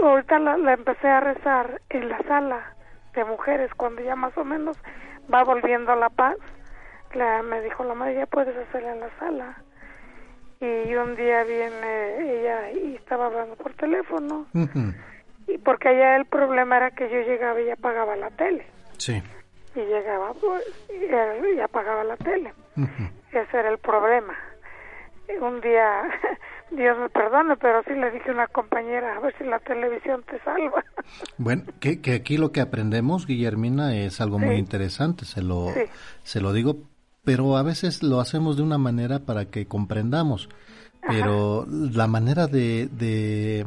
ahorita 0.00 0.38
la, 0.38 0.72
empecé 0.72 1.08
a 1.08 1.20
rezar 1.20 1.80
en 1.88 2.08
la 2.08 2.18
sala 2.22 2.76
de 3.14 3.24
mujeres, 3.24 3.70
cuando 3.76 4.02
ya 4.02 4.16
más 4.16 4.36
o 4.36 4.44
menos 4.44 4.76
va 5.32 5.44
volviendo 5.44 5.92
a 5.92 5.96
la 5.96 6.08
paz, 6.08 6.36
la, 7.14 7.42
me 7.42 7.60
dijo 7.60 7.84
la 7.84 7.94
madre, 7.94 8.14
ya 8.14 8.26
puedes 8.26 8.56
hacerla 8.56 8.92
en 8.92 9.00
la 9.00 9.10
sala. 9.18 9.62
Y 10.60 10.94
un 10.94 11.16
día 11.16 11.42
viene 11.42 12.40
ella 12.40 12.70
y 12.70 12.94
estaba 12.94 13.26
hablando 13.26 13.56
por 13.56 13.74
teléfono. 13.74 14.46
Y 15.48 15.58
porque 15.58 15.88
allá 15.88 16.16
el 16.16 16.26
problema 16.26 16.76
era 16.76 16.90
que 16.92 17.08
yo 17.10 17.20
llegaba 17.20 17.60
y 17.60 17.68
apagaba 17.70 18.14
la 18.14 18.30
tele. 18.30 18.66
Sí. 18.96 19.20
Y 19.74 19.80
llegaba 19.80 20.32
pues, 20.34 20.62
y, 20.90 21.60
apagaba 21.60 22.04
la 22.04 22.16
tele. 22.16 22.52
Ese 23.32 23.58
era 23.58 23.70
el 23.70 23.78
problema. 23.78 24.34
Un 25.40 25.60
día, 25.60 26.02
Dios 26.76 26.98
me 26.98 27.08
perdone, 27.10 27.56
pero 27.56 27.82
sí 27.84 27.94
le 27.94 28.10
dije 28.10 28.30
a 28.30 28.34
una 28.34 28.46
compañera, 28.46 29.16
a 29.16 29.20
ver 29.20 29.34
si 29.38 29.44
la 29.44 29.58
televisión 29.60 30.22
te 30.30 30.38
salva. 30.40 30.84
Bueno, 31.38 31.64
que, 31.80 32.00
que 32.00 32.14
aquí 32.14 32.36
lo 32.36 32.52
que 32.52 32.60
aprendemos, 32.60 33.26
Guillermina, 33.26 33.96
es 33.96 34.20
algo 34.20 34.38
muy 34.38 34.56
interesante, 34.56 35.24
se 35.24 35.42
lo, 35.42 35.68
se 36.22 36.40
lo 36.40 36.52
digo, 36.52 36.76
pero 37.24 37.56
a 37.56 37.62
veces 37.62 38.02
lo 38.02 38.20
hacemos 38.20 38.56
de 38.56 38.62
una 38.62 38.78
manera 38.78 39.20
para 39.20 39.46
que 39.46 39.66
comprendamos. 39.66 40.48
Pero 41.08 41.66
la 41.68 42.06
manera 42.06 42.46
de, 42.46 42.88
de 42.92 43.66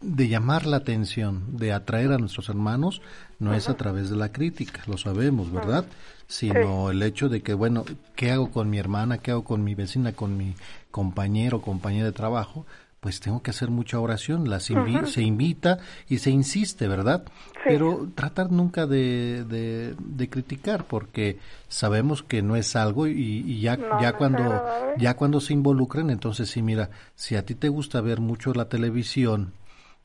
de 0.00 0.28
llamar 0.28 0.66
la 0.66 0.78
atención, 0.78 1.56
de 1.56 1.72
atraer 1.72 2.12
a 2.12 2.18
nuestros 2.18 2.48
hermanos, 2.48 3.00
no 3.38 3.54
es 3.54 3.68
a 3.68 3.76
través 3.76 4.10
de 4.10 4.16
la 4.16 4.32
crítica, 4.32 4.82
lo 4.86 4.98
sabemos, 4.98 5.50
¿verdad? 5.50 5.86
Sino 6.26 6.90
el 6.90 7.02
hecho 7.02 7.28
de 7.28 7.42
que, 7.42 7.54
bueno, 7.54 7.84
¿qué 8.14 8.30
hago 8.30 8.50
con 8.50 8.68
mi 8.68 8.78
hermana? 8.78 9.18
¿Qué 9.18 9.30
hago 9.30 9.44
con 9.44 9.64
mi 9.64 9.74
vecina? 9.74 10.12
¿Con 10.12 10.36
mi 10.36 10.54
compañero 10.90 11.58
o 11.58 11.62
compañera 11.62 12.06
de 12.06 12.12
trabajo? 12.12 12.66
pues 13.00 13.20
tengo 13.20 13.42
que 13.42 13.50
hacer 13.50 13.70
mucha 13.70 14.00
oración, 14.00 14.50
las 14.50 14.64
se 14.64 15.22
invita 15.22 15.78
y 16.08 16.18
se 16.18 16.30
insiste, 16.30 16.88
¿verdad? 16.88 17.24
Pero 17.64 18.08
tratar 18.14 18.50
nunca 18.50 18.86
de, 18.86 19.44
de, 19.44 20.28
criticar, 20.28 20.84
porque 20.84 21.38
sabemos 21.68 22.22
que 22.24 22.42
no 22.42 22.56
es 22.56 22.74
algo 22.74 23.06
y, 23.06 23.60
ya, 23.60 23.78
ya 24.00 24.14
cuando 24.14 24.64
ya 24.98 25.14
cuando 25.14 25.40
se 25.40 25.52
involucren, 25.52 26.10
entonces 26.10 26.50
sí, 26.50 26.60
mira, 26.60 26.90
si 27.14 27.36
a 27.36 27.44
ti 27.44 27.54
te 27.54 27.68
gusta 27.68 28.00
ver 28.00 28.20
mucho 28.20 28.52
la 28.52 28.68
televisión 28.68 29.52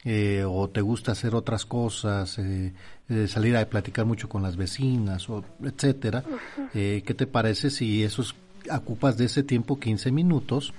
eh, 0.05 0.43
o 0.47 0.69
te 0.69 0.81
gusta 0.81 1.13
hacer 1.13 1.33
otras 1.33 1.65
cosas, 1.65 2.37
eh, 2.37 2.73
eh, 3.09 3.27
salir 3.27 3.57
a 3.57 3.65
platicar 3.65 4.05
mucho 4.05 4.29
con 4.29 4.43
las 4.43 4.55
vecinas, 4.55 5.29
o 5.29 5.43
etcétera, 5.63 6.23
¿qué 6.71 7.15
te 7.17 7.25
parece 7.25 7.71
si 7.71 8.03
esos 8.03 8.35
ocupas 8.71 9.17
de 9.17 9.25
ese 9.25 9.43
tiempo 9.43 9.79
15 9.79 10.11
minutos 10.11 10.73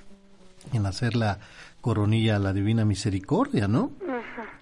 en 0.72 0.87
hacer 0.87 1.16
la 1.16 1.39
coronilla 1.80 2.37
a 2.37 2.39
la 2.39 2.53
Divina 2.53 2.85
Misericordia, 2.85 3.68
¿no? 3.68 3.93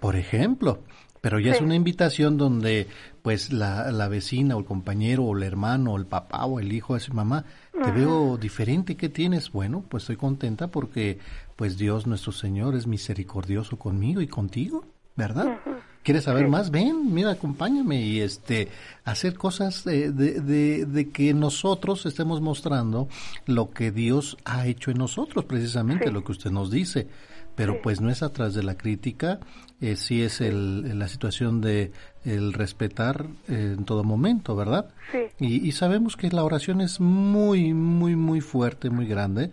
Por 0.01 0.17
ejemplo. 0.17 0.81
Pero 1.21 1.39
ya 1.39 1.53
es 1.53 1.61
una 1.61 1.77
invitación 1.77 2.37
donde, 2.37 2.89
pues, 3.23 3.53
la, 3.53 3.93
la, 3.93 4.09
vecina 4.09 4.57
o 4.57 4.59
el 4.59 4.65
compañero 4.65 5.23
o 5.23 5.37
el 5.37 5.45
hermano 5.45 5.93
o 5.93 5.97
el 5.97 6.05
papá 6.05 6.45
o 6.47 6.59
el 6.59 6.73
hijo 6.73 6.95
de 6.95 7.01
su 7.01 7.15
mamá, 7.15 7.45
te 7.73 7.93
veo 7.93 8.37
diferente, 8.39 8.97
¿qué 8.97 9.09
tienes? 9.09 9.53
Bueno, 9.53 9.85
pues 9.89 10.03
estoy 10.03 10.17
contenta 10.17 10.67
porque, 10.67 11.21
pues, 11.55 11.79
Dios 11.79 12.09
nuestro 12.09 12.33
Señor 12.33 12.75
es 12.75 12.89
misericordioso 12.89 13.79
conmigo 13.79 14.21
y 14.21 14.27
contigo, 14.27 14.85
¿verdad? 15.15 15.61
¿Quieres 16.03 16.25
saber 16.25 16.49
más? 16.49 16.71
Ven, 16.71 17.15
mira, 17.15 17.31
acompáñame 17.31 18.03
y 18.03 18.21
este 18.21 18.69
hacer 19.05 19.35
cosas 19.35 19.85
de, 19.85 20.11
de, 20.11 20.85
de, 20.85 21.11
que 21.11 21.33
nosotros 21.33 22.07
estemos 22.07 22.41
mostrando 22.41 23.09
lo 23.47 23.71
que 23.71 23.93
Dios 23.93 24.37
ha 24.45 24.67
hecho 24.67 24.91
en 24.91 24.99
nosotros, 24.99 25.45
precisamente 25.45 26.11
lo 26.11 26.25
que 26.25 26.33
usted 26.33 26.51
nos 26.51 26.71
dice. 26.71 27.07
Pero 27.55 27.83
pues 27.83 28.01
no 28.01 28.11
es 28.11 28.23
atrás 28.23 28.55
de 28.55 28.63
la 28.63 28.79
crítica, 28.79 29.39
eh, 29.81 29.97
sí 29.97 30.23
es 30.23 30.41
el, 30.41 30.99
la 30.99 31.07
situación 31.07 31.61
de 31.61 31.93
el 32.25 32.55
respetar 32.55 33.27
eh, 33.47 33.75
en 33.77 33.85
todo 33.85 34.05
momento, 34.05 34.57
¿verdad? 34.57 34.89
Sí. 35.13 35.19
Y, 35.39 35.69
y 35.69 35.73
sabemos 35.73 36.17
que 36.17 36.31
la 36.31 36.45
oración 36.45 36.81
es 36.81 36.99
muy, 36.99 37.75
muy, 37.75 38.17
muy 38.17 38.41
fuerte, 38.41 38.89
muy 38.89 39.07
grande. 39.07 39.51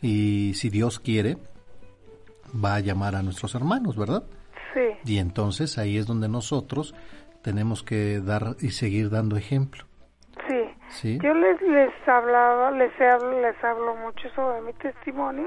Y 0.00 0.54
si 0.54 0.70
Dios 0.70 0.98
quiere, 0.98 1.36
va 2.52 2.76
a 2.76 2.80
llamar 2.80 3.14
a 3.16 3.22
nuestros 3.22 3.54
hermanos, 3.54 3.96
¿verdad? 3.96 4.24
Y 5.04 5.18
entonces 5.18 5.78
ahí 5.78 5.98
es 5.98 6.06
donde 6.06 6.28
nosotros 6.28 6.94
tenemos 7.42 7.82
que 7.82 8.20
dar 8.20 8.56
y 8.60 8.70
seguir 8.70 9.10
dando 9.10 9.36
ejemplo. 9.36 9.84
Sí. 10.90 11.18
Yo 11.22 11.32
les 11.32 11.60
les 11.62 11.90
hablaba, 12.06 12.70
les 12.70 12.92
hablo, 13.00 13.40
les 13.40 13.64
hablo 13.64 13.96
mucho 13.96 14.28
sobre 14.34 14.60
mi 14.60 14.72
testimonio, 14.74 15.46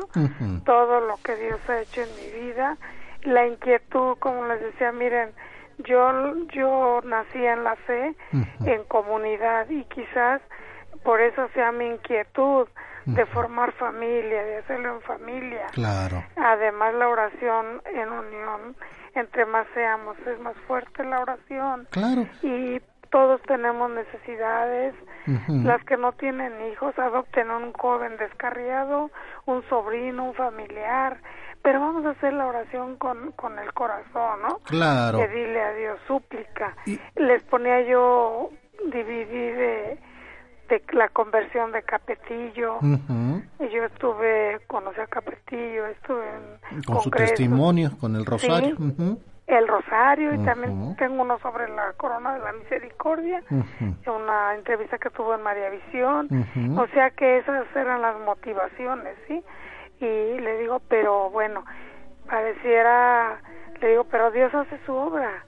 todo 0.65 1.01
lo 1.01 1.17
que 1.23 1.35
Dios 1.35 1.59
ha 1.69 1.81
hecho 1.81 2.01
en 2.01 2.09
mi 2.15 2.47
vida, 2.47 2.77
la 3.23 3.45
inquietud, 3.45 4.17
como 4.17 4.45
les 4.47 4.59
decía, 4.61 4.91
miren, 4.91 5.29
yo 5.87 6.11
yo 6.51 6.99
nací 7.03 7.45
en 7.45 7.63
la 7.63 7.75
fe, 7.75 8.15
en 8.65 8.83
comunidad 8.85 9.69
y 9.69 9.83
quizás 9.85 10.41
por 11.03 11.21
eso 11.21 11.47
sea 11.53 11.71
mi 11.71 11.85
inquietud 11.85 12.67
de 13.05 13.25
formar 13.27 13.71
familia, 13.73 14.43
de 14.43 14.57
hacerlo 14.57 14.95
en 14.95 15.01
familia. 15.01 15.67
Claro. 15.71 16.23
Además 16.35 16.93
la 16.95 17.07
oración 17.07 17.81
en 17.85 18.09
unión 18.09 18.75
entre 19.15 19.45
más 19.45 19.65
seamos, 19.73 20.17
es 20.27 20.39
más 20.39 20.55
fuerte 20.67 21.03
la 21.03 21.21
oración. 21.21 21.87
Claro. 21.89 22.27
Y 22.41 22.81
todos 23.09 23.41
tenemos 23.43 23.89
necesidades. 23.89 24.93
Las 25.47 25.83
que 25.85 25.97
no 25.97 26.11
tienen 26.11 26.53
hijos, 26.71 26.93
adopten 26.99 27.49
un 27.49 27.73
joven 27.73 28.15
descarriado, 28.17 29.09
un 29.45 29.63
sobrino, 29.69 30.25
un 30.25 30.33
familiar. 30.35 31.17
Pero 31.63 31.79
vamos 31.79 32.05
a 32.05 32.11
hacer 32.11 32.33
la 32.33 32.45
oración 32.45 32.97
con, 32.97 33.31
con 33.31 33.57
el 33.57 33.73
corazón, 33.73 34.41
¿no? 34.43 34.59
Claro. 34.65 35.17
Pedirle 35.17 35.61
a 35.61 35.73
Dios 35.73 35.99
súplica. 36.05 36.75
Les 37.15 37.41
ponía 37.43 37.81
yo 37.81 38.51
dividir 38.91 39.97
de 40.69 40.75
de 40.79 40.93
la 40.93 41.09
conversión 41.09 41.71
de 41.71 41.83
Capetillo. 41.83 42.79
y 42.81 43.69
Yo 43.69 43.83
estuve, 43.85 44.59
conocí 44.67 44.99
a 44.99 45.07
Capetillo, 45.07 45.85
estuve 45.87 46.25
en 46.73 46.83
Con 46.83 47.01
su 47.01 47.09
testimonio, 47.09 47.91
con 47.99 48.15
el 48.15 48.25
rosario. 48.25 48.75
El 49.47 49.67
rosario 49.67 50.33
y 50.33 50.43
también 50.43 50.95
tengo 50.97 51.21
uno 51.21 51.37
sobre 51.37 51.69
la 51.69 51.93
corona 51.93 52.33
de 52.33 52.39
la 52.39 52.53
misericordia, 52.53 53.43
una 54.07 54.55
entrevista 54.55 54.97
que 54.97 55.11
tuvo 55.11 55.35
en 55.35 55.43
María 55.43 55.69
Visión. 55.69 56.27
O 56.77 56.87
sea 56.87 57.11
que 57.11 57.37
esas 57.37 57.65
eran 57.75 58.01
las 58.01 58.19
motivaciones, 58.21 59.15
¿sí? 59.27 59.43
Y 59.99 60.39
le 60.39 60.57
digo, 60.59 60.81
pero 60.89 61.29
bueno, 61.29 61.63
pareciera, 62.27 63.39
le 63.81 63.89
digo, 63.89 64.05
pero 64.05 64.31
Dios 64.31 64.53
hace 64.53 64.79
su 64.85 64.93
obra 64.93 65.45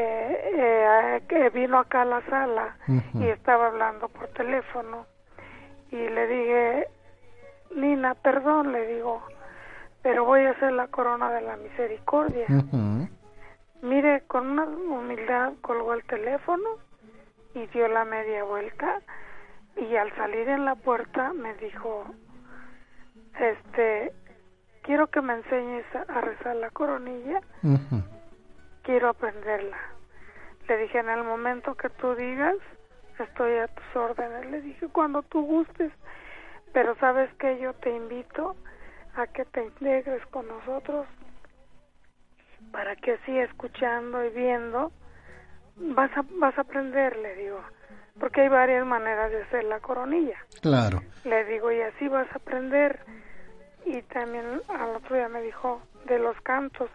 eh, 0.00 1.22
que 1.28 1.50
vino 1.50 1.78
acá 1.78 2.02
a 2.02 2.04
la 2.04 2.22
sala 2.26 2.76
y 3.14 3.28
estaba 3.28 3.68
hablando 3.68 4.08
por 4.08 4.28
teléfono. 4.28 5.06
Y 5.90 5.96
le 5.96 6.26
dije, 6.26 6.86
Nina, 7.74 8.14
perdón, 8.14 8.72
le 8.72 8.86
digo, 8.94 9.22
pero 10.02 10.24
voy 10.24 10.42
a 10.42 10.50
hacer 10.50 10.72
la 10.72 10.88
corona 10.88 11.30
de 11.30 11.40
la 11.40 11.56
misericordia. 11.56 12.46
Mire, 13.82 14.22
con 14.26 14.50
una 14.50 14.64
humildad 14.64 15.52
colgó 15.60 15.94
el 15.94 16.04
teléfono 16.04 16.68
y 17.54 17.66
dio 17.68 17.88
la 17.88 18.04
media 18.04 18.44
vuelta 18.44 19.00
y 19.76 19.96
al 19.96 20.14
salir 20.16 20.48
en 20.48 20.64
la 20.64 20.74
puerta 20.74 21.32
me 21.32 21.54
dijo, 21.54 22.04
este, 23.38 24.12
quiero 24.82 25.06
que 25.08 25.20
me 25.20 25.34
enseñes 25.34 25.84
a 26.08 26.20
rezar 26.20 26.56
la 26.56 26.70
coronilla 26.70 27.40
quiero 28.88 29.10
aprenderla. 29.10 29.76
Le 30.66 30.78
dije, 30.78 30.98
en 30.98 31.10
el 31.10 31.22
momento 31.22 31.74
que 31.74 31.90
tú 31.90 32.14
digas, 32.14 32.56
estoy 33.18 33.58
a 33.58 33.68
tus 33.68 33.84
órdenes. 33.94 34.50
Le 34.50 34.62
dije, 34.62 34.88
cuando 34.88 35.22
tú 35.24 35.44
gustes, 35.44 35.92
pero 36.72 36.96
sabes 36.96 37.30
que 37.34 37.58
yo 37.58 37.74
te 37.74 37.94
invito 37.94 38.56
a 39.14 39.26
que 39.26 39.44
te 39.44 39.62
integres 39.62 40.24
con 40.28 40.48
nosotros 40.48 41.06
para 42.72 42.96
que 42.96 43.12
así 43.12 43.38
escuchando 43.38 44.24
y 44.24 44.30
viendo 44.30 44.90
vas 45.76 46.10
a, 46.16 46.24
vas 46.38 46.56
a 46.56 46.62
aprender, 46.62 47.14
le 47.18 47.34
digo, 47.34 47.60
porque 48.18 48.40
hay 48.40 48.48
varias 48.48 48.86
maneras 48.86 49.30
de 49.30 49.42
hacer 49.42 49.64
la 49.64 49.80
coronilla. 49.80 50.38
Claro. 50.62 51.02
Le 51.24 51.44
digo, 51.44 51.70
y 51.70 51.82
así 51.82 52.08
vas 52.08 52.26
a 52.32 52.36
aprender. 52.36 53.00
Y 53.84 54.00
también 54.00 54.62
al 54.68 54.96
otro 54.96 55.14
día 55.14 55.28
me 55.28 55.42
dijo 55.42 55.82
de 56.06 56.18
los 56.18 56.40
cantos 56.40 56.88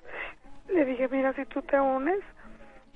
le 0.73 0.85
dije, 0.85 1.07
mira, 1.09 1.33
si 1.33 1.45
tú 1.45 1.61
te 1.61 1.79
unes, 1.79 2.19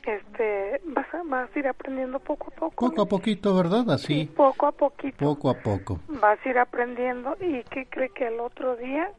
este 0.08 0.82
vas 0.86 1.14
a, 1.14 1.22
vas 1.26 1.50
a 1.54 1.60
ir 1.60 1.68
aprendiendo 1.68 2.20
poco 2.20 2.48
a 2.48 2.60
poco. 2.60 2.90
Poco 2.90 3.02
a 3.02 3.06
poquito, 3.06 3.56
¿verdad? 3.56 3.90
Así. 3.92 4.32
poco 4.36 4.68
a 4.68 4.72
poquito. 4.72 5.18
Poco 5.18 5.50
a 5.50 5.56
poco. 5.56 6.00
Vas 6.08 6.40
a 6.44 6.50
ir 6.50 6.58
aprendiendo 6.58 7.36
y 7.42 7.64
¿qué 7.64 7.88
cree 7.90 8.10
que 8.10 8.28
el 8.28 8.40
otro 8.40 8.76
día? 8.78 9.12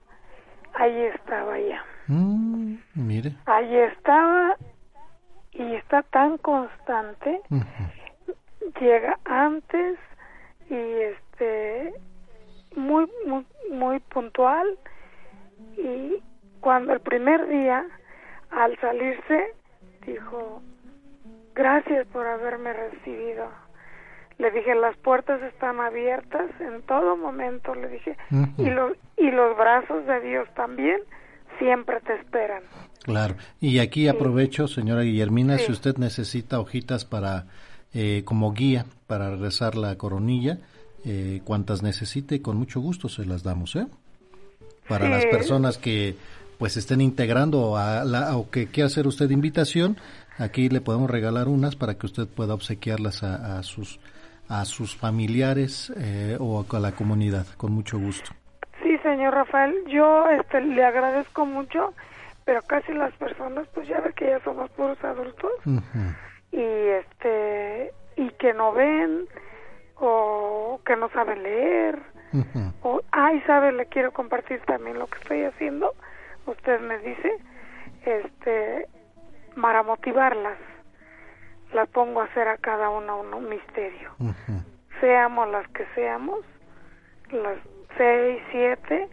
Ahí 0.74 0.96
estaba 1.14 1.58
ya. 1.58 1.84
Mm, 2.06 2.76
mire. 2.94 3.34
Ahí 3.46 3.74
estaba 3.76 4.56
y 5.52 5.74
está 5.74 6.02
tan 6.02 6.38
constante. 6.38 7.40
Llega 8.80 9.18
antes 9.24 9.98
y 10.70 10.74
este 10.74 11.94
muy 12.76 13.10
muy 13.26 13.46
muy 13.70 13.98
puntual 14.00 14.78
y 15.76 16.22
cuando 16.60 16.92
el 16.92 17.00
primer 17.00 17.48
día 17.48 17.84
al 18.50 18.78
salirse 18.80 19.54
dijo 20.06 20.62
gracias 21.54 22.06
por 22.08 22.26
haberme 22.26 22.72
recibido 22.72 23.48
le 24.38 24.50
dije 24.52 24.74
las 24.74 24.96
puertas 24.98 25.42
están 25.42 25.80
abiertas 25.80 26.48
en 26.60 26.82
todo 26.82 27.16
momento 27.16 27.74
le 27.74 27.88
dije 27.88 28.16
y 28.56 28.70
los 28.70 28.96
y 29.16 29.30
los 29.30 29.56
brazos 29.56 30.06
de 30.06 30.20
Dios 30.20 30.48
también 30.54 31.00
siempre 31.58 32.00
te 32.00 32.14
esperan 32.14 32.62
claro. 33.02 33.34
Y 33.60 33.80
aquí 33.80 34.08
aprovecho 34.08 34.68
señora 34.68 35.02
Guillermina 35.02 35.58
si 35.58 35.72
usted 35.72 35.96
necesita 35.96 36.60
hojitas 36.60 37.04
para 37.04 37.46
eh, 37.92 38.22
como 38.24 38.52
guía 38.52 38.86
para 39.06 39.34
rezar 39.36 39.76
la 39.76 39.96
coronilla 39.96 40.58
eh, 41.04 41.40
cuantas 41.44 41.82
necesite 41.82 42.40
con 42.42 42.56
mucho 42.56 42.80
gusto 42.80 43.08
se 43.08 43.24
las 43.24 43.42
damos 43.42 43.76
eh 43.76 43.86
para 44.88 45.08
las 45.08 45.26
personas 45.26 45.76
que 45.76 46.16
pues 46.58 46.76
estén 46.76 47.00
integrando 47.00 47.76
a 47.76 48.04
la, 48.04 48.36
o 48.36 48.50
que 48.50 48.66
quiera 48.66 48.88
hacer 48.88 49.06
usted 49.06 49.30
invitación, 49.30 49.96
aquí 50.38 50.68
le 50.68 50.80
podemos 50.80 51.08
regalar 51.08 51.48
unas 51.48 51.76
para 51.76 51.94
que 51.94 52.06
usted 52.06 52.26
pueda 52.26 52.54
obsequiarlas 52.54 53.22
a, 53.22 53.62
sus 53.62 54.00
a 54.48 54.64
sus 54.64 54.96
familiares 54.96 55.92
eh, 55.96 56.36
o 56.40 56.64
a 56.70 56.80
la 56.80 56.92
comunidad, 56.92 57.46
con 57.56 57.72
mucho 57.72 57.98
gusto. 57.98 58.30
Sí, 58.82 58.96
señor 59.02 59.34
Rafael, 59.34 59.74
yo 59.88 60.28
este, 60.30 60.60
le 60.62 60.84
agradezco 60.84 61.44
mucho, 61.44 61.92
pero 62.44 62.62
casi 62.62 62.92
las 62.92 63.12
personas, 63.14 63.68
pues 63.74 63.86
ya 63.88 64.00
ve 64.00 64.12
que 64.14 64.26
ya 64.26 64.40
somos 64.44 64.70
puros 64.70 64.98
adultos. 65.04 65.50
Y 66.50 66.62
este 66.62 67.92
y 68.16 68.30
que 68.30 68.54
no 68.54 68.72
ven 68.72 69.26
o 69.96 70.80
que 70.84 70.96
no 70.96 71.10
saben 71.10 71.42
leer. 71.42 71.98
O 72.82 73.00
ay 73.12 73.40
sabe 73.46 73.72
le 73.72 73.86
quiero 73.86 74.12
compartir 74.12 74.60
también 74.62 74.98
lo 74.98 75.06
que 75.06 75.18
estoy 75.18 75.44
haciendo 75.44 75.94
usted 76.50 76.80
me 76.80 76.98
dice, 76.98 77.32
este, 78.04 78.86
para 79.60 79.82
motivarlas, 79.82 80.58
las 81.72 81.88
pongo 81.90 82.20
a 82.20 82.24
hacer 82.24 82.48
a 82.48 82.56
cada 82.58 82.90
una 82.90 83.14
un, 83.14 83.48
misterio. 83.48 84.12
Seamos 85.00 85.48
las 85.50 85.68
que 85.68 85.86
seamos, 85.94 86.40
las 87.30 87.58
seis, 87.96 88.42
siete, 88.50 89.08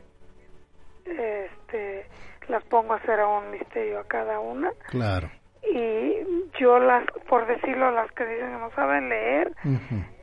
este, 1.06 2.08
las 2.48 2.64
pongo 2.66 2.94
a 2.94 2.98
hacer 2.98 3.20
a 3.20 3.28
un 3.28 3.52
misterio 3.52 4.00
a 4.00 4.04
cada 4.06 4.40
una. 4.40 4.72
Claro. 4.90 5.30
Y 5.64 6.16
yo 6.60 6.80
las, 6.80 7.06
por 7.28 7.46
decirlo, 7.48 7.92
las 7.92 8.12
que 8.14 8.26
dicen 8.26 8.52
que 8.52 8.60
no 8.60 8.72
saben 8.72 9.10
leer, 9.10 9.52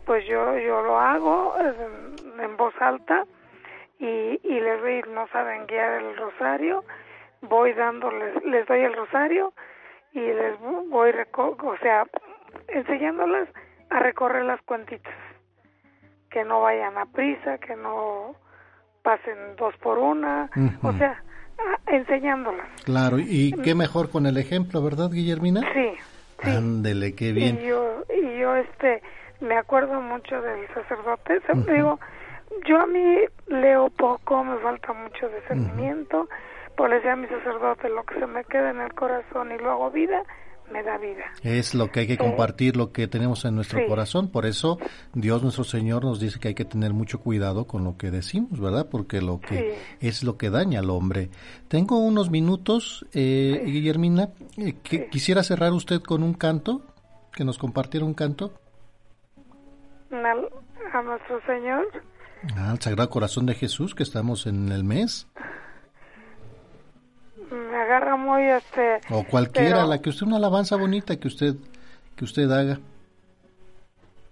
pues 0.07 0.25
yo, 0.27 0.57
yo 0.59 0.83
lo 0.83 0.99
hago 0.99 1.55
en, 1.59 2.41
en 2.41 2.57
voz 2.57 2.75
alta 2.81 3.25
y, 4.03 4.41
y 4.43 4.61
les 4.61 5.07
no 5.07 5.29
saben 5.29 5.67
guiar 5.67 6.03
el 6.03 6.17
rosario, 6.17 6.85
voy 7.43 7.73
dándoles, 7.73 8.45
les 8.45 8.67
doy 8.67 8.81
el 8.81 8.95
rosario 8.95 9.53
y 10.13 10.19
les 10.19 10.59
voy, 10.59 11.13
o 11.37 11.77
sea, 11.81 12.05
enseñándolas 12.69 13.49
a 13.91 14.01
recorrer 14.01 14.45
las 14.45 14.61
cuentitas, 14.63 15.15
que 16.31 16.45
no 16.45 16.63
vayan 16.63 16.99
a 16.99 17.07
prisa, 17.07 17.59
que 17.59 17.77
no 17.77 18.35
pasen 19.03 19.55
dos 19.57 19.77
por 19.77 19.99
una, 19.99 20.51
o 20.83 20.93
sea, 20.95 21.23
enseñándolas. 21.87 22.67
Claro, 22.85 23.19
y 23.21 23.53
qué 23.63 23.77
mejor 23.77 24.11
con 24.11 24.27
el 24.27 24.37
ejemplo, 24.37 24.83
¿verdad, 24.83 25.11
Guillermina? 25.13 25.61
Sí. 25.73 25.93
sí. 26.43 26.51
Ándele, 26.51 27.15
qué 27.15 27.33
bien. 27.33 27.61
Y 27.61 27.67
yo, 27.69 28.03
y 28.13 28.39
yo, 28.39 28.57
este, 28.57 29.01
me 29.41 29.57
acuerdo 29.57 30.01
mucho 30.01 30.43
del 30.43 30.67
sacerdote, 30.75 31.41
digo, 31.73 32.01
yo 32.67 32.81
a 32.81 32.87
mí 32.87 33.17
leo 33.49 33.91
poco, 33.91 34.45
me 34.45 34.59
falta 34.59 34.93
mucho 34.93 35.29
discernimiento, 35.29 36.29
pues 36.77 36.91
le 36.91 36.97
decía 36.97 37.13
a 37.13 37.17
mi 37.17 37.27
sacerdote, 37.29 37.89
lo 37.89 38.05
que 38.05 38.19
se 38.19 38.27
me 38.27 38.45
queda 38.45 38.71
en 38.71 38.81
el 38.81 38.93
corazón 38.95 39.53
y 39.53 39.59
lo 39.59 39.71
hago 39.71 39.91
vida, 39.91 40.23
me 40.73 40.83
da 40.83 40.97
vida. 40.97 41.25
Es 41.43 41.75
lo 41.75 41.91
que 41.91 42.01
hay 42.01 42.07
que 42.07 42.17
compartir, 42.17 42.77
lo 42.77 42.93
que 42.93 43.07
tenemos 43.07 43.45
en 43.45 43.55
nuestro 43.55 43.87
corazón. 43.87 44.31
Por 44.31 44.47
eso 44.47 44.79
Dios 45.13 45.43
nuestro 45.43 45.65
Señor 45.65 46.05
nos 46.05 46.19
dice 46.19 46.41
que 46.41 46.49
hay 46.49 46.55
que 46.55 46.65
tener 46.65 46.93
mucho 46.93 47.21
cuidado 47.21 47.67
con 47.67 47.85
lo 47.85 47.97
que 47.99 48.11
decimos, 48.11 48.59
¿verdad? 48.59 48.89
Porque 48.91 49.21
lo 49.21 49.41
que 49.41 49.79
es 50.01 50.25
lo 50.25 50.39
que 50.39 50.51
daña 50.51 50.81
al 50.81 50.91
hombre. 50.91 51.29
Tengo 51.69 51.99
unos 51.99 52.31
minutos, 52.31 53.07
eh, 53.13 53.63
Guillermina. 53.67 54.31
Eh, 54.57 54.77
que, 54.83 55.09
¿Quisiera 55.09 55.43
cerrar 55.43 55.73
usted 55.73 56.01
con 56.01 56.23
un 56.23 56.35
canto? 56.35 56.83
¿Que 57.35 57.45
nos 57.45 57.59
compartiera 57.59 58.07
un 58.07 58.15
canto? 58.15 58.53
a 60.93 61.03
nuestro 61.03 61.41
Señor. 61.47 61.87
Al 62.57 62.81
Sagrado 62.81 63.09
Corazón 63.11 63.47
de 63.47 63.55
Jesús, 63.55 63.95
que 63.95 64.03
estamos 64.03 64.47
en 64.47 64.71
el 64.73 64.85
mes. 64.85 65.29
Me 67.51 67.77
agarra 67.77 68.17
muy 68.17 68.43
este. 68.43 69.01
O 69.11 69.25
cualquiera, 69.25 69.85
la 69.85 70.01
que 70.01 70.11
usted 70.11 70.27
una 70.27 70.37
alabanza 70.37 70.77
bonita 70.77 71.17
que 71.17 71.29
usted 71.29 71.55
que 72.17 72.25
usted 72.25 72.51
haga. 72.51 72.79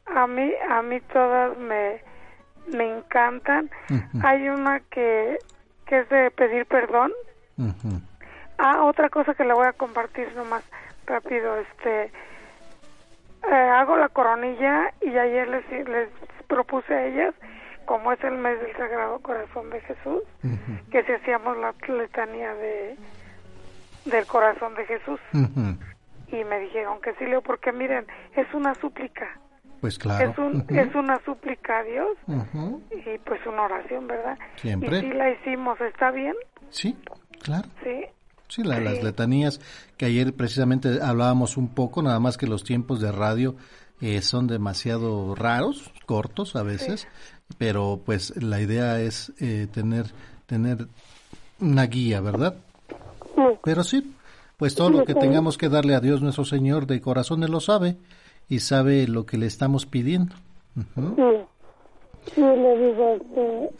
A 0.07 0.27
mí 0.27 0.51
a 0.69 0.83
mí 0.83 1.01
todas 1.13 1.57
me 1.59 2.03
me 2.73 2.99
encantan. 2.99 3.71
Hay 4.23 4.49
una 4.49 4.81
que 4.81 5.39
que 5.87 6.01
es 6.01 6.09
de 6.09 6.31
pedir 6.31 6.67
perdón. 6.67 7.13
Ah, 8.59 8.85
otra 8.85 9.09
cosa 9.09 9.35
que 9.35 9.45
le 9.45 9.55
voy 9.55 9.67
a 9.67 9.73
compartir 9.73 10.35
nomás 10.35 10.63
rápido, 11.07 11.57
este 11.57 12.13
eh, 13.49 13.55
hago 13.55 13.97
la 13.97 14.09
coronilla 14.09 14.93
y 15.01 15.17
ayer 15.17 15.49
les, 15.49 15.89
les 15.89 16.09
propuse 16.47 16.93
a 16.93 17.07
ellas, 17.07 17.35
como 17.85 18.13
es 18.13 18.23
el 18.25 18.37
mes 18.37 18.61
del 18.61 18.77
Sagrado 18.77 19.19
Corazón 19.21 19.71
de 19.71 19.81
Jesús, 19.81 20.23
que 20.91 21.03
si 21.05 21.13
hacíamos 21.13 21.57
la 21.59 21.75
letanía 21.89 22.55
de 22.55 22.97
del 24.05 24.27
corazón 24.27 24.75
de 24.75 24.87
Jesús. 24.87 25.21
Y 26.29 26.45
me 26.45 26.61
dijeron 26.61 27.01
que 27.03 27.13
sí, 27.15 27.25
Leo, 27.25 27.43
porque 27.43 27.73
miren, 27.73 28.07
es 28.37 28.47
una 28.55 28.75
súplica. 28.77 29.39
Pues 29.81 29.99
claro. 29.99 30.31
Es, 30.31 30.39
un, 30.39 30.65
es 30.69 30.95
una 30.95 31.19
súplica 31.25 31.79
a 31.79 31.83
Dios 31.83 32.17
y 32.91 33.19
pues 33.19 33.45
una 33.47 33.63
oración, 33.63 34.07
¿verdad? 34.07 34.39
Siempre. 34.57 34.99
Y 34.99 35.01
sí 35.01 35.13
la 35.13 35.31
hicimos, 35.31 35.81
¿está 35.81 36.11
bien? 36.11 36.35
Sí, 36.69 36.97
claro. 37.43 37.69
Sí. 37.83 38.05
Sí, 38.49 38.65
las 38.65 39.03
letanías 39.03 39.61
que 39.97 40.07
ayer 40.07 40.35
precisamente 40.35 40.99
hablábamos 41.03 41.57
un 41.57 41.73
poco, 41.73 42.03
nada 42.03 42.19
más 42.19 42.37
que 42.37 42.49
los 42.49 42.65
tiempos 42.65 43.01
de 43.01 43.13
radio 43.13 43.55
eh, 44.01 44.23
son 44.23 44.49
demasiado 44.49 45.37
raros, 45.37 45.93
cortos 46.05 46.57
a 46.57 46.65
veces, 46.65 47.07
pero 47.59 48.01
pues 48.05 48.35
la 48.43 48.61
idea 48.61 49.01
es 49.01 49.33
eh, 49.39 49.67
tener 49.73 50.07
tener 50.47 50.89
una 51.61 51.87
guía, 51.87 52.21
¿verdad? 52.21 52.57
Pero 53.63 53.85
sí, 53.85 54.15
pues 54.57 54.75
todo 54.75 54.91
lo 54.91 55.05
que 55.05 55.15
tengamos 55.15 55.57
que 55.57 55.69
darle 55.69 55.95
a 55.95 56.01
Dios 56.01 56.21
nuestro 56.21 56.45
Señor 56.45 56.87
de 56.87 57.01
corazón 57.01 57.43
Él 57.43 57.53
lo 57.53 57.61
sabe 57.61 57.97
y 58.49 58.59
sabe 58.59 59.07
lo 59.07 59.25
que 59.25 59.39
le 59.39 59.47
estamos 59.47 59.87
pidiendo. 59.87 60.35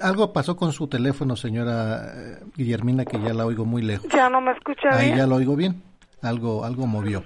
Algo 0.01 0.33
pasó 0.33 0.57
con 0.57 0.73
su 0.73 0.87
teléfono, 0.87 1.37
señora 1.37 2.13
eh, 2.15 2.39
Guillermina, 2.57 3.05
que 3.05 3.21
ya 3.21 3.35
la 3.35 3.45
oigo 3.45 3.65
muy 3.65 3.83
lejos. 3.83 4.07
Ya 4.15 4.31
no 4.31 4.41
me 4.41 4.53
escucha 4.53 4.89
Ahí 4.93 5.15
ya 5.15 5.27
lo 5.27 5.37
oigo 5.37 5.57
bien. 5.57 5.83
Algo, 6.23 6.65
algo 6.65 6.87
movió. 6.87 7.25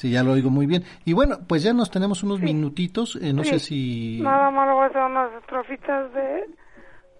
Sí, 0.00 0.10
ya 0.10 0.22
lo 0.22 0.32
oigo 0.32 0.48
muy 0.48 0.64
bien. 0.64 0.82
Y 1.04 1.12
bueno, 1.12 1.40
pues 1.46 1.62
ya 1.62 1.74
nos 1.74 1.90
tenemos 1.90 2.22
unos 2.22 2.40
minutitos. 2.40 3.16
Eh, 3.16 3.34
no 3.34 3.44
sé 3.44 3.58
si. 3.58 4.18
Nada 4.22 4.50
más 4.50 4.66
voy 4.72 4.84
a 4.84 4.86
hacer 4.86 5.02
unas 5.02 5.30
estrofitas 5.42 6.10
de, 6.14 6.46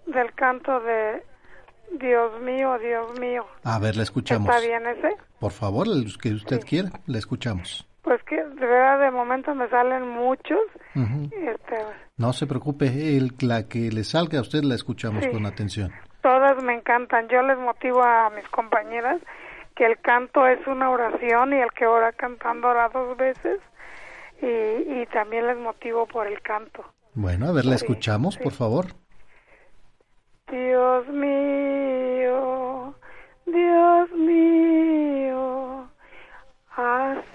del 0.07 0.33
canto 0.33 0.79
de 0.79 1.23
Dios 1.99 2.41
mío, 2.41 2.79
Dios 2.79 3.19
mío. 3.19 3.45
A 3.63 3.77
ver, 3.77 3.95
le 3.97 4.01
escuchamos. 4.01 4.49
¿Está 4.49 4.67
bien 4.67 4.87
ese? 4.87 5.15
Por 5.39 5.51
favor, 5.51 5.85
el 5.89 6.07
que 6.19 6.33
usted 6.33 6.61
quiera, 6.61 6.89
le 7.05 7.19
escuchamos. 7.19 7.87
Pues 8.01 8.19
que 8.23 8.37
de 8.37 8.65
verdad 8.65 8.99
de 8.99 9.11
momento 9.11 9.53
me 9.53 9.69
salen 9.69 10.09
muchos. 10.09 10.57
este, 10.95 11.85
no 12.17 12.33
se 12.33 12.47
preocupe, 12.47 12.87
el, 13.15 13.33
la 13.41 13.67
que 13.67 13.91
le 13.91 14.03
salga 14.03 14.39
a 14.39 14.41
usted 14.41 14.63
la 14.63 14.73
escuchamos 14.73 15.27
con 15.27 15.45
atención. 15.45 15.91
Todas 16.23 16.63
me 16.63 16.73
encantan. 16.73 17.27
Yo 17.29 17.43
les 17.43 17.59
motivo 17.59 18.01
a 18.01 18.31
mis 18.31 18.47
compañeras 18.49 19.21
el 19.83 19.99
canto 19.99 20.47
es 20.47 20.65
una 20.67 20.89
oración 20.89 21.53
y 21.53 21.57
el 21.61 21.71
que 21.71 21.85
ora 21.85 22.11
cantando 22.11 22.67
ora 22.69 22.89
dos 22.89 23.17
veces 23.17 23.59
y, 24.41 24.45
y 25.01 25.05
también 25.13 25.47
les 25.47 25.57
motivo 25.57 26.05
por 26.05 26.27
el 26.27 26.41
canto. 26.41 26.83
Bueno, 27.13 27.47
a 27.47 27.51
ver, 27.51 27.65
la 27.65 27.75
escuchamos, 27.75 28.37
por 28.37 28.53
favor. 28.53 28.85
Dios 30.49 31.07
mío, 31.07 32.93
Dios 33.45 34.11
mío, 34.11 35.87
acércate 36.75 37.31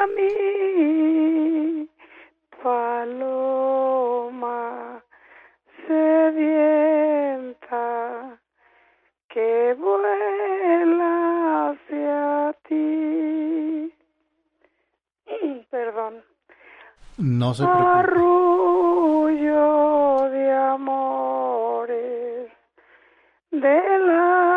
a 0.00 0.06
mí, 0.16 1.88
paloma. 2.62 3.91
que 9.32 9.74
vuela 9.78 11.70
hacia 11.70 12.54
ti. 12.68 13.92
Mm, 15.26 15.58
perdón. 15.70 16.22
No 17.16 17.54
se 17.54 17.64
preocupe. 17.64 17.88
Arrullo 17.98 19.30
de 20.30 20.52
amores 20.52 22.50
de 23.50 23.98
la 24.00 24.51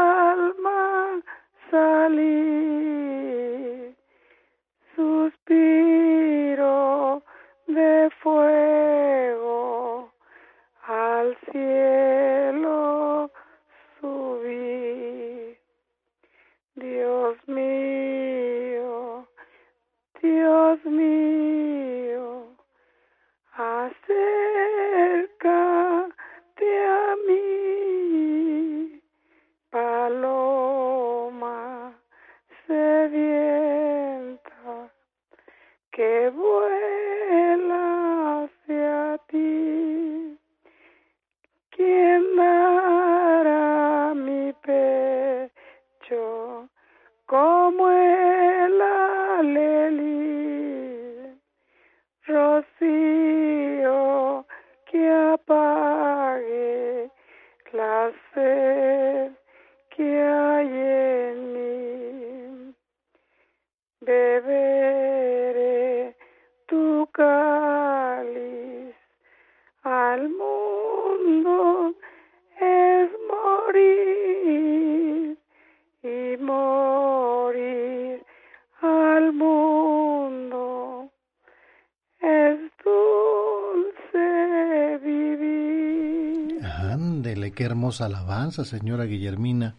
hermosa 87.86 88.05
alabanza, 88.05 88.65
señora 88.65 89.03
Guillermina. 89.05 89.75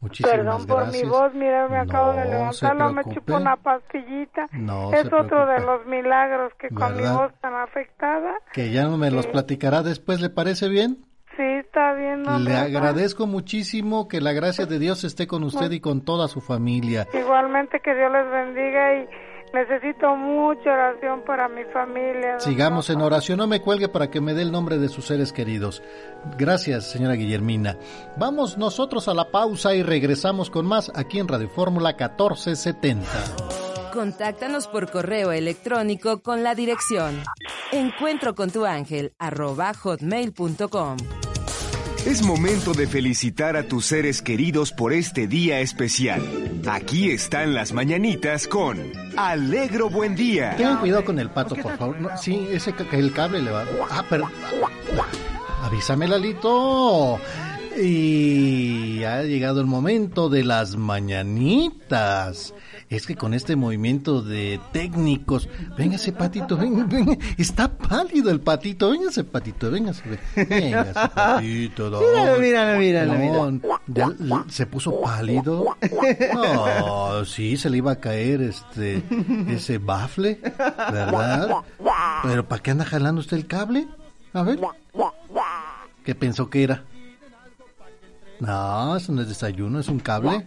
Muchísimas 0.00 0.36
Perdón 0.36 0.66
por 0.66 0.82
gracias. 0.82 1.02
mi 1.04 1.08
voz, 1.10 1.34
mira, 1.34 1.68
me 1.68 1.78
acabo 1.78 2.12
de 2.12 2.24
No 2.26 2.30
levantarlo, 2.30 2.92
me 2.92 3.04
chupo 3.14 3.36
una 3.36 3.56
pastillita. 3.56 4.46
No 4.52 4.92
es 4.92 5.06
otro 5.06 5.46
de 5.46 5.60
los 5.60 5.86
milagros 5.86 6.52
que 6.60 6.68
con 6.68 6.92
mi 6.94 6.98
¿Verdad? 7.02 7.16
voz 7.16 7.32
tan 7.40 7.54
afectada. 7.54 8.34
Que 8.52 8.70
ya 8.70 8.84
no 8.84 8.98
me 8.98 9.10
los 9.10 9.24
Sí. 9.24 9.30
platicará 9.32 9.82
después, 9.82 10.20
¿le 10.20 10.28
parece 10.30 10.68
bien? 10.68 10.98
Sí, 11.36 11.42
está 11.42 11.94
bien. 11.94 12.22
don 12.22 12.44
Le 12.44 12.54
agradezco 12.54 13.26
muchísimo 13.26 14.06
que 14.06 14.20
la 14.20 14.32
gracia 14.32 14.66
de 14.66 14.78
Dios 14.78 15.02
esté 15.04 15.26
con 15.26 15.42
usted 15.42 15.70
y 15.72 15.80
con 15.80 16.02
toda 16.04 16.28
su 16.28 16.40
familia. 16.40 17.08
Igualmente 17.14 17.80
que 17.80 17.94
Dios 17.94 18.12
les 18.12 18.30
bendiga 18.30 18.94
y 18.94 19.08
necesito 19.54 20.14
mucha 20.16 20.70
oración 20.70 21.22
para 21.24 21.48
mi 21.48 21.64
familia. 21.64 22.38
Sigamos 22.40 22.90
en 22.90 23.00
oración, 23.00 23.38
no 23.38 23.46
me 23.46 23.60
cuelgue 23.60 23.88
para 23.88 24.10
que 24.10 24.20
me 24.20 24.34
dé 24.34 24.42
el 24.42 24.52
nombre 24.52 24.78
de 24.78 24.88
sus 24.88 25.06
seres 25.06 25.32
queridos. 25.32 25.82
Gracias, 26.36 26.90
señora 26.90 27.14
Guillermina. 27.14 27.78
Vamos 28.16 28.58
nosotros 28.58 29.08
a 29.08 29.14
la 29.14 29.30
pausa 29.30 29.74
y 29.74 29.82
regresamos 29.82 30.50
con 30.50 30.66
más 30.66 30.92
aquí 30.94 31.18
en 31.18 31.28
Radio 31.28 31.48
Fórmula 31.48 31.90
1470. 31.90 33.06
Contáctanos 33.92 34.66
por 34.66 34.90
correo 34.90 35.30
electrónico 35.30 36.20
con 36.20 36.42
la 36.42 36.54
dirección 36.54 37.22
encuentro 37.74 38.34
con 38.34 38.50
tu 38.50 38.64
ángel 38.64 39.12
arroba 39.18 39.72
hotmail.com. 39.74 40.96
Es 42.06 42.22
momento 42.22 42.74
de 42.74 42.86
felicitar 42.86 43.56
a 43.56 43.62
tus 43.62 43.86
seres 43.86 44.20
queridos 44.20 44.72
por 44.72 44.92
este 44.92 45.26
día 45.26 45.60
especial. 45.60 46.22
Aquí 46.70 47.10
están 47.10 47.54
las 47.54 47.72
mañanitas 47.72 48.46
con 48.46 48.78
Alegro 49.16 49.88
Buen 49.88 50.14
Día. 50.14 50.54
Tengan 50.54 50.80
cuidado 50.80 51.02
con 51.02 51.18
el 51.18 51.30
pato, 51.30 51.56
por 51.56 51.78
favor. 51.78 51.98
No, 51.98 52.10
sí, 52.18 52.46
ese 52.50 52.74
el 52.92 53.10
cable 53.14 53.40
le 53.40 53.50
va. 53.50 53.64
Ah, 53.90 54.04
pero. 54.10 54.30
Avísame, 55.62 56.06
Lalito. 56.06 57.18
Y 57.74 59.02
ha 59.04 59.22
llegado 59.22 59.62
el 59.62 59.66
momento 59.66 60.28
de 60.28 60.44
las 60.44 60.76
mañanitas. 60.76 62.52
Es 62.94 63.08
que 63.08 63.16
con 63.16 63.34
este 63.34 63.56
movimiento 63.56 64.22
de 64.22 64.60
técnicos, 64.70 65.48
venga 65.76 65.96
ese 65.96 66.12
patito, 66.12 66.56
venga, 66.56 66.84
venga, 66.84 67.16
está 67.36 67.66
pálido 67.68 68.30
el 68.30 68.40
patito, 68.40 68.90
venga 68.90 69.10
ese 69.10 69.24
patito, 69.24 69.68
venga 69.68 69.90
ese 69.90 70.02
patito. 70.32 71.90
no. 71.90 72.00
Míralo, 72.38 72.78
míralo, 72.78 73.14
míralo, 73.14 73.60
ya 73.88 74.08
se 74.48 74.66
puso 74.66 75.00
pálido. 75.00 75.76
No, 76.34 77.24
sí, 77.24 77.56
se 77.56 77.70
le 77.70 77.78
iba 77.78 77.92
a 77.92 77.96
caer 77.96 78.42
este 78.42 79.02
ese 79.48 79.78
bafle, 79.78 80.38
¿verdad? 80.92 81.56
Pero 82.22 82.46
¿para 82.46 82.62
qué 82.62 82.70
anda 82.70 82.84
jalando 82.84 83.20
usted 83.20 83.36
el 83.36 83.46
cable? 83.46 83.88
A 84.32 84.42
ver. 84.42 84.60
¿Qué 86.04 86.14
pensó 86.14 86.48
que 86.48 86.62
era? 86.62 86.84
No, 88.40 88.96
eso 88.96 89.12
no 89.12 89.22
es 89.22 89.28
desayuno, 89.28 89.80
es 89.80 89.88
un 89.88 89.98
cable. 89.98 90.46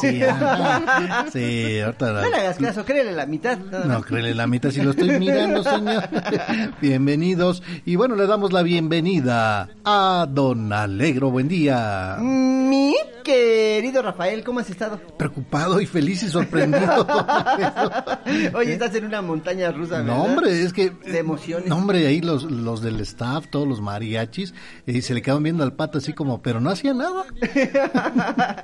Sí, 0.00 0.22
ajá. 0.22 1.26
sí, 1.32 1.80
ahorita 1.80 2.12
la- 2.12 2.22
No 2.22 2.28
le 2.30 2.36
hagas 2.36 2.58
caso, 2.58 2.84
créele 2.84 3.12
la 3.12 3.26
mitad. 3.26 3.56
no, 3.58 4.00
créele 4.02 4.34
la 4.34 4.46
mitad 4.46 4.70
si 4.70 4.82
lo 4.82 4.90
estoy 4.90 5.18
mirando, 5.18 5.62
señor. 5.62 6.08
Bienvenidos. 6.80 7.62
Y 7.84 7.96
bueno, 7.96 8.16
le 8.16 8.26
damos 8.26 8.52
la 8.52 8.62
bienvenida 8.62 9.68
a 9.84 10.26
Don 10.28 10.72
Alegro. 10.72 11.30
Buen 11.30 11.48
día. 11.48 12.16
Mi 12.20 12.94
querido 13.24 14.02
Rafael, 14.02 14.44
¿cómo 14.44 14.60
has 14.60 14.70
estado? 14.70 14.98
Preocupado 15.18 15.80
y 15.80 15.86
feliz 15.86 16.22
y 16.22 16.28
sorprendido. 16.28 17.06
Oye, 18.54 18.72
estás 18.74 18.94
en 18.94 19.04
una 19.06 19.22
montaña 19.22 19.70
rusa, 19.72 19.98
¿verdad? 19.98 20.14
No, 20.16 20.22
hombre, 20.24 20.62
es 20.62 20.72
que... 20.72 20.90
De 20.90 21.18
emociones. 21.18 21.68
No, 21.68 21.76
hombre, 21.76 22.06
ahí 22.06 22.20
los, 22.20 22.44
los 22.44 22.82
del 22.82 23.00
staff, 23.00 23.46
todos 23.48 23.66
los 23.66 23.80
mariachis, 23.80 24.54
y 24.86 25.02
se 25.02 25.14
le 25.14 25.22
quedaban 25.22 25.42
viendo 25.42 25.64
al 25.64 25.72
pato 25.72 25.98
así 25.98 26.12
como, 26.12 26.40
pero 26.42 26.60
no 26.60 26.70
hacía 26.70 26.94
nada. 26.94 27.24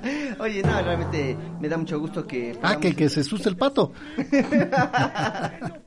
Oye, 0.39 0.63
no, 0.63 0.83
realmente 0.83 1.37
me 1.61 1.69
da 1.69 1.77
mucho 1.77 1.99
gusto 1.99 2.27
que... 2.27 2.59
Ah, 2.63 2.79
que, 2.79 2.95
que 2.95 3.09
se 3.09 3.21
asuste 3.21 3.49
el 3.49 3.57
pato. 3.57 3.93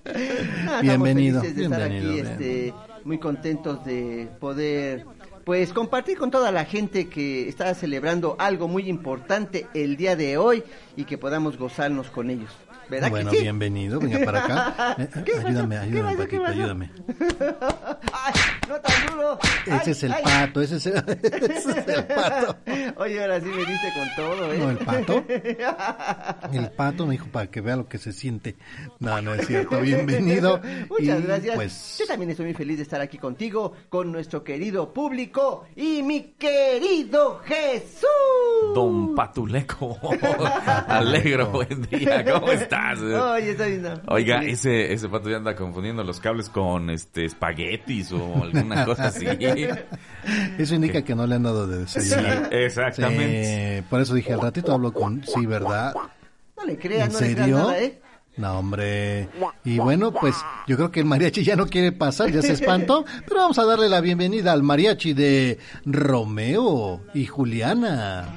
No, 0.65 0.81
Bienvenido, 0.81 1.41
estamos 1.41 1.55
felices 1.55 1.55
de 1.55 1.63
estar 1.63 1.89
bienvenido, 1.89 2.11
aquí, 2.11 2.19
este, 2.19 2.73
muy 3.03 3.17
contentos 3.17 3.83
de 3.83 4.29
poder, 4.39 5.05
pues, 5.43 5.73
compartir 5.73 6.17
con 6.17 6.31
toda 6.31 6.51
la 6.51 6.63
gente 6.63 7.09
que 7.09 7.49
está 7.49 7.73
celebrando 7.73 8.35
algo 8.39 8.67
muy 8.67 8.87
importante 8.87 9.67
el 9.73 9.97
día 9.97 10.15
de 10.15 10.37
hoy 10.37 10.63
y 10.95 11.05
que 11.05 11.17
podamos 11.17 11.57
gozarnos 11.57 12.11
con 12.11 12.29
ellos. 12.29 12.51
¿Verdad 12.89 13.09
bueno, 13.09 13.31
que 13.31 13.37
sí? 13.37 13.43
bienvenido, 13.43 13.99
venga 13.99 14.19
para 14.25 14.43
acá. 14.45 14.95
Eh, 15.05 15.09
ayúdame, 15.45 15.75
¿Qué 15.75 15.81
ayúdame, 15.81 16.17
Paquito, 16.17 16.41
pasó? 16.43 16.53
ayúdame. 16.53 16.91
¡Ay, 18.13 18.33
no 18.69 18.75
tan 18.79 19.07
duro! 19.07 19.39
Ese 19.65 19.71
Ay, 19.73 19.91
es 19.91 20.03
el 20.03 20.11
ay. 20.13 20.23
pato, 20.23 20.61
ese 20.61 20.75
es 20.77 20.85
el, 20.85 20.95
ese 21.23 21.79
es 21.79 21.87
el 21.87 22.03
pato. 22.05 22.57
Oye, 22.97 23.21
ahora 23.21 23.39
sí 23.41 23.47
me 23.47 23.57
diste 23.57 23.93
con 23.93 24.07
todo, 24.15 24.53
¿eh? 24.53 24.57
No, 24.57 24.69
el 24.69 24.77
pato. 24.77 25.23
El 26.53 26.71
pato 26.71 27.05
me 27.05 27.11
dijo 27.13 27.27
para 27.27 27.47
que 27.47 27.61
vea 27.61 27.75
lo 27.75 27.87
que 27.87 27.97
se 27.97 28.11
siente. 28.13 28.55
No, 28.99 29.21
no 29.21 29.33
es 29.33 29.47
cierto. 29.47 29.79
Bienvenido. 29.81 30.59
Muchas 30.89 31.19
Y, 31.19 31.23
gracias. 31.23 31.55
Pues, 31.55 31.97
Yo 31.99 32.05
también 32.07 32.29
estoy 32.31 32.45
muy 32.45 32.55
feliz 32.55 32.77
de 32.77 32.83
estar 32.83 33.01
aquí 33.01 33.17
contigo, 33.17 33.73
con 33.89 34.11
nuestro 34.11 34.43
querido 34.43 34.93
público 34.93 35.65
y 35.75 36.01
mi 36.03 36.33
querido 36.37 37.41
Jesús. 37.45 38.05
Don 38.73 39.15
Patuleco. 39.15 39.97
Alegro, 40.87 41.47
buen 41.51 41.81
día. 41.83 42.23
¿Cómo 42.23 42.51
estás? 42.51 42.74
Oye, 43.33 43.51
está 43.51 43.65
bien. 43.65 43.85
Oiga, 44.07 44.43
ese, 44.43 44.93
ese 44.93 45.09
pato 45.09 45.29
ya 45.29 45.37
anda 45.37 45.55
confundiendo 45.55 46.03
los 46.03 46.19
cables 46.19 46.49
con 46.49 46.89
este 46.89 47.25
espaguetis 47.25 48.11
o 48.11 48.43
alguna 48.43 48.85
cosa 48.85 49.05
así. 49.05 49.25
eso 50.57 50.75
indica 50.75 51.01
que 51.03 51.15
no 51.15 51.25
le 51.27 51.35
han 51.35 51.43
dado 51.43 51.67
de 51.67 51.87
Sí, 51.87 51.99
desayunar. 51.99 52.53
exactamente. 52.53 53.77
Sí, 53.79 53.85
por 53.89 54.01
eso 54.01 54.13
dije, 54.15 54.33
al 54.33 54.41
ratito 54.41 54.73
hablo 54.73 54.91
con... 54.93 55.23
Sí, 55.25 55.45
¿verdad? 55.45 55.93
No 56.57 56.65
le 56.65 56.77
creas, 56.77 57.07
¿En 57.07 57.13
no 57.13 57.19
le 57.19 57.25
creas 57.33 57.39
serio? 57.39 57.57
nada, 57.57 57.79
¿eh? 57.79 58.01
No, 58.37 58.59
hombre. 58.59 59.29
Y 59.63 59.79
bueno, 59.79 60.11
pues 60.11 60.35
yo 60.67 60.75
creo 60.75 60.91
que 60.91 60.99
el 60.99 61.05
mariachi 61.05 61.43
ya 61.43 61.55
no 61.55 61.67
quiere 61.67 61.91
pasar, 61.93 62.31
ya 62.31 62.41
se 62.41 62.51
espantó, 62.59 63.05
pero 63.27 63.41
vamos 63.41 63.57
a 63.59 63.65
darle 63.65 63.87
la 63.87 64.01
bienvenida 64.01 64.51
al 64.51 64.61
mariachi 64.63 65.13
de 65.13 65.57
Romeo 65.85 67.01
y 67.13 67.25
Juliana. 67.27 68.27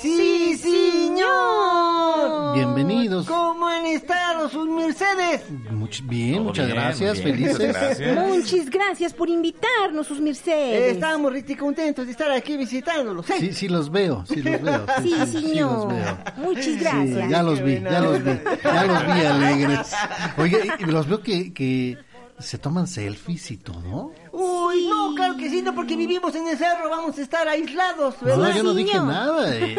Sí, 0.00 0.56
señor! 0.56 2.54
Bienvenidos. 2.54 3.26
¿Cómo 3.26 3.66
han 3.66 3.86
estado 3.86 4.48
sus 4.48 4.68
mercedes? 4.68 5.42
Much- 5.70 6.02
bien, 6.06 6.42
muchas 6.44 6.66
bien, 6.66 6.78
gracias, 6.78 7.22
bien, 7.22 7.34
felices. 7.36 7.58
muchas 7.58 7.98
gracias. 7.98 8.28
Muchas 8.28 8.70
gracias 8.70 9.12
por 9.14 9.28
invitarnos, 9.28 10.06
sus 10.06 10.18
Eh, 10.18 10.22
mercedes. 10.22 10.92
estamos 10.94 11.32
riti 11.32 11.54
contentos 11.54 12.04
de 12.06 12.12
estar 12.12 12.30
aquí 12.30 12.56
visitándolos. 12.56 13.28
¿eh? 13.30 13.34
Sí, 13.38 13.52
sí 13.52 13.68
los 13.68 13.90
veo, 13.90 14.24
sí 14.26 14.42
los 14.42 14.60
veo. 14.62 14.86
Sí, 15.02 15.14
señor. 15.32 15.88
veo. 15.88 16.18
Muchas 16.36 16.64
Sí, 16.64 16.76
gracias. 16.78 17.30
ya 17.30 17.42
los 17.42 17.62
vi, 17.62 17.80
ya 17.80 18.00
los 18.00 18.24
vi, 18.24 18.30
ya 18.64 18.84
los 18.84 19.06
vi 19.06 19.20
alegres. 19.36 19.92
Oye, 20.38 20.72
los 20.86 21.06
veo 21.08 21.22
que, 21.22 21.52
que 21.52 21.98
se 22.38 22.58
toman 22.58 22.86
selfies 22.86 23.50
y 23.50 23.56
todo. 23.56 24.12
Uy, 24.32 24.86
no, 24.88 25.14
claro 25.14 25.36
que 25.38 25.48
sí, 25.48 25.62
no, 25.62 25.74
porque 25.74 25.96
vivimos 25.96 26.34
en 26.34 26.46
el 26.48 26.58
cerro, 26.58 26.90
vamos 26.90 27.16
a 27.18 27.22
estar 27.22 27.48
aislados, 27.48 28.16
No, 28.20 28.26
¿verdad? 28.26 28.54
yo 28.54 28.62
no 28.62 28.74
dije 28.74 28.98
nada. 28.98 29.56
eh. 29.56 29.76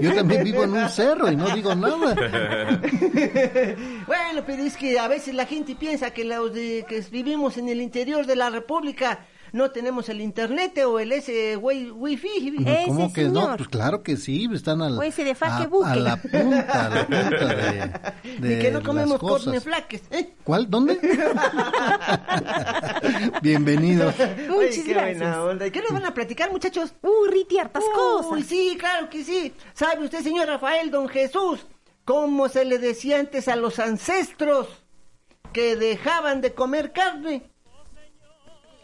Yo 0.00 0.14
también 0.14 0.44
vivo 0.44 0.62
en 0.62 0.74
un 0.74 0.88
cerro 0.88 1.30
y 1.30 1.34
no 1.36 1.50
digo 1.50 1.74
nada. 1.74 2.14
Bueno, 4.06 4.42
pero 4.46 4.62
es 4.62 4.76
que 4.76 4.98
a 4.98 5.08
veces 5.08 5.34
la 5.34 5.46
gente 5.46 5.74
piensa 5.74 6.10
que 6.12 6.24
los 6.24 6.52
de 6.52 6.84
que 6.88 7.00
vivimos 7.10 7.56
en 7.56 7.68
el 7.68 7.80
interior 7.80 8.26
de 8.26 8.36
la 8.36 8.50
República 8.50 9.26
no 9.52 9.70
tenemos 9.70 10.08
el 10.08 10.20
internet 10.20 10.78
o 10.86 10.98
el 10.98 11.12
ese 11.12 11.56
wi- 11.56 11.90
wifi. 11.90 12.56
Ese 12.66 12.84
¿Cómo 12.86 13.12
que 13.12 13.24
no? 13.24 13.56
Pues 13.56 13.68
claro 13.68 14.02
que 14.02 14.16
sí, 14.16 14.48
están 14.52 14.82
al, 14.82 14.98
O 14.98 15.02
ese 15.02 15.24
de 15.24 15.36
a, 15.40 15.56
a 15.56 15.96
la 15.96 16.16
punta, 16.16 16.86
a 16.86 16.88
la 16.88 17.06
punta 17.06 17.54
de, 17.54 17.92
de 18.38 18.56
y 18.56 18.58
que 18.62 18.70
no 18.70 18.82
comemos 18.82 19.18
corneflaques, 19.18 20.02
¿eh? 20.10 20.34
¿Cuál? 20.44 20.68
¿Dónde? 20.70 20.98
Bienvenidos. 23.42 24.14
Muchas 24.18 24.50
Oye, 24.50 24.82
qué 24.84 24.92
gracias. 24.92 25.18
buena 25.18 25.44
onda. 25.44 25.66
¿Y 25.66 25.70
¿Qué 25.70 25.82
nos 25.82 25.92
van 25.92 26.06
a 26.06 26.14
platicar, 26.14 26.50
muchachos? 26.50 26.94
Uh, 27.02 27.26
Riti, 27.30 27.58
hartas 27.58 27.82
Uy, 27.84 27.90
cosas. 27.94 28.46
sí, 28.46 28.76
claro 28.78 29.08
que 29.10 29.24
sí. 29.24 29.52
¿Sabe 29.74 30.04
usted, 30.04 30.22
señor 30.22 30.48
Rafael, 30.48 30.90
don 30.90 31.08
Jesús, 31.08 31.66
cómo 32.04 32.48
se 32.48 32.64
le 32.64 32.78
decía 32.78 33.18
antes 33.20 33.48
a 33.48 33.56
los 33.56 33.78
ancestros 33.78 34.68
que 35.52 35.76
dejaban 35.76 36.40
de 36.40 36.54
comer 36.54 36.92
carne? 36.92 37.50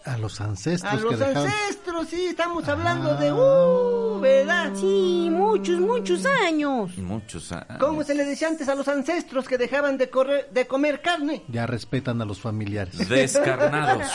A 0.08 0.16
los 0.18 0.40
ancestros 0.40 0.92
A 0.92 0.96
que 0.96 1.02
los 1.02 1.20
ancestros, 1.20 2.08
sí, 2.08 2.26
estamos 2.26 2.66
hablando 2.68 3.10
Ah. 3.12 3.20
de... 3.20 3.32
Uh, 3.32 4.20
¿verdad? 4.20 4.72
Sí, 4.74 5.28
muchos, 5.30 5.78
muchos 5.80 6.24
años. 6.46 6.96
Muchos 6.98 7.52
años. 7.52 7.78
¿Cómo 7.78 8.02
se 8.04 8.14
le 8.14 8.24
decía 8.24 8.48
antes 8.48 8.68
a 8.68 8.74
los 8.74 8.88
ancestros 8.88 9.46
que 9.46 9.58
dejaban 9.58 9.96
de, 9.98 10.10
correr, 10.10 10.48
de 10.50 10.66
comer 10.66 11.02
carne? 11.02 11.42
Ya 11.48 11.66
respetan 11.66 12.20
a 12.22 12.24
los 12.24 12.40
familiares. 12.40 13.08
Descarnados. 13.08 14.06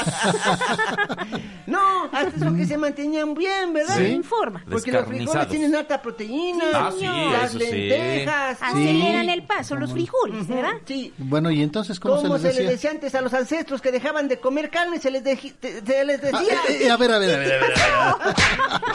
No, 1.66 2.04
hasta 2.12 2.36
eso 2.46 2.54
que 2.56 2.66
se 2.66 2.78
mantenían 2.78 3.34
bien, 3.34 3.74
¿verdad? 3.74 3.98
Sí. 3.98 4.04
Informa. 4.08 4.64
Porque 4.70 4.92
los 4.92 5.06
frijoles 5.08 5.48
tienen 5.48 5.74
alta 5.76 6.02
proteína, 6.02 6.66
Ah, 6.74 6.92
sí, 6.98 7.06
las 7.06 7.50
eso 7.56 7.60
sí. 7.60 7.66
lentejas. 7.72 8.58
Aceleran 8.62 9.30
el 9.30 9.44
paso 9.44 9.76
los 9.76 9.92
frijoles, 9.92 10.48
¿verdad? 10.48 10.74
Sí. 10.86 11.14
Bueno, 11.18 11.50
y 11.52 11.62
entonces, 11.64 12.00
¿cómo, 12.00 12.18
¿Cómo, 12.22 12.38
se 12.38 12.48
les 12.48 12.56
decía? 12.58 12.70
decía 12.70 12.92
antes 12.92 13.16
a 13.16 13.22
los 13.22 13.34
ancestros 13.34 13.82
que 13.82 13.92
dejaban 13.92 14.28
de 14.28 14.40
comer 14.40 14.70
carne? 14.70 15.00
Se 15.00 15.10
les, 15.10 15.24
te- 15.24 15.82
se 15.86 16.06
les 16.06 16.20
Ah, 16.24 16.26
decía... 16.40 16.54
eh, 16.70 16.78
eh, 16.86 16.90
a 16.92 16.98
ver, 16.98 17.12
a 17.12 17.18
ver, 17.20 17.36
a 17.36 17.38
ver, 17.40 17.54
a 17.54 17.58
ver, 17.58 17.74
a 17.80 18.18
ver. 18.18 18.36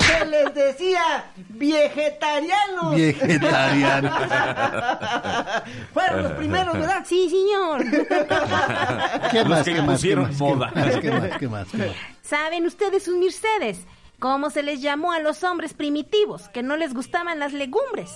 se 0.18 0.26
les 0.26 0.55
decía 0.55 1.24
vegetarianos. 1.49 2.95
Vegetariano. 2.95 4.11
Fueron 5.95 6.22
los 6.22 6.32
primeros, 6.32 6.74
¿verdad? 6.74 7.05
Sí, 7.07 7.28
señor. 7.28 7.84
¿Qué 9.30 9.39
Los 9.41 9.49
más, 9.49 9.64
que 9.64 9.74
qué 9.74 9.82
más, 9.82 10.01
qué 10.03 10.16
moda. 10.16 10.70
más, 10.74 10.97
qué 10.97 11.11
más, 11.11 11.39
qué 11.39 11.49
más, 11.49 11.68
qué 11.70 11.76
más? 11.78 11.89
¿Saben 12.22 12.66
ustedes, 12.66 13.05
sus 13.05 13.16
mercedes, 13.16 13.80
cómo 14.18 14.51
se 14.51 14.62
les 14.62 14.80
llamó 14.82 15.12
a 15.12 15.20
los 15.20 15.43
hombres 15.45 15.74
primitivos 15.74 16.49
que 16.51 16.62
no 16.62 16.76
les 16.76 16.95
gustaban 16.95 17.39
las 17.39 17.53
legumbres? 17.53 18.11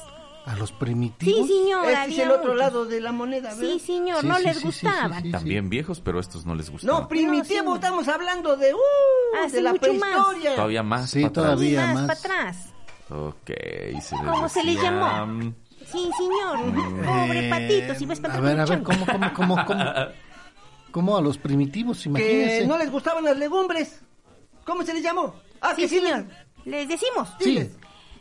¿A 0.44 0.56
los 0.56 0.70
Sí, 0.70 0.74
primitivos? 0.78 1.46
señor. 1.46 1.88
Este 1.90 2.12
es 2.12 2.18
el 2.18 2.30
otro 2.30 2.42
muchos. 2.52 2.56
lado 2.58 2.84
de 2.84 3.00
la 3.00 3.12
moneda, 3.12 3.54
¿verdad? 3.54 3.72
Sí, 3.74 3.78
señor, 3.78 4.20
Sí, 4.22 4.26
no 4.26 4.36
sí, 4.38 4.42
les 4.44 4.56
sí, 4.56 4.62
sí, 4.62 4.72
sí, 4.72 4.86
gustaban. 4.86 5.22
sí. 5.22 5.30
También 5.30 5.68
viejos, 5.68 6.00
pero 6.00 6.18
estos 6.18 6.44
no 6.44 6.54
les 6.56 6.68
gustan. 6.70 6.90
No, 6.90 7.06
primitivo, 7.08 7.62
No, 7.64 7.70
sí. 7.72 7.76
estamos 7.76 8.08
hablando 8.08 8.56
de... 8.56 8.74
Uh, 8.74 8.78
Hace 9.44 9.56
de 9.56 9.62
la 9.62 9.72
mucho 9.72 9.92
más. 9.94 10.00
prehistoria. 10.10 10.54
Todavía 10.56 10.82
más. 10.82 11.10
Sí, 11.10 11.20
para 11.22 11.32
todavía. 11.32 11.86
Más, 11.86 11.94
más. 11.94 12.06
para 12.06 12.18
atrás. 12.48 12.68
Ok. 13.10 13.46
Se 13.46 13.54
les 13.94 14.10
¿Cómo 14.10 14.48
se 14.48 14.64
les 14.64 14.74
decía, 14.76 14.90
llamó? 14.90 15.26
mm, 15.26 15.54
Sí, 15.86 16.10
señor. 16.16 16.58
Pobre 17.04 17.46
Eh, 17.46 17.50
patito, 17.50 17.94
si 17.94 18.06
va 18.06 18.14
a 18.34 18.40
ver, 18.40 18.60
a 18.60 18.64
ver. 18.66 18.82
¿cómo, 18.82 19.04
cómo, 19.06 19.32
cómo, 19.34 19.64
cómo? 19.66 19.84
¿Cómo 20.90 21.16
a 21.16 21.20
los 21.22 21.38
primitivos? 21.38 22.02
Que 22.02 22.08
Imagínense. 22.08 22.66
no 22.66 22.78
les 22.78 22.90
gustaban 22.90 23.24
las 23.24 23.36
legumbres. 23.36 24.00
¿Cómo 24.64 24.82
se 24.82 24.92
les 24.94 25.02
llamó? 25.02 25.34
Ah, 25.60 25.72
Sí, 25.76 25.82
que 25.82 25.88
sí 25.88 26.00
señor. 26.00 26.26
Les 26.64 26.88
decimos. 26.88 27.28
Sí. 27.40 27.70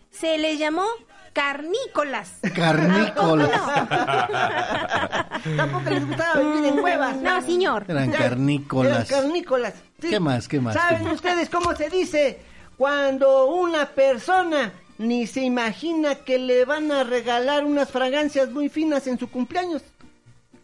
Se 0.09 0.37
les 0.37 0.57
llamó 0.59 0.85
carnícolas. 1.33 2.39
Carnícolas. 2.53 3.49
les- 3.49 5.55
Tampoco 5.57 5.89
les 5.89 6.07
gustaba 6.07 6.41
vivir 6.41 6.65
en 6.65 6.77
cuevas. 6.77 7.15
No, 7.17 7.41
señor. 7.41 7.85
Eran 7.87 8.11
carnícolas. 8.11 9.09
Eran 9.09 9.23
carnícolas. 9.23 9.73
sí. 10.01 10.09
¿Qué 10.09 10.19
más, 10.19 10.47
qué 10.47 10.59
más, 10.59 10.75
¿Saben 10.75 10.97
qué 10.99 11.03
más? 11.05 11.13
ustedes 11.15 11.49
cómo 11.49 11.75
se 11.75 11.89
dice 11.89 12.39
cuando 12.77 13.47
una 13.47 13.85
persona 13.87 14.71
ni 14.97 15.25
se 15.27 15.41
imagina 15.41 16.15
que 16.15 16.37
le 16.37 16.65
van 16.65 16.91
a 16.91 17.03
regalar 17.03 17.65
unas 17.65 17.89
fragancias 17.89 18.49
muy 18.51 18.69
finas 18.69 19.07
en 19.07 19.17
su 19.17 19.29
cumpleaños? 19.29 19.81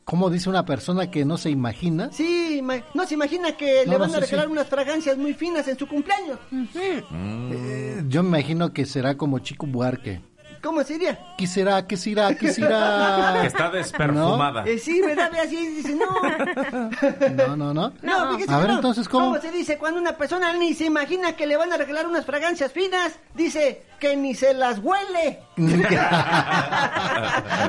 ¿Cómo 0.05 0.30
dice 0.30 0.49
una 0.49 0.65
persona 0.65 1.11
que 1.11 1.26
no 1.26 1.38
se 1.38 1.49
imagina? 1.49 2.09
Sí, 2.13 2.63
no 2.93 3.05
se 3.05 3.13
imagina 3.15 3.57
que 3.57 3.84
No, 3.86 3.93
le 3.93 3.97
no 3.97 3.99
van 3.99 4.11
sé, 4.11 4.18
a 4.18 4.20
regalar 4.22 4.45
sí. 4.45 4.51
unas 4.53 4.68
fragancias 4.68 5.18
muy 5.18 5.34
finas 5.34 5.68
en 5.68 5.78
su 5.78 5.86
cumpleaños. 5.86 6.39
Eh, 6.76 8.03
yo 8.07 8.24
me 8.24 8.30
imagino 8.39 8.72
que 8.72 8.86
será 8.86 9.18
como 9.18 9.39
Chico 9.39 9.68
Buarque. 9.68 10.22
¿Cómo 10.68 10.84
sería? 10.84 11.18
¿Qué 11.38 11.47
será? 11.47 11.88
¿Qué 11.88 11.95
será? 11.95 12.36
¿Qué 12.36 12.51
será? 12.53 13.38
Que 13.41 13.47
está 13.47 13.70
desperfumada. 13.70 14.65
Eh, 14.65 14.78
sí, 14.78 14.99
¿verdad? 14.99 15.32
Ve 15.32 15.39
así 15.39 15.55
dice, 15.68 15.95
no. 15.95 16.07
No, 17.47 17.55
no, 17.55 17.74
no. 17.74 17.93
No, 18.01 18.32
fíjese 18.34 18.53
A 18.53 18.57
ver, 18.57 18.68
no. 18.68 18.76
entonces, 18.76 19.07
¿cómo? 19.07 19.38
se 19.39 19.49
dice 19.49 19.78
cuando 19.78 19.97
una 20.01 20.18
persona 20.18 20.51
ni 20.57 20.74
se 20.74 20.84
imagina 20.84 21.38
que 21.38 21.47
le 21.47 21.55
van 21.55 21.72
a 21.72 21.78
regalar 21.78 22.05
unas 22.05 22.26
fragancias 22.26 22.74
finas? 22.74 23.13
Dice 23.34 23.84
que 23.97 24.18
ni 24.18 24.36
se 24.36 24.53
las 24.53 24.80
huele. 24.80 25.39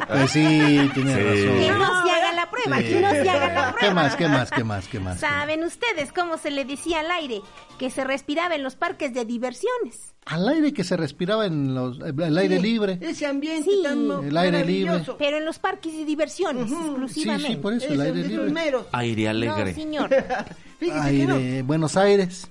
pues 0.09 0.31
sí, 0.33 0.91
tiene 0.95 1.15
Sí. 1.15 1.21
Que 1.67 1.71
razón. 1.73 1.79
no 1.79 2.05
se 2.05 2.11
haga 2.11 2.33
la 2.33 2.51
prueba, 2.51 2.77
Sí. 2.79 2.85
que 2.85 3.01
no 3.01 3.11
se 3.11 3.31
haga 3.31 3.47
la 3.47 3.73
prueba. 3.73 3.77
¿Qué 3.79 3.91
más, 3.95 4.17
qué 4.17 4.29
más, 4.29 4.51
qué 4.51 4.65
más, 4.65 4.89
qué 4.89 4.99
más? 5.01 5.21
¿Saben 5.21 5.63
ustedes 5.63 6.13
cómo 6.13 6.37
se 6.37 6.51
le 6.51 6.65
decía 6.65 6.99
al 7.01 7.11
aire 7.13 7.43
que 7.79 7.91
se 7.91 8.03
respiraba 8.03 8.57
en 8.57 8.63
los 8.65 8.75
parques 8.75 9.15
de 9.15 9.25
diversiones? 9.25 10.15
Al 10.31 10.47
aire 10.49 10.75
que 10.75 10.85
se 10.85 10.95
respiraba 10.97 11.47
en 11.47 11.75
los, 11.75 11.99
el 12.01 12.37
aire 12.37 12.57
Sí, 12.57 12.63
libre. 12.63 12.99
Ese 13.01 13.27
ambiente 13.27 13.71
Sí. 13.71 13.81
tan 13.83 14.11
El 14.27 14.37
aire 14.37 14.63
libre. 14.65 15.03
Pero 15.19 15.39
en 15.39 15.45
los 15.47 15.59
parques 15.59 15.93
de 15.97 16.05
diversiones, 16.05 16.71
exclusivamente. 16.71 17.49
Sí, 17.49 17.55
sí, 17.55 17.61
por 17.61 17.73
eso, 17.73 17.87
el 17.89 18.01
aire 18.03 18.29
libre. 18.29 18.51
meros. 18.51 18.87
Aire 18.93 19.25
No, 19.25 19.31
alegre. 19.31 19.75
señor, 19.75 20.11
Fíjese 20.79 21.11
que 21.17 21.25
no. 21.27 21.35
Aire, 21.37 21.63
Buenos 21.63 21.97
Aires. 21.97 22.47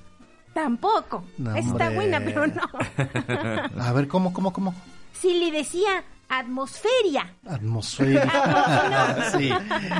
tampoco. 0.53 1.23
No, 1.37 1.55
Está 1.55 1.91
buena, 1.91 2.19
pero 2.19 2.47
no. 2.47 2.63
A 3.79 3.93
ver, 3.93 4.07
¿cómo, 4.07 4.33
cómo, 4.33 4.51
cómo? 4.51 4.73
Si 5.13 5.33
le 5.35 5.51
decía 5.51 6.03
atmosferia. 6.29 7.33
Atmosfera. 7.45 9.29
sí. 9.37 9.49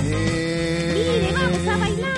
Mire, 0.02 1.32
vamos 1.32 1.66
a 1.68 1.76
bailar. 1.78 2.14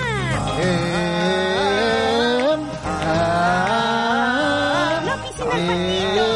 Ah, 3.29 5.01
La 5.05 5.15
piscina 5.23 6.27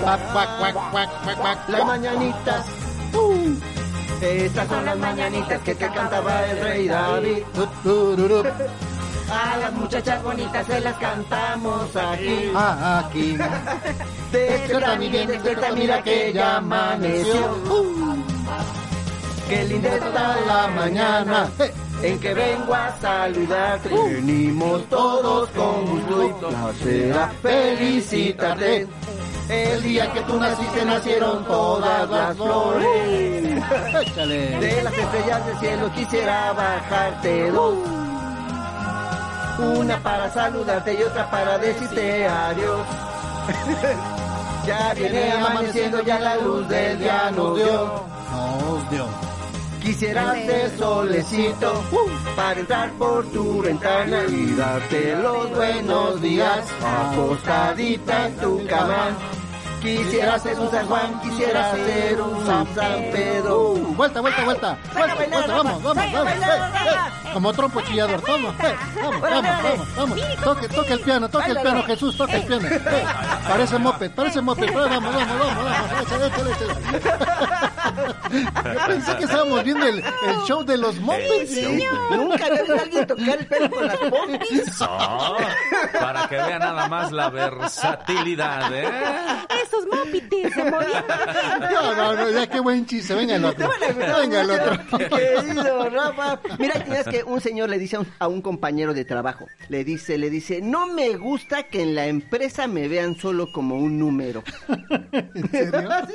cuac, 0.00 0.20
cuac, 0.32 0.50
cuac, 0.58 0.76
cuac, 0.90 1.10
cuac, 1.22 1.38
cuac. 1.38 1.58
Las 1.68 1.84
mañanitas. 1.86 2.66
Uh. 3.14 3.54
Estas 4.20 4.68
son 4.68 4.84
las 4.84 4.96
mañanitas 4.96 5.60
que 5.62 5.74
te 5.74 5.88
cantaba 5.88 6.46
el 6.46 6.60
rey 6.60 6.88
David. 6.88 7.42
A 9.30 9.56
las 9.56 9.72
muchachas 9.72 10.22
bonitas 10.22 10.66
se 10.66 10.80
las 10.80 10.96
cantamos 10.98 11.96
aquí. 11.96 12.50
Ah, 12.54 13.04
aquí. 13.06 13.36
Despierta 14.32 14.96
mi 14.96 15.08
bien, 15.08 15.28
despierta, 15.28 15.72
mira 15.72 16.02
que 16.02 16.32
ya 16.32 16.56
amaneció. 16.56 17.58
Qué 19.48 19.64
linda 19.64 19.94
está 19.94 20.36
la 20.46 20.68
mañana 20.68 21.48
en 22.02 22.18
que 22.18 22.34
vengo 22.34 22.74
a 22.74 22.96
saludarte. 23.00 23.88
Venimos 23.88 24.88
todos 24.88 25.48
con 25.50 25.86
gusto 25.86 26.24
y 26.24 26.32
placer 26.32 27.12
a 27.12 27.28
felicitarte. 27.42 28.86
El 29.48 29.82
día 29.82 30.10
que 30.12 30.20
tú 30.22 30.40
naciste 30.40 30.84
nacieron 30.84 31.44
todas 31.44 32.08
las 32.08 32.36
flores. 32.36 33.62
Échale. 34.06 34.58
De 34.58 34.82
las 34.82 34.94
estrellas 34.94 35.46
del 35.46 35.58
cielo 35.58 35.92
quisiera 35.94 36.52
bajarte 36.52 37.50
dos. 37.50 37.93
Una 39.58 39.98
para 39.98 40.30
saludarte 40.32 40.94
y 40.94 41.02
otra 41.02 41.30
para 41.30 41.58
decirte 41.58 42.26
adiós. 42.26 42.80
ya 44.66 44.94
viene 44.94 45.32
amaneciendo, 45.32 46.02
ya 46.02 46.18
la 46.18 46.36
luz 46.36 46.68
del 46.68 46.98
día 46.98 47.30
nos 47.30 47.56
dio. 47.56 48.04
Nos 48.32 48.90
dio. 48.90 49.06
Quisiera 49.80 50.32
ser 50.32 50.78
solecito 50.78 51.84
para 52.34 52.58
entrar 52.58 52.90
por 52.92 53.26
tu 53.26 53.60
ventana 53.60 54.24
y 54.28 54.54
darte 54.54 55.14
los 55.16 55.50
buenos 55.50 56.22
días 56.22 56.66
acostadita 56.82 58.28
en 58.28 58.36
tu 58.38 58.66
cama. 58.66 59.10
Quisiera 59.84 60.38
ser 60.38 60.58
un 60.58 60.70
San 60.70 60.86
Juan, 60.86 61.20
quisiera 61.20 61.72
ser 61.72 62.20
un 62.22 62.46
San 62.46 62.66
Pedro. 63.12 63.72
Uh, 63.72 63.94
vuelta, 63.94 64.20
vuelta, 64.22 64.44
vuelta. 64.44 64.78
Vuelta, 64.94 65.14
bailar, 65.14 65.28
vuelta, 65.46 65.54
vamos, 65.62 65.82
vamos, 65.82 66.12
vamos. 66.12 66.32
eh, 66.32 66.36
eh. 66.38 67.30
Como 67.34 67.52
trompo 67.52 67.80
chillador, 67.82 68.20
toma. 68.22 68.54
eh, 68.62 68.74
Vamos, 69.02 69.20
vamos, 69.20 69.62
vamos, 69.62 69.96
vamos. 69.96 70.18
Toque, 70.42 70.68
toque 70.68 70.92
el 70.94 71.00
piano, 71.00 71.28
toque 71.28 71.50
el 71.50 71.58
piano, 71.60 71.82
Jesús, 71.82 72.16
toque 72.16 72.36
el 72.36 72.44
piano. 72.44 72.66
Eh, 72.68 73.04
Parece 73.48 73.78
moped, 73.78 74.10
parece 74.12 74.40
moped. 74.40 74.72
Vamos, 74.72 75.02
vamos, 75.14 75.28
vamos, 75.28 75.64
vamos. 75.64 76.02
Échale, 76.02 76.26
échale, 76.28 76.50
échale. 76.52 76.74
Yo 78.74 78.86
pensé 78.86 79.16
que 79.16 79.24
estábamos 79.24 79.64
viendo 79.64 79.86
el, 79.86 79.98
el 79.98 80.36
show 80.46 80.64
de 80.64 80.76
los 80.78 80.98
mopeds. 81.00 81.50
Nunca 82.10 82.46
había 82.46 82.62
visto 82.62 82.74
a 82.74 82.80
alguien 82.82 83.06
tocar 83.06 83.28
el 83.38 83.46
pelo 83.46 83.70
con 83.70 83.86
las 83.86 83.96
pompis. 83.96 84.80
No, 84.80 85.36
para 86.00 86.28
que 86.28 86.36
vea 86.36 86.58
nada 86.58 86.88
más 86.88 87.12
la 87.12 87.28
versatilidad, 87.30 88.72
¿eh? 88.72 88.90
Esos 89.74 90.54
se 90.54 90.70
movían. 90.70 91.04
No, 91.72 91.94
no, 91.96 92.14
no, 92.14 92.30
ya 92.30 92.46
qué 92.46 92.60
buen 92.60 92.86
chiste. 92.86 93.14
Venga 93.14 93.36
el 93.36 93.44
otro. 93.44 93.68
Venga 94.20 94.40
el 94.40 94.50
otro. 94.50 94.98
Querido 95.16 95.90
Rafa. 95.90 96.40
Mira, 96.58 96.82
tienes 96.84 97.06
que 97.06 97.22
un 97.24 97.40
señor 97.40 97.68
le 97.70 97.78
dice 97.78 97.96
a 97.96 98.00
un, 98.00 98.06
a 98.18 98.28
un 98.28 98.42
compañero 98.42 98.94
de 98.94 99.04
trabajo, 99.04 99.46
le 99.68 99.84
dice, 99.84 100.18
le 100.18 100.30
dice, 100.30 100.60
no 100.60 100.86
me 100.86 101.16
gusta 101.16 101.64
que 101.64 101.82
en 101.82 101.94
la 101.94 102.06
empresa 102.06 102.66
me 102.66 102.88
vean 102.88 103.16
solo 103.16 103.50
como 103.52 103.76
un 103.76 103.98
número. 103.98 104.42
¿En 105.12 105.50
serio? 105.50 105.88
Sí, 106.06 106.14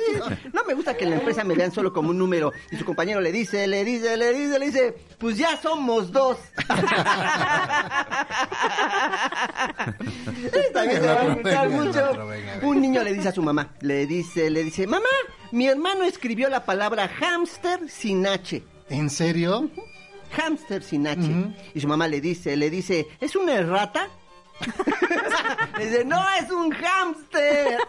no 0.52 0.64
me 0.64 0.74
gusta 0.74 0.96
que 0.96 1.04
en 1.04 1.10
la 1.10 1.16
empresa 1.16 1.44
me 1.44 1.54
vean 1.54 1.72
solo 1.72 1.92
como 1.92 2.10
un 2.10 2.18
número. 2.18 2.52
Y 2.70 2.76
su 2.76 2.84
compañero 2.84 3.20
le 3.20 3.32
dice, 3.32 3.66
le 3.66 3.84
dice, 3.84 4.16
le 4.16 4.32
dice, 4.32 4.58
le 4.58 4.66
dice, 4.66 4.94
pues 5.18 5.36
ya 5.36 5.56
somos 5.60 6.12
dos. 6.12 6.38
También 10.72 11.00
se 11.00 11.06
va 11.06 11.20
a 11.62 11.68
mucho. 11.68 12.12
Un 12.62 12.80
niño 12.80 13.02
le 13.02 13.12
dice 13.14 13.28
a 13.28 13.32
su 13.32 13.42
mamá, 13.42 13.49
le 13.80 14.06
dice, 14.06 14.50
le 14.50 14.64
dice, 14.64 14.86
mamá, 14.86 15.08
mi 15.52 15.66
hermano 15.66 16.04
escribió 16.04 16.48
la 16.48 16.64
palabra 16.64 17.08
hámster 17.08 17.88
sin 17.88 18.26
H. 18.26 18.62
¿En 18.88 19.10
serio? 19.10 19.70
Hámster 20.32 20.82
sin 20.82 21.06
H. 21.06 21.20
Y 21.74 21.80
su 21.80 21.88
mamá 21.88 22.08
le 22.08 22.20
dice, 22.20 22.56
le 22.56 22.70
dice, 22.70 23.08
¿es 23.20 23.36
una 23.36 23.54
errata? 23.54 24.08
le 25.78 25.86
dice, 25.86 26.04
no, 26.04 26.22
es 26.40 26.50
un 26.50 26.70
hámster. 26.70 27.78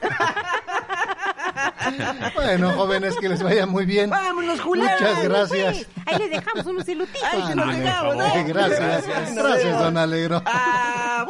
Bueno, 2.36 2.72
jóvenes, 2.72 3.18
que 3.18 3.28
les 3.28 3.42
vaya 3.44 3.66
muy 3.66 3.86
bien. 3.86 4.10
Vámonos, 4.10 4.62
Julián. 4.62 4.96
Muchas 5.00 5.24
gracias. 5.24 5.88
Ahí 6.06 6.18
les 6.20 6.30
dejamos 6.32 6.66
unos 6.66 6.88
elutitos. 6.88 7.24
Ay, 7.24 7.44
se 7.48 7.56
nos 7.56 7.66
Ándale, 7.66 7.84
dejamos. 7.84 8.16
¿eh? 8.16 8.44
Gracias, 8.48 9.36
gracias, 9.36 9.80
don 9.80 9.98
Alegro. 9.98 10.42
Ah. 10.46 11.26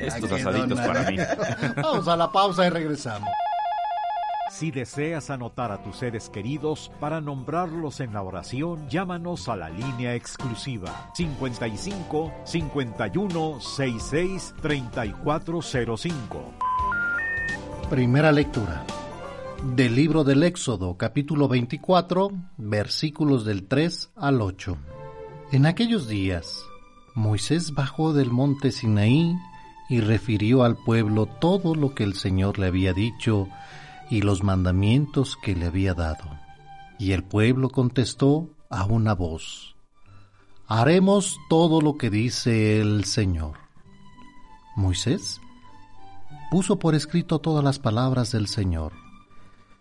Estos 0.00 0.32
asaditos 0.32 0.80
para 0.80 1.10
mí. 1.10 1.16
Vamos 1.76 2.08
a 2.08 2.16
la 2.16 2.30
pausa 2.30 2.66
y 2.66 2.70
regresamos. 2.70 3.28
Si 4.50 4.70
deseas 4.70 5.30
anotar 5.30 5.72
a 5.72 5.82
tus 5.82 5.96
seres 5.96 6.30
queridos 6.30 6.92
para 7.00 7.20
nombrarlos 7.20 7.98
en 7.98 8.12
la 8.12 8.22
oración, 8.22 8.88
llámanos 8.88 9.48
a 9.48 9.56
la 9.56 9.68
línea 9.68 10.14
exclusiva 10.14 11.10
55 11.14 12.32
51 12.44 13.60
66 13.60 14.54
3405. 14.62 16.52
Primera 17.90 18.30
lectura 18.30 18.84
del 19.64 19.96
libro 19.96 20.24
del 20.24 20.42
Éxodo, 20.42 20.96
capítulo 20.96 21.48
24, 21.48 22.30
versículos 22.58 23.44
del 23.44 23.66
3 23.66 24.12
al 24.14 24.40
8. 24.40 24.76
En 25.52 25.66
aquellos 25.66 26.06
días, 26.06 26.64
Moisés 27.14 27.72
bajó 27.72 28.12
del 28.12 28.30
monte 28.30 28.70
Sinaí 28.70 29.34
y 29.94 30.00
refirió 30.00 30.64
al 30.64 30.74
pueblo 30.74 31.26
todo 31.26 31.76
lo 31.76 31.94
que 31.94 32.02
el 32.02 32.14
Señor 32.14 32.58
le 32.58 32.66
había 32.66 32.92
dicho 32.92 33.46
y 34.10 34.22
los 34.22 34.42
mandamientos 34.42 35.36
que 35.36 35.54
le 35.54 35.66
había 35.66 35.94
dado. 35.94 36.36
Y 36.98 37.12
el 37.12 37.22
pueblo 37.22 37.68
contestó 37.68 38.50
a 38.70 38.86
una 38.86 39.14
voz, 39.14 39.76
Haremos 40.66 41.38
todo 41.48 41.80
lo 41.80 41.96
que 41.96 42.10
dice 42.10 42.80
el 42.80 43.04
Señor. 43.04 43.52
Moisés 44.74 45.40
puso 46.50 46.80
por 46.80 46.96
escrito 46.96 47.38
todas 47.38 47.62
las 47.62 47.78
palabras 47.78 48.32
del 48.32 48.48
Señor. 48.48 48.94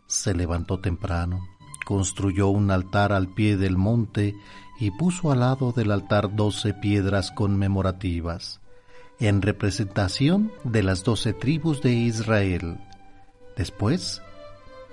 Se 0.05 0.35
levantó 0.35 0.79
temprano, 0.79 1.39
construyó 1.85 2.49
un 2.49 2.69
altar 2.69 3.13
al 3.13 3.29
pie 3.29 3.57
del 3.57 3.77
monte 3.77 4.35
y 4.79 4.91
puso 4.91 5.31
al 5.31 5.39
lado 5.39 5.71
del 5.71 5.91
altar 5.91 6.35
doce 6.35 6.75
piedras 6.75 7.31
conmemorativas, 7.31 8.61
en 9.19 9.41
representación 9.41 10.51
de 10.63 10.83
las 10.83 11.03
doce 11.03 11.33
tribus 11.33 11.81
de 11.81 11.93
Israel. 11.93 12.79
Después, 13.55 14.21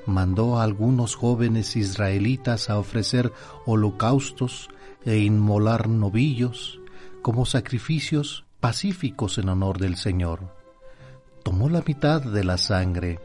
mandó 0.06 0.58
a 0.58 0.64
algunos 0.64 1.14
jóvenes 1.14 1.76
israelitas 1.76 2.70
a 2.70 2.78
ofrecer 2.78 3.32
holocaustos 3.66 4.68
e 5.04 5.18
inmolar 5.18 5.88
novillos 5.88 6.80
como 7.22 7.46
sacrificios 7.46 8.44
pacíficos 8.60 9.38
en 9.38 9.48
honor 9.48 9.78
del 9.78 9.96
Señor. 9.96 10.54
Tomó 11.42 11.68
la 11.68 11.82
mitad 11.86 12.22
de 12.22 12.44
la 12.44 12.58
sangre, 12.58 13.18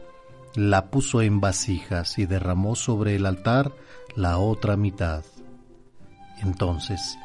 la 0.54 0.90
puso 0.90 1.20
en 1.20 1.40
vasijas 1.40 2.18
y 2.18 2.26
derramó 2.26 2.74
sobre 2.74 3.16
el 3.16 3.26
altar 3.26 3.72
la 4.14 4.38
otra 4.38 4.76
mitad. 4.76 5.24
Entonces 6.40 7.18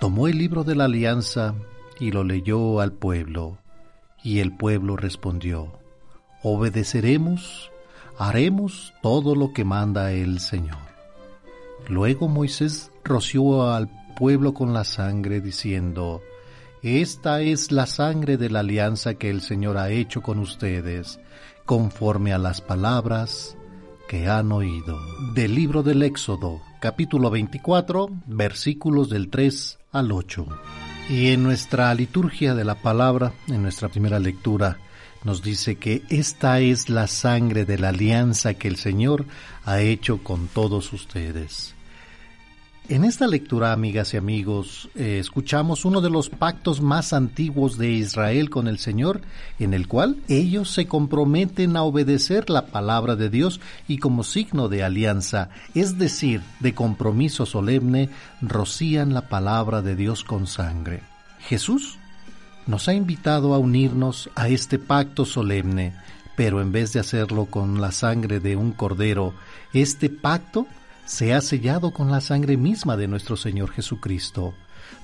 tomó 0.00 0.28
el 0.28 0.38
libro 0.38 0.62
de 0.62 0.76
la 0.76 0.84
alianza 0.84 1.54
y 2.00 2.12
lo 2.12 2.24
leyó 2.24 2.80
al 2.80 2.92
pueblo, 2.92 3.58
y 4.22 4.40
el 4.40 4.56
pueblo 4.56 4.96
respondió, 4.96 5.78
obedeceremos, 6.42 7.70
haremos 8.18 8.94
todo 9.02 9.34
lo 9.34 9.52
que 9.52 9.64
manda 9.64 10.12
el 10.12 10.40
Señor. 10.40 10.78
Luego 11.88 12.28
Moisés 12.28 12.92
roció 13.04 13.70
al 13.70 13.88
pueblo 14.16 14.54
con 14.54 14.74
la 14.74 14.84
sangre, 14.84 15.40
diciendo, 15.40 16.20
Esta 16.82 17.40
es 17.40 17.72
la 17.72 17.86
sangre 17.86 18.36
de 18.36 18.50
la 18.50 18.60
alianza 18.60 19.14
que 19.14 19.30
el 19.30 19.40
Señor 19.40 19.78
ha 19.78 19.90
hecho 19.90 20.22
con 20.22 20.38
ustedes, 20.38 21.20
conforme 21.64 22.32
a 22.32 22.38
las 22.38 22.60
palabras 22.60 23.56
que 24.08 24.28
han 24.28 24.52
oído. 24.52 24.98
Del 25.34 25.54
libro 25.54 25.82
del 25.82 26.02
Éxodo, 26.02 26.60
capítulo 26.80 27.30
24, 27.30 28.08
versículos 28.26 29.08
del 29.10 29.28
3 29.30 29.78
al 29.92 30.12
8. 30.12 30.46
Y 31.08 31.30
en 31.30 31.42
nuestra 31.42 31.94
liturgia 31.94 32.54
de 32.54 32.64
la 32.64 32.74
palabra, 32.74 33.32
en 33.46 33.62
nuestra 33.62 33.88
primera 33.88 34.18
lectura, 34.18 34.76
nos 35.24 35.42
dice 35.42 35.76
que 35.76 36.02
esta 36.10 36.60
es 36.60 36.90
la 36.90 37.06
sangre 37.06 37.64
de 37.64 37.78
la 37.78 37.88
alianza 37.88 38.54
que 38.54 38.68
el 38.68 38.76
Señor 38.76 39.24
ha 39.64 39.80
hecho 39.80 40.22
con 40.22 40.48
todos 40.48 40.92
ustedes. 40.92 41.74
En 42.90 43.04
esta 43.04 43.26
lectura, 43.26 43.74
amigas 43.74 44.14
y 44.14 44.16
amigos, 44.16 44.88
eh, 44.94 45.18
escuchamos 45.20 45.84
uno 45.84 46.00
de 46.00 46.08
los 46.08 46.30
pactos 46.30 46.80
más 46.80 47.12
antiguos 47.12 47.76
de 47.76 47.90
Israel 47.90 48.48
con 48.48 48.66
el 48.66 48.78
Señor, 48.78 49.20
en 49.58 49.74
el 49.74 49.86
cual 49.86 50.16
ellos 50.26 50.70
se 50.70 50.86
comprometen 50.86 51.76
a 51.76 51.82
obedecer 51.82 52.48
la 52.48 52.68
palabra 52.68 53.14
de 53.14 53.28
Dios 53.28 53.60
y 53.88 53.98
como 53.98 54.24
signo 54.24 54.70
de 54.70 54.84
alianza, 54.84 55.50
es 55.74 55.98
decir, 55.98 56.40
de 56.60 56.74
compromiso 56.74 57.44
solemne, 57.44 58.08
rocían 58.40 59.12
la 59.12 59.28
palabra 59.28 59.82
de 59.82 59.94
Dios 59.94 60.24
con 60.24 60.46
sangre. 60.46 61.02
Jesús 61.40 61.98
nos 62.66 62.88
ha 62.88 62.94
invitado 62.94 63.52
a 63.52 63.58
unirnos 63.58 64.30
a 64.34 64.48
este 64.48 64.78
pacto 64.78 65.26
solemne, 65.26 65.92
pero 66.36 66.62
en 66.62 66.72
vez 66.72 66.94
de 66.94 67.00
hacerlo 67.00 67.44
con 67.44 67.82
la 67.82 67.92
sangre 67.92 68.40
de 68.40 68.56
un 68.56 68.72
cordero, 68.72 69.34
este 69.74 70.08
pacto 70.08 70.66
se 71.08 71.32
ha 71.32 71.40
sellado 71.40 71.92
con 71.92 72.10
la 72.10 72.20
sangre 72.20 72.58
misma 72.58 72.98
de 72.98 73.08
nuestro 73.08 73.38
Señor 73.38 73.70
Jesucristo. 73.70 74.52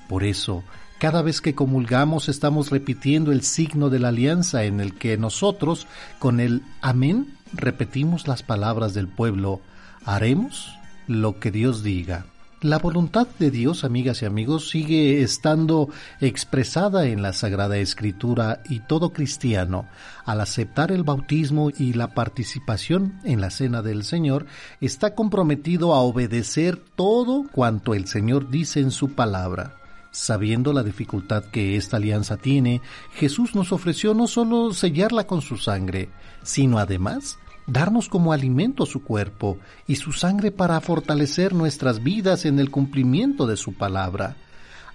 Por 0.07 0.23
eso, 0.23 0.63
cada 0.99 1.23
vez 1.23 1.41
que 1.41 1.55
comulgamos 1.55 2.29
estamos 2.29 2.69
repitiendo 2.69 3.31
el 3.31 3.41
signo 3.41 3.89
de 3.89 3.97
la 3.97 4.09
alianza 4.09 4.65
en 4.65 4.79
el 4.79 4.93
que 4.93 5.17
nosotros, 5.17 5.87
con 6.19 6.39
el 6.39 6.61
amén, 6.79 7.35
repetimos 7.53 8.27
las 8.27 8.43
palabras 8.43 8.93
del 8.93 9.07
pueblo, 9.07 9.61
haremos 10.05 10.77
lo 11.07 11.39
que 11.39 11.49
Dios 11.49 11.81
diga. 11.81 12.27
La 12.65 12.79
voluntad 12.79 13.27
de 13.37 13.51
Dios, 13.51 13.83
amigas 13.83 14.23
y 14.23 14.25
amigos, 14.25 14.71
sigue 14.71 15.21
estando 15.21 15.89
expresada 16.19 17.05
en 17.05 17.21
la 17.21 17.31
Sagrada 17.31 17.77
Escritura 17.77 18.63
y 18.67 18.79
todo 18.79 19.13
cristiano, 19.13 19.85
al 20.25 20.41
aceptar 20.41 20.91
el 20.91 21.03
bautismo 21.03 21.69
y 21.69 21.93
la 21.93 22.15
participación 22.15 23.19
en 23.23 23.39
la 23.39 23.51
Cena 23.51 23.83
del 23.83 24.03
Señor, 24.03 24.47
está 24.81 25.13
comprometido 25.13 25.93
a 25.93 25.99
obedecer 25.99 26.77
todo 26.95 27.45
cuanto 27.51 27.93
el 27.93 28.07
Señor 28.07 28.49
dice 28.49 28.79
en 28.79 28.89
su 28.89 29.11
palabra. 29.11 29.75
Sabiendo 30.09 30.73
la 30.73 30.81
dificultad 30.81 31.43
que 31.43 31.77
esta 31.77 31.97
alianza 31.97 32.37
tiene, 32.37 32.81
Jesús 33.13 33.53
nos 33.53 33.73
ofreció 33.73 34.15
no 34.15 34.25
solo 34.25 34.73
sellarla 34.73 35.27
con 35.27 35.43
su 35.43 35.57
sangre, 35.57 36.09
sino 36.41 36.79
además 36.79 37.37
darnos 37.67 38.09
como 38.09 38.33
alimento 38.33 38.85
su 38.85 39.03
cuerpo 39.03 39.57
y 39.87 39.95
su 39.95 40.11
sangre 40.11 40.51
para 40.51 40.79
fortalecer 40.81 41.53
nuestras 41.53 42.03
vidas 42.03 42.45
en 42.45 42.59
el 42.59 42.71
cumplimiento 42.71 43.47
de 43.47 43.57
su 43.57 43.73
palabra. 43.73 44.35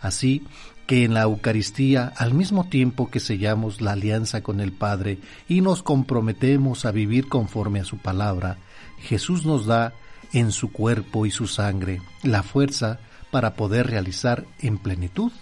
Así 0.01 0.44
que 0.86 1.05
en 1.05 1.14
la 1.14 1.22
Eucaristía, 1.22 2.12
al 2.16 2.34
mismo 2.34 2.64
tiempo 2.64 3.10
que 3.10 3.20
sellamos 3.20 3.80
la 3.80 3.92
alianza 3.92 4.42
con 4.42 4.60
el 4.60 4.72
Padre 4.72 5.18
y 5.48 5.60
nos 5.60 5.82
comprometemos 5.82 6.84
a 6.84 6.90
vivir 6.90 7.28
conforme 7.28 7.80
a 7.80 7.84
su 7.84 7.98
palabra, 7.98 8.59
Jesús 8.98 9.47
nos 9.47 9.66
da 9.66 9.92
en 10.32 10.52
su 10.52 10.72
cuerpo 10.72 11.26
y 11.26 11.30
su 11.30 11.47
sangre 11.47 12.01
la 12.22 12.42
fuerza 12.42 12.98
para 13.30 13.55
poder 13.55 13.86
realizar 13.86 14.47
en 14.59 14.78
plenitud 14.78 15.32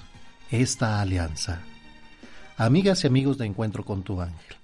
esta 0.50 1.00
alianza. 1.00 1.62
Amigas 2.56 3.04
y 3.04 3.06
amigos 3.06 3.38
de 3.38 3.46
Encuentro 3.46 3.84
con 3.84 4.02
tu 4.02 4.20
Ángel. 4.20 4.57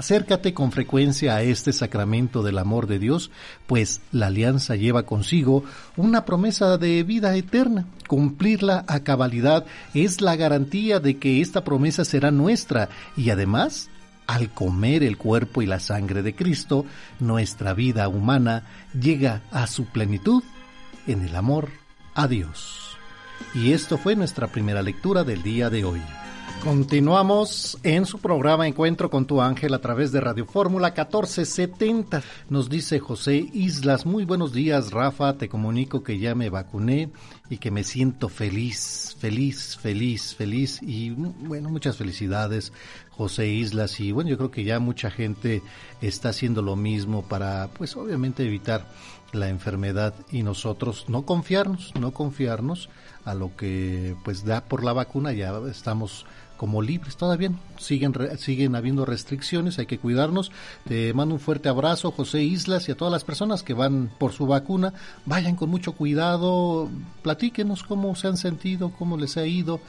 Acércate 0.00 0.54
con 0.54 0.72
frecuencia 0.72 1.36
a 1.36 1.42
este 1.42 1.74
sacramento 1.74 2.42
del 2.42 2.56
amor 2.56 2.86
de 2.86 2.98
Dios, 2.98 3.30
pues 3.66 4.00
la 4.12 4.28
alianza 4.28 4.74
lleva 4.74 5.02
consigo 5.02 5.62
una 5.94 6.24
promesa 6.24 6.78
de 6.78 7.02
vida 7.02 7.36
eterna. 7.36 7.84
Cumplirla 8.08 8.82
a 8.88 9.00
cabalidad 9.00 9.66
es 9.92 10.22
la 10.22 10.36
garantía 10.36 11.00
de 11.00 11.18
que 11.18 11.42
esta 11.42 11.64
promesa 11.64 12.06
será 12.06 12.30
nuestra 12.30 12.88
y 13.14 13.28
además, 13.28 13.90
al 14.26 14.48
comer 14.48 15.02
el 15.02 15.18
cuerpo 15.18 15.60
y 15.60 15.66
la 15.66 15.80
sangre 15.80 16.22
de 16.22 16.34
Cristo, 16.34 16.86
nuestra 17.18 17.74
vida 17.74 18.08
humana 18.08 18.62
llega 18.98 19.42
a 19.50 19.66
su 19.66 19.84
plenitud 19.84 20.42
en 21.08 21.20
el 21.20 21.36
amor 21.36 21.68
a 22.14 22.26
Dios. 22.26 22.96
Y 23.54 23.72
esto 23.72 23.98
fue 23.98 24.16
nuestra 24.16 24.46
primera 24.46 24.80
lectura 24.80 25.24
del 25.24 25.42
día 25.42 25.68
de 25.68 25.84
hoy. 25.84 26.00
Continuamos 26.62 27.78
en 27.84 28.04
su 28.04 28.18
programa 28.18 28.68
Encuentro 28.68 29.08
con 29.08 29.24
tu 29.24 29.40
ángel 29.40 29.72
a 29.72 29.80
través 29.80 30.12
de 30.12 30.20
Radio 30.20 30.44
Fórmula 30.44 30.88
1470. 30.88 32.22
Nos 32.50 32.68
dice 32.68 32.98
José 32.98 33.48
Islas, 33.54 34.04
muy 34.04 34.26
buenos 34.26 34.52
días 34.52 34.90
Rafa, 34.90 35.38
te 35.38 35.48
comunico 35.48 36.02
que 36.02 36.18
ya 36.18 36.34
me 36.34 36.50
vacuné 36.50 37.08
y 37.48 37.56
que 37.56 37.70
me 37.70 37.82
siento 37.82 38.28
feliz, 38.28 39.16
feliz, 39.18 39.78
feliz, 39.80 40.34
feliz 40.34 40.82
y 40.82 41.10
bueno, 41.10 41.70
muchas 41.70 41.96
felicidades 41.96 42.74
José 43.10 43.48
Islas. 43.48 43.98
Y 43.98 44.12
bueno, 44.12 44.28
yo 44.28 44.36
creo 44.36 44.50
que 44.50 44.64
ya 44.64 44.80
mucha 44.80 45.10
gente 45.10 45.62
está 46.02 46.28
haciendo 46.28 46.60
lo 46.60 46.76
mismo 46.76 47.22
para 47.22 47.68
pues 47.76 47.96
obviamente 47.96 48.44
evitar 48.44 48.86
la 49.32 49.48
enfermedad 49.48 50.14
y 50.30 50.42
nosotros 50.42 51.06
no 51.08 51.22
confiarnos, 51.22 51.94
no 51.98 52.12
confiarnos 52.12 52.90
a 53.24 53.34
lo 53.34 53.56
que 53.56 54.16
pues 54.24 54.44
da 54.44 54.64
por 54.64 54.84
la 54.84 54.92
vacuna, 54.92 55.32
ya 55.32 55.52
estamos 55.70 56.26
como 56.60 56.82
libres. 56.82 57.16
Todavía 57.16 57.52
siguen, 57.78 58.12
siguen 58.36 58.76
habiendo 58.76 59.06
restricciones, 59.06 59.78
hay 59.78 59.86
que 59.86 59.98
cuidarnos. 59.98 60.52
Te 60.86 61.14
mando 61.14 61.36
un 61.36 61.40
fuerte 61.40 61.70
abrazo, 61.70 62.10
José 62.10 62.42
Islas, 62.42 62.86
y 62.86 62.92
a 62.92 62.98
todas 62.98 63.10
las 63.10 63.24
personas 63.24 63.62
que 63.62 63.72
van 63.72 64.10
por 64.18 64.32
su 64.32 64.46
vacuna. 64.46 64.92
Vayan 65.24 65.56
con 65.56 65.70
mucho 65.70 65.92
cuidado, 65.92 66.90
platíquenos 67.22 67.82
cómo 67.82 68.14
se 68.14 68.28
han 68.28 68.36
sentido, 68.36 68.92
cómo 68.98 69.16
les 69.16 69.38
ha 69.38 69.46
ido 69.46 69.80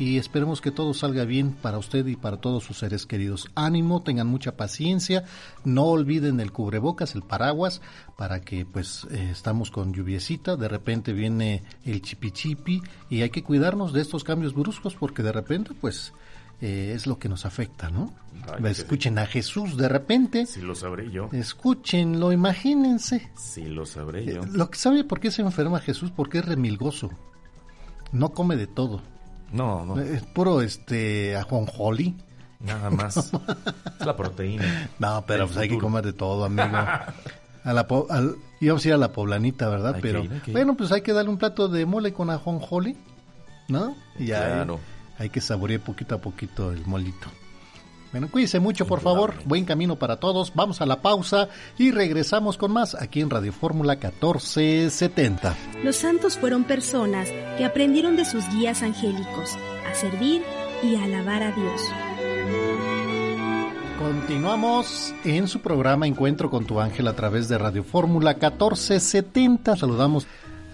y 0.00 0.16
esperemos 0.16 0.62
que 0.62 0.70
todo 0.70 0.94
salga 0.94 1.24
bien 1.26 1.52
para 1.52 1.76
usted 1.76 2.06
y 2.06 2.16
para 2.16 2.38
todos 2.38 2.64
sus 2.64 2.78
seres 2.78 3.04
queridos. 3.04 3.50
Ánimo, 3.54 4.02
tengan 4.02 4.28
mucha 4.28 4.56
paciencia, 4.56 5.24
no 5.62 5.84
olviden 5.84 6.40
el 6.40 6.52
cubrebocas, 6.52 7.14
el 7.14 7.22
paraguas, 7.22 7.82
para 8.16 8.40
que 8.40 8.64
pues 8.64 9.06
eh, 9.10 9.28
estamos 9.30 9.70
con 9.70 9.92
lluviecita, 9.92 10.56
de 10.56 10.68
repente 10.68 11.12
viene 11.12 11.64
el 11.84 12.00
chipi 12.00 12.80
y 13.10 13.20
hay 13.20 13.28
que 13.28 13.44
cuidarnos 13.44 13.92
de 13.92 14.00
estos 14.00 14.24
cambios 14.24 14.54
bruscos 14.54 14.94
porque 14.94 15.22
de 15.22 15.32
repente 15.32 15.72
pues 15.78 16.14
eh, 16.60 16.92
es 16.94 17.06
lo 17.06 17.18
que 17.18 17.28
nos 17.28 17.46
afecta, 17.46 17.90
¿no? 17.90 18.12
Escuchen 18.64 19.18
a 19.18 19.26
Jesús 19.26 19.76
de 19.76 19.88
repente. 19.88 20.46
Si 20.46 20.60
lo 20.60 20.74
sabré 20.74 21.10
yo. 21.10 21.28
Escúchenlo, 21.32 22.32
imagínense. 22.32 23.30
Si 23.36 23.64
lo 23.64 23.86
sabré 23.86 24.24
yo. 24.26 24.42
Eh, 24.42 24.48
lo 24.50 24.70
que 24.70 24.78
sabe 24.78 25.04
por 25.04 25.20
qué 25.20 25.30
se 25.30 25.42
enferma 25.42 25.80
Jesús, 25.80 26.10
porque 26.14 26.38
es 26.38 26.44
remilgoso. 26.44 27.10
No 28.12 28.30
come 28.30 28.56
de 28.56 28.66
todo. 28.66 29.00
No, 29.52 29.84
no. 29.84 29.98
Es 30.00 30.22
puro 30.22 30.60
este 30.62 31.36
ajonjoli. 31.36 32.16
Nada 32.60 32.90
más. 32.90 33.16
es 33.16 34.06
la 34.06 34.16
proteína. 34.16 34.90
No, 34.98 35.24
pero 35.26 35.46
pues 35.46 35.56
hay 35.56 35.68
que 35.68 35.78
comer 35.78 36.04
de 36.04 36.12
todo, 36.12 36.44
amigo. 36.44 36.76
A 37.62 37.72
la 37.72 37.86
al, 38.10 38.36
íbamos 38.60 38.84
a 38.84 38.88
ir 38.88 38.94
a 38.94 38.98
la 38.98 39.12
poblanita, 39.12 39.68
¿verdad? 39.68 39.98
pero 40.00 40.24
bueno, 40.48 40.76
pues 40.76 40.92
hay 40.92 41.02
que 41.02 41.12
darle 41.12 41.30
un 41.30 41.36
plato 41.38 41.68
de 41.68 41.84
mole 41.84 42.12
con 42.12 42.30
ajonjoli, 42.30 42.96
¿no? 43.68 43.94
Y 44.18 44.32
hay, 44.32 44.66
hay, 45.20 45.30
que 45.30 45.40
saborear 45.40 45.80
poquito 45.80 46.14
a 46.14 46.18
poquito 46.18 46.72
el 46.72 46.84
molito. 46.86 47.28
Bueno, 48.12 48.28
cuídense 48.28 48.58
mucho, 48.58 48.86
por 48.86 49.00
favor. 49.00 49.34
Buen 49.44 49.64
camino 49.64 49.96
para 49.96 50.16
todos. 50.16 50.52
Vamos 50.54 50.80
a 50.80 50.86
la 50.86 51.00
pausa 51.00 51.48
y 51.78 51.92
regresamos 51.92 52.56
con 52.56 52.72
más 52.72 52.96
aquí 52.96 53.20
en 53.20 53.30
Radio 53.30 53.52
Fórmula 53.52 53.94
1470. 53.94 55.56
Los 55.84 55.96
santos 55.96 56.36
fueron 56.36 56.64
personas 56.64 57.28
que 57.56 57.64
aprendieron 57.64 58.16
de 58.16 58.24
sus 58.24 58.48
guías 58.48 58.82
angélicos 58.82 59.56
a 59.88 59.94
servir 59.94 60.42
y 60.82 60.96
a 60.96 61.04
alabar 61.04 61.42
a 61.44 61.52
Dios. 61.52 61.82
Continuamos 64.00 65.14
en 65.24 65.46
su 65.46 65.60
programa 65.60 66.06
Encuentro 66.06 66.50
con 66.50 66.64
tu 66.64 66.80
ángel 66.80 67.06
a 67.06 67.14
través 67.14 67.48
de 67.48 67.58
Radio 67.58 67.84
Fórmula 67.84 68.32
1470. 68.32 69.76
Saludamos 69.76 70.26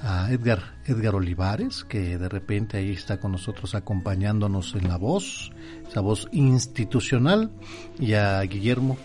a 0.02 0.30
Edgar, 0.30 0.75
Edgar 0.86 1.14
Olivares, 1.16 1.84
que 1.84 2.16
de 2.16 2.28
repente 2.28 2.78
ahí 2.78 2.92
está 2.92 3.18
con 3.18 3.32
nosotros 3.32 3.74
acompañándonos 3.74 4.74
en 4.74 4.88
la 4.88 4.96
voz, 4.96 5.52
esa 5.88 6.00
voz 6.00 6.28
institucional, 6.32 7.50
y 7.98 8.14
a 8.14 8.40
Guillermo 8.42 8.96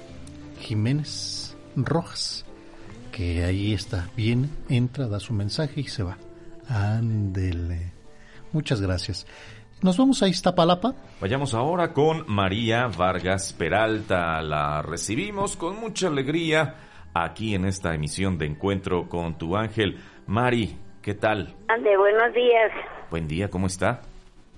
Jiménez 0.60 1.58
Rojas, 1.76 2.46
que 3.12 3.44
ahí 3.44 3.74
está, 3.74 4.10
viene, 4.16 4.50
entra, 4.70 5.08
da 5.08 5.20
su 5.20 5.34
mensaje 5.34 5.82
y 5.82 5.88
se 5.88 6.04
va. 6.04 6.18
Ándele. 6.68 7.92
Muchas 8.54 8.80
gracias. 8.82 9.26
Nos 9.82 9.98
vamos 9.98 10.22
a 10.22 10.28
Iztapalapa. 10.28 10.94
Vayamos 11.20 11.56
ahora 11.56 11.92
con 11.92 12.26
María 12.28 12.86
Vargas 12.88 13.52
Peralta. 13.54 14.40
La 14.44 14.84
recibimos 14.84 15.58
con 15.58 15.80
mucha 15.80 16.08
alegría 16.08 16.76
aquí 17.14 17.56
en 17.56 17.66
esta 17.66 17.96
emisión 17.96 18.38
de 18.38 18.46
Encuentro 18.46 19.10
con 19.10 19.40
tu 19.40 19.58
ángel. 19.58 19.98
Mari, 20.28 20.78
¿qué 21.02 21.14
tal? 21.14 21.54
Ande, 21.68 21.98
buenos 21.98 22.34
días. 22.34 22.72
Buen 23.10 23.28
día, 23.28 23.50
¿cómo 23.50 23.68
está? 23.68 24.02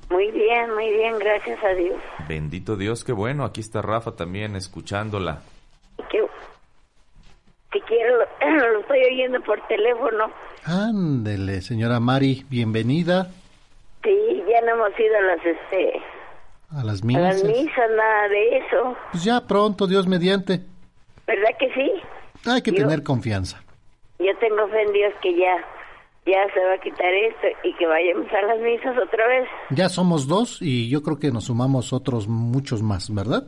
Muy 0.09 0.29
bien, 0.31 0.73
muy 0.75 0.89
bien, 0.91 1.17
gracias 1.17 1.63
a 1.63 1.69
Dios. 1.69 1.99
Bendito 2.27 2.75
Dios, 2.75 3.03
qué 3.03 3.13
bueno. 3.13 3.45
Aquí 3.45 3.61
está 3.61 3.81
Rafa 3.81 4.15
también 4.15 4.55
escuchándola. 4.55 5.41
Que, 6.11 6.21
si 7.71 7.81
quiero, 7.81 8.17
lo, 8.73 8.79
estoy 8.81 8.99
oyendo 9.11 9.41
por 9.41 9.59
teléfono. 9.67 10.25
Ándele, 10.65 11.61
señora 11.61 11.99
Mari, 11.99 12.45
bienvenida. 12.49 13.27
Sí, 14.03 14.43
ya 14.49 14.61
no 14.61 14.73
hemos 14.73 14.99
ido 14.99 15.17
a 15.17 15.21
las, 15.21 15.45
este... 15.45 16.01
A 16.71 16.83
las 16.83 17.01
A 17.03 17.05
misas. 17.05 17.23
las 17.23 17.43
misas, 17.43 17.89
nada 17.95 18.27
de 18.29 18.57
eso. 18.57 18.97
Pues 19.11 19.23
ya 19.23 19.41
pronto, 19.47 19.87
Dios 19.87 20.07
mediante. 20.07 20.59
¿Verdad 21.27 21.49
que 21.59 21.71
sí? 21.73 21.91
Hay 22.49 22.61
que 22.61 22.71
Yo- 22.71 22.77
tener 22.77 23.03
confianza. 23.03 23.61
Yo 24.19 24.35
tengo 24.39 24.67
fe 24.69 24.81
en 24.83 24.93
Dios 24.93 25.13
que 25.21 25.35
ya, 25.37 25.55
ya 26.25 26.47
se 26.53 26.59
va 26.65 26.73
a 26.73 26.77
quitar 26.79 27.13
esto 27.13 27.47
y 27.63 27.73
que 27.75 27.85
vayamos 27.85 28.27
a 28.31 28.41
las 28.47 28.59
misas 28.59 28.97
otra 28.97 29.27
vez. 29.27 29.47
Ya 29.71 29.89
somos 29.89 30.27
dos 30.27 30.61
y 30.61 30.89
yo 30.89 31.01
creo 31.03 31.19
que 31.19 31.31
nos 31.31 31.45
sumamos 31.45 31.91
otros 31.93 32.27
muchos 32.27 32.81
más, 32.81 33.13
¿verdad? 33.13 33.43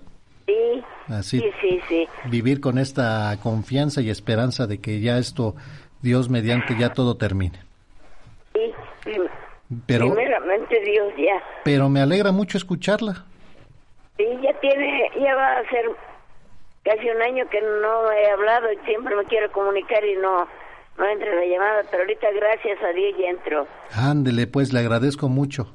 Sí, 0.45 0.84
Así, 1.07 1.39
sí, 1.39 1.52
sí, 1.61 1.80
sí. 1.88 2.07
vivir 2.30 2.60
con 2.61 2.77
esta 2.77 3.35
confianza 3.41 4.02
y 4.02 4.10
esperanza 4.10 4.68
de 4.68 4.80
que 4.80 4.99
ya 4.99 5.18
esto, 5.18 5.56
Dios 6.02 6.30
mediante, 6.30 6.76
ya 6.77 6.93
todo 6.93 7.18
termine. 7.18 7.60
sí. 8.53 8.72
Pero, 9.88 10.14
Primeramente 10.14 10.80
Dios 10.81 11.11
ya. 11.18 11.41
pero 11.64 11.89
me 11.89 11.99
alegra 11.99 12.31
mucho 12.31 12.56
escucharla. 12.60 13.26
Sí, 14.15 14.23
ya 14.43 14.53
tiene, 14.60 15.10
ya 15.19 15.34
va 15.35 15.57
a 15.57 15.69
ser 15.72 15.85
casi 16.84 17.10
un 17.10 17.19
año 17.23 17.49
que 17.49 17.60
no 17.61 18.11
he 18.11 18.30
hablado 18.30 18.72
y 18.72 18.77
siempre 18.85 19.15
me 19.15 19.23
quiero 19.23 19.52
comunicar 19.52 20.06
y 20.06 20.18
no, 20.18 20.47
no 20.97 21.05
entra 21.07 21.34
la 21.35 21.45
llamada, 21.45 21.84
pero 21.91 22.03
ahorita 22.03 22.27
gracias 22.35 22.77
a 22.84 22.89
Dios 22.93 23.13
ya 23.19 23.30
entró. 23.30 23.67
Ándele, 23.93 24.47
pues 24.47 24.72
le 24.73 24.80
agradezco 24.80 25.27
mucho. 25.30 25.73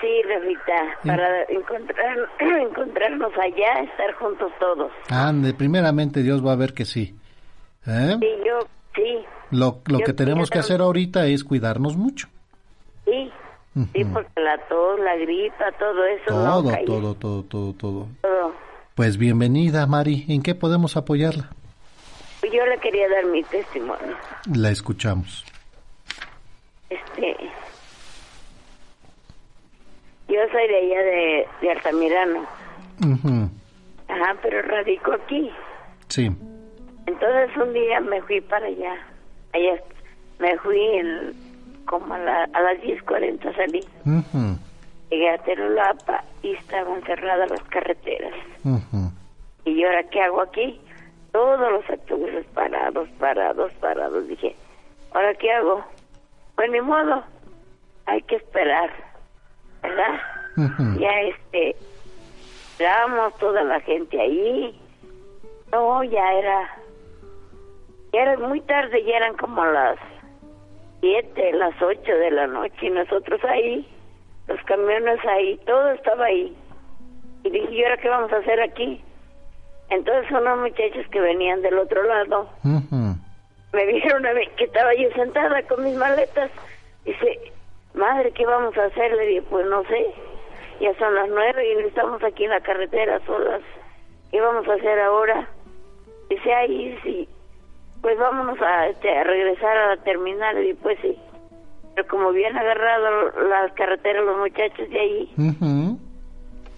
Sí, 0.00 0.22
Rafita, 0.28 0.98
para 1.06 1.42
encontrar, 1.44 2.16
encontrarnos 2.40 3.32
allá, 3.38 3.80
estar 3.90 4.12
juntos 4.14 4.52
todos. 4.60 4.92
Ande, 5.10 5.54
primeramente 5.54 6.22
Dios 6.22 6.44
va 6.44 6.52
a 6.52 6.56
ver 6.56 6.74
que 6.74 6.84
sí. 6.84 7.14
¿Eh? 7.86 8.16
Sí, 8.20 8.28
yo, 8.46 8.58
sí, 8.94 9.24
Lo, 9.52 9.80
lo 9.86 10.00
Yo 10.00 10.04
que 10.04 10.12
tenemos 10.12 10.50
que 10.50 10.58
hacer 10.58 10.80
ahorita 10.80 11.26
es 11.26 11.44
cuidarnos 11.44 11.96
mucho. 11.96 12.28
sí, 13.04 13.30
sí, 13.94 14.04
porque 14.12 14.40
la 14.40 14.58
tos, 14.68 14.98
la 15.00 15.16
gripa, 15.16 15.70
todo 15.78 16.04
eso, 16.04 16.24
Todo, 16.26 16.62
todo, 16.84 17.14
todo, 17.14 17.42
todo, 17.44 17.72
todo. 17.74 18.06
todo. 18.20 18.52
Pues 18.94 19.16
bienvenida, 19.18 19.86
Mari. 19.86 20.24
¿En 20.28 20.42
qué 20.42 20.54
podemos 20.54 20.96
apoyarla? 20.96 21.50
Yo 22.42 22.64
le 22.66 22.78
quería 22.78 23.08
dar 23.08 23.24
mi 23.26 23.42
testimonio. 23.44 24.16
La 24.54 24.70
escuchamos. 24.70 25.44
Este, 26.88 27.36
yo 30.28 30.40
soy 30.52 30.68
de 30.68 30.76
allá 30.76 31.02
de, 31.02 31.48
de 31.60 31.70
Altamirano. 31.72 32.46
Ajá, 34.08 34.36
pero 34.42 34.62
radico 34.62 35.12
aquí. 35.12 35.50
Sí. 36.08 36.30
Entonces 37.06 37.56
un 37.56 37.72
día 37.72 38.00
me 38.00 38.22
fui 38.22 38.40
para 38.40 38.66
allá. 38.66 38.94
Allá 39.52 39.82
me 40.38 40.56
fui 40.58 40.80
en, 40.98 41.34
como 41.86 42.14
a, 42.14 42.18
la- 42.18 42.44
a 42.52 42.60
las 42.60 42.78
10.40 42.82 43.56
salí. 43.56 43.80
Ujú, 44.04 44.58
Llegué 45.10 45.30
a 45.30 45.38
Terulapa 45.38 46.24
y 46.42 46.52
estaban 46.54 47.02
cerradas 47.04 47.50
las 47.50 47.62
carreteras. 47.64 48.34
ujú. 48.64 49.10
¿Y 49.64 49.80
yo 49.80 49.88
ahora 49.88 50.04
qué 50.10 50.20
hago 50.22 50.42
aquí? 50.42 50.80
Todos 51.36 51.70
los 51.70 51.90
autobuses 51.90 52.46
parados, 52.54 53.10
parados, 53.18 53.70
parados. 53.74 54.26
Dije, 54.26 54.56
¿ahora 55.12 55.34
qué 55.34 55.52
hago? 55.52 55.84
Pues 56.54 56.70
ni 56.70 56.80
modo, 56.80 57.22
hay 58.06 58.22
que 58.22 58.36
esperar, 58.36 58.88
¿verdad? 59.82 60.18
Ya 60.98 61.20
este, 61.20 61.76
estábamos 62.72 63.36
toda 63.36 63.62
la 63.64 63.78
gente 63.80 64.18
ahí. 64.18 64.80
No, 65.72 66.02
ya 66.04 66.32
era, 66.32 66.74
ya 68.14 68.22
era 68.22 68.38
muy 68.38 68.62
tarde, 68.62 69.04
ya 69.04 69.18
eran 69.18 69.36
como 69.36 69.62
las 69.62 69.98
siete, 71.00 71.52
las 71.52 71.74
ocho 71.82 72.12
de 72.14 72.30
la 72.30 72.46
noche 72.46 72.86
y 72.86 72.88
nosotros 72.88 73.44
ahí, 73.44 73.86
los 74.48 74.58
camiones 74.62 75.22
ahí, 75.26 75.60
todo 75.66 75.90
estaba 75.90 76.24
ahí. 76.24 76.56
Y 77.44 77.50
dije, 77.50 77.74
¿y 77.74 77.84
ahora 77.84 77.98
qué 77.98 78.08
vamos 78.08 78.32
a 78.32 78.38
hacer 78.38 78.58
aquí? 78.62 79.04
Entonces 79.90 80.30
unos 80.30 80.58
muchachos 80.58 81.06
que 81.10 81.20
venían 81.20 81.62
del 81.62 81.78
otro 81.78 82.02
lado 82.02 82.48
me 83.72 83.86
vieron 83.86 84.26
a 84.26 84.32
mí 84.34 84.46
que 84.56 84.64
estaba 84.64 84.94
yo 84.94 85.10
sentada 85.12 85.62
con 85.62 85.84
mis 85.84 85.94
maletas. 85.96 86.50
Dice, 87.04 87.52
madre, 87.94 88.32
¿qué 88.32 88.44
vamos 88.46 88.76
a 88.76 88.84
hacer? 88.86 89.12
Le 89.14 89.26
dije, 89.26 89.42
pues 89.42 89.66
no 89.66 89.82
sé. 89.84 90.06
Ya 90.80 90.94
son 90.98 91.14
las 91.14 91.28
nueve 91.28 91.64
y 91.66 91.86
estamos 91.86 92.22
aquí 92.24 92.44
en 92.44 92.50
la 92.50 92.60
carretera 92.60 93.20
solas. 93.26 93.62
¿Qué 94.30 94.40
vamos 94.40 94.66
a 94.68 94.74
hacer 94.74 94.98
ahora? 95.00 95.48
Dice, 96.28 96.52
ahí 96.54 96.98
sí. 97.02 97.28
Pues 98.02 98.18
vámonos 98.18 98.60
a, 98.60 98.88
este, 98.88 99.10
a 99.16 99.24
regresar 99.24 99.76
a 99.76 99.88
la 99.94 100.02
terminal. 100.02 100.64
Y 100.64 100.74
pues 100.74 100.98
sí. 101.02 101.16
Pero 101.94 102.08
como 102.08 102.28
habían 102.28 102.56
agarrado 102.56 103.30
las 103.48 103.72
carreteras 103.72 104.24
los 104.24 104.36
muchachos 104.38 104.88
de 104.90 105.00
ahí, 105.00 105.32
Ujú. 105.38 105.98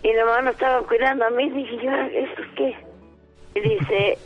y 0.05 0.12
nomás 0.12 0.44
nos 0.44 0.55
estaban 0.55 0.85
cuidando 0.85 1.24
a 1.24 1.30
mí, 1.30 1.51
dije 1.51 1.76
yo, 1.85 1.90
¿esto 1.93 2.43
es 2.43 2.48
qué? 2.55 2.76
Y 3.54 3.60
dice, 3.60 4.18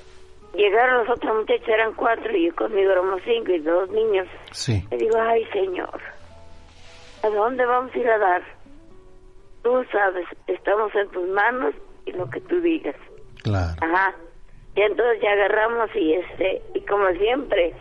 llegaron 0.55 1.07
los 1.07 1.17
otros 1.17 1.37
muchachos, 1.37 1.69
eran 1.69 1.95
cuatro, 1.95 2.37
y 2.37 2.51
conmigo 2.51 2.91
éramos 2.93 3.23
cinco 3.25 3.53
y 3.53 3.59
dos 3.61 3.91
niños. 3.91 4.27
Sí. 4.53 4.85
Le 4.91 4.97
digo, 4.99 5.17
ay, 5.21 5.45
señor, 5.53 6.01
¿a 7.23 7.29
dónde 7.29 7.65
vamos 7.65 7.95
a 7.95 7.99
ir 7.99 8.09
a 8.09 8.19
dar? 8.19 8.43
Tú 9.63 9.85
sabes, 9.93 10.27
estamos 10.47 10.95
en 10.95 11.09
tus 11.11 11.29
manos 11.29 11.75
y 12.05 12.13
lo 12.13 12.29
que 12.29 12.41
tú 12.41 12.61
digas. 12.61 12.97
Claro. 13.43 13.75
Ajá. 13.81 14.15
Y 14.75 14.81
entonces 14.81 15.23
ya 15.23 15.33
agarramos 15.33 15.91
y 15.95 16.15
este, 16.15 16.63
y 16.75 16.81
como 16.81 17.09
siempre, 17.13 17.75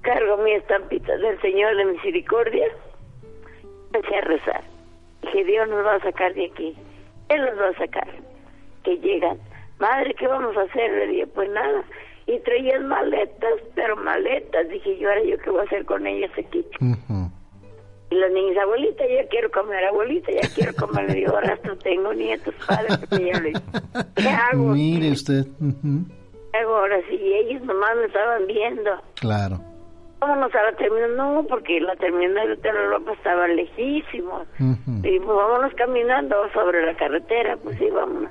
cargo 0.00 0.38
mi 0.38 0.52
estampita 0.52 1.16
del 1.16 1.40
Señor 1.40 1.76
de 1.76 1.84
Misericordia, 1.84 2.66
empecé 3.92 4.16
a 4.16 4.20
rezar. 4.22 4.64
Dije, 5.22 5.44
Dios 5.44 5.68
nos 5.68 5.84
va 5.84 5.94
a 5.94 6.00
sacar 6.00 6.34
de 6.34 6.46
aquí. 6.46 6.76
Él 7.28 7.44
nos 7.44 7.58
va 7.58 7.68
a 7.68 7.78
sacar. 7.78 8.08
Que 8.82 8.96
llegan. 8.98 9.38
Madre, 9.78 10.14
¿qué 10.14 10.26
vamos 10.26 10.56
a 10.56 10.62
hacer? 10.62 10.90
Le 10.92 11.06
dije, 11.08 11.26
pues 11.26 11.50
nada. 11.50 11.84
Y 12.26 12.38
traían 12.40 12.86
maletas, 12.86 13.54
pero 13.74 13.96
maletas. 13.96 14.68
Dije, 14.68 14.96
yo 14.98 15.08
ahora 15.08 15.22
yo 15.24 15.36
qué 15.38 15.50
voy 15.50 15.60
a 15.60 15.64
hacer 15.64 15.84
con 15.84 16.06
ellas 16.06 16.30
aquí. 16.38 16.64
Y 18.10 18.14
los 18.14 18.30
niños, 18.30 18.56
abuelita, 18.58 19.04
ya 19.06 19.26
quiero 19.28 19.50
comer, 19.50 19.84
abuelita, 19.86 20.30
ya 20.30 20.48
quiero 20.54 20.72
comer. 20.74 21.08
Le 21.08 21.14
digo, 21.14 21.32
ahora 21.34 21.54
hasta 21.54 21.74
tengo 21.76 22.12
nietos, 22.12 22.54
padre, 22.66 22.88
porque 23.00 23.32
ya 23.32 23.40
le 23.40 23.52
¿qué 24.14 24.28
hago? 24.28 24.66
Mire 24.66 25.10
usted. 25.10 25.46
¿Qué 26.52 26.58
hago 26.58 26.76
ahora? 26.76 27.00
Si 27.08 27.16
ellos 27.16 27.62
nomás 27.62 27.96
me 27.96 28.04
estaban 28.04 28.46
viendo. 28.46 28.90
Claro. 29.18 29.60
Vámonos 30.20 30.54
a 30.54 30.62
la 30.62 30.72
terminal. 30.76 31.16
No, 31.16 31.44
porque 31.48 31.80
la 31.80 31.96
terminal 31.96 32.48
de 32.48 32.56
Telolopa 32.58 33.12
estaba 33.14 33.48
lejísimo. 33.48 34.44
Ujú. 34.60 35.00
Y 35.02 35.18
pues 35.18 35.36
vámonos 35.36 35.74
caminando 35.74 36.36
sobre 36.52 36.86
la 36.86 36.94
carretera. 36.94 37.56
Pues 37.56 37.76
sí, 37.78 37.88
vámonos. 37.90 38.30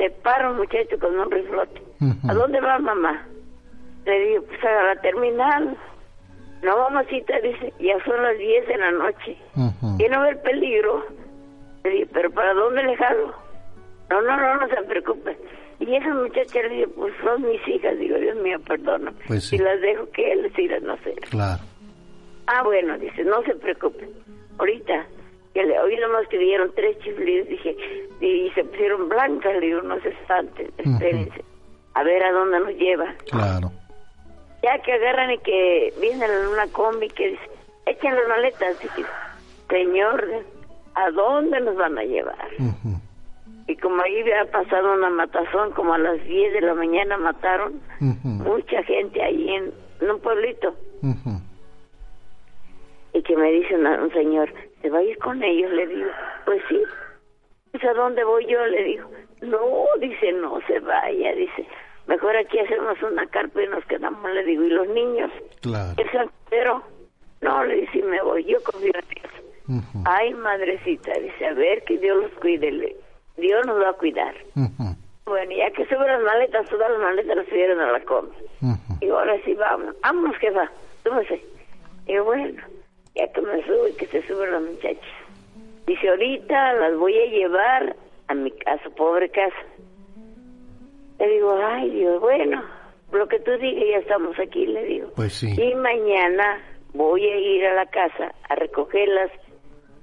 Se 0.00 0.08
para 0.22 0.50
un 0.50 0.56
muchacho 0.56 0.98
con 0.98 1.18
un 1.18 1.30
riflote. 1.30 1.82
Ujú. 2.00 2.30
¿A 2.30 2.32
dónde 2.32 2.58
va 2.62 2.78
mamá? 2.78 3.22
Le 4.06 4.18
digo, 4.20 4.44
pues 4.44 4.64
a 4.64 4.82
la 4.82 4.96
terminal. 5.02 5.76
No, 6.62 6.76
mamacita, 6.76 7.38
dice, 7.40 7.70
ya 7.78 8.02
son 8.06 8.22
las 8.22 8.38
10 8.38 8.66
de 8.66 8.76
la 8.78 8.90
noche. 8.92 9.36
Ujú. 9.56 9.96
¿Y 9.98 10.08
no 10.08 10.22
ve 10.22 10.30
el 10.30 10.38
peligro? 10.38 11.04
Le 11.84 11.90
digo, 11.90 12.08
¿pero 12.14 12.30
para 12.30 12.54
dónde 12.54 12.82
le 12.82 12.96
jalo? 12.96 13.34
No, 14.08 14.22
no, 14.22 14.36
no, 14.38 14.56
no 14.56 14.68
se 14.68 14.82
preocupe. 14.84 15.36
Y 15.80 15.94
esa 15.94 16.14
muchacha 16.14 16.62
le 16.62 16.68
dijo, 16.76 16.90
pues 16.92 17.12
son 17.22 17.42
mis 17.42 17.68
hijas. 17.68 17.98
Digo, 17.98 18.16
Dios 18.16 18.36
mío, 18.36 18.58
perdona. 18.66 19.12
Pues 19.26 19.48
sí. 19.48 19.56
Y 19.56 19.58
las 19.58 19.82
dejo 19.82 20.08
que 20.12 20.32
él 20.32 20.50
les 20.56 20.82
no 20.82 20.96
sé. 21.04 21.12
Claro. 21.28 21.62
Ah, 22.46 22.62
bueno, 22.62 22.96
dice, 22.96 23.22
no 23.24 23.42
se 23.42 23.54
preocupe. 23.54 24.08
Ahorita, 24.58 25.06
que 25.54 25.64
le, 25.64 25.78
hoy 25.80 25.96
nomás 25.96 26.28
que 26.28 26.38
dieron 26.38 26.72
tres 26.74 26.98
chiflidos, 27.00 27.48
dije, 27.48 27.76
y, 28.20 28.50
se 28.50 28.64
pusieron 28.64 29.08
blancas, 29.08 29.54
le 29.54 29.66
digo, 29.66 29.82
no 29.82 30.00
se 30.00 30.10
espanten, 30.10 30.70
espérense. 30.78 31.44
A 31.94 32.04
ver 32.04 32.22
a 32.22 32.32
dónde 32.32 32.60
nos 32.60 32.74
lleva. 32.76 33.14
Claro. 33.30 33.72
Ya 34.62 34.78
que 34.82 34.92
agarran 34.92 35.32
y 35.32 35.38
que 35.38 35.92
vienen 36.00 36.30
en 36.30 36.46
una 36.48 36.66
combi 36.68 37.08
que 37.08 37.30
dice, 37.30 37.50
echen 37.86 38.14
las 38.14 38.28
maletas. 38.28 38.78
Dije, 38.80 39.04
señor, 39.68 40.24
¿a 40.94 41.10
dónde 41.10 41.60
nos 41.60 41.76
van 41.76 41.98
a 41.98 42.04
llevar? 42.04 42.48
Y 43.66 43.76
como 43.76 44.02
ahí 44.02 44.20
había 44.20 44.50
pasado 44.50 44.94
una 44.94 45.10
matazón, 45.10 45.72
como 45.72 45.94
a 45.94 45.98
las 45.98 46.22
10 46.24 46.52
de 46.52 46.60
la 46.60 46.74
mañana 46.74 47.16
mataron 47.16 47.80
mucha 48.00 48.82
gente 48.84 49.22
ahí 49.22 49.48
en, 49.48 49.72
un 50.08 50.20
pueblito. 50.20 50.74
Y 53.12 53.22
que 53.22 53.36
me 53.36 53.50
dice 53.50 53.76
un 53.76 54.12
señor, 54.12 54.52
¿se 54.80 54.90
va 54.90 54.98
a 54.98 55.02
ir 55.02 55.18
con 55.18 55.42
ellos? 55.42 55.70
Le 55.72 55.86
digo, 55.86 56.10
pues 56.44 56.62
sí. 56.68 56.80
Pues 57.72 57.84
a 57.84 57.94
dónde 57.94 58.24
voy 58.24 58.46
yo? 58.46 58.64
Le 58.66 58.82
digo, 58.82 59.10
no, 59.42 59.84
dice, 60.00 60.32
no 60.32 60.60
se 60.66 60.80
vaya, 60.80 61.32
dice, 61.34 61.66
mejor 62.06 62.36
aquí 62.36 62.58
hacemos 62.58 63.00
una 63.02 63.26
carpa 63.26 63.62
y 63.62 63.68
nos 63.68 63.84
quedamos, 63.86 64.30
le 64.30 64.44
digo, 64.44 64.64
¿y 64.64 64.70
los 64.70 64.88
niños? 64.88 65.30
Claro. 65.60 65.94
El 65.96 66.10
soltero, 66.10 66.82
no, 67.40 67.64
le 67.64 67.76
dice, 67.82 68.02
me 68.02 68.20
voy, 68.22 68.44
yo 68.44 68.58
confío 68.64 68.92
en 68.94 69.08
Dios. 69.08 69.82
Ay, 70.04 70.34
madrecita, 70.34 71.12
dice, 71.20 71.46
a 71.46 71.54
ver 71.54 71.84
que 71.84 71.96
Dios 71.98 72.16
los 72.22 72.32
cuide, 72.40 72.96
Dios 73.36 73.66
nos 73.66 73.80
va 73.80 73.90
a 73.90 73.94
cuidar. 73.94 74.34
Bueno, 75.24 75.52
ya 75.52 75.70
que 75.70 75.86
suben 75.86 76.08
las 76.08 76.22
maletas, 76.22 76.68
todas 76.68 76.90
las 76.90 77.00
maletas 77.00 77.36
las 77.36 77.46
subieron 77.46 77.78
a 77.78 77.92
la 77.92 78.00
coma. 78.00 78.30
Y 79.00 79.08
ahora 79.08 79.36
sí, 79.44 79.54
vamos, 79.54 79.94
vámonos, 80.02 80.36
jefa, 80.38 80.68
súbese. 81.04 81.40
Y 82.06 82.18
bueno, 82.18 82.60
ya 83.14 83.32
que 83.32 83.40
me 83.40 83.64
subo 83.64 83.88
y 83.88 83.92
que 83.94 84.06
se 84.06 84.26
suben 84.26 84.52
las 84.52 84.62
muchachas. 84.62 85.04
Dice, 85.86 86.08
ahorita 86.08 86.72
las 86.74 86.96
voy 86.96 87.16
a 87.18 87.26
llevar 87.26 87.96
a 88.28 88.34
mi 88.34 88.50
casa, 88.52 88.88
pobre 88.90 89.28
casa. 89.30 89.56
Le 91.18 91.28
digo, 91.28 91.58
ay 91.62 91.90
Dios, 91.90 92.20
bueno, 92.20 92.62
lo 93.12 93.26
que 93.28 93.40
tú 93.40 93.50
digas, 93.58 93.84
ya 93.90 93.98
estamos 93.98 94.38
aquí, 94.38 94.66
le 94.66 94.84
digo. 94.84 95.08
Pues 95.16 95.34
sí. 95.34 95.54
Y 95.60 95.74
mañana 95.74 96.60
voy 96.94 97.26
a 97.26 97.36
ir 97.36 97.66
a 97.66 97.74
la 97.74 97.86
casa 97.86 98.32
a 98.48 98.54
recogerlas. 98.54 99.30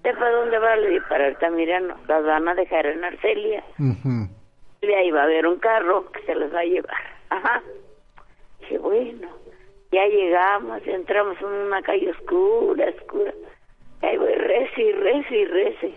¿Para 0.03 0.31
dónde 0.31 0.57
va? 0.59 0.75
Le 0.77 0.89
digo, 0.89 1.05
para 1.09 1.27
Altamirano. 1.27 1.95
Las 2.07 2.23
van 2.23 2.47
a 2.47 2.55
dejar 2.55 2.85
en 2.85 3.03
Arcelia. 3.03 3.63
Y 4.81 4.93
ahí 4.93 5.11
va 5.11 5.21
a 5.21 5.23
haber 5.23 5.47
un 5.47 5.59
carro 5.59 6.09
que 6.11 6.21
se 6.21 6.35
las 6.35 6.53
va 6.53 6.59
a 6.59 6.65
llevar. 6.65 7.03
Ajá. 7.29 7.61
Dije, 8.59 8.77
bueno, 8.77 9.27
ya 9.91 10.05
llegamos, 10.07 10.85
entramos 10.85 11.37
en 11.41 11.47
una 11.47 11.81
calle 11.81 12.11
oscura, 12.11 12.89
oscura. 12.97 13.33
Ahí 14.01 14.17
voy, 14.17 14.33
rece 14.33 14.81
y 14.81 14.91
rece 14.91 15.35
y 15.35 15.45
rece. 15.45 15.93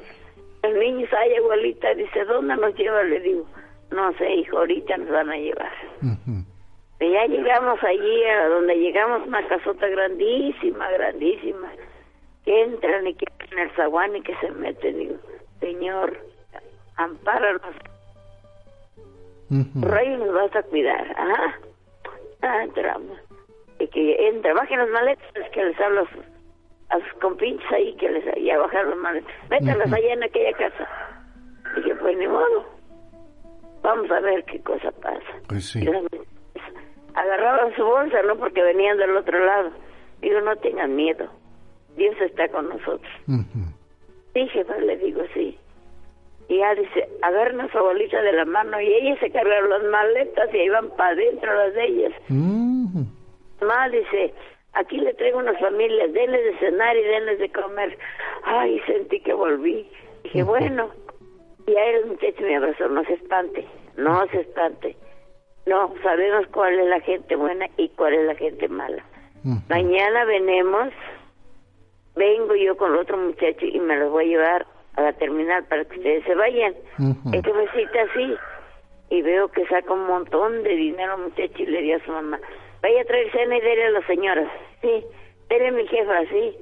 El 0.63 0.79
niño 0.79 1.07
ay, 1.19 1.35
abuelita, 1.37 1.95
dice, 1.95 2.25
¿dónde 2.25 2.57
nos 2.57 2.75
lleva? 2.75 3.03
Le 3.03 3.21
digo, 3.21 3.47
no 3.91 4.13
sé, 4.19 4.31
hijo, 4.35 4.59
ahorita 4.59 4.97
nos 4.99 5.11
van 5.11 5.31
a 5.31 5.37
llevar. 5.37 5.73
Y 7.01 7.13
ya 7.13 7.27
llegamos 7.27 7.83
allí, 7.83 8.25
a 8.25 8.49
donde 8.49 8.77
llegamos, 8.77 9.27
una 9.27 9.47
casota 9.49 9.89
grandísima, 9.89 10.91
grandísima. 10.91 11.73
Que 12.45 12.63
entran 12.63 13.07
y 13.07 13.15
que 13.15 13.27
en 13.51 13.59
el 13.59 13.71
zaguán 13.71 14.17
y 14.17 14.23
que 14.23 14.37
se 14.37 14.51
meten. 14.51 14.99
Digo, 14.99 15.17
Señor, 15.61 16.19
ampáranos. 16.97 17.75
Rey 19.81 20.17
nos 20.17 20.33
vas 20.33 20.55
a 20.55 20.63
cuidar. 20.63 21.11
Ajá. 21.17 21.59
Ah, 22.43 22.65
entramos. 22.65 23.19
Y 23.81 23.89
que 23.89 24.29
entra, 24.29 24.55
bajen 24.55 24.79
las 24.79 24.91
maletas, 24.91 25.51
que 25.53 25.65
les 25.65 25.81
hablo 25.81 26.03
a 26.03 26.11
sus, 26.11 26.25
a 26.91 27.01
sus 27.01 27.21
compinches 27.21 27.73
ahí, 27.73 27.95
que 27.97 28.11
les 28.11 28.25
ya 28.45 28.59
bajaron 28.59 28.91
las 28.91 28.99
maletas. 28.99 29.35
Métalas 29.49 29.93
allá 29.93 30.13
en 30.13 30.23
aquella 30.23 30.53
casa. 30.53 30.89
Y 31.77 31.83
que 31.83 31.95
pues 31.95 32.17
ni 32.19 32.27
modo. 32.29 32.67
Vamos 33.83 34.11
a 34.11 34.21
ver 34.21 34.45
qué 34.45 34.61
cosa 34.61 34.91
pasa. 34.93 35.33
Pues 35.49 35.71
sí. 35.71 35.89
Agarraban 37.15 37.75
su 37.75 37.85
bolsa, 37.85 38.23
¿no? 38.23 38.37
Porque 38.37 38.63
venían 38.63 38.99
del 38.99 39.17
otro 39.17 39.45
lado. 39.45 39.71
Digo, 40.21 40.41
no 40.43 40.55
tengan 40.57 40.95
miedo. 40.95 41.29
Dios 41.97 42.15
está 42.21 42.49
con 42.49 42.69
nosotros. 42.69 43.11
Dije, 44.35 44.65
pues 44.65 44.83
le 44.83 44.97
digo, 44.99 45.23
sí. 45.35 45.59
Y 46.49 46.59
ya 46.59 46.75
dice, 46.75 47.09
agarren 47.23 47.61
a 47.61 47.71
su 47.71 47.79
abuelita 47.79 48.21
de 48.23 48.33
la 48.33 48.45
mano 48.45 48.81
y 48.81 48.87
ella 48.93 49.19
se 49.21 49.31
cargaron 49.31 49.71
las 49.71 49.85
maletas 49.85 50.53
y 50.53 50.59
iban 50.59 50.91
para 50.97 51.13
adentro 51.13 51.55
las 51.55 51.75
de 51.75 51.85
ellas. 51.85 52.13
Mamá 53.61 53.89
dice, 53.89 54.35
aquí 54.73 54.99
le 54.99 55.15
traigo 55.15 55.39
unas 55.39 55.59
familias, 55.61 56.13
denles 56.13 56.45
de 56.45 56.59
cenar 56.59 56.97
y 56.97 57.03
denles 57.03 57.39
de 57.39 57.53
comer. 57.53 57.99
Ay, 58.45 58.81
sentí 58.87 59.21
que 59.21 59.33
volví. 59.33 59.89
Dije, 60.25 60.43
bueno. 60.43 60.91
Y 61.67 61.77
ahí 61.77 61.95
el 61.97 62.07
muchacho 62.07 62.43
me 62.43 62.57
abrazó, 62.57 62.89
no 62.89 63.05
se 63.05 63.15
espante, 63.15 63.67
no 63.97 64.27
se 64.29 64.41
espante. 64.41 64.97
No, 65.67 65.95
sabemos 66.03 66.47
cuál 66.49 66.79
es 66.79 66.87
la 66.89 67.01
gente 67.01 67.37
buena 67.37 67.67
y 67.77 67.89
cuál 67.91 68.15
es 68.15 68.27
la 68.27 68.35
gente 68.35 68.67
mala. 68.69 69.05
Mañana 69.69 70.25
venemos, 70.25 70.89
vengo 72.17 72.55
yo 72.57 72.77
con 72.77 72.97
otro 72.97 73.17
muchacho 73.17 73.67
y 73.67 73.79
me 73.79 73.97
los 73.97 74.11
voy 74.11 74.25
a 74.25 74.29
llevar 74.29 74.67
a 74.97 75.03
la 75.03 75.13
terminal 75.13 75.65
para 75.65 75.85
que 75.85 75.97
ustedes 75.97 76.25
se 76.25 76.35
vayan. 76.35 76.75
Es 77.33 77.43
que 77.43 77.53
me 77.53 77.69
cita 77.69 78.03
así. 78.11 78.35
Y 79.11 79.23
veo 79.23 79.49
que 79.49 79.67
saca 79.67 79.93
un 79.93 80.07
montón 80.07 80.63
de 80.63 80.71
dinero 80.71 81.19
muchacho 81.19 81.63
y 81.63 81.67
le 81.67 81.83
dio 81.83 81.97
a 81.97 82.05
su 82.05 82.13
mamá. 82.13 82.39
Vaya 82.83 83.03
a 83.03 83.05
traer 83.05 83.31
cena 83.33 83.57
y 83.57 83.61
dele 83.61 83.85
a 83.87 83.91
las 83.91 84.07
señoras. 84.07 84.49
Sí, 84.81 85.05
dele 85.49 85.69
a 85.69 85.73
mi 85.73 85.87
jefa, 85.87 86.21
sí. 86.31 86.57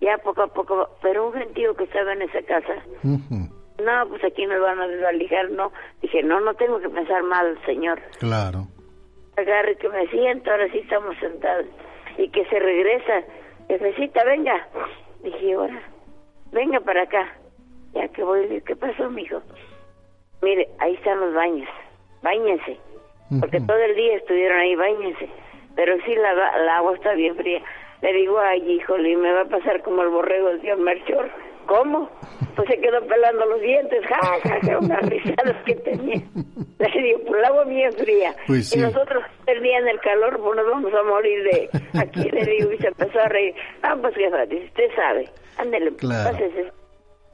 Ya 0.00 0.18
poco 0.18 0.42
a 0.42 0.48
poco, 0.48 0.90
pero 1.00 1.28
un 1.28 1.32
gentío 1.32 1.74
que 1.74 1.84
estaba 1.84 2.12
en 2.12 2.22
esa 2.22 2.42
casa. 2.42 2.74
No, 3.02 4.08
pues 4.08 4.22
aquí 4.24 4.46
me 4.46 4.58
van 4.58 4.80
a 4.80 4.86
desvalijar, 4.86 5.50
no. 5.50 5.72
Dije, 6.02 6.22
no, 6.22 6.40
no 6.40 6.54
tengo 6.54 6.78
que 6.80 6.88
pensar 6.90 7.22
mal, 7.22 7.58
señor. 7.64 8.00
Claro. 8.18 8.66
Agarre 9.36 9.76
que 9.76 9.88
me 9.88 10.06
siento, 10.08 10.50
ahora 10.50 10.70
sí 10.70 10.78
estamos 10.78 11.16
sentados. 11.18 11.66
Y 12.18 12.28
que 12.28 12.44
se 12.46 12.58
regresa. 12.58 13.24
Jefecita, 13.68 14.24
venga. 14.24 14.68
Dije, 15.22 15.54
ahora, 15.54 15.82
venga 16.52 16.80
para 16.80 17.02
acá. 17.02 17.34
Ya 17.94 18.06
que 18.08 18.22
voy, 18.22 18.62
¿qué 18.66 18.76
pasó, 18.76 19.10
mijo? 19.10 19.40
Mire, 20.42 20.68
ahí 20.78 20.94
están 20.94 21.20
los 21.20 21.34
baños. 21.34 21.68
Báñense. 22.22 22.78
Porque 23.40 23.60
todo 23.60 23.78
el 23.78 23.96
día 23.96 24.16
estuvieron 24.16 24.58
ahí, 24.58 24.76
báñense. 24.76 25.28
Pero 25.76 25.96
sí, 26.04 26.14
la, 26.14 26.34
la 26.58 26.76
agua 26.76 26.94
está 26.94 27.14
bien 27.14 27.34
fría. 27.36 27.60
Le 28.02 28.12
digo, 28.12 28.38
ay, 28.38 28.60
híjole, 28.70 29.16
me 29.16 29.32
va 29.32 29.42
a 29.42 29.46
pasar 29.46 29.82
como 29.82 30.02
el 30.02 30.08
borrego 30.08 30.48
del 30.48 30.60
tío 30.60 30.76
Merchor. 30.76 31.30
¿Cómo? 31.66 32.10
Pues 32.56 32.68
se 32.68 32.78
quedó 32.78 33.00
pelando 33.06 33.46
los 33.46 33.60
dientes, 33.62 34.04
ja, 34.06 34.20
ja, 34.42 34.60
ja 34.60 34.78
unas 34.82 35.00
risadas 35.08 35.56
que 35.64 35.74
tenía. 35.76 36.20
Le 36.78 37.02
digo, 37.02 37.20
pues 37.26 37.38
el 37.38 37.44
agua 37.46 37.64
bien 37.64 37.92
fría. 37.94 38.34
Pues 38.46 38.76
y 38.76 38.80
nosotros 38.80 39.24
el 39.46 39.62
día 39.62 39.78
en 39.78 39.88
el 39.88 39.98
calor, 40.00 40.38
pues 40.40 40.56
nos 40.56 40.66
vamos 40.70 40.92
a 40.92 41.02
morir 41.04 41.42
de 41.44 41.70
aquí, 41.98 42.30
le 42.30 42.44
digo, 42.44 42.70
y 42.72 42.78
se 42.78 42.88
empezó 42.88 43.18
a 43.20 43.28
reír. 43.28 43.54
Ah, 43.82 43.96
pues 44.00 44.14
jefa, 44.14 44.44
dice, 44.46 44.66
usted 44.66 44.90
sabe, 44.94 45.28
ándele, 45.56 45.94
Claro. 45.96 46.30
pásese. 46.30 46.70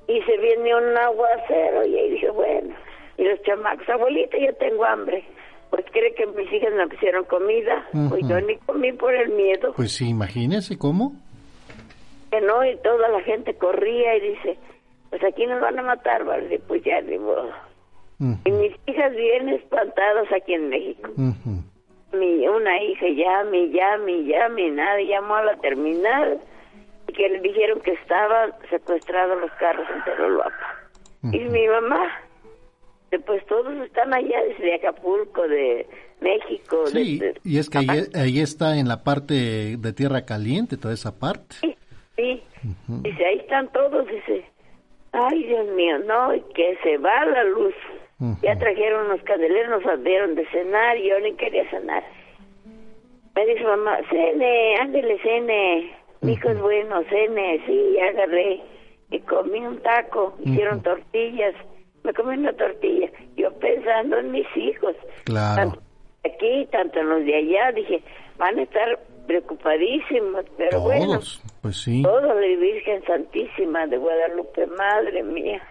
Y 0.07 0.23
se 0.23 0.37
viene 0.39 0.75
un 0.77 0.97
aguacero, 0.97 1.85
y 1.87 1.99
ahí 1.99 2.11
dije, 2.13 2.31
bueno, 2.31 2.75
y 3.17 3.25
los 3.25 3.43
chamacos, 3.43 3.89
abuelita, 3.89 4.39
yo 4.39 4.55
tengo 4.55 4.85
hambre. 4.85 5.25
Pues 5.71 5.85
cree 5.93 6.15
que 6.15 6.27
mis 6.27 6.53
hijas 6.53 6.73
me 6.75 6.87
pusieron 6.89 7.25
comida, 7.25 7.87
pues 8.09 8.27
yo 8.27 8.41
ni 8.41 8.57
comí 8.59 8.93
por 8.93 9.15
el 9.15 9.31
miedo. 9.31 9.73
Pues 9.77 9.93
sí, 9.93 10.09
imagínese 10.09 10.77
cómo. 10.77 11.13
que 12.31 12.41
no, 12.41 12.65
y 12.65 12.77
toda 12.79 13.09
la 13.09 13.21
gente 13.23 13.55
corría 13.55 14.17
y 14.17 14.21
dice, 14.31 14.59
pues 15.11 15.23
aquí 15.25 15.47
nos 15.47 15.61
van 15.61 15.79
a 15.79 15.83
matar, 15.83 16.25
¿vale? 16.25 16.61
Pues 16.67 16.83
ya, 16.85 17.01
ni 17.01 17.19
modo. 17.19 17.51
Y 18.45 18.51
mis 18.51 18.73
hijas 18.87 19.13
bien 19.17 19.49
espantadas 19.49 20.31
aquí 20.33 20.53
en 20.55 20.69
México. 20.69 21.11
Mi, 22.13 22.47
una 22.49 22.83
hija 22.83 23.07
llame, 23.09 23.69
llame, 23.71 24.25
llame, 24.25 24.71
nada, 24.73 25.01
llamó 25.01 25.37
a 25.37 25.45
la 25.45 25.57
terminal 25.57 26.39
y 27.09 27.13
que 27.13 27.29
le 27.29 27.41
dijeron 27.41 27.81
que 27.81 27.93
estaban 27.93 28.53
secuestrados 28.69 29.41
los 29.41 29.51
carros 29.53 29.87
en 29.95 30.05
Teroloapa. 30.05 30.77
Y 31.23 31.39
mi 31.39 31.67
mamá, 31.69 32.11
pues 33.19 33.45
todos 33.47 33.75
están 33.85 34.15
allá 34.15 34.41
desde 34.49 34.75
Acapulco, 34.75 35.47
de 35.49 35.87
México. 36.21 36.87
Sí, 36.87 37.19
desde- 37.19 37.41
y 37.45 37.59
es 37.59 37.69
que 37.69 37.79
ahí, 37.79 37.87
ahí 38.15 38.41
está 38.41 38.79
en 38.79 38.87
la 38.89 39.03
parte 39.03 39.77
de 39.77 39.93
tierra 39.93 40.25
caliente, 40.25 40.77
toda 40.77 40.95
esa 40.95 41.19
parte. 41.19 41.57
Sí, 42.17 42.43
dice, 42.89 43.25
ahí 43.25 43.39
están 43.39 43.73
todos, 43.73 44.07
dice, 44.07 44.45
ay 45.13 45.43
Dios 45.45 45.67
mío, 45.75 45.99
no, 46.01 46.31
que 46.55 46.79
se 46.83 46.99
va 46.99 47.25
la 47.27 47.45
luz. 47.45 47.75
Ya 48.43 48.55
trajeron 48.59 49.07
unos 49.07 49.23
candeleros, 49.23 49.83
nos 49.83 50.05
dieron 50.05 50.35
de 50.35 50.47
cenar 50.49 50.99
y 50.99 51.09
yo 51.09 51.19
ni 51.21 51.33
quería 51.37 51.69
cenar. 51.71 52.05
Me 53.35 53.47
dice 53.47 53.65
mamá, 53.65 53.99
cene, 54.11 54.77
ándele, 54.77 55.19
cene, 55.23 55.97
mi 56.21 56.33
hijo 56.33 56.51
es 56.51 56.61
bueno, 56.61 57.03
cene, 57.09 57.63
sí, 57.67 57.95
ya 57.97 58.09
agarré. 58.11 58.61
Y 59.11 59.21
comí 59.21 59.61
un 59.61 59.79
taco, 59.79 60.37
hicieron 60.45 60.83
tortillas 60.83 61.55
me 62.05 62.13
comí 62.15 62.37
una 62.37 62.53
tortilla. 62.53 63.11
Yo 63.37 63.53
pensando 63.59 64.19
en 64.19 64.31
mis 64.33 64.47
hijos. 64.57 64.95
Claro. 65.25 65.73
Tanto 65.73 65.83
aquí, 66.25 66.69
tanto 66.71 67.03
los 67.03 67.25
de 67.25 67.35
allá, 67.37 67.73
dije, 67.73 68.03
van 68.39 68.59
a 68.59 68.63
estar 68.63 68.99
preocupadísimos, 69.27 70.45
pero 70.57 70.81
bueno, 70.81 71.07
Todos, 71.07 71.43
pues 71.63 71.77
sí. 71.77 72.03
todos 72.03 72.23
la 72.23 72.35
Virgen 72.35 73.03
Santísima 73.07 73.87
de 73.87 73.97
Guadalupe, 73.97 74.67
madre 74.67 75.23
mía. 75.23 75.63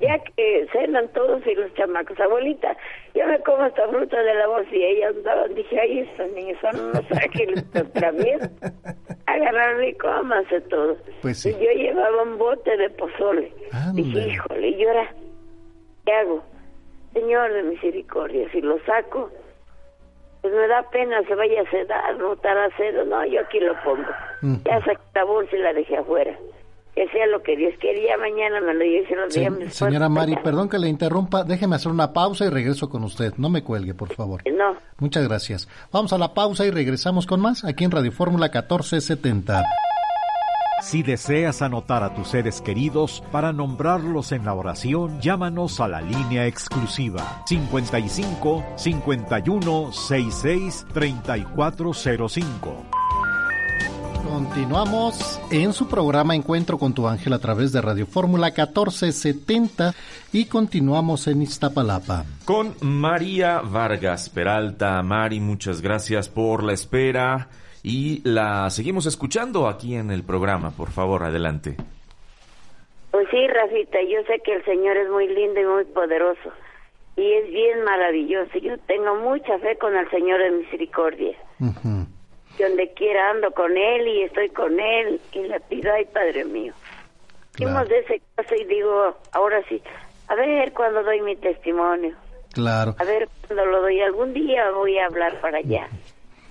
Ya 0.00 0.18
que 0.18 0.66
cenan 0.72 1.06
todos 1.12 1.40
y 1.46 1.54
los 1.54 1.72
chamacos, 1.74 2.18
abuelita, 2.18 2.76
yo 3.14 3.24
me 3.28 3.38
como 3.40 3.64
esta 3.64 3.86
fruta 3.86 4.20
de 4.20 4.34
la 4.34 4.48
voz 4.48 4.66
y 4.72 4.82
ellas 4.82 5.14
andaban, 5.16 5.54
dije, 5.54 5.80
ay, 5.80 6.00
estos 6.00 6.32
niños 6.32 6.58
son 6.60 6.80
unos 6.80 7.04
ángeles, 7.12 7.64
pero 7.72 7.88
también 7.90 8.40
agarraron 9.26 9.84
y 9.84 9.94
cómanse 9.94 10.60
todos. 10.62 10.98
Pues 11.22 11.38
sí. 11.38 11.50
Y 11.50 11.64
yo 11.64 11.70
llevaba 11.70 12.22
un 12.24 12.38
bote 12.38 12.76
de 12.76 12.90
pozole. 12.90 13.52
Dije, 13.94 14.28
híjole, 14.28 14.68
y 14.68 14.78
yo 14.78 14.88
ahora, 14.88 15.14
¿qué 16.08 16.14
hago? 16.14 16.42
Señor 17.12 17.52
de 17.52 17.62
misericordia, 17.64 18.50
si 18.52 18.60
lo 18.62 18.78
saco, 18.86 19.30
pues 20.40 20.54
me 20.54 20.66
da 20.68 20.82
pena 20.90 21.20
se 21.26 21.34
vaya 21.34 21.60
a 21.62 21.70
sedar, 21.70 22.16
no 22.16 22.32
estará 22.32 22.68
cedo, 22.78 23.04
no, 23.04 23.26
yo 23.26 23.40
aquí 23.40 23.60
lo 23.60 23.74
pongo. 23.84 24.08
Ujú. 24.42 24.60
Ya 24.64 24.78
saqué 24.84 25.00
la 25.14 25.24
bolsa 25.24 25.54
y 25.56 25.58
la 25.60 25.72
dejé 25.74 25.96
afuera. 25.98 26.34
Que 26.94 27.06
sea 27.10 27.26
lo 27.26 27.42
que 27.42 27.56
Dios 27.56 27.74
quería, 27.80 28.16
mañana 28.16 28.60
me 28.60 28.74
lo 28.74 28.80
lleve 28.84 29.02
y 29.02 29.06
se 29.06 29.14
lo 29.16 29.30
Se- 29.30 29.40
dejé 29.40 29.50
después. 29.50 29.74
señora 29.74 30.08
Mari, 30.08 30.36
perdón 30.42 30.68
que 30.68 30.78
le 30.78 30.88
interrumpa, 30.88 31.44
déjeme 31.44 31.76
hacer 31.76 31.92
una 31.92 32.12
pausa 32.12 32.44
y 32.46 32.48
regreso 32.50 32.88
con 32.88 33.04
usted. 33.04 33.34
No 33.36 33.50
me 33.50 33.62
cuelgue, 33.62 33.94
por 33.94 34.12
favor. 34.14 34.40
No, 34.50 34.76
Muchas 34.98 35.28
gracias. 35.28 35.68
Vamos 35.92 36.12
a 36.12 36.18
la 36.18 36.34
pausa 36.34 36.64
y 36.66 36.70
regresamos 36.70 37.26
con 37.26 37.40
más 37.40 37.64
aquí 37.64 37.84
en 37.84 37.90
Radio 37.92 38.10
Fórmula 38.12 38.46
1470. 38.46 39.62
Si 40.80 41.02
deseas 41.02 41.60
anotar 41.60 42.04
a 42.04 42.14
tus 42.14 42.28
seres 42.28 42.60
queridos 42.60 43.22
para 43.32 43.52
nombrarlos 43.52 44.32
en 44.32 44.44
la 44.44 44.54
oración, 44.54 45.20
llámanos 45.20 45.80
a 45.80 45.88
la 45.88 46.00
línea 46.00 46.46
exclusiva 46.46 47.42
55 47.46 48.64
51 48.76 49.92
66 49.92 50.86
3405. 50.92 52.84
Continuamos 54.24 55.40
en 55.50 55.72
su 55.72 55.88
programa 55.88 56.36
Encuentro 56.36 56.78
con 56.78 56.92
tu 56.92 57.08
ángel 57.08 57.32
a 57.32 57.38
través 57.38 57.72
de 57.72 57.80
Radio 57.80 58.06
Fórmula 58.06 58.48
1470 58.48 59.94
y 60.32 60.44
continuamos 60.44 61.26
en 61.26 61.42
Iztapalapa. 61.42 62.24
Con 62.44 62.74
María 62.80 63.60
Vargas 63.60 64.28
Peralta. 64.28 65.02
Mari, 65.02 65.40
muchas 65.40 65.80
gracias 65.80 66.28
por 66.28 66.62
la 66.62 66.72
espera 66.72 67.48
y 67.88 68.20
la 68.22 68.68
seguimos 68.68 69.06
escuchando 69.06 69.66
aquí 69.66 69.94
en 69.94 70.10
el 70.10 70.22
programa. 70.22 70.72
Por 70.72 70.90
favor, 70.90 71.22
adelante. 71.22 71.74
pues 73.10 73.26
sí, 73.30 73.48
Rafita, 73.48 73.98
yo 74.02 74.22
sé 74.26 74.40
que 74.44 74.56
el 74.56 74.64
Señor 74.66 74.98
es 74.98 75.08
muy 75.08 75.26
lindo 75.26 75.58
y 75.58 75.64
muy 75.64 75.84
poderoso. 75.86 76.52
Y 77.16 77.32
es 77.32 77.48
bien 77.50 77.82
maravilloso. 77.84 78.58
Yo 78.58 78.76
tengo 78.86 79.16
mucha 79.16 79.58
fe 79.60 79.78
con 79.78 79.96
el 79.96 80.08
Señor 80.10 80.38
de 80.38 80.50
misericordia. 80.50 81.34
Y 81.58 82.62
donde 82.62 82.92
quiera 82.92 83.30
ando 83.30 83.50
con 83.52 83.74
Él 83.74 84.06
y 84.06 84.22
estoy 84.22 84.50
con 84.50 84.78
Él 84.78 85.18
y 85.32 85.38
le 85.40 85.58
pido, 85.60 85.90
ay, 85.94 86.04
Padre 86.12 86.44
mío. 86.44 86.74
Hicimos 87.54 87.88
de 87.88 88.00
ese 88.00 88.20
caso 88.36 88.54
y 88.54 88.64
digo, 88.66 89.16
ahora 89.32 89.62
sí, 89.68 89.80
a 90.28 90.34
ver 90.34 90.72
cuando 90.74 91.02
doy 91.02 91.22
mi 91.22 91.36
testimonio. 91.36 92.14
Claro. 92.52 92.94
A 92.98 93.04
ver 93.04 93.28
cuando 93.46 93.64
lo 93.64 93.80
doy. 93.80 94.00
Algún 94.02 94.34
día 94.34 94.70
voy 94.72 94.98
a 94.98 95.06
hablar 95.06 95.40
para 95.40 95.58
allá. 95.58 95.88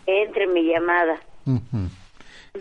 Entre 0.07 0.47
mi 0.47 0.63
llamada. 0.63 1.19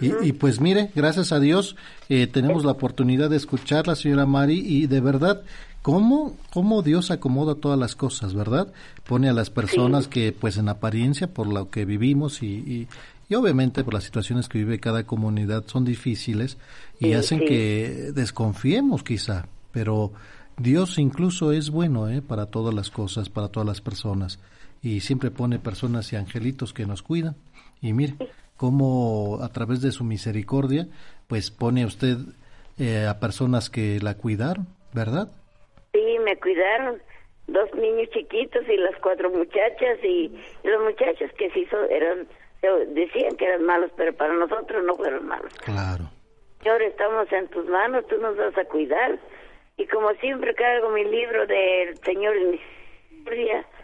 Y, 0.01 0.29
y 0.29 0.33
pues 0.33 0.61
mire, 0.61 0.91
gracias 0.95 1.33
a 1.33 1.41
Dios 1.41 1.77
eh, 2.09 2.27
tenemos 2.27 2.65
la 2.65 2.73
oportunidad 2.73 3.31
de 3.31 3.37
escucharla, 3.37 3.97
señora 3.97 4.27
Mari, 4.27 4.59
y 4.59 4.87
de 4.87 5.01
verdad, 5.01 5.43
¿cómo, 5.81 6.37
cómo 6.53 6.83
Dios 6.83 7.11
acomoda 7.11 7.55
todas 7.55 7.79
las 7.79 7.97
cosas, 7.97 8.35
verdad? 8.35 8.73
Pone 9.07 9.31
a 9.31 9.33
las 9.33 9.49
personas 9.49 10.07
que, 10.07 10.33
pues 10.33 10.59
en 10.59 10.69
apariencia, 10.69 11.29
por 11.29 11.47
lo 11.47 11.71
que 11.71 11.87
vivimos 11.87 12.43
y, 12.43 12.47
y, 12.47 12.89
y 13.31 13.35
obviamente 13.37 13.85
por 13.85 13.95
las 13.95 14.05
situaciones 14.05 14.49
que 14.49 14.59
vive 14.59 14.81
cada 14.81 15.05
comunidad 15.05 15.65
son 15.67 15.85
difíciles 15.87 16.59
y 17.01 17.07
Sí, 17.07 17.13
hacen 17.15 17.39
sí. 17.41 17.45
que 17.47 18.11
desconfiemos 18.15 19.03
quizá, 19.03 19.47
pero 19.73 20.13
Dios 20.59 20.99
incluso 20.99 21.53
es 21.53 21.71
bueno 21.71 22.09
¿eh? 22.11 22.21
para 22.21 22.47
todas 22.47 22.75
las 22.75 22.91
cosas, 22.91 23.31
para 23.31 23.49
todas 23.49 23.67
las 23.67 23.81
personas 23.81 24.39
y 24.87 25.01
siempre 25.01 25.33
pone 25.33 25.59
personas 25.59 26.13
y 26.13 26.17
angelitos 26.17 26.73
que 26.73 26.87
nos 26.87 27.03
cuidan. 27.03 27.35
Y 27.83 27.93
mire, 27.93 28.15
cómo 28.57 29.41
a 29.43 29.49
través 29.53 29.83
de 29.83 29.91
su 29.91 30.05
misericordia, 30.05 30.87
pues 31.27 31.51
pone 31.51 31.85
usted 31.85 32.19
eh, 32.79 33.05
a 33.11 33.19
personas 33.19 33.69
que 33.69 33.99
la 34.01 34.15
cuidaron, 34.17 34.69
¿verdad? 34.95 35.29
Sí, 35.93 36.19
me 36.25 36.37
cuidaron. 36.39 37.03
Dos 37.49 37.69
niños 37.75 38.11
chiquitos 38.11 38.63
y 38.69 38.77
las 38.77 38.95
cuatro 39.03 39.29
muchachas 39.29 39.99
y, 40.05 40.31
y 40.63 40.69
los 40.69 40.83
muchachos 40.85 41.33
que 41.37 41.51
sí 41.51 41.67
son, 41.67 41.91
eran, 41.91 42.29
decían 42.95 43.37
que 43.37 43.45
eran 43.45 43.65
malos, 43.65 43.91
pero 43.97 44.13
para 44.13 44.35
nosotros 44.35 44.85
no 44.85 44.95
fueron 44.95 45.27
malos. 45.27 45.53
Claro. 45.65 46.05
Señor, 46.63 46.83
estamos 46.83 47.33
en 47.33 47.49
tus 47.49 47.67
manos, 47.67 48.07
tú 48.07 48.19
nos 48.19 48.37
vas 48.37 48.57
a 48.57 48.65
cuidar. 48.65 49.19
Y 49.79 49.87
como 49.89 50.13
siempre 50.21 50.55
cargo 50.55 50.91
mi 50.91 51.05
libro 51.05 51.45
del 51.47 51.99
Señor 52.05 52.37
en 52.37 52.51
mi 52.53 52.61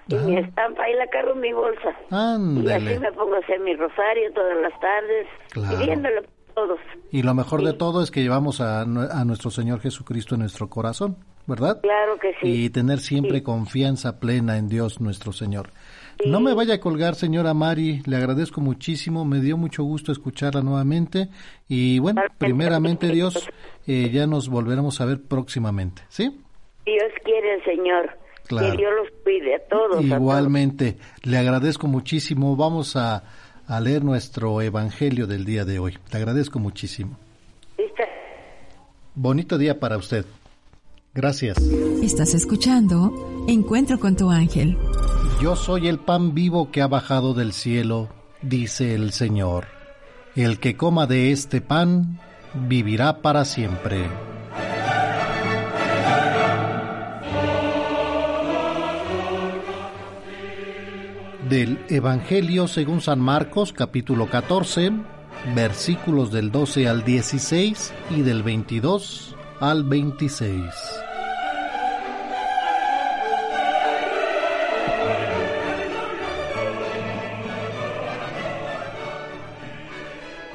y 0.08 0.14
mi 0.16 0.36
estampa, 0.38 0.82
ahí 0.84 0.94
la 0.94 1.06
cargo 1.08 1.32
en 1.32 1.40
mi 1.40 1.52
bolsa. 1.52 1.90
Y 2.10 2.70
así 2.70 2.98
me 2.98 3.12
pongo 3.12 3.34
a 3.34 3.38
hacer 3.38 3.60
mi 3.60 3.74
rosario 3.74 4.32
todas 4.34 4.56
las 4.60 4.80
tardes, 4.80 5.26
Claro. 5.52 5.78
pidiéndole 5.78 6.22
todos. 6.54 6.80
Y 7.10 7.22
lo 7.22 7.34
mejor 7.34 7.62
de 7.62 7.72
todo 7.72 8.02
es 8.02 8.10
que 8.10 8.22
llevamos 8.22 8.60
a, 8.60 8.82
a 8.82 9.24
nuestro 9.24 9.50
Señor 9.50 9.80
Jesucristo 9.80 10.34
en 10.34 10.40
nuestro 10.42 10.68
corazón, 10.68 11.16
¿verdad? 11.46 11.80
Claro 11.80 12.18
que 12.18 12.32
sí. 12.40 12.64
Y 12.64 12.70
tener 12.70 12.98
siempre 12.98 13.42
confianza 13.42 14.18
plena 14.20 14.58
en 14.58 14.68
Dios 14.68 15.00
nuestro 15.00 15.32
Señor. 15.32 15.70
No 16.26 16.40
me 16.40 16.54
vaya 16.54 16.74
a 16.74 16.80
colgar, 16.80 17.14
señora 17.14 17.52
Mari, 17.54 18.02
le 18.06 18.16
agradezco 18.16 18.60
muchísimo, 18.60 19.24
me 19.24 19.40
dio 19.40 19.56
mucho 19.56 19.82
gusto 19.82 20.12
escucharla 20.12 20.60
nuevamente 20.62 21.28
y 21.68 21.98
bueno, 21.98 22.22
primeramente 22.38 23.08
Dios, 23.08 23.48
eh, 23.86 24.10
ya 24.12 24.26
nos 24.26 24.48
volveremos 24.48 25.00
a 25.00 25.06
ver 25.06 25.22
próximamente, 25.22 26.02
¿sí? 26.10 26.38
Dios 26.84 27.10
quiere 27.24 27.64
Señor. 27.64 28.10
Claro. 28.52 28.72
Que 28.72 28.76
Dios 28.76 28.92
los 28.94 29.08
cuide 29.24 29.54
a 29.54 29.58
todos. 29.66 29.84
a 29.84 30.00
todos. 30.00 30.04
Igualmente, 30.04 30.98
le 31.22 31.38
agradezco 31.38 31.86
muchísimo, 31.86 32.54
vamos 32.54 32.96
a, 32.96 33.24
a 33.66 33.80
leer 33.80 34.04
nuestro 34.04 34.60
Evangelio 34.60 35.26
del 35.26 35.46
día 35.46 35.64
de 35.64 35.78
hoy, 35.78 35.98
le 36.10 36.18
agradezco 36.18 36.58
muchísimo. 36.58 37.16
Bonito 39.14 39.58
día 39.58 39.78
para 39.78 39.96
usted. 39.96 40.24
Gracias. 41.14 41.58
Estás 42.02 42.34
escuchando 42.34 43.44
Encuentro 43.46 43.98
con 43.98 44.16
tu 44.16 44.30
ángel. 44.30 44.76
Yo 45.42 45.56
soy 45.56 45.88
el 45.88 45.98
pan 45.98 46.34
vivo 46.34 46.70
que 46.70 46.80
ha 46.80 46.86
bajado 46.86 47.34
del 47.34 47.52
cielo, 47.52 48.08
dice 48.40 48.94
el 48.94 49.12
Señor. 49.12 49.66
El 50.36 50.58
que 50.58 50.76
coma 50.76 51.06
de 51.06 51.32
este 51.32 51.60
pan 51.60 52.18
vivirá 52.54 53.20
para 53.20 53.44
siempre. 53.44 54.08
Del 61.48 61.84
Evangelio 61.88 62.68
según 62.68 63.00
San 63.00 63.18
Marcos 63.18 63.72
capítulo 63.72 64.30
14, 64.30 64.92
versículos 65.56 66.30
del 66.30 66.52
12 66.52 66.86
al 66.86 67.04
16 67.04 67.92
y 68.10 68.22
del 68.22 68.44
22 68.44 69.34
al 69.58 69.82
26. 69.82 70.62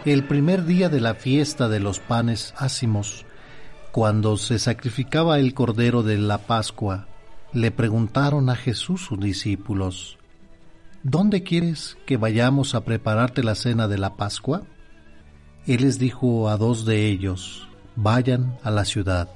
El 0.06 0.24
primer 0.24 0.64
día 0.64 0.88
de 0.88 1.02
la 1.02 1.16
fiesta 1.16 1.68
de 1.68 1.82
los 1.82 2.00
panes 2.00 2.54
ácimos, 2.56 3.26
cuando 3.92 4.38
se 4.38 4.58
sacrificaba 4.58 5.38
el 5.38 5.54
cordero 5.54 6.02
de 6.02 6.18
la 6.18 6.38
Pascua, 6.38 7.08
le 7.52 7.72
preguntaron 7.72 8.50
a 8.50 8.56
Jesús 8.56 9.02
sus 9.02 9.20
discípulos, 9.20 10.18
¿Dónde 11.10 11.42
quieres 11.42 11.98
que 12.06 12.18
vayamos 12.18 12.76
a 12.76 12.84
prepararte 12.84 13.42
la 13.42 13.56
cena 13.56 13.88
de 13.88 13.98
la 13.98 14.18
Pascua? 14.18 14.64
Él 15.66 15.84
les 15.84 16.00
dijo 16.00 16.50
a 16.50 16.58
dos 16.58 16.86
de 16.86 17.08
ellos, 17.08 17.70
vayan 17.96 18.58
a 18.62 18.72
la 18.72 18.84
ciudad. 18.84 19.30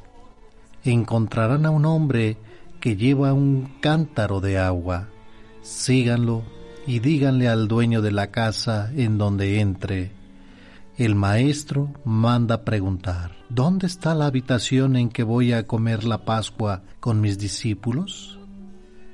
Encontrarán 0.83 1.65
a 1.65 1.69
un 1.69 1.85
hombre 1.85 2.35
que 2.81 2.97
lleva 2.97 3.31
un 3.31 3.77
cántaro 3.79 4.41
de 4.41 4.57
agua. 4.57 5.07
Síganlo 5.61 6.43
y 6.87 6.99
díganle 6.99 7.47
al 7.47 7.69
dueño 7.69 8.01
de 8.01 8.11
la 8.11 8.31
casa 8.31 8.91
en 8.93 9.17
donde 9.17 9.61
entre. 9.61 10.11
El 10.97 11.15
maestro 11.15 11.93
manda 12.03 12.65
preguntar, 12.65 13.31
¿dónde 13.47 13.87
está 13.87 14.13
la 14.13 14.25
habitación 14.25 14.97
en 14.97 15.07
que 15.07 15.23
voy 15.23 15.53
a 15.53 15.65
comer 15.67 16.03
la 16.03 16.25
Pascua 16.25 16.81
con 16.99 17.21
mis 17.21 17.39
discípulos? 17.39 18.40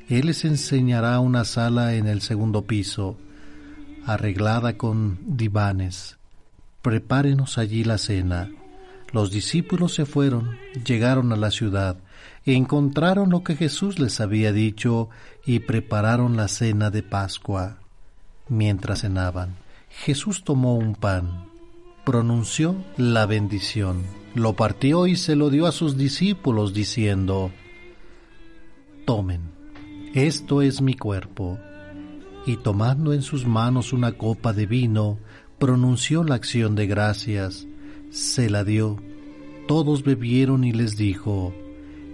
Él 0.09 0.27
les 0.27 0.45
enseñará 0.45 1.19
una 1.19 1.43
sala 1.43 1.95
en 1.95 2.07
el 2.07 2.21
segundo 2.21 2.61
piso, 2.61 3.17
arreglada 4.05 4.77
con 4.77 5.19
divanes. 5.25 6.17
Prepárenos 6.81 7.57
allí 7.57 7.83
la 7.83 7.97
cena. 7.97 8.49
Los 9.11 9.31
discípulos 9.31 9.93
se 9.93 10.05
fueron, 10.05 10.57
llegaron 10.85 11.33
a 11.33 11.35
la 11.35 11.51
ciudad, 11.51 11.97
encontraron 12.45 13.29
lo 13.29 13.43
que 13.43 13.55
Jesús 13.55 13.99
les 13.99 14.21
había 14.21 14.53
dicho 14.53 15.09
y 15.45 15.59
prepararon 15.59 16.37
la 16.37 16.47
cena 16.47 16.89
de 16.89 17.03
Pascua. 17.03 17.79
Mientras 18.47 19.01
cenaban, 19.01 19.55
Jesús 19.89 20.45
tomó 20.45 20.75
un 20.75 20.95
pan, 20.95 21.47
pronunció 22.05 22.77
la 22.95 23.25
bendición, 23.25 24.03
lo 24.35 24.53
partió 24.53 25.07
y 25.07 25.17
se 25.17 25.35
lo 25.35 25.49
dio 25.49 25.67
a 25.67 25.73
sus 25.73 25.97
discípulos 25.97 26.73
diciendo, 26.73 27.51
Tomen, 29.05 29.56
esto 30.25 30.63
es 30.63 30.81
mi 30.81 30.95
cuerpo. 30.95 31.59
Y 32.47 32.57
tomando 32.57 33.13
en 33.13 33.21
sus 33.21 33.45
manos 33.45 33.93
una 33.93 34.13
copa 34.13 34.51
de 34.51 34.65
vino, 34.65 35.19
pronunció 35.59 36.23
la 36.23 36.33
acción 36.33 36.73
de 36.73 36.87
gracias, 36.87 37.67
se 38.09 38.49
la 38.49 38.63
dio, 38.63 38.97
todos 39.67 40.03
bebieron 40.03 40.63
y 40.63 40.71
les 40.71 40.97
dijo, 40.97 41.53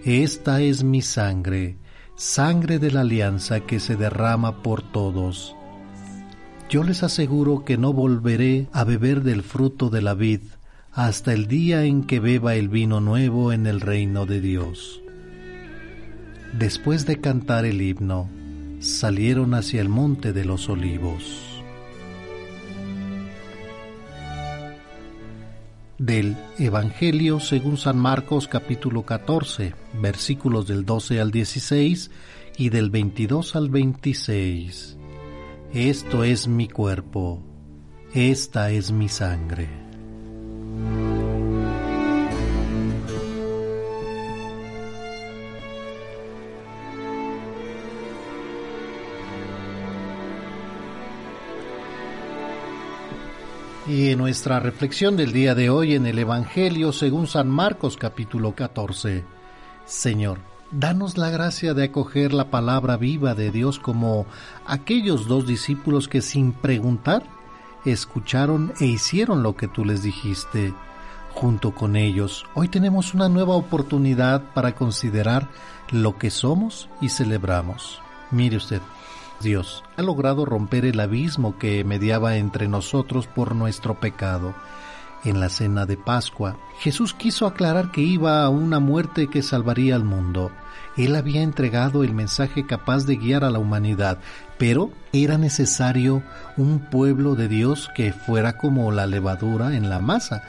Esta 0.04 0.60
es 0.60 0.84
mi 0.84 1.02
sangre, 1.02 1.78
sangre 2.18 2.78
de 2.78 2.92
la 2.92 3.02
alianza 3.02 3.62
que 3.62 3.80
se 3.80 3.96
derrama 3.96 4.62
por 4.64 4.82
todos. 4.82 5.56
Yo 6.70 6.84
les 6.84 7.04
aseguro 7.04 7.64
que 7.64 7.78
no 7.78 7.94
volveré 7.94 8.68
a 8.74 8.84
beber 8.84 9.24
del 9.24 9.44
fruto 9.44 9.90
de 9.90 10.02
la 10.02 10.14
vid 10.14 10.42
hasta 10.92 11.32
el 11.32 11.48
día 11.48 11.86
en 11.86 12.04
que 12.04 12.20
beba 12.20 12.56
el 12.56 12.68
vino 12.68 13.00
nuevo 13.00 13.54
en 13.54 13.66
el 13.66 13.80
reino 13.80 14.26
de 14.26 14.42
Dios. 14.42 15.03
Después 16.54 17.08
de 17.08 17.20
cantar 17.20 17.66
el 17.66 17.82
himno, 17.82 18.30
salieron 18.80 19.56
hacia 19.56 19.82
el 19.82 19.90
monte 19.90 20.34
de 20.34 20.46
los 20.46 20.70
olivos. 20.70 21.64
Del 25.98 26.38
Evangelio 26.60 27.40
según 27.40 27.78
San 27.78 27.98
Marcos 27.98 28.48
capítulo 28.48 29.04
14, 29.04 29.74
versículos 30.00 30.68
del 30.68 30.86
12 30.86 31.22
al 31.22 31.32
16 31.32 32.12
y 32.58 32.70
del 32.70 32.92
22 32.92 33.56
al 33.56 33.70
26. 33.70 34.98
Esto 35.74 36.24
es 36.24 36.48
mi 36.48 36.68
cuerpo, 36.68 37.42
esta 38.14 38.70
es 38.70 38.92
mi 38.92 39.10
sangre. 39.10 39.70
Y 53.86 54.12
en 54.12 54.20
nuestra 54.20 54.62
reflexión 54.62 55.18
del 55.18 55.34
día 55.34 55.56
de 55.56 55.70
hoy 55.70 55.94
en 55.94 56.06
el 56.06 56.18
Evangelio 56.18 56.94
según 56.94 57.28
San 57.28 57.50
Marcos 57.50 57.98
capítulo 57.98 58.56
14, 58.56 59.26
Señor, 59.86 60.40
danos 60.72 61.18
la 61.18 61.30
gracia 61.30 61.74
de 61.74 61.84
acoger 61.84 62.32
la 62.32 62.50
palabra 62.50 62.96
viva 62.96 63.36
de 63.36 63.52
Dios 63.52 63.80
como 63.80 64.26
aquellos 64.66 65.28
dos 65.28 65.46
discípulos 65.46 66.08
que 66.08 66.22
sin 66.22 66.54
preguntar 66.54 67.24
escucharon 67.84 68.72
e 68.80 68.86
hicieron 68.86 69.44
lo 69.44 69.58
que 69.58 69.68
tú 69.68 69.84
les 69.84 70.02
dijiste. 70.02 70.74
Junto 71.34 71.76
con 71.76 71.98
ellos, 71.98 72.46
hoy 72.54 72.70
tenemos 72.70 73.14
una 73.14 73.28
nueva 73.28 73.56
oportunidad 73.56 74.54
para 74.54 74.76
considerar 74.76 75.50
lo 75.92 76.18
que 76.18 76.30
somos 76.30 76.88
y 77.02 77.10
celebramos. 77.10 78.00
Mire 78.32 78.56
usted, 78.56 78.82
Dios 79.44 79.84
ha 79.98 80.02
logrado 80.02 80.46
romper 80.46 80.86
el 80.86 81.00
abismo 81.00 81.58
que 81.60 81.84
mediaba 81.84 82.38
entre 82.38 82.68
nosotros 82.68 83.28
por 83.28 83.56
nuestro 83.56 84.00
pecado. 84.00 84.56
En 85.24 85.40
la 85.40 85.50
cena 85.50 85.86
de 85.86 85.96
Pascua, 85.96 86.58
Jesús 86.80 87.14
quiso 87.14 87.46
aclarar 87.46 87.92
que 87.92 88.02
iba 88.02 88.44
a 88.44 88.50
una 88.50 88.80
muerte 88.80 89.30
que 89.30 89.42
salvaría 89.42 89.96
al 89.96 90.04
mundo. 90.04 90.52
Él 90.98 91.16
había 91.16 91.42
entregado 91.42 92.04
el 92.04 92.14
mensaje 92.14 92.66
capaz 92.66 93.06
de 93.06 93.16
guiar 93.16 93.44
a 93.44 93.50
la 93.50 93.60
humanidad, 93.60 94.20
pero 94.58 94.92
era 95.14 95.38
necesario 95.38 96.24
un 96.58 96.80
pueblo 96.80 97.36
de 97.36 97.48
Dios 97.48 97.90
que 97.96 98.12
fuera 98.12 98.58
como 98.58 98.92
la 98.92 99.06
levadura 99.08 99.76
en 99.76 99.90
la 99.90 100.00
masa, 100.00 100.44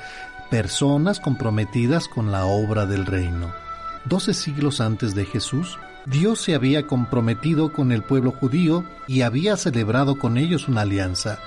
personas 0.51 1.21
comprometidas 1.21 2.09
con 2.09 2.33
la 2.33 2.45
obra 2.45 2.87
del 2.87 3.07
reino. 3.07 3.53
Doce 4.05 4.35
siglos 4.35 4.81
antes 4.81 5.15
de 5.15 5.25
Jesús, 5.25 5.79
Dios 6.07 6.41
se 6.41 6.55
había 6.55 6.87
comprometido 6.87 7.73
con 7.73 7.91
el 7.91 8.03
pueblo 8.03 8.31
judío 8.31 8.85
y 9.07 9.23
había 9.23 9.57
celebrado 9.57 10.19
con 10.19 10.37
ellos 10.37 10.69
una 10.69 10.83
alianza. 10.83 11.39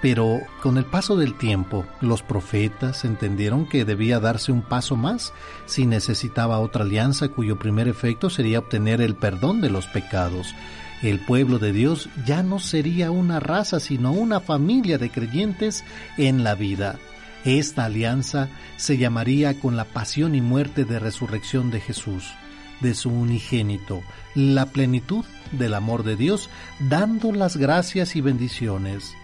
Pero 0.00 0.40
con 0.62 0.78
el 0.78 0.86
paso 0.86 1.16
del 1.16 1.36
tiempo, 1.36 1.84
los 2.00 2.22
profetas 2.22 3.04
entendieron 3.04 3.68
que 3.68 3.84
debía 3.84 4.18
darse 4.18 4.50
un 4.50 4.62
paso 4.62 4.96
más 4.96 5.34
si 5.66 5.84
necesitaba 5.84 6.60
otra 6.60 6.84
alianza 6.84 7.28
cuyo 7.28 7.58
primer 7.58 7.88
efecto 7.88 8.30
sería 8.30 8.60
obtener 8.60 9.02
el 9.02 9.14
perdón 9.14 9.60
de 9.60 9.68
los 9.68 9.86
pecados. 9.86 10.54
El 11.02 11.20
pueblo 11.20 11.58
de 11.58 11.72
Dios 11.74 12.08
ya 12.24 12.42
no 12.42 12.58
sería 12.58 13.10
una 13.10 13.40
raza, 13.40 13.80
sino 13.80 14.12
una 14.12 14.40
familia 14.40 14.96
de 14.96 15.10
creyentes 15.10 15.84
en 16.16 16.42
la 16.42 16.54
vida. 16.54 16.98
Esta 17.44 17.84
alianza 17.84 18.48
se 18.78 18.96
llamaría 18.96 19.60
con 19.60 19.76
la 19.76 19.84
pasión 19.84 20.34
y 20.34 20.40
muerte 20.40 20.86
de 20.86 20.98
resurrección 20.98 21.70
de 21.70 21.80
Jesús 21.80 22.32
de 22.80 22.94
su 22.94 23.10
unigénito, 23.10 24.02
la 24.34 24.66
plenitud 24.66 25.24
del 25.52 25.74
amor 25.74 26.02
de 26.02 26.16
Dios, 26.16 26.48
dando 26.78 27.32
las 27.32 27.56
gracias 27.56 28.16
y 28.16 28.20
bendiciones. 28.20 29.14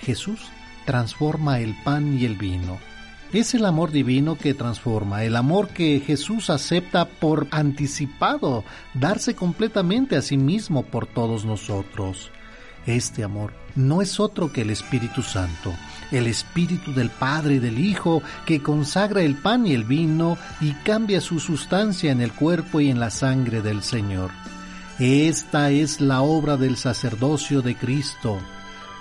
Jesús 0.00 0.40
transforma 0.84 1.60
el 1.60 1.74
pan 1.82 2.18
y 2.18 2.24
el 2.24 2.36
vino. 2.36 2.78
Es 3.32 3.54
el 3.54 3.64
amor 3.64 3.92
divino 3.92 4.36
que 4.36 4.52
transforma, 4.52 5.24
el 5.24 5.36
amor 5.36 5.68
que 5.68 6.00
Jesús 6.00 6.50
acepta 6.50 7.06
por 7.06 7.46
anticipado, 7.50 8.62
darse 8.92 9.34
completamente 9.34 10.16
a 10.16 10.22
sí 10.22 10.36
mismo 10.36 10.82
por 10.82 11.06
todos 11.06 11.46
nosotros. 11.46 12.30
Este 12.84 13.24
amor 13.24 13.54
no 13.74 14.02
es 14.02 14.20
otro 14.20 14.52
que 14.52 14.62
el 14.62 14.70
Espíritu 14.70 15.22
Santo, 15.22 15.72
el 16.12 16.26
Espíritu 16.28 16.92
del 16.92 17.10
Padre 17.10 17.54
y 17.54 17.58
del 17.58 17.78
Hijo 17.78 18.22
que 18.46 18.62
consagra 18.62 19.22
el 19.22 19.34
pan 19.34 19.66
y 19.66 19.72
el 19.72 19.84
vino 19.84 20.38
y 20.60 20.72
cambia 20.72 21.20
su 21.20 21.40
sustancia 21.40 22.12
en 22.12 22.20
el 22.20 22.32
cuerpo 22.32 22.80
y 22.80 22.90
en 22.90 23.00
la 23.00 23.10
sangre 23.10 23.62
del 23.62 23.82
Señor. 23.82 24.30
Esta 24.98 25.70
es 25.70 26.00
la 26.00 26.20
obra 26.20 26.56
del 26.56 26.76
sacerdocio 26.76 27.62
de 27.62 27.74
Cristo. 27.74 28.38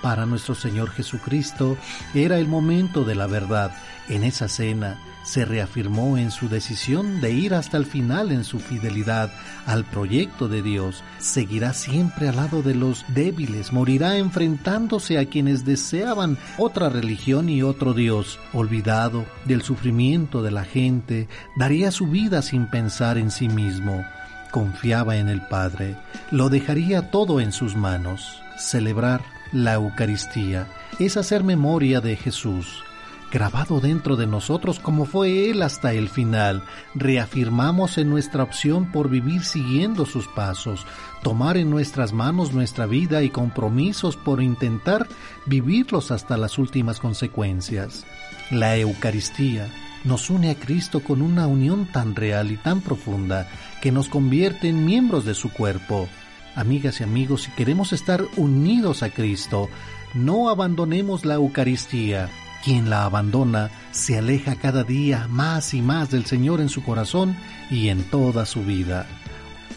Para 0.02 0.26
nuestro 0.26 0.56
Señor 0.56 0.90
Jesucristo 0.90 1.78
era 2.16 2.40
el 2.40 2.48
momento 2.48 3.04
de 3.04 3.14
la 3.14 3.28
verdad. 3.28 3.72
En 4.10 4.24
esa 4.24 4.48
cena, 4.48 4.98
se 5.24 5.46
reafirmó 5.46 6.18
en 6.18 6.32
su 6.32 6.50
decisión 6.50 7.22
de 7.22 7.32
ir 7.32 7.54
hasta 7.54 7.78
el 7.78 7.86
final 7.86 8.32
en 8.32 8.44
su 8.44 8.60
fidelidad 8.60 9.32
al 9.66 9.86
proyecto 9.86 10.48
de 10.48 10.62
Dios, 10.62 11.04
seguirá 11.20 11.74
siempre 11.74 12.30
al 12.30 12.38
lado 12.38 12.62
de 12.62 12.76
los 12.76 13.06
débiles, 13.10 13.72
morirá 13.72 14.18
enfrentándose 14.18 15.18
a 15.18 15.26
quienes 15.26 15.66
deseaban 15.66 16.38
otra 16.58 16.90
religión 16.90 17.50
y 17.50 17.64
otro 17.64 17.94
Dios, 17.94 18.40
olvidado 18.54 19.26
del 19.46 19.62
sufrimiento 19.62 20.42
de 20.42 20.52
la 20.52 20.66
gente, 20.66 21.28
daría 21.56 21.92
su 21.92 22.08
vida 22.08 22.42
sin 22.42 22.68
pensar 22.68 23.18
en 23.18 23.32
sí 23.32 23.48
mismo, 23.48 24.04
confiaba 24.52 25.18
en 25.18 25.30
el 25.30 25.42
Padre, 25.42 25.96
lo 26.32 26.50
dejaría 26.50 27.12
todo 27.12 27.40
en 27.40 27.52
sus 27.52 27.76
manos, 27.76 28.42
celebrar 28.58 29.22
la 29.52 29.74
Eucaristía 29.74 30.68
es 31.00 31.18
hacer 31.18 31.44
memoria 31.44 32.00
de 32.00 32.16
Jesús, 32.16 32.84
grabado 33.32 33.80
dentro 33.80 34.18
de 34.18 34.28
nosotros 34.28 34.80
como 34.80 35.06
fue 35.06 35.50
Él 35.50 35.64
hasta 35.64 35.94
el 35.94 36.10
final. 36.10 36.64
Reafirmamos 36.94 37.98
en 37.98 38.10
nuestra 38.10 38.44
opción 38.44 38.92
por 38.92 39.10
vivir 39.10 39.44
siguiendo 39.44 40.06
sus 40.06 40.28
pasos, 40.28 40.86
tomar 41.24 41.58
en 41.58 41.70
nuestras 41.70 42.14
manos 42.14 42.54
nuestra 42.54 42.86
vida 42.86 43.24
y 43.24 43.30
compromisos 43.30 44.18
por 44.18 44.44
intentar 44.44 45.08
vivirlos 45.46 46.12
hasta 46.12 46.38
las 46.38 46.60
últimas 46.60 47.00
consecuencias. 47.00 48.06
La 48.52 48.78
Eucaristía 48.78 49.68
nos 50.04 50.30
une 50.30 50.52
a 50.52 50.56
Cristo 50.56 51.00
con 51.00 51.22
una 51.22 51.48
unión 51.48 51.86
tan 51.86 52.16
real 52.16 52.52
y 52.52 52.58
tan 52.58 52.82
profunda 52.82 53.50
que 53.82 53.92
nos 53.92 54.10
convierte 54.10 54.68
en 54.68 54.86
miembros 54.86 55.26
de 55.26 55.36
su 55.36 55.52
cuerpo. 55.52 56.08
Amigas 56.56 57.00
y 57.00 57.04
amigos, 57.06 57.44
si 57.44 57.52
queremos 57.52 57.94
estar 57.94 58.26
unidos 58.36 59.04
a 59.04 59.10
Cristo, 59.10 59.70
no 60.14 60.50
abandonemos 60.50 61.24
la 61.24 61.36
Eucaristía 61.36 62.30
quien 62.64 62.90
la 62.90 63.06
abandona 63.06 63.70
se 63.92 64.18
aleja 64.18 64.56
cada 64.56 64.84
día 64.84 65.28
más 65.30 65.74
y 65.74 65.82
más 65.82 66.10
del 66.12 66.26
Señor 66.26 66.62
en 66.62 66.70
su 66.70 66.84
corazón 66.84 67.36
y 67.70 67.90
en 67.90 68.04
toda 68.04 68.46
su 68.46 68.64
vida. 68.64 69.06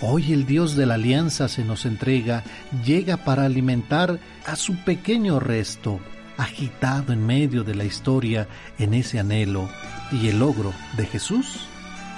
Hoy 0.00 0.32
el 0.32 0.46
Dios 0.46 0.76
de 0.76 0.86
la 0.86 0.94
alianza 0.94 1.48
se 1.48 1.64
nos 1.64 1.86
entrega, 1.86 2.42
llega 2.84 3.16
para 3.18 3.44
alimentar 3.44 4.18
a 4.46 4.56
su 4.56 4.76
pequeño 4.76 5.40
resto, 5.40 6.00
agitado 6.36 7.12
en 7.12 7.24
medio 7.24 7.64
de 7.64 7.74
la 7.74 7.84
historia 7.84 8.48
en 8.78 8.94
ese 8.94 9.18
anhelo 9.18 9.68
y 10.12 10.28
el 10.28 10.40
logro 10.40 10.72
de 10.96 11.06
Jesús, 11.06 11.66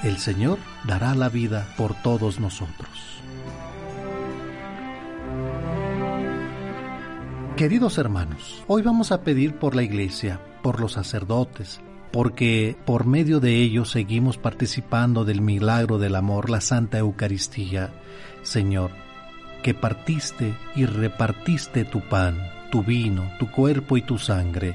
el 0.02 0.18
Señor 0.18 0.59
dará 0.84 1.14
la 1.14 1.28
vida 1.28 1.68
por 1.76 1.94
todos 1.94 2.40
nosotros. 2.40 3.16
Queridos 7.56 7.97
hermanos, 7.97 8.62
hoy 8.66 8.82
vamos 8.82 9.12
a 9.12 9.22
pedir 9.22 9.55
por 9.55 9.74
la 9.74 9.82
iglesia, 9.82 10.40
por 10.66 10.80
los 10.80 10.94
sacerdotes, 10.94 11.80
porque 12.10 12.76
por 12.84 13.06
medio 13.06 13.38
de 13.38 13.55
ellos 13.55 13.88
seguimos 13.88 14.36
participando 14.36 15.24
del 15.24 15.40
milagro 15.40 15.98
del 15.98 16.16
amor, 16.16 16.51
la 16.51 16.60
Santa 16.60 16.98
Eucaristía. 16.98 17.93
Señor, 18.43 18.90
que 19.62 19.74
partiste 19.74 20.56
y 20.74 20.84
repartiste 20.84 21.84
tu 21.84 22.01
pan, 22.01 22.51
tu 22.72 22.82
vino, 22.82 23.30
tu 23.38 23.48
cuerpo 23.48 23.97
y 23.97 24.02
tu 24.02 24.18
sangre. 24.18 24.74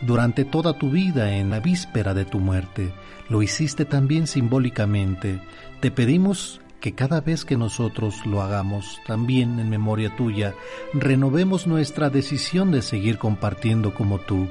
Durante 0.00 0.46
toda 0.46 0.78
tu 0.78 0.88
vida 0.88 1.36
en 1.36 1.50
la 1.50 1.60
víspera 1.60 2.14
de 2.14 2.24
tu 2.24 2.38
muerte, 2.38 2.94
lo 3.28 3.42
hiciste 3.42 3.84
también 3.84 4.26
simbólicamente. 4.26 5.38
Te 5.80 5.90
pedimos 5.90 6.62
que 6.80 6.94
cada 6.94 7.20
vez 7.20 7.44
que 7.44 7.58
nosotros 7.58 8.24
lo 8.24 8.40
hagamos, 8.40 9.02
también 9.06 9.58
en 9.58 9.68
memoria 9.68 10.16
tuya, 10.16 10.54
renovemos 10.94 11.66
nuestra 11.66 12.08
decisión 12.08 12.70
de 12.70 12.80
seguir 12.80 13.18
compartiendo 13.18 13.92
como 13.92 14.18
tú 14.18 14.48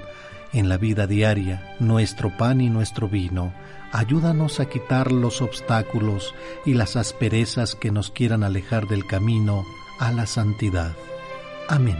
en 0.55 0.69
la 0.69 0.77
vida 0.77 1.05
diaria 1.05 1.75
nuestro 1.79 2.35
pan 2.35 2.61
y 2.61 2.69
nuestro 2.69 3.09
vino. 3.09 3.53
Ayúdanos 3.91 4.59
a 4.59 4.65
quitar 4.65 5.11
los 5.11 5.41
obstáculos 5.41 6.33
y 6.65 6.73
las 6.73 6.95
asperezas 6.95 7.75
que 7.75 7.91
nos 7.91 8.09
quieran 8.09 8.43
alejar 8.43 8.87
del 8.87 9.05
camino 9.05 9.63
a 9.99 10.11
la 10.11 10.25
santidad. 10.25 10.93
Amén. 11.67 11.97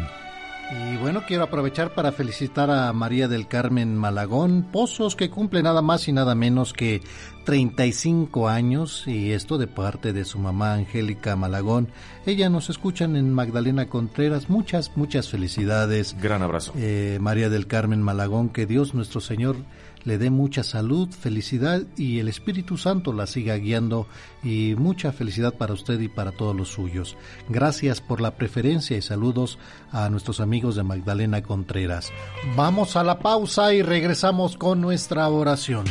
Y 0.72 0.98
bueno, 0.98 1.24
quiero 1.28 1.44
aprovechar 1.44 1.94
para 1.94 2.12
felicitar 2.12 2.72
a 2.72 2.92
María 2.92 3.28
del 3.28 3.48
Carmen 3.48 3.96
Malagón 3.96 4.64
Pozos, 4.72 5.16
que 5.16 5.30
cumple 5.30 5.62
nada 5.62 5.84
más 5.84 6.08
y 6.08 6.12
nada 6.12 6.34
menos 6.34 6.74
que 6.74 7.02
35 7.46 8.50
años, 8.50 9.04
y 9.06 9.32
esto 9.32 9.60
de 9.60 9.68
parte 9.68 10.12
de 10.12 10.26
su 10.26 10.40
mamá 10.40 10.74
Angélica 10.74 11.36
Malagón. 11.36 11.90
Ella 12.26 12.50
nos 12.50 12.72
escuchan 12.72 13.16
en 13.16 13.32
Magdalena 13.32 13.88
Contreras. 13.88 14.50
Muchas, 14.50 14.92
muchas 14.96 15.30
felicidades. 15.30 16.16
Gran 16.20 16.42
abrazo. 16.42 16.74
Eh, 16.76 17.20
María 17.22 17.50
del 17.50 17.68
Carmen 17.68 18.02
Malagón, 18.02 18.50
que 18.50 18.66
Dios 18.66 18.96
nuestro 18.96 19.22
Señor 19.22 19.58
le 20.06 20.18
dé 20.18 20.30
mucha 20.30 20.64
salud, 20.64 21.10
felicidad 21.10 21.82
y 21.98 22.20
el 22.20 22.28
Espíritu 22.28 22.78
Santo 22.78 23.12
la 23.12 23.28
siga 23.28 23.56
guiando 23.58 24.08
y 24.44 24.76
mucha 24.78 25.12
felicidad 25.12 25.56
para 25.56 25.74
usted 25.74 26.00
y 26.00 26.08
para 26.08 26.32
todos 26.32 26.56
los 26.56 26.70
suyos. 26.70 27.18
Gracias 27.50 28.02
por 28.02 28.22
la 28.22 28.36
preferencia 28.36 28.96
y 28.96 29.02
saludos 29.02 29.58
a 29.92 30.10
nuestros 30.10 30.40
amigos 30.40 30.76
de 30.76 30.84
Magdalena 30.84 31.42
Contreras. 31.42 32.12
Vamos 32.56 32.96
a 32.96 33.04
la 33.04 33.20
pausa 33.20 33.74
y 33.74 33.82
regresamos 33.82 34.56
con 34.56 34.80
nuestra 34.80 35.28
oración. 35.28 35.86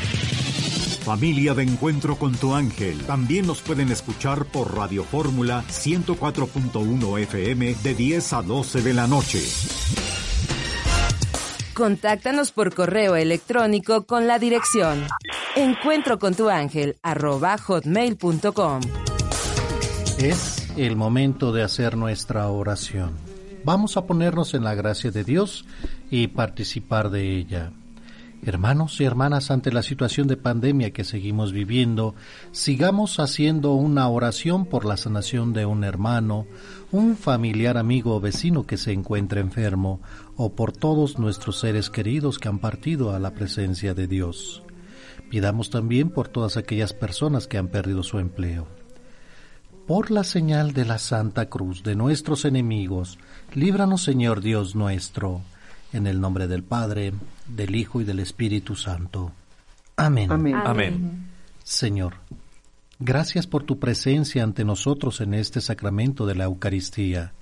Familia 1.04 1.52
de 1.52 1.64
Encuentro 1.64 2.16
con 2.16 2.34
tu 2.34 2.54
Ángel. 2.54 2.98
También 3.00 3.46
nos 3.46 3.60
pueden 3.60 3.90
escuchar 3.90 4.46
por 4.46 4.74
Radio 4.74 5.04
Fórmula 5.04 5.62
104.1 5.68 7.20
FM 7.20 7.74
de 7.82 7.94
10 7.94 8.32
a 8.32 8.42
12 8.42 8.80
de 8.80 8.94
la 8.94 9.06
noche. 9.06 9.42
Contáctanos 11.74 12.52
por 12.52 12.72
correo 12.72 13.16
electrónico 13.16 14.06
con 14.06 14.26
la 14.26 14.38
dirección 14.38 15.06
encuentro 15.56 16.18
tu 16.34 16.48
ángel 16.48 16.96
hotmail.com. 17.58 18.80
Es 20.18 20.72
el 20.76 20.96
momento 20.96 21.52
de 21.52 21.62
hacer 21.62 21.96
nuestra 21.96 22.48
oración. 22.48 23.12
Vamos 23.64 23.96
a 23.96 24.06
ponernos 24.06 24.54
en 24.54 24.64
la 24.64 24.74
gracia 24.74 25.10
de 25.10 25.24
Dios 25.24 25.64
y 26.10 26.28
participar 26.28 27.10
de 27.10 27.36
ella. 27.36 27.72
Hermanos 28.46 29.00
y 29.00 29.04
hermanas, 29.04 29.50
ante 29.50 29.72
la 29.72 29.82
situación 29.82 30.28
de 30.28 30.36
pandemia 30.36 30.90
que 30.90 31.04
seguimos 31.04 31.52
viviendo, 31.52 32.14
sigamos 32.52 33.18
haciendo 33.18 33.72
una 33.72 34.06
oración 34.08 34.66
por 34.66 34.84
la 34.84 34.98
sanación 34.98 35.54
de 35.54 35.64
un 35.64 35.82
hermano, 35.82 36.46
un 36.92 37.16
familiar 37.16 37.78
amigo 37.78 38.14
o 38.14 38.20
vecino 38.20 38.66
que 38.66 38.76
se 38.76 38.92
encuentra 38.92 39.40
enfermo, 39.40 40.02
o 40.36 40.52
por 40.52 40.72
todos 40.72 41.18
nuestros 41.18 41.58
seres 41.58 41.88
queridos 41.88 42.38
que 42.38 42.48
han 42.48 42.58
partido 42.58 43.14
a 43.14 43.18
la 43.18 43.30
presencia 43.30 43.94
de 43.94 44.08
Dios. 44.08 44.62
Pidamos 45.30 45.70
también 45.70 46.10
por 46.10 46.28
todas 46.28 46.58
aquellas 46.58 46.92
personas 46.92 47.46
que 47.46 47.56
han 47.56 47.68
perdido 47.68 48.02
su 48.02 48.18
empleo. 48.18 48.68
Por 49.86 50.10
la 50.10 50.22
señal 50.22 50.74
de 50.74 50.84
la 50.84 50.98
Santa 50.98 51.48
Cruz 51.48 51.82
de 51.82 51.96
nuestros 51.96 52.44
enemigos, 52.44 53.18
líbranos 53.54 54.02
Señor 54.02 54.42
Dios 54.42 54.74
nuestro 54.74 55.40
en 55.94 56.06
el 56.06 56.20
nombre 56.20 56.46
del 56.46 56.62
Padre, 56.62 57.14
del 57.46 57.76
Hijo 57.76 58.00
y 58.00 58.04
del 58.04 58.20
Espíritu 58.20 58.76
Santo. 58.76 59.32
Amén. 59.96 60.30
Amén. 60.32 61.28
Señor, 61.62 62.14
gracias 62.98 63.46
por 63.46 63.62
tu 63.64 63.78
presencia 63.78 64.42
ante 64.42 64.64
nosotros 64.64 65.20
en 65.20 65.34
este 65.34 65.60
sacramento 65.60 66.26
de 66.26 66.34
la 66.34 66.44
Eucaristía. 66.44 67.32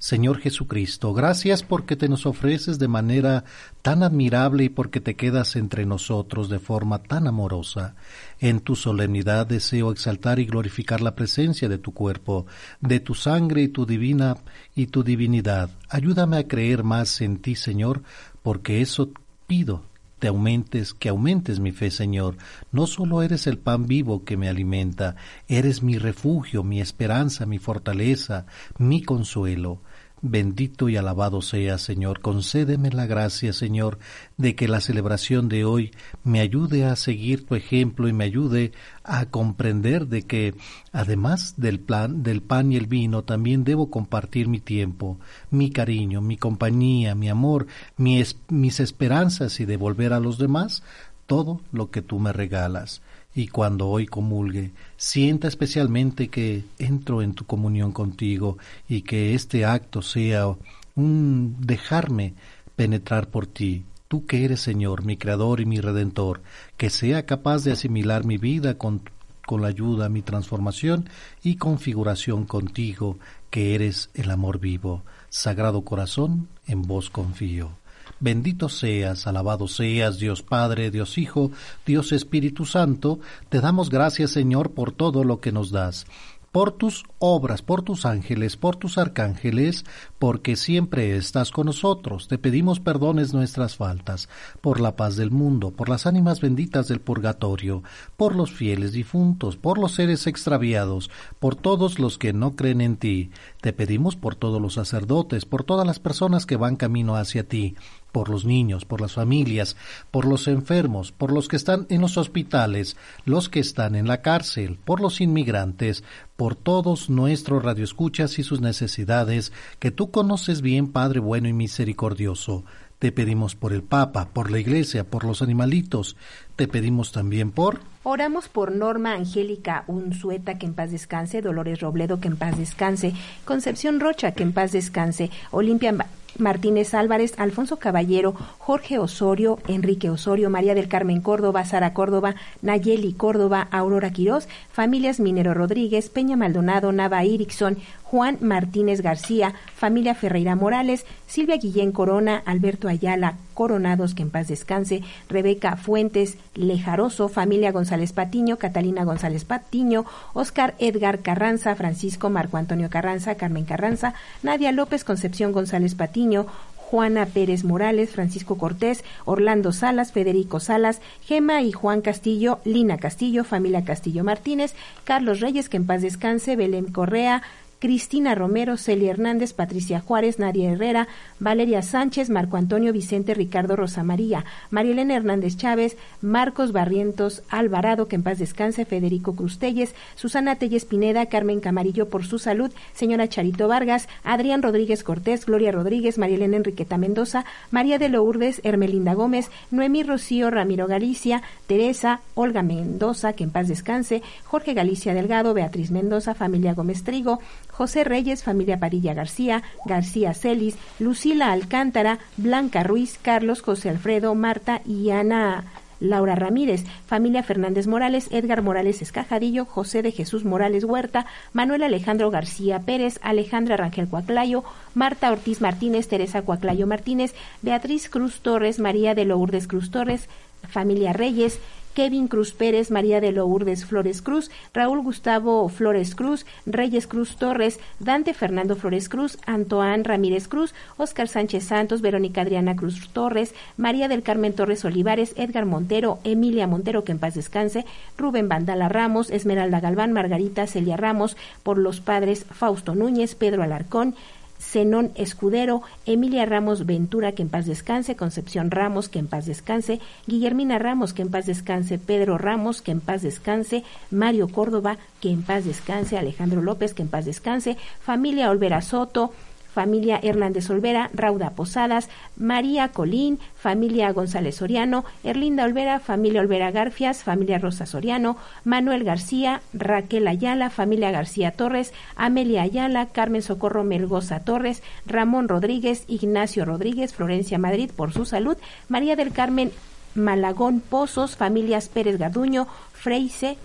Señor 0.00 0.38
Jesucristo, 0.38 1.12
gracias 1.12 1.62
porque 1.62 1.94
te 1.94 2.08
nos 2.08 2.24
ofreces 2.24 2.78
de 2.78 2.88
manera 2.88 3.44
tan 3.82 4.02
admirable 4.02 4.64
y 4.64 4.68
porque 4.70 4.98
te 4.98 5.14
quedas 5.14 5.56
entre 5.56 5.84
nosotros 5.84 6.48
de 6.48 6.58
forma 6.58 7.02
tan 7.02 7.26
amorosa. 7.26 7.96
En 8.38 8.60
tu 8.60 8.76
solemnidad 8.76 9.46
deseo 9.46 9.92
exaltar 9.92 10.38
y 10.38 10.46
glorificar 10.46 11.02
la 11.02 11.14
presencia 11.14 11.68
de 11.68 11.76
tu 11.76 11.92
cuerpo, 11.92 12.46
de 12.80 13.00
tu 13.00 13.14
sangre 13.14 13.60
y 13.60 13.68
tu 13.68 13.84
divina 13.84 14.38
y 14.74 14.86
tu 14.86 15.04
divinidad. 15.04 15.68
Ayúdame 15.90 16.38
a 16.38 16.48
creer 16.48 16.82
más 16.82 17.20
en 17.20 17.36
ti, 17.36 17.54
Señor, 17.54 18.02
porque 18.42 18.80
eso 18.80 19.10
pido 19.50 19.82
te 20.20 20.28
aumentes, 20.28 20.94
que 20.94 21.08
aumentes 21.08 21.58
mi 21.58 21.72
fe, 21.72 21.90
Señor. 21.90 22.36
No 22.70 22.86
solo 22.86 23.22
eres 23.22 23.48
el 23.48 23.58
pan 23.58 23.88
vivo 23.88 24.22
que 24.24 24.36
me 24.36 24.48
alimenta, 24.48 25.16
eres 25.48 25.82
mi 25.82 25.98
refugio, 25.98 26.62
mi 26.62 26.80
esperanza, 26.80 27.46
mi 27.46 27.58
fortaleza, 27.58 28.46
mi 28.78 29.02
consuelo. 29.02 29.80
Bendito 30.22 30.90
y 30.90 30.98
alabado 30.98 31.40
sea, 31.40 31.78
Señor. 31.78 32.20
Concédeme 32.20 32.90
la 32.90 33.06
gracia, 33.06 33.54
Señor, 33.54 33.98
de 34.36 34.54
que 34.54 34.68
la 34.68 34.82
celebración 34.82 35.48
de 35.48 35.64
hoy 35.64 35.92
me 36.24 36.40
ayude 36.40 36.84
a 36.84 36.94
seguir 36.96 37.46
tu 37.46 37.54
ejemplo 37.54 38.06
y 38.06 38.12
me 38.12 38.24
ayude 38.24 38.72
a 39.02 39.26
comprender 39.26 40.08
de 40.08 40.22
que, 40.22 40.54
además 40.92 41.54
del 41.56 41.80
plan, 41.80 42.22
del 42.22 42.42
pan 42.42 42.70
y 42.70 42.76
el 42.76 42.86
vino, 42.86 43.24
también 43.24 43.64
debo 43.64 43.90
compartir 43.90 44.46
mi 44.46 44.60
tiempo, 44.60 45.18
mi 45.50 45.70
cariño, 45.70 46.20
mi 46.20 46.36
compañía, 46.36 47.14
mi 47.14 47.30
amor, 47.30 47.66
mis 47.96 48.80
esperanzas 48.80 49.58
y 49.58 49.64
devolver 49.64 50.12
a 50.12 50.20
los 50.20 50.36
demás 50.36 50.82
todo 51.24 51.62
lo 51.72 51.90
que 51.90 52.02
tú 52.02 52.18
me 52.18 52.32
regalas 52.34 53.00
y 53.34 53.48
cuando 53.48 53.88
hoy 53.88 54.06
comulgue, 54.06 54.72
sienta 54.96 55.48
especialmente 55.48 56.28
que 56.28 56.64
entro 56.78 57.22
en 57.22 57.34
tu 57.34 57.44
comunión 57.46 57.92
contigo 57.92 58.58
y 58.88 59.02
que 59.02 59.34
este 59.34 59.64
acto 59.64 60.02
sea 60.02 60.56
un 60.94 61.56
dejarme 61.60 62.34
penetrar 62.76 63.28
por 63.28 63.46
ti, 63.46 63.84
tú 64.08 64.26
que 64.26 64.44
eres 64.44 64.60
Señor, 64.60 65.04
mi 65.04 65.16
Creador 65.16 65.60
y 65.60 65.66
mi 65.66 65.80
Redentor, 65.80 66.42
que 66.76 66.90
sea 66.90 67.26
capaz 67.26 67.62
de 67.62 67.72
asimilar 67.72 68.24
mi 68.24 68.38
vida 68.38 68.76
con, 68.76 69.02
con 69.46 69.62
la 69.62 69.68
ayuda 69.68 70.08
mi 70.08 70.22
transformación 70.22 71.08
y 71.42 71.56
configuración 71.56 72.44
contigo, 72.44 73.18
que 73.50 73.74
eres 73.74 74.10
el 74.14 74.30
amor 74.30 74.58
vivo. 74.58 75.02
Sagrado 75.28 75.82
Corazón, 75.82 76.48
en 76.66 76.82
vos 76.82 77.10
confío. 77.10 77.79
Bendito 78.20 78.68
seas, 78.68 79.26
alabado 79.26 79.66
seas, 79.66 80.18
Dios 80.18 80.42
Padre, 80.42 80.90
Dios 80.90 81.16
Hijo, 81.16 81.50
Dios 81.86 82.12
Espíritu 82.12 82.66
Santo, 82.66 83.18
te 83.48 83.60
damos 83.60 83.88
gracias, 83.88 84.30
Señor, 84.30 84.72
por 84.72 84.92
todo 84.92 85.24
lo 85.24 85.40
que 85.40 85.52
nos 85.52 85.70
das 85.70 86.06
por 86.52 86.72
tus 86.72 87.04
obras, 87.18 87.62
por 87.62 87.82
tus 87.82 88.04
ángeles, 88.04 88.56
por 88.56 88.74
tus 88.74 88.98
arcángeles, 88.98 89.84
porque 90.18 90.56
siempre 90.56 91.16
estás 91.16 91.50
con 91.50 91.66
nosotros. 91.66 92.26
Te 92.26 92.38
pedimos 92.38 92.80
perdones 92.80 93.32
nuestras 93.32 93.76
faltas, 93.76 94.28
por 94.60 94.80
la 94.80 94.96
paz 94.96 95.16
del 95.16 95.30
mundo, 95.30 95.70
por 95.70 95.88
las 95.88 96.06
ánimas 96.06 96.40
benditas 96.40 96.88
del 96.88 97.00
purgatorio, 97.00 97.82
por 98.16 98.34
los 98.34 98.52
fieles 98.52 98.92
difuntos, 98.92 99.56
por 99.56 99.78
los 99.78 99.92
seres 99.92 100.26
extraviados, 100.26 101.10
por 101.38 101.54
todos 101.54 101.98
los 102.00 102.18
que 102.18 102.32
no 102.32 102.56
creen 102.56 102.80
en 102.80 102.96
ti. 102.96 103.30
Te 103.60 103.72
pedimos 103.72 104.16
por 104.16 104.34
todos 104.34 104.60
los 104.60 104.74
sacerdotes, 104.74 105.44
por 105.44 105.62
todas 105.62 105.86
las 105.86 106.00
personas 106.00 106.46
que 106.46 106.56
van 106.56 106.76
camino 106.76 107.14
hacia 107.14 107.46
ti, 107.46 107.76
por 108.12 108.28
los 108.28 108.44
niños, 108.44 108.84
por 108.84 109.00
las 109.00 109.14
familias, 109.14 109.76
por 110.10 110.24
los 110.24 110.48
enfermos, 110.48 111.12
por 111.12 111.32
los 111.32 111.48
que 111.48 111.56
están 111.56 111.86
en 111.88 112.00
los 112.00 112.16
hospitales, 112.16 112.96
los 113.24 113.48
que 113.48 113.60
están 113.60 113.94
en 113.94 114.06
la 114.06 114.22
cárcel, 114.22 114.78
por 114.84 115.00
los 115.00 115.20
inmigrantes, 115.20 116.04
por 116.36 116.54
todos 116.54 117.10
nuestros 117.10 117.62
radioescuchas 117.62 118.38
y 118.38 118.42
sus 118.42 118.60
necesidades, 118.60 119.52
que 119.78 119.90
tú 119.90 120.10
conoces 120.10 120.62
bien, 120.62 120.88
Padre 120.88 121.20
bueno 121.20 121.48
y 121.48 121.52
misericordioso. 121.52 122.64
Te 123.00 123.12
pedimos 123.12 123.56
por 123.56 123.72
el 123.72 123.82
Papa, 123.82 124.28
por 124.34 124.50
la 124.50 124.58
Iglesia, 124.58 125.08
por 125.08 125.24
los 125.24 125.40
animalitos. 125.40 126.16
Te 126.60 126.68
pedimos 126.68 127.10
también 127.10 127.52
por... 127.52 127.80
Oramos 128.02 128.48
por 128.50 128.70
Norma 128.70 129.14
Angélica 129.14 129.84
Unzueta, 129.86 130.58
que 130.58 130.66
en 130.66 130.74
paz 130.74 130.90
descanse, 130.90 131.40
Dolores 131.40 131.80
Robledo, 131.80 132.20
que 132.20 132.28
en 132.28 132.36
paz 132.36 132.58
descanse, 132.58 133.14
Concepción 133.46 133.98
Rocha, 133.98 134.32
que 134.32 134.42
en 134.42 134.52
paz 134.52 134.72
descanse, 134.72 135.30
Olimpia 135.52 135.94
Martínez 136.38 136.92
Álvarez, 136.92 137.32
Alfonso 137.38 137.78
Caballero, 137.78 138.34
Jorge 138.58 138.98
Osorio, 138.98 139.58
Enrique 139.68 140.10
Osorio, 140.10 140.50
María 140.50 140.74
del 140.74 140.88
Carmen 140.88 141.22
Córdoba, 141.22 141.64
Sara 141.64 141.94
Córdoba, 141.94 142.34
Nayeli 142.60 143.14
Córdoba, 143.14 143.66
Aurora 143.70 144.10
Quirós, 144.10 144.46
familias 144.70 145.18
Minero 145.18 145.54
Rodríguez, 145.54 146.10
Peña 146.10 146.36
Maldonado, 146.36 146.92
Nava 146.92 147.24
Irixon, 147.24 147.78
Juan 148.02 148.36
Martínez 148.42 149.00
García, 149.00 149.54
familia 149.74 150.14
Ferreira 150.14 150.56
Morales, 150.56 151.06
Silvia 151.26 151.56
Guillén 151.56 151.90
Corona, 151.90 152.42
Alberto 152.44 152.86
Ayala 152.86 153.36
Coronados, 153.60 154.14
que 154.14 154.22
en 154.22 154.30
paz 154.30 154.48
descanse, 154.48 155.02
Rebeca 155.28 155.76
Fuentes 155.76 156.38
Lejaroso, 156.54 157.28
familia 157.28 157.72
González 157.72 158.14
Patiño, 158.14 158.56
Catalina 158.56 159.04
González 159.04 159.44
Patiño, 159.44 160.06
Oscar 160.32 160.74
Edgar 160.78 161.18
Carranza, 161.18 161.74
Francisco 161.74 162.30
Marco 162.30 162.56
Antonio 162.56 162.88
Carranza, 162.88 163.34
Carmen 163.34 163.66
Carranza, 163.66 164.14
Nadia 164.42 164.72
López 164.72 165.04
Concepción 165.04 165.52
González 165.52 165.94
Patiño, 165.94 166.46
Juana 166.74 167.26
Pérez 167.26 167.62
Morales, 167.62 168.08
Francisco 168.08 168.56
Cortés, 168.56 169.04
Orlando 169.26 169.72
Salas, 169.72 170.10
Federico 170.10 170.58
Salas, 170.58 171.02
Gema 171.26 171.60
y 171.60 171.70
Juan 171.70 172.00
Castillo, 172.00 172.60
Lina 172.64 172.96
Castillo, 172.96 173.44
familia 173.44 173.84
Castillo 173.84 174.24
Martínez, 174.24 174.74
Carlos 175.04 175.40
Reyes, 175.40 175.68
que 175.68 175.76
en 175.76 175.86
paz 175.86 176.00
descanse, 176.00 176.56
Belén 176.56 176.90
Correa, 176.90 177.42
Cristina 177.80 178.34
Romero, 178.34 178.76
Celia 178.76 179.10
Hernández, 179.10 179.54
Patricia 179.54 180.00
Juárez, 180.00 180.38
Nadia 180.38 180.70
Herrera, 180.70 181.08
Valeria 181.38 181.80
Sánchez, 181.80 182.28
Marco 182.28 182.58
Antonio 182.58 182.92
Vicente, 182.92 183.32
Ricardo 183.32 183.74
Rosamaría, 183.74 184.44
Marielena 184.70 185.16
Hernández 185.16 185.56
Chávez, 185.56 185.96
Marcos 186.20 186.72
Barrientos 186.72 187.42
Alvarado, 187.48 188.06
que 188.06 188.16
en 188.16 188.22
paz 188.22 188.38
descanse, 188.38 188.84
Federico 188.84 189.34
Crustelles, 189.34 189.94
Susana 190.14 190.56
Telles 190.56 190.84
Pineda, 190.84 191.24
Carmen 191.26 191.60
Camarillo 191.60 192.10
por 192.10 192.26
su 192.26 192.38
salud, 192.38 192.70
señora 192.92 193.30
Charito 193.30 193.66
Vargas, 193.66 194.08
Adrián 194.24 194.62
Rodríguez 194.62 195.02
Cortés, 195.02 195.46
Gloria 195.46 195.72
Rodríguez, 195.72 196.18
Marielena 196.18 196.58
Enriqueta 196.58 196.98
Mendoza, 196.98 197.46
María 197.70 197.98
de 197.98 198.10
Lourdes, 198.10 198.60
Hermelinda 198.62 199.14
Gómez, 199.14 199.50
Noemí 199.70 200.02
Rocío 200.02 200.50
Ramiro 200.50 200.86
Galicia, 200.86 201.42
Teresa, 201.66 202.20
Olga 202.34 202.62
Mendoza, 202.62 203.32
que 203.32 203.44
en 203.44 203.50
paz 203.50 203.68
descanse, 203.68 204.22
Jorge 204.44 204.74
Galicia 204.74 205.14
Delgado, 205.14 205.54
Beatriz 205.54 205.90
Mendoza, 205.90 206.34
familia 206.34 206.74
Gómez 206.74 207.04
Trigo, 207.04 207.40
José 207.80 208.04
Reyes, 208.04 208.42
familia 208.42 208.78
Padilla 208.78 209.14
García, 209.14 209.62
García 209.86 210.34
Celis, 210.34 210.76
Lucila 210.98 211.50
Alcántara, 211.50 212.18
Blanca 212.36 212.82
Ruiz, 212.82 213.18
Carlos, 213.22 213.62
José 213.62 213.88
Alfredo, 213.88 214.34
Marta 214.34 214.82
y 214.84 215.08
Ana 215.12 215.64
Laura 215.98 216.34
Ramírez, 216.34 216.84
familia 217.06 217.42
Fernández 217.42 217.86
Morales, 217.86 218.28
Edgar 218.32 218.60
Morales 218.60 219.00
Escajadillo, 219.00 219.64
José 219.64 220.02
de 220.02 220.12
Jesús 220.12 220.44
Morales 220.44 220.84
Huerta, 220.84 221.24
Manuel 221.54 221.82
Alejandro 221.82 222.30
García 222.30 222.80
Pérez, 222.80 223.18
Alejandra 223.22 223.78
Rangel 223.78 224.08
Cuaclayo, 224.08 224.62
Marta 224.92 225.32
Ortiz 225.32 225.62
Martínez, 225.62 226.06
Teresa 226.06 226.42
Cuaclayo 226.42 226.86
Martínez, 226.86 227.34
Beatriz 227.62 228.10
Cruz 228.10 228.40
Torres, 228.42 228.78
María 228.78 229.14
de 229.14 229.24
Lourdes 229.24 229.66
Cruz 229.66 229.90
Torres, 229.90 230.28
familia 230.68 231.14
Reyes, 231.14 231.58
Kevin 231.94 232.28
Cruz 232.28 232.52
Pérez, 232.52 232.90
María 232.90 233.20
de 233.20 233.32
Lourdes 233.32 233.84
Flores 233.84 234.22
Cruz, 234.22 234.50
Raúl 234.72 235.02
Gustavo 235.02 235.68
Flores 235.68 236.14
Cruz, 236.14 236.46
Reyes 236.66 237.06
Cruz 237.06 237.36
Torres, 237.36 237.80
Dante 237.98 238.34
Fernando 238.34 238.76
Flores 238.76 239.08
Cruz, 239.08 239.38
Antoine 239.46 240.04
Ramírez 240.04 240.48
Cruz, 240.48 240.74
Oscar 240.96 241.28
Sánchez 241.28 241.64
Santos, 241.64 242.00
Verónica 242.00 242.42
Adriana 242.42 242.76
Cruz 242.76 243.08
Torres, 243.12 243.54
María 243.76 244.08
del 244.08 244.22
Carmen 244.22 244.54
Torres 244.54 244.84
Olivares, 244.84 245.34
Edgar 245.36 245.66
Montero, 245.66 246.18
Emilia 246.24 246.66
Montero, 246.66 247.04
que 247.04 247.12
en 247.12 247.18
paz 247.18 247.34
descanse, 247.34 247.84
Rubén 248.16 248.48
Bandala 248.48 248.88
Ramos, 248.88 249.30
Esmeralda 249.30 249.80
Galván, 249.80 250.12
Margarita 250.12 250.66
Celia 250.66 250.96
Ramos, 250.96 251.36
por 251.62 251.78
los 251.78 252.00
padres 252.00 252.46
Fausto 252.50 252.94
Núñez, 252.94 253.34
Pedro 253.34 253.62
Alarcón, 253.62 254.14
Zenón 254.60 255.10
Escudero, 255.14 255.82
Emilia 256.06 256.44
Ramos 256.46 256.86
Ventura, 256.86 257.32
que 257.32 257.42
en 257.42 257.48
paz 257.48 257.66
descanse, 257.66 258.14
Concepción 258.14 258.70
Ramos, 258.70 259.08
que 259.08 259.18
en 259.18 259.26
paz 259.26 259.46
descanse, 259.46 260.00
Guillermina 260.26 260.78
Ramos, 260.78 261.12
que 261.14 261.22
en 261.22 261.30
paz 261.30 261.46
descanse, 261.46 261.98
Pedro 261.98 262.38
Ramos, 262.38 262.82
que 262.82 262.92
en 262.92 263.00
paz 263.00 263.22
descanse, 263.22 263.84
Mario 264.10 264.48
Córdoba, 264.48 264.98
que 265.20 265.30
en 265.30 265.42
paz 265.42 265.64
descanse, 265.64 266.18
Alejandro 266.18 266.62
López, 266.62 266.94
que 266.94 267.02
en 267.02 267.08
paz 267.08 267.24
descanse, 267.24 267.76
familia 268.00 268.50
Olvera 268.50 268.82
Soto, 268.82 269.32
familia 269.72 270.18
Hernández 270.22 270.68
Olvera, 270.70 271.10
Rauda 271.14 271.50
Posadas, 271.50 272.08
María 272.36 272.88
Colín, 272.88 273.38
familia 273.54 274.12
González 274.12 274.56
Soriano, 274.56 275.04
Erlinda 275.24 275.64
Olvera, 275.64 276.00
familia 276.00 276.40
Olvera 276.40 276.70
Garfias, 276.70 277.22
familia 277.22 277.58
Rosa 277.58 277.86
Soriano, 277.86 278.36
Manuel 278.64 279.04
García, 279.04 279.62
Raquel 279.72 280.26
Ayala, 280.28 280.70
familia 280.70 281.10
García 281.10 281.52
Torres, 281.52 281.92
Amelia 282.16 282.62
Ayala, 282.62 283.06
Carmen 283.06 283.42
Socorro 283.42 283.84
Melgoza 283.84 284.40
Torres, 284.40 284.82
Ramón 285.06 285.48
Rodríguez, 285.48 286.04
Ignacio 286.08 286.64
Rodríguez, 286.64 287.14
Florencia 287.14 287.58
Madrid 287.58 287.90
por 287.94 288.12
su 288.12 288.24
salud, 288.24 288.56
María 288.88 289.16
del 289.16 289.32
Carmen 289.32 289.72
Malagón 290.14 290.80
Pozos, 290.80 291.36
familias 291.36 291.88
Pérez 291.88 292.18
Garduño, 292.18 292.66
Freise, 292.92 293.56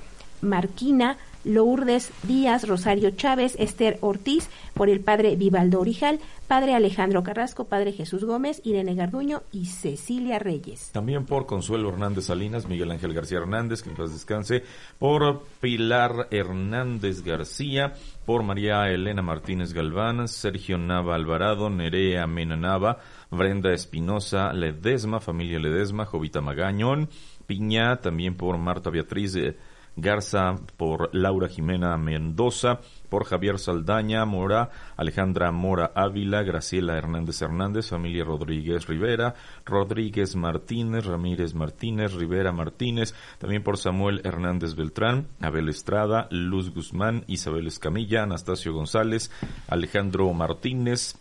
Marquina, 0.41 1.17
Lourdes 1.45 2.11
Díaz, 2.23 2.67
Rosario 2.67 3.11
Chávez, 3.11 3.55
Esther 3.59 3.97
Ortiz, 4.01 4.49
por 4.73 4.89
el 4.89 4.99
padre 4.99 5.35
Vivaldo 5.35 5.79
Orijal, 5.79 6.19
padre 6.47 6.75
Alejandro 6.75 7.23
Carrasco, 7.23 7.65
padre 7.65 7.93
Jesús 7.93 8.25
Gómez, 8.25 8.61
Irene 8.63 8.95
Garduño 8.95 9.43
y 9.51 9.67
Cecilia 9.67 10.39
Reyes. 10.39 10.89
También 10.91 11.25
por 11.25 11.45
Consuelo 11.45 11.89
Hernández 11.89 12.25
Salinas, 12.25 12.67
Miguel 12.67 12.91
Ángel 12.91 13.13
García 13.13 13.37
Hernández, 13.37 13.81
que 13.81 13.89
en 13.89 13.95
paz 13.95 14.11
descanse, 14.11 14.63
por 14.99 15.43
Pilar 15.61 16.27
Hernández 16.31 17.23
García, 17.23 17.93
por 18.25 18.43
María 18.43 18.89
Elena 18.89 19.21
Martínez 19.21 19.73
Galván, 19.73 20.27
Sergio 20.27 20.77
Nava 20.77 21.15
Alvarado, 21.15 21.69
Nerea 21.69 22.27
Mena 22.27 22.55
Nava, 22.55 22.99
Brenda 23.31 23.73
Espinosa 23.73 24.51
Ledesma, 24.53 25.19
familia 25.19 25.59
Ledesma, 25.59 26.05
Jovita 26.05 26.41
Magañón, 26.41 27.09
Piña, 27.45 27.97
también 27.97 28.35
por 28.35 28.57
Marta 28.57 28.89
Beatriz 28.89 29.35
eh, 29.35 29.55
Garza, 29.95 30.55
por 30.77 31.09
Laura 31.13 31.47
Jimena 31.47 31.97
Mendoza, 31.97 32.79
por 33.09 33.25
Javier 33.25 33.59
Saldaña 33.59 34.25
Mora, 34.25 34.69
Alejandra 34.97 35.51
Mora 35.51 35.91
Ávila, 35.95 36.43
Graciela 36.43 36.97
Hernández 36.97 37.41
Hernández, 37.41 37.89
familia 37.89 38.23
Rodríguez 38.23 38.87
Rivera, 38.87 39.35
Rodríguez 39.65 40.35
Martínez, 40.35 41.05
Ramírez 41.05 41.53
Martínez, 41.53 42.13
Rivera 42.13 42.51
Martínez, 42.51 43.13
también 43.37 43.63
por 43.63 43.77
Samuel 43.77 44.21
Hernández 44.23 44.75
Beltrán, 44.75 45.27
Abel 45.39 45.69
Estrada, 45.69 46.27
Luz 46.29 46.73
Guzmán, 46.73 47.23
Isabel 47.27 47.67
Escamilla, 47.67 48.23
Anastasio 48.23 48.73
González, 48.73 49.31
Alejandro 49.67 50.31
Martínez, 50.33 51.15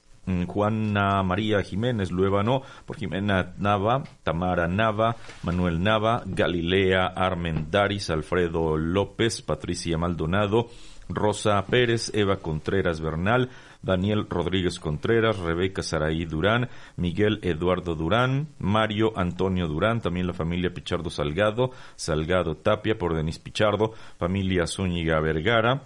Juana 0.47 1.23
María 1.23 1.63
Jiménez 1.63 2.11
Luébano, 2.11 2.63
por 2.87 2.97
Jimena 2.97 3.55
Nava, 3.59 4.05
Tamara 4.23 4.69
Nava, 4.69 5.17
Manuel 5.43 5.83
Nava, 5.83 6.23
Galilea 6.27 7.07
Armendaris, 7.07 8.11
Alfredo 8.11 8.77
López, 8.77 9.43
Patricia 9.43 9.99
Maldonado, 9.99 10.69
Rosa 11.09 11.63
Pérez, 11.67 12.11
Eva 12.15 12.37
Contreras 12.37 13.01
Bernal, 13.01 13.51
Daniel 13.83 14.27
Rodríguez 14.29 14.79
Contreras, 14.79 15.39
Rebeca 15.39 15.83
Saraí 15.83 16.25
Durán, 16.25 16.71
Miguel 16.97 17.41
Eduardo 17.43 17.95
Durán, 17.95 18.49
Mario 18.59 19.13
Antonio 19.17 19.67
Durán, 19.67 20.01
también 20.01 20.27
la 20.27 20.33
familia 20.33 20.73
Pichardo 20.73 21.11
Salgado, 21.11 21.71
Salgado 21.95 22.57
Tapia 22.57 22.97
por 22.97 23.15
Denis 23.15 23.39
Pichardo, 23.39 23.93
familia 24.19 24.67
Zúñiga 24.67 25.21
Vergara, 25.21 25.83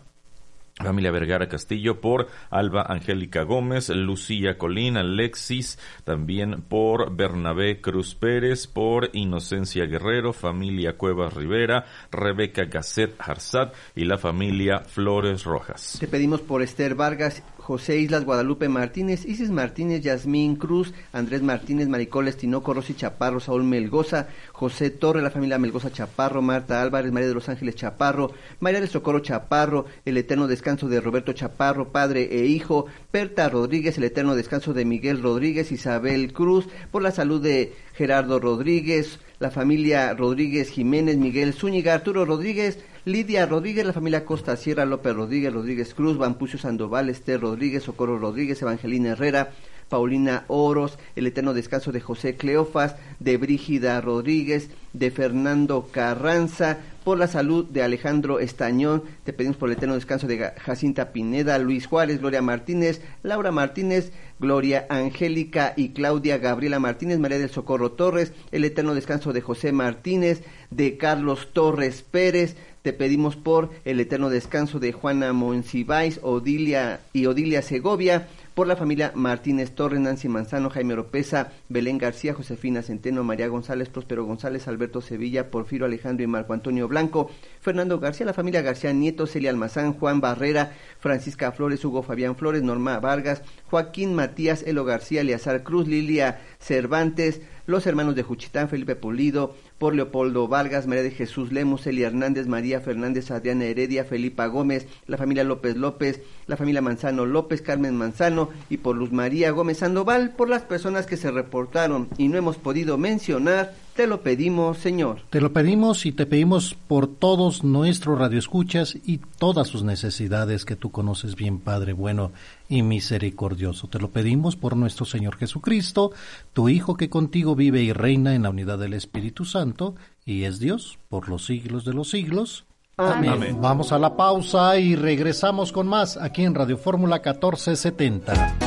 Familia 0.79 1.11
Vergara 1.11 1.49
Castillo 1.49 2.01
por 2.01 2.29
Alba 2.51 2.87
Angélica 2.89 3.43
Gómez, 3.43 3.89
Lucía 3.89 4.57
Colín, 4.59 4.97
Alexis, 4.97 5.79
también 6.05 6.63
por 6.63 7.15
Bernabé 7.15 7.81
Cruz 7.81 8.15
Pérez, 8.15 8.67
por 8.67 9.11
Inocencia 9.13 9.87
Guerrero, 9.87 10.33
familia 10.33 10.97
Cuevas 10.97 11.35
Rivera, 11.35 11.85
Rebeca 12.13 12.65
Gasset 12.65 13.15
Harzat 13.19 13.75
y 13.97 14.05
la 14.05 14.19
familia 14.19 14.81
Flores 14.81 15.45
Rojas. 15.45 15.97
Te 15.99 16.07
pedimos 16.07 16.41
por 16.41 16.63
Esther 16.63 16.95
Vargas 16.95 17.43
José 17.69 17.99
Islas 17.99 18.25
Guadalupe 18.25 18.67
Martínez, 18.71 19.27
Isis 19.27 19.51
Martínez, 19.51 20.01
Yasmín 20.01 20.57
Cruz, 20.57 20.95
Andrés 21.13 21.43
Martínez, 21.43 21.87
Maricoles 21.87 22.39
Tinoco, 22.39 22.73
Rosy 22.73 22.95
Chaparro, 22.95 23.41
Saúl 23.41 23.63
Melgoza, 23.63 24.29
José 24.53 24.89
Torre, 24.89 25.21
la 25.21 25.31
familia 25.31 25.59
Melgoza 25.59 25.93
Chaparro, 25.93 26.41
Marta 26.41 26.81
Álvarez, 26.81 27.13
María 27.13 27.29
de 27.29 27.35
los 27.35 27.51
Ángeles 27.51 27.75
Chaparro, 27.75 28.33
María 28.61 28.81
del 28.81 28.89
Socorro 28.89 29.21
Chaparro, 29.21 29.85
el 30.07 30.17
eterno 30.17 30.47
descanso 30.47 30.89
de 30.89 31.03
Roberto 31.03 31.35
Chaparro, 31.35 31.93
padre 31.93 32.41
e 32.41 32.47
hijo, 32.47 32.87
Perta 33.11 33.51
Rodríguez, 33.51 33.99
el 33.99 34.05
eterno 34.05 34.35
descanso 34.35 34.73
de 34.73 34.87
Miguel 34.87 35.23
Rodríguez, 35.23 35.71
Isabel 35.71 36.33
Cruz, 36.33 36.71
por 36.91 37.03
la 37.03 37.11
salud 37.11 37.43
de 37.43 37.75
Gerardo 37.93 38.41
Rodríguez, 38.41 39.19
la 39.39 39.51
familia 39.51 40.13
Rodríguez 40.15 40.71
Jiménez, 40.71 41.17
Miguel 41.17 41.53
Zúñiga, 41.53 41.95
Arturo 41.95 42.25
Rodríguez, 42.25 42.79
Lidia 43.05 43.47
Rodríguez, 43.47 43.87
la 43.87 43.93
familia 43.93 44.25
Costa 44.25 44.57
Sierra, 44.57 44.85
López 44.85 45.15
Rodríguez, 45.15 45.53
Rodríguez 45.53 45.95
Cruz, 45.95 46.19
Bampucio 46.19 46.59
Sandoval, 46.59 47.09
Esther 47.09 47.41
Rodríguez, 47.41 47.85
Socorro 47.85 48.19
Rodríguez, 48.19 48.61
Evangelina 48.63 49.11
Herrera, 49.11 49.53
Paulina 49.89 50.45
Oros, 50.49 50.99
el 51.17 51.27
eterno 51.27 51.55
descanso 51.55 51.93
de 51.93 52.01
José 52.01 52.37
Cleofas, 52.37 52.97
de 53.21 53.37
Brígida 53.37 54.01
Rodríguez, 54.01 54.71
de 54.93 55.11
Fernando 55.11 55.89
Carranza, 55.91 56.79
por 57.09 57.19
la 57.19 57.27
salud 57.27 57.65
de 57.65 57.83
Alejandro 57.83 58.39
Estañón, 58.39 59.03
te 59.25 59.33
pedimos 59.33 59.57
por 59.57 59.71
el 59.71 59.79
eterno 59.79 59.95
descanso 59.95 60.27
de 60.27 60.53
Jacinta 60.59 61.11
Pineda, 61.11 61.59
Luis 61.59 61.87
Juárez, 61.87 62.21
Gloria 62.21 62.43
Martínez, 62.43 63.01
Laura 63.23 63.51
Martínez, 63.51 64.13
Gloria 64.39 64.85
Angélica 64.91 65.73
y 65.75 65.95
Claudia 65.95 66.37
Gabriela 66.37 66.81
Martínez, 66.81 67.19
María 67.19 67.39
del 67.39 67.49
Socorro 67.49 67.93
Torres, 67.93 68.35
el 68.53 68.63
eterno 68.67 68.95
descanso 68.95 69.33
de 69.33 69.41
José 69.41 69.73
Martínez, 69.73 70.43
de 70.71 70.99
Carlos 70.99 71.49
Torres 71.55 72.03
Pérez, 72.03 72.57
te 72.83 72.93
pedimos 72.93 73.37
por 73.37 73.71
el 73.87 74.01
eterno 74.01 74.29
descanso 74.29 74.79
de 74.79 74.93
Juana 74.93 75.33
Monsiváis, 75.33 76.21
Odilia 76.23 77.01
y 77.15 77.25
Odilia 77.25 77.63
Segovia, 77.63 78.29
por 78.59 78.67
la 78.67 78.75
familia 78.75 79.13
Martínez 79.15 79.71
Torres, 79.71 80.01
Nancy 80.01 80.27
Manzano, 80.29 80.69
Jaime 80.69 80.95
Oropesa, 80.95 81.53
Belén 81.69 81.97
García, 81.97 82.35
Josefina 82.35 82.83
Centeno, 82.83 83.23
María 83.23 83.47
González, 83.47 83.89
Próspero 83.89 84.25
González, 84.25 84.67
Alberto 84.67 85.01
Sevilla, 85.01 85.49
Porfirio 85.53 85.87
Alejandro 85.87 86.25
y 86.25 86.27
Marco 86.27 86.55
Antonio 86.55 86.89
Blanco, 86.89 87.31
Fernando 87.61 88.01
García, 88.01 88.27
la 88.27 88.33
familia 88.33 88.61
García 88.61 88.93
Nieto, 88.93 89.29
Celia 89.29 89.51
Almazán, 89.51 89.93
Juan 89.93 90.21
Barrera, 90.21 90.73
Francisca 90.99 91.53
Flores, 91.53 91.85
Hugo 91.85 92.03
Fabián 92.03 92.35
Flores, 92.35 92.65
Norma 92.65 92.99
Vargas, 92.99 93.43
Joaquín 93.71 94.17
Matías, 94.17 94.65
Elo 94.67 94.85
García, 94.85 95.21
Eleazar 95.21 95.63
Cruz, 95.63 95.87
Lilia 95.87 96.41
Cervantes, 96.59 97.41
los 97.67 97.87
hermanos 97.87 98.15
de 98.15 98.23
Juchitán, 98.23 98.69
Felipe 98.69 98.97
Pulido, 98.97 99.55
por 99.79 99.95
Leopoldo 99.95 100.49
Vargas, 100.49 100.87
María 100.87 101.03
de 101.03 101.11
Jesús 101.11 101.53
Lemos, 101.53 101.87
Elia 101.87 102.09
Hernández, 102.09 102.47
María 102.47 102.81
Fernández, 102.81 103.31
Adriana 103.31 103.65
Heredia, 103.65 104.05
Felipa 104.05 104.47
Gómez, 104.47 104.87
la 105.07 105.17
familia 105.17 105.45
López 105.45 105.77
López, 105.77 106.21
la 106.47 106.57
familia 106.57 106.83
Manzano 106.83 107.27
López, 107.27 107.63
Carmen 107.63 107.97
Manzano 107.97 108.51
y 108.71 108.79
por 108.79 108.97
Luz 108.97 109.13
María 109.13 109.51
Gómez 109.51 109.79
Sandoval, 109.79 110.35
por 110.37 110.49
las 110.49 110.63
personas 110.63 111.07
que 111.07 111.17
se 111.17 111.31
reportaron. 111.31 112.09
Y 112.19 112.29
no 112.29 112.39
hemos 112.39 112.57
podido 112.57 112.99
mencionar, 112.99 113.75
te 113.99 114.07
lo 114.07 114.23
pedimos, 114.23 114.79
Señor. 114.79 115.23
Te 115.29 115.41
lo 115.41 115.53
pedimos 115.53 116.07
y 116.07 116.13
te 116.13 116.25
pedimos 116.25 116.77
por 116.87 117.09
todos 117.09 117.65
nuestros 117.65 118.17
radioescuchas 118.17 118.95
y 118.95 119.19
todas 119.19 119.67
sus 119.67 119.83
necesidades 119.83 120.65
que 120.65 120.77
tú 120.77 120.93
conoces 120.93 121.35
bien, 121.35 121.59
Padre 121.59 121.95
bueno 121.95 122.31
y 122.69 122.83
misericordioso. 122.83 123.89
Te 123.89 123.99
lo 123.99 124.13
pedimos 124.13 124.55
por 124.55 124.77
nuestro 124.77 125.05
Señor 125.05 125.37
Jesucristo, 125.37 126.13
tu 126.53 126.69
Hijo 126.69 126.97
que 126.97 127.11
contigo 127.11 127.57
vive 127.57 127.83
y 127.83 127.93
reina 127.93 128.37
en 128.37 128.45
la 128.45 128.51
unidad 128.51 128.79
del 128.79 128.95
Espíritu 128.95 129.45
Santo 129.45 129.97
y 130.25 130.45
es 130.45 130.61
Dios 130.61 131.01
por 131.09 131.29
los 131.29 131.45
siglos 131.45 131.85
de 131.85 131.95
los 131.95 132.09
siglos. 132.09 132.67
Amén. 132.99 133.59
Vamos 133.61 133.91
a 133.91 133.99
la 133.99 134.17
pausa 134.17 134.79
y 134.79 134.95
regresamos 134.95 135.73
con 135.73 135.89
más 135.89 136.17
aquí 136.17 136.45
en 136.45 136.55
Radio 136.55 136.79
Fórmula 136.79 137.17
1470. 137.17 138.59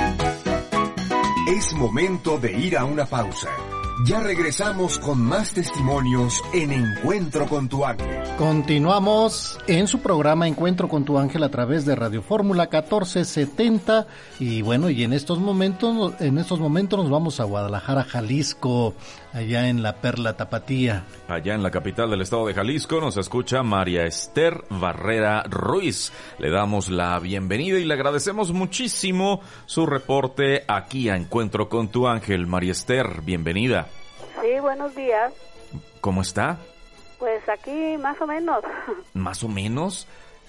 Es 1.47 1.73
momento 1.73 2.37
de 2.37 2.51
ir 2.51 2.77
a 2.77 2.83
una 2.83 3.05
pausa. 3.05 3.47
Ya 4.03 4.19
regresamos 4.19 4.98
con 4.98 5.22
más 5.22 5.53
testimonios 5.53 6.41
en 6.53 6.72
Encuentro 6.72 7.45
con 7.48 7.69
tu 7.69 7.86
ángel. 7.86 8.07
Continuamos 8.36 9.60
en 9.68 9.88
su 9.88 9.99
programa 9.99 10.48
Encuentro 10.48 10.88
con 10.88 11.06
tu 11.06 11.19
ángel 11.19 11.44
a 11.44 11.52
través 11.52 11.86
de 11.86 11.95
Radio 11.95 12.23
Fórmula 12.23 12.64
1470 12.64 14.07
y 14.40 14.64
bueno, 14.64 14.90
y 14.90 15.03
en 15.03 15.14
estos 15.14 15.38
momentos 15.38 16.14
en 16.19 16.40
estos 16.40 16.60
momentos 16.60 16.99
nos 16.99 17.11
vamos 17.11 17.40
a 17.40 17.44
Guadalajara, 17.44 18.03
Jalisco, 18.03 18.95
allá 19.33 19.67
en 19.67 19.83
la 19.83 19.95
Perla 19.95 20.35
Tapatía. 20.35 21.05
Allá 21.27 21.53
en 21.53 21.63
la 21.63 21.71
capital 21.71 22.09
del 22.09 22.21
estado 22.21 22.47
de 22.47 22.53
Jalisco 22.53 22.99
nos 22.99 23.17
escucha 23.17 23.63
María 23.63 24.05
Esther 24.05 24.63
Barrera 24.69 25.43
Ruiz. 25.43 26.11
Le 26.39 26.49
damos 26.49 26.89
la 26.89 27.17
bienvenida 27.19 27.79
y 27.79 27.85
le 27.85 27.93
agradecemos 27.93 28.51
muchísimo 28.51 29.41
su 29.65 29.85
reporte 29.85 30.63
aquí 30.67 31.09
a 31.09 31.15
Encuentro 31.15 31.69
con 31.69 31.89
tu 31.89 32.07
ángel. 32.07 32.47
María 32.47 32.71
Esther, 32.71 33.21
bienvenida. 33.23 33.87
Sí, 34.41 34.59
buenos 34.59 34.95
días. 34.95 35.33
¿Cómo 36.01 36.21
está? 36.21 36.57
Pues 37.19 37.47
aquí 37.47 37.97
más 37.99 38.19
o 38.21 38.27
menos. 38.27 38.63
¿Más 39.13 39.43
o 39.43 39.47
menos? 39.47 40.07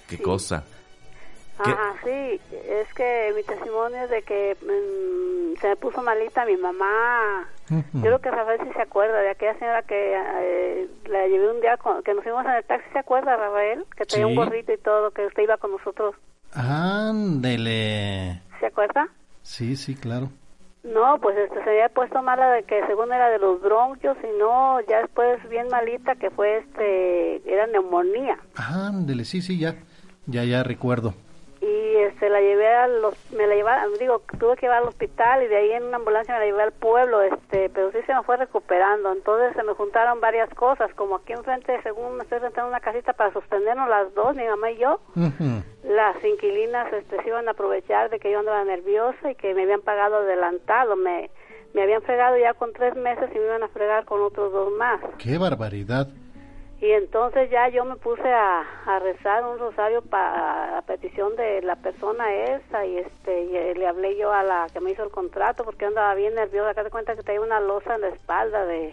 ¿Qué 0.08 0.18
cosa? 0.18 0.64
Ajá, 1.58 1.94
sí, 2.02 2.40
es 2.50 2.92
que 2.94 3.32
mi 3.36 3.42
testimonio 3.42 4.02
es 4.02 4.10
de 4.10 4.22
que 4.22 4.56
mm, 4.60 5.60
se 5.60 5.68
me 5.68 5.76
puso 5.76 6.02
malita 6.02 6.44
mi 6.44 6.56
mamá. 6.56 7.48
Yo 7.70 8.00
creo 8.00 8.18
que 8.20 8.30
Rafael 8.30 8.60
sí 8.64 8.70
se 8.74 8.82
acuerda 8.82 9.20
de 9.20 9.30
aquella 9.30 9.58
señora 9.58 9.82
que 9.82 10.14
eh, 10.14 10.88
la 11.06 11.26
llevé 11.26 11.50
un 11.50 11.60
día 11.60 11.76
con, 11.76 12.02
que 12.02 12.14
nos 12.14 12.22
fuimos 12.22 12.44
en 12.44 12.52
el 12.52 12.64
taxi, 12.64 12.90
¿se 12.92 12.98
acuerda 12.98 13.36
Rafael? 13.36 13.84
Que 13.96 14.04
tenía 14.04 14.26
un 14.26 14.34
gorrito 14.34 14.72
y 14.72 14.78
todo, 14.78 15.10
que 15.10 15.26
usted 15.26 15.44
iba 15.44 15.56
con 15.56 15.70
nosotros. 15.72 16.14
Ándele. 16.52 18.42
¿Se 18.60 18.66
acuerda? 18.66 19.08
Sí, 19.42 19.76
sí, 19.76 19.94
claro. 19.94 20.28
No, 20.84 21.18
pues 21.20 21.36
este, 21.38 21.62
se 21.62 21.70
había 21.70 21.88
puesto 21.88 22.20
mala 22.22 22.50
de 22.50 22.64
que 22.64 22.84
según 22.86 23.12
era 23.12 23.30
de 23.30 23.38
los 23.38 23.62
bronquios 23.62 24.16
y 24.22 24.38
no, 24.38 24.80
ya 24.88 24.98
después 24.98 25.38
bien 25.48 25.68
malita 25.68 26.16
que 26.16 26.30
fue 26.30 26.58
este, 26.58 27.36
era 27.50 27.66
neumonía. 27.68 28.36
Ándele, 28.56 29.24
sí, 29.24 29.40
sí, 29.42 29.58
ya, 29.58 29.76
ya, 30.26 30.44
ya 30.44 30.62
recuerdo. 30.64 31.14
Y 31.62 31.96
este, 31.96 32.28
la 32.28 32.40
llevé 32.40 32.66
a 32.74 32.88
los, 32.88 33.14
me 33.30 33.46
la 33.46 33.54
llevaron, 33.54 33.92
digo, 33.96 34.20
tuve 34.40 34.56
que 34.56 34.66
llevar 34.66 34.82
al 34.82 34.88
hospital 34.88 35.44
y 35.44 35.46
de 35.46 35.56
ahí 35.56 35.70
en 35.70 35.84
una 35.84 35.98
ambulancia 35.98 36.34
me 36.34 36.40
la 36.40 36.46
llevé 36.46 36.62
al 36.64 36.72
pueblo, 36.72 37.22
este, 37.22 37.70
pero 37.70 37.92
sí 37.92 37.98
se 38.04 38.12
me 38.12 38.24
fue 38.24 38.36
recuperando. 38.36 39.12
Entonces 39.12 39.54
se 39.54 39.62
me 39.62 39.72
juntaron 39.74 40.20
varias 40.20 40.50
cosas, 40.54 40.92
como 40.94 41.16
aquí 41.16 41.34
enfrente, 41.34 41.80
según 41.84 42.16
me 42.16 42.24
estoy 42.24 42.40
rentando 42.40 42.68
una 42.68 42.80
casita 42.80 43.12
para 43.12 43.32
sostenernos 43.32 43.88
las 43.88 44.12
dos, 44.12 44.34
mi 44.34 44.44
mamá 44.44 44.72
y 44.72 44.78
yo. 44.78 44.98
Las 45.84 46.24
inquilinas 46.24 46.92
este, 46.92 47.22
se 47.22 47.28
iban 47.28 47.46
a 47.46 47.52
aprovechar 47.52 48.10
de 48.10 48.18
que 48.18 48.32
yo 48.32 48.40
andaba 48.40 48.64
nerviosa 48.64 49.30
y 49.30 49.36
que 49.36 49.54
me 49.54 49.62
habían 49.62 49.82
pagado 49.82 50.16
adelantado. 50.16 50.96
Me, 50.96 51.30
me 51.74 51.82
habían 51.82 52.02
fregado 52.02 52.38
ya 52.38 52.54
con 52.54 52.72
tres 52.72 52.96
meses 52.96 53.30
y 53.32 53.38
me 53.38 53.44
iban 53.44 53.62
a 53.62 53.68
fregar 53.68 54.04
con 54.04 54.20
otros 54.20 54.52
dos 54.52 54.72
más. 54.72 55.00
¡Qué 55.18 55.38
barbaridad! 55.38 56.08
Y 56.82 56.90
entonces 56.90 57.48
ya 57.48 57.68
yo 57.68 57.84
me 57.84 57.94
puse 57.94 58.28
a, 58.28 58.62
a 58.86 58.98
rezar 58.98 59.44
un 59.44 59.56
rosario 59.56 60.02
para 60.02 60.78
a 60.78 60.82
petición 60.82 61.36
de 61.36 61.62
la 61.62 61.76
persona 61.76 62.34
esa 62.34 62.84
y 62.84 62.98
este 62.98 63.44
y 63.44 63.74
le 63.74 63.86
hablé 63.86 64.16
yo 64.16 64.32
a 64.32 64.42
la 64.42 64.66
que 64.72 64.80
me 64.80 64.90
hizo 64.90 65.04
el 65.04 65.12
contrato 65.12 65.62
porque 65.64 65.84
andaba 65.84 66.12
bien 66.16 66.34
nerviosa. 66.34 66.70
Acá 66.70 66.82
te 66.82 66.90
cuenta 66.90 67.14
que 67.14 67.22
tenía 67.22 67.40
una 67.40 67.60
losa 67.60 67.94
en 67.94 68.00
la 68.00 68.08
espalda 68.08 68.66
de, 68.66 68.92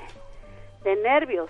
de 0.84 0.96
nervios. 0.98 1.50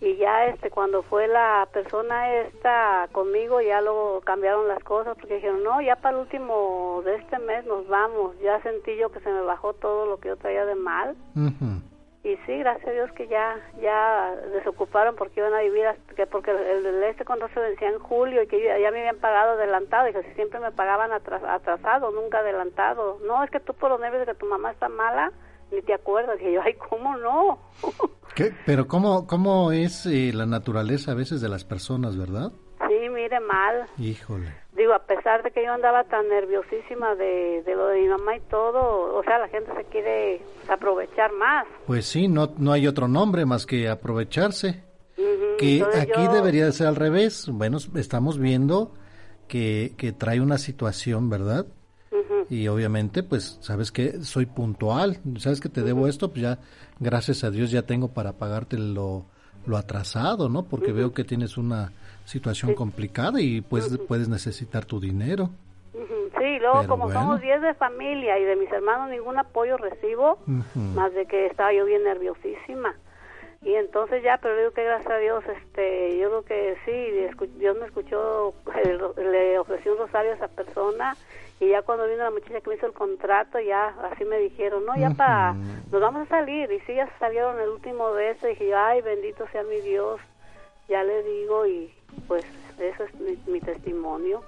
Y 0.00 0.16
ya 0.16 0.46
este 0.46 0.68
cuando 0.70 1.04
fue 1.04 1.28
la 1.28 1.68
persona 1.72 2.34
esta 2.34 3.08
conmigo 3.12 3.60
ya 3.60 3.80
luego 3.80 4.20
cambiaron 4.22 4.66
las 4.66 4.82
cosas 4.82 5.16
porque 5.16 5.36
dijeron, 5.36 5.62
no, 5.62 5.80
ya 5.80 5.94
para 5.94 6.16
el 6.16 6.22
último 6.22 7.02
de 7.04 7.14
este 7.14 7.38
mes 7.38 7.64
nos 7.66 7.86
vamos. 7.86 8.36
Ya 8.40 8.60
sentí 8.62 8.96
yo 8.96 9.12
que 9.12 9.20
se 9.20 9.30
me 9.30 9.42
bajó 9.42 9.74
todo 9.74 10.06
lo 10.06 10.18
que 10.18 10.30
yo 10.30 10.36
traía 10.36 10.66
de 10.66 10.74
mal 10.74 11.14
y 12.26 12.36
sí 12.44 12.58
gracias 12.58 12.88
a 12.88 12.90
Dios 12.90 13.12
que 13.12 13.28
ya 13.28 13.54
ya 13.80 14.34
desocuparon 14.52 15.14
porque 15.14 15.38
iban 15.38 15.54
a 15.54 15.60
vivir 15.60 15.86
que 16.16 16.26
porque 16.26 16.50
el, 16.50 16.84
el, 16.84 17.02
este 17.04 17.24
contrato 17.24 17.54
se 17.54 17.60
vencía 17.60 17.88
en 17.88 18.00
julio 18.00 18.42
y 18.42 18.48
que 18.48 18.60
ya, 18.60 18.76
ya 18.78 18.90
me 18.90 18.98
habían 18.98 19.18
pagado 19.18 19.52
adelantado 19.52 20.08
y 20.08 20.12
que 20.12 20.34
siempre 20.34 20.58
me 20.58 20.72
pagaban 20.72 21.12
atras, 21.12 21.42
atrasado 21.44 22.10
nunca 22.10 22.40
adelantado 22.40 23.20
no 23.24 23.44
es 23.44 23.50
que 23.50 23.60
tú 23.60 23.74
por 23.74 23.90
los 23.90 24.00
nervios 24.00 24.26
de 24.26 24.32
que 24.32 24.38
tu 24.38 24.46
mamá 24.46 24.72
está 24.72 24.88
mala 24.88 25.30
ni 25.70 25.80
te 25.82 25.94
acuerdas 25.94 26.40
y 26.40 26.52
yo 26.52 26.62
ay 26.62 26.74
cómo 26.74 27.16
no 27.16 27.60
¿Qué? 28.34 28.52
pero 28.66 28.88
cómo 28.88 29.28
cómo 29.28 29.70
es 29.70 30.04
eh, 30.06 30.32
la 30.34 30.46
naturaleza 30.46 31.12
a 31.12 31.14
veces 31.14 31.40
de 31.40 31.48
las 31.48 31.64
personas 31.64 32.18
verdad 32.18 32.50
sí 32.88 33.08
mire 33.08 33.38
mal. 33.38 33.86
Híjole 33.98 34.65
digo, 34.76 34.92
a 34.92 35.00
pesar 35.00 35.42
de 35.42 35.50
que 35.50 35.64
yo 35.64 35.72
andaba 35.72 36.04
tan 36.04 36.28
nerviosísima 36.28 37.14
de, 37.14 37.62
de 37.64 37.74
lo 37.74 37.88
de 37.88 38.00
mi 38.00 38.08
mamá 38.08 38.36
y 38.36 38.40
todo, 38.40 39.14
o 39.16 39.22
sea, 39.24 39.38
la 39.38 39.48
gente 39.48 39.72
se 39.76 39.84
quiere 39.84 40.40
aprovechar 40.68 41.32
más. 41.32 41.66
Pues 41.86 42.06
sí, 42.06 42.28
no, 42.28 42.52
no 42.58 42.72
hay 42.72 42.86
otro 42.86 43.08
nombre 43.08 43.46
más 43.46 43.66
que 43.66 43.88
aprovecharse. 43.88 44.84
que 45.58 45.82
aquí 45.82 46.28
debería 46.32 46.66
de 46.66 46.72
ser 46.72 46.86
al 46.86 46.96
revés. 46.96 47.48
Bueno, 47.50 47.78
estamos 47.94 48.38
viendo 48.38 48.92
que, 49.48 49.94
que 49.96 50.12
trae 50.12 50.40
una 50.40 50.58
situación, 50.58 51.30
¿verdad? 51.30 51.66
Y 52.48 52.68
obviamente, 52.68 53.24
pues, 53.24 53.58
sabes 53.60 53.90
que 53.90 54.22
soy 54.22 54.46
puntual, 54.46 55.18
sabes 55.38 55.60
que 55.60 55.68
te 55.68 55.82
debo 55.82 56.06
esto, 56.06 56.30
pues 56.30 56.42
ya, 56.42 56.58
gracias 57.00 57.42
a 57.42 57.50
Dios, 57.50 57.72
ya 57.72 57.82
tengo 57.82 58.08
para 58.08 58.34
pagarte 58.34 58.78
lo, 58.78 59.26
lo 59.66 59.76
atrasado, 59.76 60.48
¿no? 60.48 60.64
Porque 60.64 60.92
veo 60.92 61.12
que 61.12 61.24
tienes 61.24 61.58
una 61.58 61.92
situación 62.26 62.74
complicada 62.74 63.40
y 63.40 63.62
pues 63.62 63.98
puedes 64.06 64.28
necesitar 64.28 64.84
tu 64.84 65.00
dinero. 65.00 65.48
Sí, 66.38 66.58
luego 66.58 66.86
como 66.86 67.04
bueno. 67.04 67.20
somos 67.20 67.40
10 67.40 67.62
de 67.62 67.74
familia 67.74 68.38
y 68.38 68.44
de 68.44 68.56
mis 68.56 68.70
hermanos 68.70 69.08
ningún 69.08 69.38
apoyo 69.38 69.78
recibo, 69.78 70.38
más 70.74 71.14
de 71.14 71.26
que 71.26 71.46
estaba 71.46 71.72
yo 71.72 71.86
bien 71.86 72.04
nerviosísima. 72.04 72.94
Y 73.62 73.74
entonces 73.74 74.22
ya, 74.22 74.38
pero 74.38 74.56
digo 74.56 74.70
que 74.72 74.84
gracias 74.84 75.10
a 75.10 75.16
Dios, 75.16 75.42
este, 75.46 76.18
yo 76.18 76.28
creo 76.28 76.44
que 76.44 76.76
sí, 76.84 77.48
Dios 77.58 77.76
me 77.78 77.86
escuchó, 77.86 78.54
le 79.16 79.58
ofrecí 79.58 79.88
un 79.88 79.98
rosario 79.98 80.32
a 80.32 80.34
esa 80.34 80.48
persona 80.48 81.16
y 81.58 81.70
ya 81.70 81.82
cuando 81.82 82.06
vino 82.06 82.18
la 82.18 82.30
muchacha 82.30 82.60
que 82.60 82.68
me 82.68 82.76
hizo 82.76 82.86
el 82.86 82.92
contrato, 82.92 83.58
ya 83.58 83.88
así 84.12 84.24
me 84.24 84.38
dijeron, 84.38 84.84
no, 84.84 84.94
ya 84.96 85.10
para, 85.10 85.54
nos 85.90 86.00
vamos 86.00 86.26
a 86.26 86.28
salir. 86.28 86.70
Y 86.70 86.80
sí, 86.80 86.94
ya 86.94 87.08
salieron 87.18 87.58
el 87.58 87.70
último 87.70 88.12
de 88.12 88.32
eso 88.32 88.46
y 88.46 88.50
dije, 88.50 88.74
ay, 88.74 89.00
bendito 89.00 89.46
sea 89.52 89.62
mi 89.62 89.80
Dios, 89.80 90.20
ya 90.88 91.02
le 91.02 91.22
digo 91.22 91.66
y 91.66 91.95
pues 92.26 92.44
eso 92.78 93.04
es 93.04 93.14
mi, 93.20 93.52
mi, 93.52 93.60
testimonio. 93.60 94.42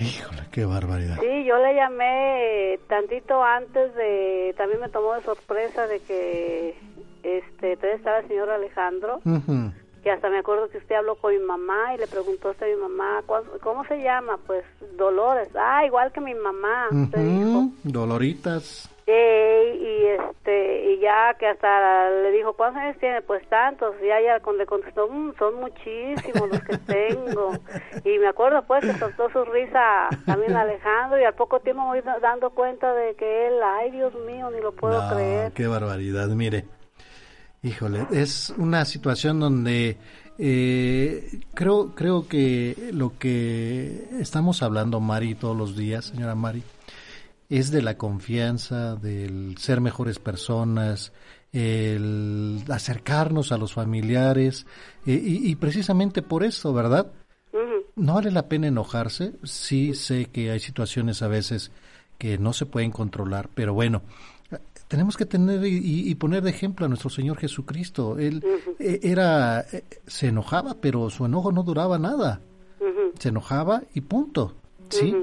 Híjole, 0.00 0.42
qué 0.50 0.64
barbaridad. 0.64 1.18
Sí, 1.20 1.44
yo 1.44 1.56
le 1.58 1.74
llamé 1.74 2.80
tantito 2.88 3.42
antes 3.42 3.94
de, 3.94 4.54
también 4.56 4.80
me 4.80 4.88
tomó 4.88 5.14
de 5.14 5.22
sorpresa 5.22 5.86
de 5.86 6.00
que 6.00 6.76
este 7.22 7.76
todavía 7.76 7.96
estaba 7.96 8.18
el 8.18 8.28
señor 8.28 8.50
Alejandro, 8.50 9.20
uh 9.24 9.30
-huh. 9.30 9.72
que 10.02 10.10
hasta 10.10 10.28
me 10.30 10.38
acuerdo 10.38 10.68
que 10.68 10.78
usted 10.78 10.96
habló 10.96 11.14
con 11.16 11.32
mi 11.32 11.40
mamá 11.40 11.94
y 11.94 11.98
le 11.98 12.06
preguntó 12.08 12.50
a 12.50 12.64
mi 12.64 12.76
mamá, 12.76 13.22
¿cómo 13.62 13.84
se 13.84 14.02
llama? 14.02 14.38
Pues 14.46 14.64
Dolores, 14.96 15.48
ah, 15.54 15.86
igual 15.86 16.12
que 16.12 16.20
mi 16.20 16.34
mamá, 16.34 16.88
uh 16.90 16.94
-huh. 16.94 17.16
dijo. 17.16 17.68
Doloritas. 17.84 18.93
Eh, 19.06 19.76
y 19.82 20.06
este 20.30 20.92
y 20.94 21.00
ya 21.00 21.34
que 21.38 21.46
hasta 21.46 22.08
le 22.10 22.30
dijo, 22.30 22.54
¿cuántos 22.54 22.80
años 22.82 22.96
tiene? 22.98 23.20
Pues 23.20 23.46
tantos, 23.50 23.94
y 24.02 24.06
ya, 24.06 24.18
ya 24.20 24.40
le 24.52 24.64
contestó, 24.66 25.08
"Mm, 25.10 25.34
son 25.38 25.56
muchísimos 25.60 26.48
los 26.48 26.60
que 26.62 26.78
tengo. 26.78 27.52
Y 28.04 28.18
me 28.18 28.28
acuerdo 28.28 28.62
pues 28.66 28.82
que 28.84 28.94
soltó 28.98 29.28
su 29.30 29.44
risa 29.44 30.08
también 30.24 30.56
Alejandro 30.56 31.20
y 31.20 31.24
al 31.24 31.34
poco 31.34 31.60
tiempo 31.60 31.82
me 31.82 31.88
voy 31.88 32.00
da- 32.00 32.18
dando 32.20 32.50
cuenta 32.50 32.94
de 32.94 33.14
que 33.16 33.48
él, 33.48 33.54
ay 33.62 33.90
Dios 33.90 34.14
mío, 34.26 34.50
ni 34.50 34.60
lo 34.62 34.72
puedo 34.72 35.02
No, 35.02 35.14
creer. 35.14 35.52
qué 35.52 35.66
barbaridad. 35.66 36.28
Mire, 36.28 36.64
híjole, 37.62 38.06
es 38.10 38.54
una 38.56 38.84
situación 38.86 39.38
donde 39.40 39.98
eh, 40.38 41.40
creo, 41.54 41.94
creo 41.94 42.26
que 42.26 42.74
lo 42.92 43.12
que 43.18 44.04
estamos 44.20 44.62
hablando, 44.62 44.98
Mari, 45.00 45.34
todos 45.34 45.56
los 45.56 45.76
días, 45.76 46.06
señora 46.06 46.34
Mari, 46.34 46.62
es 47.48 47.70
de 47.70 47.82
la 47.82 47.96
confianza, 47.96 48.96
del 48.96 49.56
ser 49.58 49.80
mejores 49.80 50.18
personas, 50.18 51.12
el 51.52 52.62
acercarnos 52.68 53.52
a 53.52 53.58
los 53.58 53.74
familiares, 53.74 54.66
eh, 55.06 55.20
y, 55.22 55.50
y 55.50 55.54
precisamente 55.56 56.22
por 56.22 56.42
eso, 56.42 56.72
¿verdad? 56.72 57.12
No 57.96 58.14
vale 58.14 58.32
la 58.32 58.48
pena 58.48 58.66
enojarse. 58.66 59.34
Sí 59.44 59.94
sé 59.94 60.26
que 60.26 60.50
hay 60.50 60.58
situaciones 60.58 61.22
a 61.22 61.28
veces 61.28 61.70
que 62.18 62.38
no 62.38 62.52
se 62.52 62.66
pueden 62.66 62.90
controlar, 62.90 63.48
pero 63.54 63.72
bueno, 63.72 64.02
tenemos 64.88 65.16
que 65.16 65.26
tener 65.26 65.64
y, 65.64 66.10
y 66.10 66.14
poner 66.16 66.42
de 66.42 66.50
ejemplo 66.50 66.86
a 66.86 66.88
nuestro 66.88 67.10
Señor 67.10 67.38
Jesucristo. 67.38 68.18
Él 68.18 68.44
eh, 68.78 69.00
era, 69.02 69.60
eh, 69.60 69.84
se 70.06 70.28
enojaba, 70.28 70.74
pero 70.80 71.08
su 71.10 71.24
enojo 71.24 71.52
no 71.52 71.62
duraba 71.62 71.98
nada. 71.98 72.40
Se 73.18 73.28
enojaba 73.28 73.82
y 73.94 74.00
punto, 74.00 74.56
¿sí? 74.90 75.14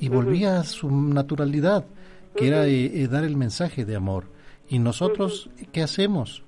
Y 0.00 0.08
volvía 0.08 0.58
a 0.58 0.64
su 0.64 0.90
naturalidad, 0.90 1.84
que 2.34 2.48
era 2.48 2.66
eh, 2.66 3.02
eh, 3.02 3.08
dar 3.08 3.24
el 3.24 3.36
mensaje 3.36 3.84
de 3.84 3.94
amor. 3.94 4.24
Y 4.68 4.78
nosotros, 4.78 5.50
¿qué 5.72 5.82
hacemos? 5.82 6.42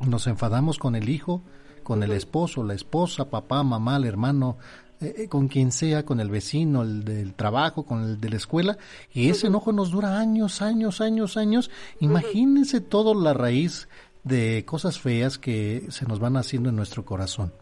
Nos 0.00 0.26
enfadamos 0.26 0.78
con 0.78 0.94
el 0.94 1.08
hijo, 1.08 1.42
con 1.82 2.02
el 2.02 2.12
esposo, 2.12 2.62
la 2.62 2.74
esposa, 2.74 3.28
papá, 3.28 3.62
mamá, 3.62 3.96
el 3.96 4.04
hermano, 4.04 4.58
eh, 5.00 5.26
con 5.28 5.48
quien 5.48 5.72
sea, 5.72 6.04
con 6.04 6.20
el 6.20 6.30
vecino, 6.30 6.82
el 6.82 7.04
del 7.04 7.34
trabajo, 7.34 7.84
con 7.84 8.04
el 8.04 8.20
de 8.20 8.30
la 8.30 8.36
escuela, 8.36 8.78
y 9.12 9.30
ese 9.30 9.48
enojo 9.48 9.72
nos 9.72 9.90
dura 9.90 10.18
años, 10.18 10.62
años, 10.62 11.00
años, 11.00 11.36
años. 11.36 11.70
Imagínense 11.98 12.80
todo 12.80 13.14
la 13.14 13.34
raíz 13.34 13.88
de 14.22 14.64
cosas 14.64 15.00
feas 15.00 15.38
que 15.38 15.86
se 15.90 16.06
nos 16.06 16.20
van 16.20 16.36
haciendo 16.36 16.68
en 16.68 16.76
nuestro 16.76 17.04
corazón. 17.04 17.52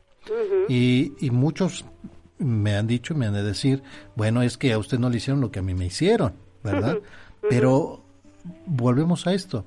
Y, 0.68 1.14
y 1.24 1.31
muchos 1.31 1.86
me 2.41 2.77
han 2.77 2.87
dicho, 2.87 3.15
me 3.15 3.27
han 3.27 3.35
de 3.35 3.43
decir, 3.43 3.83
bueno, 4.17 4.43
es 4.43 4.57
que 4.57 4.73
a 4.73 4.79
usted 4.79 4.99
no 4.99 5.11
le 5.11 5.19
hicieron 5.19 5.41
lo 5.41 5.51
que 5.51 5.61
a 5.61 5.62
mí 5.62 5.75
me 5.75 5.87
hicieron, 5.87 6.33
¿verdad? 6.65 6.99
Pero 7.49 8.03
volvemos 8.67 9.27
a 9.27 9.35
esto. 9.35 9.65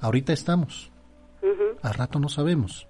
Ahorita 0.00 0.32
estamos. 0.32 0.90
Al 1.82 1.94
rato 1.94 2.18
no 2.18 2.28
sabemos. 2.28 2.86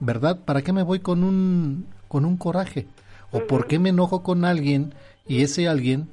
¿Verdad? 0.00 0.40
¿Para 0.44 0.62
qué 0.62 0.72
me 0.72 0.82
voy 0.82 1.00
con 1.00 1.24
un, 1.24 1.86
con 2.08 2.24
un 2.24 2.36
coraje? 2.36 2.86
¿O 3.30 3.46
por 3.46 3.66
qué 3.66 3.78
me 3.78 3.90
enojo 3.90 4.22
con 4.22 4.44
alguien 4.44 4.94
y 5.26 5.42
ese 5.42 5.68
alguien 5.68 6.08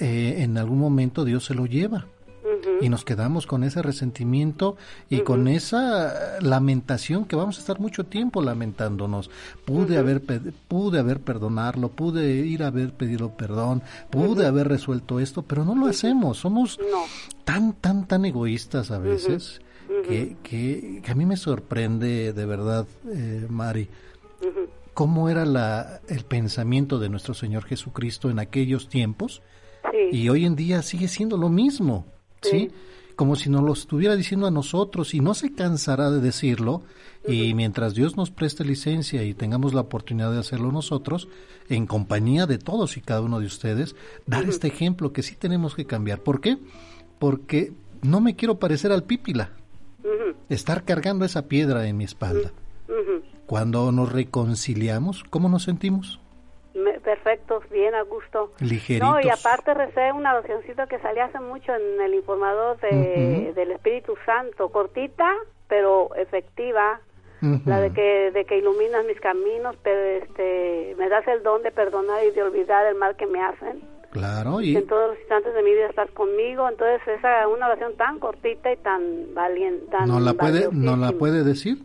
eh, 0.00 0.36
en 0.38 0.58
algún 0.58 0.78
momento 0.78 1.24
Dios 1.24 1.44
se 1.44 1.54
lo 1.54 1.66
lleva? 1.66 2.06
Y 2.80 2.88
nos 2.88 3.04
quedamos 3.04 3.46
con 3.46 3.64
ese 3.64 3.82
resentimiento 3.82 4.76
y 5.08 5.20
con 5.20 5.48
esa 5.48 6.40
lamentación 6.40 7.24
que 7.24 7.36
vamos 7.36 7.56
a 7.56 7.60
estar 7.60 7.80
mucho 7.80 8.04
tiempo 8.04 8.42
lamentándonos. 8.42 9.30
Pude 9.64 9.98
haber 9.98 10.22
pude 10.68 10.98
haber 10.98 11.20
perdonarlo, 11.20 11.90
pude 11.90 12.30
ir 12.30 12.62
a 12.62 12.68
haber 12.68 12.92
pedido 12.92 13.30
perdón, 13.30 13.82
pude 14.10 14.46
haber 14.46 14.68
resuelto 14.68 15.20
esto, 15.20 15.42
pero 15.42 15.64
no 15.64 15.74
lo 15.74 15.86
hacemos. 15.86 16.38
Somos 16.38 16.78
tan 17.44 17.74
tan 17.74 18.06
tan 18.06 18.24
egoístas 18.24 18.90
a 18.90 18.98
veces 18.98 19.60
que, 20.08 20.36
que, 20.42 21.00
que 21.02 21.10
a 21.10 21.14
mí 21.14 21.26
me 21.26 21.36
sorprende 21.36 22.32
de 22.32 22.46
verdad, 22.46 22.86
eh, 23.08 23.46
Mari, 23.48 23.88
cómo 24.94 25.28
era 25.28 25.44
la, 25.44 26.00
el 26.08 26.24
pensamiento 26.24 26.98
de 26.98 27.08
nuestro 27.08 27.34
Señor 27.34 27.64
Jesucristo 27.64 28.30
en 28.30 28.38
aquellos 28.38 28.88
tiempos 28.88 29.42
y 30.10 30.28
hoy 30.28 30.44
en 30.44 30.56
día 30.56 30.82
sigue 30.82 31.08
siendo 31.08 31.36
lo 31.36 31.48
mismo, 31.48 32.06
¿sí? 32.50 32.70
Como 33.14 33.36
si 33.36 33.48
nos 33.48 33.62
lo 33.62 33.72
estuviera 33.72 34.14
diciendo 34.14 34.46
a 34.46 34.50
nosotros 34.50 35.14
y 35.14 35.20
no 35.20 35.34
se 35.34 35.54
cansará 35.54 36.10
de 36.10 36.20
decirlo 36.20 36.82
y 37.26 37.54
mientras 37.54 37.94
Dios 37.94 38.16
nos 38.16 38.30
preste 38.30 38.64
licencia 38.64 39.24
y 39.24 39.34
tengamos 39.34 39.74
la 39.74 39.80
oportunidad 39.80 40.30
de 40.32 40.38
hacerlo 40.38 40.70
nosotros, 40.70 41.28
en 41.68 41.86
compañía 41.86 42.46
de 42.46 42.58
todos 42.58 42.96
y 42.96 43.00
cada 43.00 43.22
uno 43.22 43.40
de 43.40 43.46
ustedes, 43.46 43.96
dar 44.26 44.44
este 44.44 44.68
ejemplo 44.68 45.12
que 45.12 45.22
sí 45.22 45.34
tenemos 45.34 45.74
que 45.74 45.86
cambiar. 45.86 46.20
¿Por 46.20 46.40
qué? 46.40 46.58
Porque 47.18 47.72
no 48.02 48.20
me 48.20 48.36
quiero 48.36 48.58
parecer 48.58 48.92
al 48.92 49.04
pípila, 49.04 49.50
estar 50.48 50.84
cargando 50.84 51.24
esa 51.24 51.48
piedra 51.48 51.88
en 51.88 51.96
mi 51.96 52.04
espalda. 52.04 52.52
Cuando 53.46 53.90
nos 53.92 54.12
reconciliamos, 54.12 55.24
¿cómo 55.24 55.48
nos 55.48 55.64
sentimos? 55.64 56.20
Me- 56.76 57.00
Perfecto, 57.00 57.62
bien 57.70 57.94
a 57.94 58.02
gusto. 58.02 58.52
Ligeritos. 58.60 59.08
No, 59.08 59.20
y 59.20 59.28
aparte 59.30 59.74
recé 59.74 60.12
una 60.12 60.34
oracióncita 60.34 60.86
que 60.86 60.98
salía 61.00 61.24
hace 61.26 61.40
mucho 61.40 61.74
en 61.74 62.00
el 62.00 62.14
informador 62.14 62.78
de, 62.80 63.52
del 63.54 63.70
Espíritu 63.72 64.14
Santo, 64.24 64.68
cortita, 64.68 65.32
pero 65.68 66.14
efectiva, 66.16 67.00
la 67.64 67.80
de 67.80 67.92
que, 67.92 68.30
de 68.32 68.44
que 68.44 68.58
iluminas 68.58 69.04
mis 69.06 69.20
caminos, 69.20 69.76
pero 69.82 70.00
este, 70.24 70.94
me 70.98 71.08
das 71.08 71.26
el 71.28 71.42
don 71.42 71.62
de 71.62 71.70
perdonar 71.70 72.24
y 72.24 72.30
de 72.32 72.42
olvidar 72.42 72.86
el 72.86 72.94
mal 72.96 73.14
que 73.16 73.26
me 73.26 73.40
hacen. 73.42 73.82
Claro, 74.10 74.60
Y 74.62 74.74
en 74.76 74.86
todos 74.86 75.10
los 75.10 75.18
instantes 75.20 75.52
de 75.54 75.62
mi 75.62 75.72
vida 75.72 75.86
estás 75.88 76.10
conmigo, 76.12 76.68
entonces 76.68 77.00
esa 77.06 77.46
una 77.48 77.66
oración 77.66 77.94
tan 77.96 78.18
cortita 78.18 78.72
y 78.72 78.76
tan 78.78 79.34
valiente, 79.34 79.86
tan 79.90 80.08
¿no 80.08 80.20
la 80.20 80.32
puede, 80.32 80.68
no 80.72 80.96
la 80.96 81.12
puede 81.12 81.44
decir? 81.44 81.76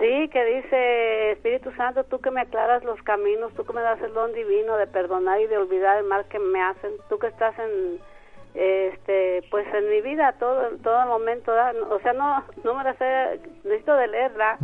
Sí, 0.00 0.28
que 0.32 0.44
dice 0.44 1.32
Espíritu 1.32 1.70
Santo, 1.76 2.04
tú 2.04 2.18
que 2.20 2.30
me 2.30 2.40
aclaras 2.40 2.82
los 2.84 3.00
caminos, 3.02 3.52
tú 3.54 3.64
que 3.64 3.74
me 3.74 3.82
das 3.82 4.00
el 4.00 4.14
don 4.14 4.32
divino 4.32 4.76
de 4.76 4.86
perdonar 4.86 5.40
y 5.40 5.46
de 5.46 5.58
olvidar 5.58 5.98
el 5.98 6.04
mal 6.06 6.24
que 6.30 6.38
me 6.38 6.60
hacen, 6.62 6.90
tú 7.08 7.18
que 7.18 7.26
estás 7.26 7.54
en 7.58 7.98
este 8.54 9.44
pues 9.50 9.64
en 9.72 9.88
mi 9.90 10.00
vida 10.00 10.34
todo 10.40 10.70
todo 10.82 11.02
el 11.02 11.08
momento, 11.08 11.52
o 11.90 12.00
sea, 12.00 12.12
no 12.14 12.42
no 12.64 12.74
me 12.74 12.82
la 12.82 12.94
sé, 12.94 13.40
necesito 13.62 13.94
de 13.94 14.08
leerla. 14.08 14.58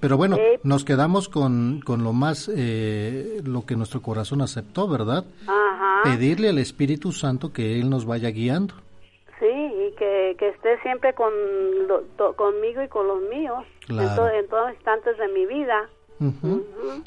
Pero 0.00 0.18
bueno, 0.18 0.36
Eh, 0.36 0.60
nos 0.64 0.84
quedamos 0.84 1.30
con, 1.30 1.80
con 1.80 2.04
lo 2.04 2.12
más, 2.12 2.50
eh, 2.54 3.40
lo 3.42 3.64
que 3.64 3.74
nuestro 3.76 4.02
corazón 4.02 4.42
aceptó, 4.42 4.86
¿verdad? 4.86 5.24
Ajá. 5.46 6.02
Pedirle 6.04 6.50
al 6.50 6.58
Espíritu 6.58 7.12
Santo 7.12 7.52
que 7.54 7.80
Él 7.80 7.88
nos 7.88 8.04
vaya 8.04 8.28
guiando. 8.30 8.74
Sí, 9.40 9.46
que, 9.94 10.36
que 10.38 10.48
esté 10.50 10.78
siempre 10.82 11.14
con 11.14 11.32
lo- 11.88 12.02
to- 12.16 12.34
conmigo 12.36 12.82
y 12.82 12.88
con 12.88 13.06
los 13.08 13.20
míos 13.22 13.64
en, 13.88 13.96
Claro. 13.96 14.14
to- 14.22 14.28
en 14.28 14.48
todos 14.48 14.66
los 14.68 14.74
instantes 14.74 15.18
de 15.18 15.28
mi 15.28 15.46
vida. 15.46 15.88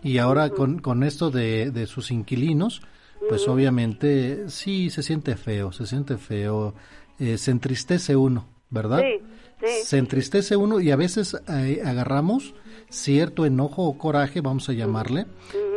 Y 0.03 0.18
ahora 0.18 0.49
con, 0.49 0.80
con 0.80 1.03
esto 1.03 1.30
de, 1.31 1.72
de 1.72 1.88
sus 1.88 2.11
inquilinos, 2.11 2.81
pues 3.30 3.47
obviamente 3.47 4.49
sí 4.49 4.89
se 4.89 5.01
siente 5.03 5.35
feo, 5.38 5.72
se 5.72 5.85
siente 5.88 6.18
feo, 6.18 6.73
eh, 7.19 7.38
se 7.38 7.51
entristece 7.51 8.15
uno, 8.15 8.47
¿verdad? 8.69 9.01
Sí, 9.01 9.19
sí. 9.61 9.68
Se 9.85 9.97
entristece 9.97 10.55
uno 10.55 10.80
y 10.80 10.91
a 10.91 10.95
veces 10.95 11.35
eh, 11.49 11.81
agarramos 11.84 12.53
cierto 12.89 13.45
enojo 13.45 13.84
o 13.88 13.97
coraje, 13.97 14.41
vamos 14.41 14.69
a 14.69 14.73
llamarle, 14.73 15.26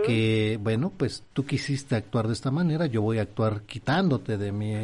que 0.04 0.58
bueno, 0.60 0.92
pues 0.96 1.24
tú 1.32 1.44
quisiste 1.44 1.96
actuar 1.96 2.26
de 2.26 2.32
esta 2.34 2.50
manera, 2.50 2.86
yo 2.86 3.02
voy 3.02 3.18
a 3.18 3.22
actuar 3.22 3.62
quitándote 3.62 4.36
de 4.38 4.52
mi, 4.52 4.74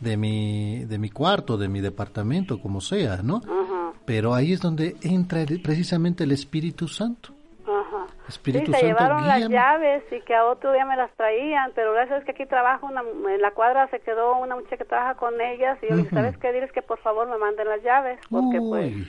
de 0.00 0.16
mi, 0.16 0.84
de 0.84 0.98
mi 0.98 1.10
cuarto, 1.10 1.56
de 1.56 1.68
mi 1.68 1.80
departamento, 1.80 2.60
como 2.60 2.80
sea, 2.80 3.20
¿no? 3.22 3.36
Ajá. 3.44 3.92
Pero 4.04 4.34
ahí 4.34 4.52
es 4.52 4.60
donde 4.60 4.96
entra 5.02 5.42
el- 5.42 5.60
precisamente 5.62 6.24
el 6.24 6.32
Espíritu 6.32 6.86
Santo. 6.88 7.30
Ajá. 7.64 8.06
Espíritu 8.28 8.66
sí, 8.72 8.78
se 8.80 8.86
Santo, 8.86 8.86
llevaron 9.02 9.26
las 9.26 9.48
llaves 9.48 10.04
y 10.12 10.20
que 10.24 10.34
a 10.34 10.44
otro 10.44 10.72
día 10.72 10.84
me 10.86 10.96
las 10.96 11.10
traían, 11.16 11.72
pero 11.74 11.92
gracias 11.92 12.24
que 12.24 12.30
aquí 12.32 12.46
trabajo, 12.46 12.86
una, 12.86 13.02
en 13.34 13.40
la 13.42 13.50
cuadra 13.52 13.88
se 13.90 14.00
quedó 14.00 14.38
una 14.38 14.54
muchacha 14.54 14.76
que 14.76 14.84
trabaja 14.84 15.14
con 15.16 15.40
ellas 15.40 15.76
y 15.82 15.86
yo 15.88 15.96
le 15.96 16.02
dije, 16.02 16.14
Ujú. 16.14 16.24
¿sabes 16.24 16.38
qué? 16.38 16.52
Diles 16.52 16.70
que 16.72 16.82
por 16.82 16.98
favor 17.00 17.28
me 17.28 17.38
manden 17.38 17.68
las 17.68 17.82
llaves, 17.82 18.18
porque 18.30 18.58
pues... 18.60 18.94
Uy, 18.94 19.08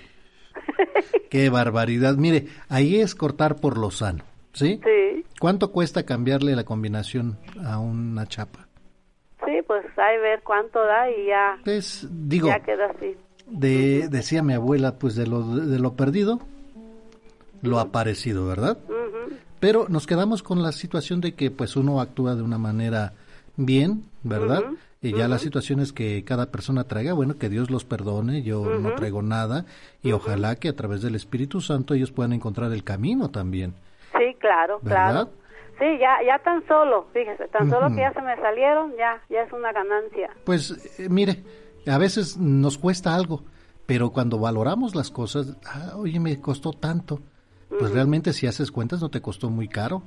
qué 1.30 1.50
barbaridad. 1.50 2.16
Mire, 2.16 2.48
ahí 2.70 3.00
es 3.00 3.14
cortar 3.16 3.58
por 3.58 3.78
lo 3.78 3.92
sano, 3.92 4.24
¿sí? 4.58 4.80
Sí, 4.84 5.26
¿Cuánto 5.40 5.72
cuesta 5.72 6.04
cambiarle 6.04 6.56
la 6.56 6.64
combinación 6.64 7.38
a 7.64 7.80
una 7.80 8.26
chapa? 8.26 8.68
sí, 9.46 9.54
pues 9.66 9.86
hay 9.98 10.18
ver 10.20 10.42
cuánto 10.44 10.80
da 10.84 11.10
y 11.10 11.28
ya, 11.28 11.58
Pues 11.64 12.08
digo, 12.12 12.48
ya 12.48 12.60
queda 12.60 12.88
así. 12.88 13.16
de, 13.48 14.08
decía 14.10 14.42
mi 14.44 14.54
abuela, 14.54 14.98
pues 15.00 15.16
de 15.16 15.28
lo, 15.28 15.44
de 15.56 15.80
lo 15.80 15.94
perdido, 15.94 16.40
lo 17.62 17.80
aparecido, 17.80 18.46
¿verdad? 18.48 18.78
Pero 19.60 19.88
nos 19.90 20.06
quedamos 20.06 20.44
con 20.44 20.62
la 20.62 20.72
situación 20.72 21.22
de 21.22 21.34
que 21.34 21.50
pues 21.50 21.76
uno 21.76 22.00
actúa 22.02 22.36
de 22.36 22.44
una 22.44 22.58
manera 22.58 23.14
bien, 23.56 24.04
¿verdad? 24.24 24.64
Y 25.02 25.14
ya 25.16 25.28
las 25.28 25.42
situaciones 25.42 25.94
que 25.94 26.24
cada 26.24 26.48
persona 26.52 26.84
traiga, 26.84 27.14
bueno, 27.14 27.38
que 27.38 27.50
Dios 27.50 27.70
los 27.72 27.86
perdone, 27.86 28.44
yo 28.44 28.66
no 28.80 28.94
traigo 28.96 29.22
nada 29.22 29.66
y 30.04 30.12
ojalá 30.12 30.56
que 30.56 30.70
a 30.70 30.76
través 30.76 31.02
del 31.02 31.16
Espíritu 31.16 31.62
Santo 31.62 31.94
ellos 31.94 32.12
puedan 32.12 32.34
encontrar 32.34 32.72
el 32.74 32.84
camino 32.84 33.30
también, 33.30 33.74
Sí, 34.18 34.36
claro, 34.40 34.80
¿verdad? 34.82 35.12
claro. 35.12 35.30
Sí, 35.80 35.86
ya, 36.00 36.18
ya 36.26 36.40
tan 36.40 36.66
solo, 36.68 37.06
fíjese, 37.14 37.48
tan 37.50 37.70
solo 37.70 37.90
que 37.90 37.98
ya 37.98 38.12
se 38.12 38.22
me 38.22 38.36
salieron, 38.38 38.94
ya, 38.98 39.22
ya 39.30 39.42
es 39.44 39.54
una 39.54 39.72
ganancia. 39.72 40.32
Pues 40.44 41.00
eh, 41.00 41.08
mire, 41.08 41.44
a 41.86 42.00
veces 42.00 42.36
nos 42.38 42.80
cuesta 42.80 43.14
algo, 43.14 43.44
pero 43.86 44.10
cuando 44.10 44.40
valoramos 44.40 44.96
las 44.96 45.12
cosas, 45.12 45.56
ah, 45.68 45.94
oye, 45.96 46.20
me 46.20 46.42
costó 46.42 46.72
tanto. 46.72 47.20
Pues 47.70 47.92
realmente 47.92 48.34
si 48.34 48.48
haces 48.48 48.72
cuentas 48.72 49.02
no 49.02 49.10
te 49.10 49.22
costó 49.22 49.50
muy 49.50 49.68
caro. 49.68 50.02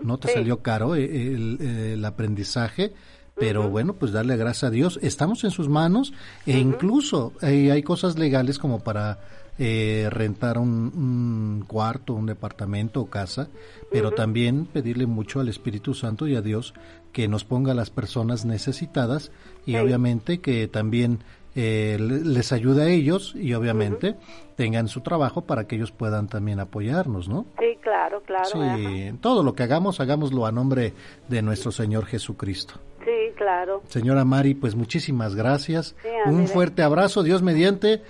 No 0.00 0.16
te 0.16 0.28
salió 0.28 0.62
caro 0.62 0.94
eh, 0.94 1.04
el, 1.04 1.60
el 1.60 2.04
aprendizaje 2.04 2.92
pero 3.38 3.68
bueno, 3.70 3.94
pues 3.94 4.12
darle 4.12 4.36
gracias 4.36 4.64
a 4.64 4.70
Dios. 4.70 4.98
Estamos 5.02 5.44
en 5.44 5.50
sus 5.50 5.68
manos 5.68 6.12
e 6.46 6.58
incluso 6.58 7.32
eh, 7.40 7.70
hay 7.70 7.82
cosas 7.82 8.18
legales 8.18 8.58
como 8.58 8.80
para 8.82 9.20
eh, 9.58 10.08
rentar 10.10 10.58
un, 10.58 11.64
cuarto, 11.66 12.14
un 12.14 12.26
departamento 12.26 13.00
o 13.00 13.10
casa, 13.10 13.48
pero 13.90 14.12
también 14.12 14.66
pedirle 14.66 15.06
mucho 15.06 15.40
al 15.40 15.48
Espíritu 15.48 15.94
Santo 15.94 16.26
y 16.26 16.36
a 16.36 16.42
Dios 16.42 16.74
que 17.12 17.26
nos 17.26 17.44
ponga 17.44 17.72
a 17.72 17.74
las 17.74 17.90
personas 17.90 18.44
necesitadas 18.44 19.32
y 19.66 19.76
obviamente 19.76 20.40
que 20.40 20.68
también 20.68 21.20
eh, 21.54 21.96
les 21.98 22.52
ayude 22.52 22.82
a 22.84 22.88
ellos 22.88 23.34
y 23.34 23.54
obviamente 23.54 24.14
tengan 24.54 24.86
su 24.86 25.00
trabajo 25.00 25.42
para 25.42 25.66
que 25.66 25.76
ellos 25.76 25.90
puedan 25.90 26.28
también 26.28 26.60
apoyarnos, 26.60 27.28
¿no? 27.28 27.46
Sí, 27.58 27.76
claro, 27.80 28.22
claro. 28.22 28.44
Sí, 28.44 29.12
todo 29.20 29.42
lo 29.42 29.54
que 29.54 29.64
hagamos, 29.64 29.98
hagámoslo 29.98 30.46
a 30.46 30.52
nombre 30.52 30.92
de 31.28 31.42
nuestro 31.42 31.72
Señor 31.72 32.06
Jesucristo. 32.06 32.74
Sí, 33.04 33.32
claro. 33.36 33.82
Señora 33.88 34.24
Mari, 34.24 34.54
pues 34.54 34.74
muchísimas 34.74 35.34
gracias. 35.34 35.96
Un 36.26 36.46
fuerte 36.46 36.82
abrazo, 36.82 37.22
Dios 37.22 37.42
mediante. 37.42 38.02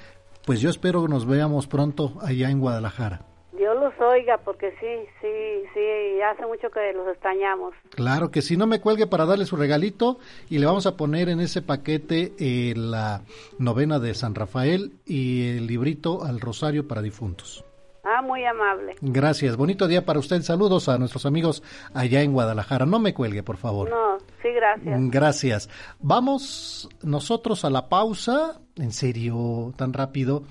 Pues 0.49 0.63
yo 0.63 0.71
espero 0.71 1.03
que 1.03 1.11
nos 1.11 1.27
veamos 1.27 1.67
pronto 1.67 2.15
allá 2.23 2.49
en 2.49 2.59
Guadalajara. 2.59 3.21
Dios 3.53 3.77
los 3.79 3.93
oiga, 4.01 4.39
porque 4.39 4.71
sí, 4.81 5.11
sí, 5.21 5.69
sí, 5.75 6.23
hace 6.23 6.47
mucho 6.47 6.71
que 6.71 6.91
los 6.95 7.07
extrañamos. 7.07 7.75
Claro 7.91 8.31
que 8.31 8.41
sí, 8.41 8.57
no 8.57 8.67
me 8.67 8.81
cuelgue 8.81 9.07
para 9.07 9.27
darle 9.27 9.45
su 9.45 9.57
regalito 9.57 10.19
y 10.49 10.59
le 10.59 10.65
vamos 10.65 10.87
a 10.87 10.97
poner 10.97 11.29
en 11.29 11.41
ese 11.41 11.61
paquete 11.61 12.33
eh, 12.39 12.73
la 12.75 13.21
novena 13.59 13.99
de 13.99 14.15
San 14.15 14.35
Rafael 14.35 14.93
y 15.05 15.51
el 15.59 15.67
librito 15.67 16.25
al 16.25 16.41
Rosario 16.41 16.89
para 16.89 17.03
difuntos. 17.03 17.63
Ah, 18.11 18.23
muy 18.23 18.43
amable. 18.45 18.97
Gracias. 19.03 19.57
Bonito 19.57 19.87
día 19.87 20.07
para 20.07 20.19
usted. 20.19 20.41
Saludos 20.41 20.89
a 20.89 20.97
nuestros 20.97 21.27
amigos 21.27 21.63
allá 21.93 22.23
en 22.23 22.33
Guadalajara. 22.33 22.87
No 22.87 22.99
me 22.99 23.13
cuelgue, 23.13 23.43
por 23.43 23.59
favor. 23.59 23.91
No, 23.91 24.17
sí, 24.41 24.49
gracias. 24.55 24.99
Gracias. 25.11 25.71
Vamos 26.01 26.89
nosotros 27.03 27.67
a 27.67 27.71
la 27.71 27.91
pausa. 27.91 28.61
En 28.77 28.93
serio, 28.93 29.75
tan 29.77 29.93
rápido. 29.93 30.45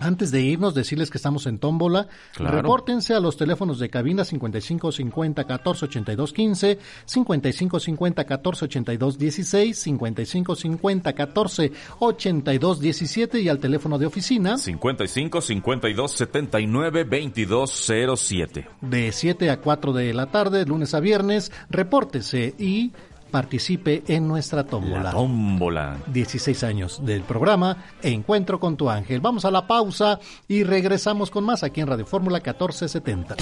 Antes 0.00 0.30
de 0.30 0.40
irnos, 0.40 0.74
decirles 0.74 1.10
que 1.10 1.18
estamos 1.18 1.46
en 1.46 1.58
tómbola. 1.58 2.06
Repórtense 2.36 3.14
a 3.14 3.20
los 3.20 3.36
teléfonos 3.36 3.80
de 3.80 3.90
cabina 3.90 4.24
5550 4.24 5.42
1482 5.42 6.32
15, 6.32 6.78
5550 7.04 8.22
1482 8.22 9.18
16, 9.18 9.78
5550 9.78 11.10
1482 11.10 12.80
17 12.80 13.40
y 13.40 13.48
al 13.48 13.58
teléfono 13.58 13.98
de 13.98 14.06
oficina 14.06 14.56
55 14.56 15.40
52 15.40 16.12
79 16.12 17.04
2207. 17.04 18.68
De 18.80 19.10
7 19.10 19.50
a 19.50 19.60
4 19.60 19.92
de 19.92 20.14
la 20.14 20.26
tarde, 20.26 20.64
lunes 20.64 20.94
a 20.94 21.00
viernes, 21.00 21.50
repórtese 21.70 22.54
y 22.56 22.92
participe 23.30 24.02
en 24.08 24.26
nuestra 24.26 24.64
tómbola. 24.64 25.10
tómbola. 25.10 25.98
16 26.06 26.64
años 26.64 27.04
del 27.04 27.22
programa 27.22 27.84
Encuentro 28.02 28.58
con 28.58 28.76
tu 28.76 28.90
ángel. 28.90 29.20
Vamos 29.20 29.44
a 29.44 29.50
la 29.50 29.66
pausa 29.66 30.18
y 30.46 30.64
regresamos 30.64 31.30
con 31.30 31.44
más 31.44 31.62
aquí 31.62 31.80
en 31.80 31.86
Radio 31.86 32.06
Fórmula 32.06 32.38
1470. 32.38 33.36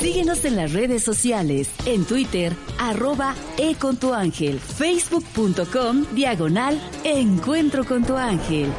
Síguenos 0.00 0.44
en 0.44 0.56
las 0.56 0.72
redes 0.72 1.02
sociales, 1.02 1.70
en 1.86 2.04
Twitter, 2.04 2.52
arroba 2.78 3.34
e 3.56 3.74
con 3.74 3.96
tu 3.96 4.12
ángel, 4.12 4.60
facebook.com, 4.60 6.04
diagonal, 6.14 6.80
encuentro 7.04 7.84
con 7.84 8.04
tu 8.04 8.16
ángel. 8.16 8.70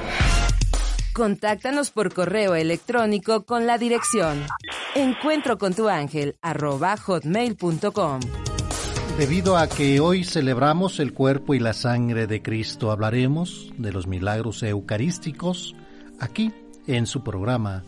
Contáctanos 1.14 1.92
por 1.92 2.14
correo 2.14 2.56
electrónico 2.56 3.46
con 3.46 3.66
la 3.66 3.78
dirección 3.78 4.46
encuentro 4.96 5.58
con 5.58 5.74
tu 5.74 5.88
ángel, 5.88 6.38
arroba 6.42 6.98
hotmail.com. 6.98 8.20
Debido 9.18 9.56
a 9.56 9.70
que 9.70 10.02
hoy 10.02 10.26
celebramos 10.26 11.00
el 11.00 11.14
cuerpo 11.14 11.54
y 11.54 11.60
la 11.60 11.72
sangre 11.72 12.28
de 12.28 12.42
Cristo, 12.42 12.92
hablaremos 12.92 13.72
de 13.78 13.94
los 13.94 14.08
milagros 14.08 14.62
eucarísticos 14.62 15.74
aquí 16.20 16.52
en 16.86 17.06
su 17.06 17.24
programa 17.24 17.86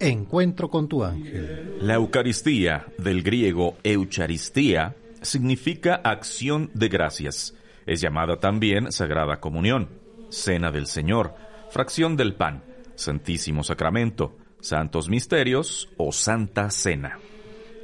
Encuentro 0.00 0.68
con 0.68 0.88
tu 0.88 1.04
ángel. 1.04 1.76
La 1.80 1.94
Eucaristía, 1.94 2.86
del 2.98 3.22
griego 3.22 3.76
eucharistía, 3.84 4.96
significa 5.22 5.94
acción 5.94 6.72
de 6.74 6.88
gracias. 6.88 7.54
Es 7.86 8.00
llamada 8.00 8.40
también 8.40 8.90
Sagrada 8.90 9.38
Comunión, 9.38 9.88
Cena 10.28 10.72
del 10.72 10.86
Señor, 10.86 11.34
fracción 11.70 12.16
del 12.16 12.34
pan, 12.34 12.64
Santísimo 12.96 13.62
Sacramento, 13.62 14.36
Santos 14.60 15.08
Misterios 15.08 15.88
o 15.96 16.10
Santa 16.10 16.68
Cena. 16.70 17.18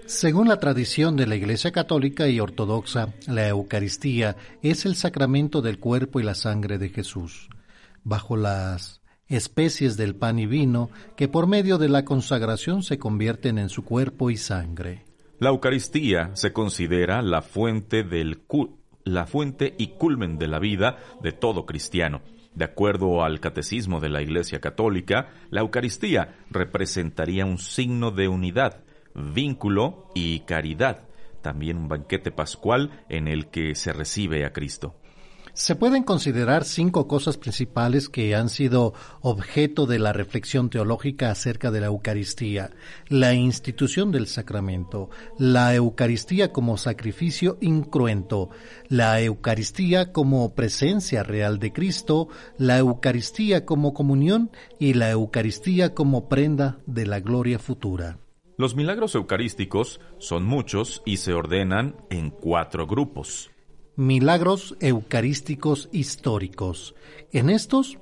Según 0.06 0.48
la 0.48 0.60
tradición 0.60 1.16
de 1.16 1.26
la 1.26 1.34
Iglesia 1.34 1.72
Católica 1.72 2.28
y 2.28 2.38
Ortodoxa, 2.38 3.14
la 3.26 3.48
Eucaristía 3.48 4.36
es 4.62 4.84
el 4.84 4.96
sacramento 4.96 5.62
del 5.62 5.78
cuerpo 5.78 6.20
y 6.20 6.22
la 6.22 6.34
sangre 6.34 6.76
de 6.76 6.90
Jesús, 6.90 7.48
bajo 8.02 8.36
las 8.36 9.00
especies 9.28 9.96
del 9.96 10.14
pan 10.14 10.38
y 10.38 10.44
vino 10.44 10.90
que 11.16 11.26
por 11.26 11.46
medio 11.46 11.78
de 11.78 11.88
la 11.88 12.04
consagración 12.04 12.82
se 12.82 12.98
convierten 12.98 13.56
en 13.58 13.70
su 13.70 13.82
cuerpo 13.82 14.30
y 14.30 14.36
sangre. 14.36 15.06
La 15.38 15.48
Eucaristía 15.48 16.32
se 16.34 16.52
considera 16.52 17.22
la 17.22 17.40
fuente 17.40 18.02
del 18.02 18.42
la 19.04 19.26
fuente 19.26 19.74
y 19.78 19.88
culmen 19.98 20.38
de 20.38 20.48
la 20.48 20.58
vida 20.58 20.98
de 21.22 21.32
todo 21.32 21.64
cristiano. 21.64 22.20
De 22.54 22.64
acuerdo 22.64 23.24
al 23.24 23.40
catecismo 23.40 24.00
de 24.00 24.10
la 24.10 24.22
Iglesia 24.22 24.60
Católica, 24.60 25.30
la 25.50 25.62
Eucaristía 25.62 26.36
representaría 26.50 27.44
un 27.46 27.58
signo 27.58 28.12
de 28.12 28.28
unidad, 28.28 28.83
vínculo 29.14 30.08
y 30.14 30.40
caridad, 30.40 31.08
también 31.42 31.78
un 31.78 31.88
banquete 31.88 32.30
pascual 32.30 33.04
en 33.08 33.28
el 33.28 33.48
que 33.48 33.74
se 33.74 33.92
recibe 33.92 34.44
a 34.44 34.52
Cristo. 34.52 34.96
Se 35.56 35.76
pueden 35.76 36.02
considerar 36.02 36.64
cinco 36.64 37.06
cosas 37.06 37.36
principales 37.36 38.08
que 38.08 38.34
han 38.34 38.48
sido 38.48 38.92
objeto 39.20 39.86
de 39.86 40.00
la 40.00 40.12
reflexión 40.12 40.68
teológica 40.68 41.30
acerca 41.30 41.70
de 41.70 41.80
la 41.80 41.86
Eucaristía. 41.86 42.72
La 43.06 43.34
institución 43.34 44.10
del 44.10 44.26
sacramento, 44.26 45.10
la 45.38 45.72
Eucaristía 45.72 46.52
como 46.52 46.76
sacrificio 46.76 47.56
incruento, 47.60 48.50
la 48.88 49.20
Eucaristía 49.20 50.12
como 50.12 50.56
presencia 50.56 51.22
real 51.22 51.60
de 51.60 51.72
Cristo, 51.72 52.26
la 52.58 52.78
Eucaristía 52.78 53.64
como 53.64 53.94
comunión 53.94 54.50
y 54.80 54.94
la 54.94 55.12
Eucaristía 55.12 55.94
como 55.94 56.28
prenda 56.28 56.78
de 56.86 57.06
la 57.06 57.20
gloria 57.20 57.60
futura. 57.60 58.18
Los 58.56 58.76
milagros 58.76 59.16
eucarísticos 59.16 60.00
son 60.18 60.44
muchos 60.44 61.02
y 61.04 61.16
se 61.16 61.32
ordenan 61.32 61.96
en 62.08 62.30
cuatro 62.30 62.86
grupos. 62.86 63.50
Milagros 63.96 64.76
eucarísticos 64.80 65.88
históricos. 65.92 66.94
En 67.32 67.50
estos 67.50 67.98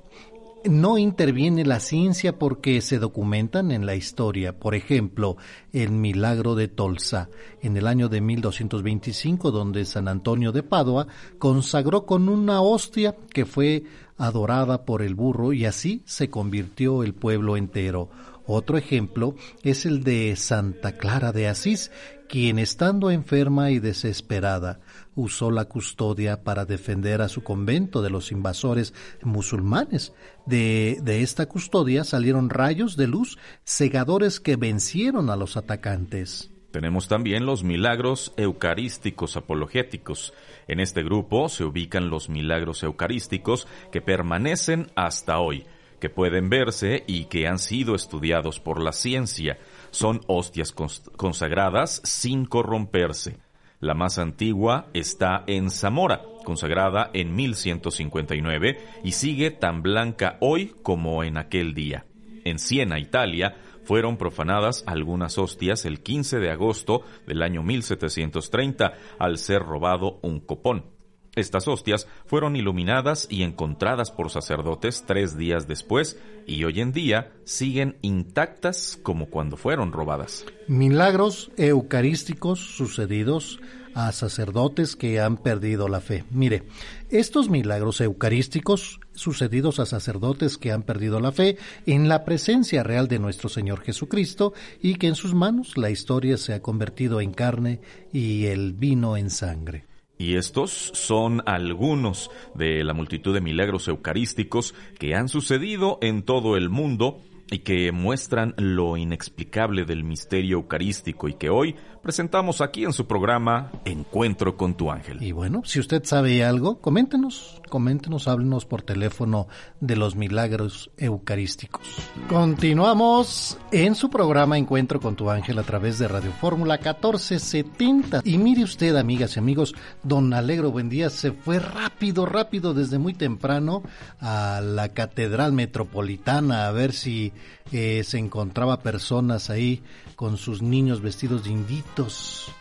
no 0.65 0.97
interviene 0.97 1.65
la 1.65 1.79
ciencia 1.79 2.37
porque 2.37 2.81
se 2.81 2.99
documentan 2.99 3.71
en 3.71 3.85
la 3.85 3.95
historia. 3.95 4.59
Por 4.59 4.75
ejemplo, 4.75 5.37
el 5.71 5.91
milagro 5.91 6.55
de 6.55 6.67
Tolsa, 6.67 7.29
en 7.61 7.75
el 7.75 7.87
año 7.87 8.07
de 8.07 8.21
1225, 8.21 9.51
donde 9.51 9.85
San 9.85 10.07
Antonio 10.07 10.51
de 10.51 10.63
Padua 10.63 11.07
consagró 11.39 12.05
con 12.05 12.29
una 12.29 12.61
hostia 12.61 13.15
que 13.33 13.45
fue 13.45 13.83
adorada 14.17 14.85
por 14.85 15.01
el 15.01 15.15
burro 15.15 15.51
y 15.51 15.65
así 15.65 16.03
se 16.05 16.29
convirtió 16.29 17.03
el 17.03 17.13
pueblo 17.13 17.57
entero. 17.57 18.09
Otro 18.45 18.77
ejemplo 18.77 19.35
es 19.63 19.85
el 19.85 20.03
de 20.03 20.35
Santa 20.35 20.97
Clara 20.97 21.31
de 21.31 21.47
Asís, 21.47 21.91
quien 22.27 22.59
estando 22.59 23.11
enferma 23.11 23.71
y 23.71 23.79
desesperada 23.79 24.79
usó 25.15 25.51
la 25.51 25.65
custodia 25.65 26.43
para 26.43 26.65
defender 26.65 27.21
a 27.21 27.29
su 27.29 27.43
convento 27.43 28.01
de 28.01 28.09
los 28.09 28.31
invasores 28.31 28.93
musulmanes. 29.21 30.13
De, 30.45 30.99
de, 31.03 31.21
esta 31.21 31.45
custodia 31.45 32.03
salieron 32.03 32.49
rayos 32.49 32.97
de 32.97 33.07
luz 33.07 33.37
cegadores 33.63 34.39
que 34.39 34.55
vencieron 34.55 35.29
a 35.29 35.35
los 35.35 35.55
atacantes. 35.55 36.49
Tenemos 36.71 37.07
también 37.07 37.45
los 37.45 37.63
milagros 37.63 38.33
eucarísticos 38.35 39.37
apologéticos. 39.37 40.33
En 40.67 40.79
este 40.79 41.03
grupo 41.03 41.47
se 41.47 41.63
ubican 41.63 42.09
los 42.09 42.29
milagros 42.29 42.81
eucarísticos 42.81 43.67
que 43.91 44.01
permanecen 44.01 44.87
hasta 44.95 45.37
hoy 45.37 45.65
que 46.03 46.09
pueden 46.09 46.49
verse 46.49 47.05
y 47.07 47.27
que 47.27 47.47
han 47.47 47.59
sido 47.59 47.95
estudiados 47.95 48.59
por 48.59 48.83
la 48.83 48.91
ciencia. 48.91 49.57
Son 49.91 50.19
hostias 50.27 50.73
consagradas 50.73 52.01
sin 52.03 52.43
corromperse. 52.43 53.37
La 53.79 53.93
más 53.93 54.19
antigua 54.19 54.87
está 54.93 55.45
en 55.47 55.69
Zamora, 55.69 56.21
consagrada 56.43 57.09
en 57.13 57.33
1159, 57.33 58.79
y 59.05 59.13
sigue 59.13 59.51
tan 59.51 59.81
blanca 59.81 60.35
hoy 60.41 60.75
como 60.83 61.23
en 61.23 61.37
aquel 61.37 61.73
día. 61.73 62.05
En 62.43 62.59
Siena, 62.59 62.99
Italia, 62.99 63.55
fueron 63.85 64.17
profanadas 64.17 64.83
algunas 64.85 65.37
hostias 65.37 65.85
el 65.85 66.03
15 66.03 66.39
de 66.39 66.51
agosto 66.51 67.03
del 67.25 67.41
año 67.41 67.63
1730 67.63 68.93
al 69.19 69.37
ser 69.37 69.61
robado 69.61 70.19
un 70.21 70.41
copón. 70.41 70.92
Estas 71.35 71.67
hostias 71.67 72.07
fueron 72.25 72.55
iluminadas 72.55 73.27
y 73.29 73.41
encontradas 73.41 74.11
por 74.11 74.29
sacerdotes 74.29 75.03
tres 75.07 75.35
días 75.35 75.67
después 75.67 76.19
y 76.45 76.63
hoy 76.63 76.79
en 76.79 76.91
día 76.91 77.31
siguen 77.43 77.97
intactas 78.01 78.99
como 79.01 79.27
cuando 79.27 79.57
fueron 79.57 79.91
robadas. 79.91 80.45
Milagros 80.67 81.51
eucarísticos 81.57 82.59
sucedidos 82.59 83.59
a 83.95 84.11
sacerdotes 84.11 84.95
que 84.95 85.19
han 85.19 85.37
perdido 85.37 85.87
la 85.87 86.01
fe. 86.01 86.23
Mire, 86.31 86.63
estos 87.09 87.49
milagros 87.49 88.01
eucarísticos 88.01 88.99
sucedidos 89.13 89.79
a 89.79 89.85
sacerdotes 89.85 90.57
que 90.57 90.71
han 90.71 90.83
perdido 90.83 91.19
la 91.19 91.31
fe 91.31 91.57
en 91.85 92.09
la 92.09 92.25
presencia 92.25 92.83
real 92.83 93.07
de 93.07 93.19
nuestro 93.19 93.49
Señor 93.49 93.81
Jesucristo 93.81 94.53
y 94.81 94.95
que 94.95 95.07
en 95.07 95.15
sus 95.15 95.33
manos 95.33 95.77
la 95.77 95.89
historia 95.89 96.37
se 96.37 96.53
ha 96.53 96.61
convertido 96.61 97.21
en 97.21 97.33
carne 97.33 97.81
y 98.11 98.45
el 98.45 98.73
vino 98.73 99.17
en 99.17 99.29
sangre. 99.29 99.85
Y 100.23 100.37
estos 100.37 100.71
son 100.71 101.41
algunos 101.45 102.31
de 102.55 102.81
la 102.85 102.93
multitud 102.93 103.33
de 103.33 103.41
milagros 103.41 103.89
eucarísticos 103.89 104.73
que 104.97 105.15
han 105.15 105.27
sucedido 105.27 105.97
en 106.01 106.23
todo 106.23 106.55
el 106.55 106.69
mundo 106.69 107.19
y 107.51 107.59
que 107.59 107.91
muestran 107.91 108.53
lo 108.57 108.95
inexplicable 108.95 109.83
del 109.83 110.05
misterio 110.05 110.59
eucarístico 110.59 111.27
y 111.27 111.33
que 111.33 111.49
hoy 111.49 111.75
presentamos 112.03 112.59
aquí 112.59 112.83
en 112.83 112.91
su 112.91 113.07
programa 113.07 113.71
Encuentro 113.85 114.57
con 114.57 114.75
tu 114.75 114.91
ángel. 114.91 115.23
Y 115.23 115.31
bueno, 115.31 115.61
si 115.63 115.79
usted 115.79 116.03
sabe 116.03 116.43
algo, 116.43 116.79
coméntenos, 116.81 117.61
coméntenos, 117.69 118.27
háblenos 118.27 118.65
por 118.65 118.81
teléfono 118.81 119.47
de 119.79 119.95
los 119.95 120.15
milagros 120.15 120.91
eucarísticos. 120.97 121.81
Continuamos 122.27 123.57
en 123.71 123.95
su 123.95 124.09
programa 124.09 124.57
Encuentro 124.57 124.99
con 124.99 125.15
tu 125.15 125.29
ángel 125.29 125.57
a 125.57 125.63
través 125.63 125.97
de 125.97 126.09
Radio 126.09 126.33
Fórmula 126.33 126.75
1470. 126.75 128.21
Y 128.25 128.37
mire 128.37 128.63
usted, 128.63 128.97
amigas 128.97 129.37
y 129.37 129.39
amigos, 129.39 129.73
don 130.03 130.33
Alegro 130.33 130.71
Buendía 130.71 131.09
se 131.09 131.31
fue 131.31 131.59
rápido, 131.59 132.25
rápido 132.25 132.73
desde 132.73 132.99
muy 132.99 133.13
temprano 133.13 133.81
a 134.19 134.59
la 134.61 134.89
Catedral 134.89 135.53
Metropolitana 135.53 136.67
a 136.67 136.71
ver 136.71 136.91
si 136.91 137.31
eh, 137.73 138.03
se 138.03 138.17
encontraba 138.17 138.81
personas 138.81 139.49
ahí 139.49 139.81
con 140.15 140.37
sus 140.37 140.61
niños 140.61 141.01
vestidos 141.01 141.43
de 141.43 141.49
inditos. 141.51 142.51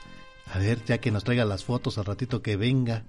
A 0.52 0.58
ver, 0.58 0.84
ya 0.84 0.98
que 0.98 1.10
nos 1.10 1.24
traiga 1.24 1.44
las 1.44 1.64
fotos 1.64 1.98
al 1.98 2.04
ratito 2.04 2.42
que 2.42 2.56
venga. 2.56 3.04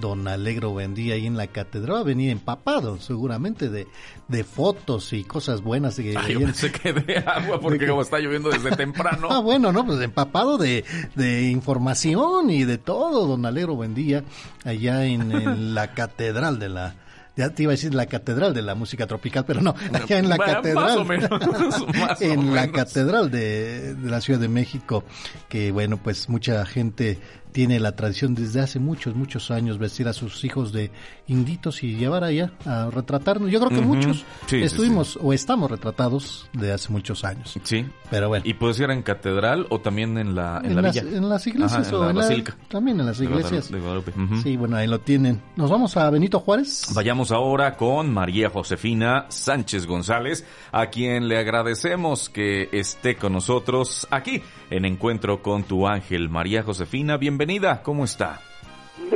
Don 0.00 0.26
Alegro 0.26 0.74
vendía 0.74 1.14
ahí 1.14 1.26
en 1.26 1.36
la 1.36 1.48
catedral, 1.48 1.96
va 1.96 2.00
a 2.00 2.04
venir 2.04 2.30
empapado 2.30 2.98
seguramente 2.98 3.68
de, 3.68 3.86
de 4.28 4.44
fotos 4.44 5.12
y 5.12 5.22
cosas 5.22 5.60
buenas. 5.60 5.96
De, 5.96 6.16
Ay, 6.18 6.34
yo 6.34 6.40
pensé 6.40 6.72
que 6.72 6.94
de 6.94 7.18
agua 7.18 7.60
porque 7.60 7.86
como 7.86 8.00
está 8.00 8.18
lloviendo 8.18 8.48
desde 8.48 8.70
temprano. 8.76 9.28
ah, 9.30 9.40
bueno, 9.40 9.70
no, 9.70 9.84
pues 9.84 10.00
empapado 10.00 10.56
de, 10.56 10.84
de 11.14 11.50
información 11.50 12.48
y 12.50 12.64
de 12.64 12.78
todo, 12.78 13.26
Don 13.26 13.44
Alegro 13.44 13.76
vendía 13.76 14.24
allá 14.64 15.04
en, 15.04 15.30
en 15.32 15.74
la 15.74 15.92
catedral 15.92 16.58
de 16.58 16.70
la, 16.70 16.94
ya 17.36 17.50
te 17.50 17.62
iba 17.64 17.70
a 17.70 17.74
decir 17.76 17.94
la 17.94 18.06
catedral 18.06 18.52
de 18.54 18.62
la 18.62 18.74
música 18.74 19.06
tropical, 19.06 19.44
pero 19.46 19.60
no, 19.60 19.74
allá 19.92 20.18
en 20.18 20.28
la 20.28 20.36
Bueno, 20.36 20.52
catedral, 20.54 20.84
más 20.84 20.96
o 20.96 21.04
menos, 21.04 21.30
más 21.98 22.20
o 22.20 22.24
en 22.24 22.54
la 22.54 22.62
menos. 22.62 22.76
catedral 22.76 23.30
de, 23.30 23.94
de 23.94 24.10
la 24.10 24.20
Ciudad 24.20 24.40
de 24.40 24.48
México, 24.48 25.04
que 25.48 25.70
bueno, 25.72 25.96
pues 26.02 26.28
mucha 26.28 26.64
gente 26.66 27.18
tiene 27.52 27.78
la 27.80 27.94
tradición 27.94 28.34
desde 28.34 28.60
hace 28.60 28.78
muchos, 28.78 29.14
muchos 29.14 29.50
años 29.50 29.78
vestir 29.78 30.08
a 30.08 30.12
sus 30.12 30.42
hijos 30.44 30.72
de 30.72 30.90
inditos 31.28 31.82
y 31.82 31.96
llevar 31.96 32.24
allá 32.24 32.52
a 32.66 32.88
retratarnos. 32.90 33.50
Yo 33.50 33.60
creo 33.60 33.70
que 33.78 33.84
muchos 33.86 34.18
Sí, 34.46 34.58
sí, 34.58 34.62
estuvimos 34.62 35.18
o 35.20 35.32
estamos 35.32 35.70
retratados 35.70 36.48
de 36.52 36.72
hace 36.72 36.90
muchos 36.92 37.24
años. 37.24 37.54
Sí. 37.62 37.84
Pero 38.10 38.28
bueno. 38.28 38.44
Y 38.46 38.54
puede 38.54 38.74
ser 38.74 38.90
en 38.90 39.02
catedral 39.02 39.66
o 39.70 39.80
también 39.80 40.18
en 40.18 40.34
la, 40.34 40.58
en 40.64 40.70
En 40.70 40.76
la 40.76 40.82
las, 40.82 40.94
villa. 41.02 41.16
en 41.16 41.28
las 41.28 41.46
iglesias 41.46 41.86
Ajá, 41.88 41.96
o 41.96 42.10
en 42.10 42.16
la 42.16 42.26
en 42.32 42.44
la- 42.44 42.56
también 42.68 43.00
en 43.00 43.06
las 43.06 43.20
iglesias. 43.20 43.70
de 43.70 43.78
Guadalupe. 43.80 44.12
Ujú. 44.18 44.36
Sí, 44.42 44.56
bueno, 44.56 44.76
ahí 44.76 44.86
lo 44.86 45.00
tienen. 45.00 45.40
Nos 45.56 45.70
vamos 45.70 45.96
a 45.96 46.08
Benito 46.10 46.40
Juárez. 46.40 46.86
Vayamos 46.94 47.30
ahora 47.32 47.76
con 47.76 48.12
María 48.12 48.48
Josefina 48.50 49.26
Sánchez 49.28 49.86
González, 49.86 50.46
a 50.72 50.86
quien 50.86 51.28
le 51.28 51.38
agradecemos 51.38 52.28
que 52.30 52.68
esté 52.72 53.16
con 53.16 53.32
nosotros 53.34 54.06
aquí 54.10 54.42
en 54.70 54.84
Encuentro 54.84 55.42
con 55.42 55.64
tu 55.64 55.86
ángel. 55.86 56.28
María 56.30 56.62
Josefina, 56.62 57.16
bienvenida, 57.16 57.41
¿cómo 57.82 58.04
está? 58.04 58.40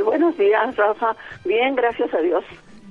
Buenos 0.03 0.37
días, 0.37 0.75
Rafa. 0.75 1.15
Bien, 1.45 1.75
gracias 1.75 2.13
a 2.13 2.17
Dios. 2.19 2.43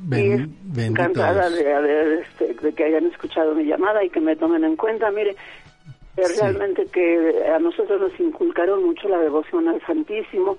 Ben- 0.03 0.55
y 0.75 0.81
encantada 0.87 1.51
de, 1.51 1.75
haber, 1.75 2.23
este, 2.23 2.55
de 2.55 2.73
que 2.75 2.85
hayan 2.85 3.07
escuchado 3.07 3.55
mi 3.55 3.65
llamada 3.65 4.05
y 4.05 4.11
que 4.11 4.21
me 4.21 4.37
tomen 4.37 4.65
en 4.65 4.77
cuenta. 4.77 5.11
Mire, 5.11 5.31
eh, 6.17 6.23
realmente 6.41 6.87
que 6.93 7.45
a 7.55 7.59
nosotros 7.59 8.01
nos 8.01 8.21
inculcaron 8.21 8.85
mucho 8.85 9.09
la 9.09 9.19
devoción 9.19 9.69
al 9.69 9.81
Santísimo. 9.87 10.57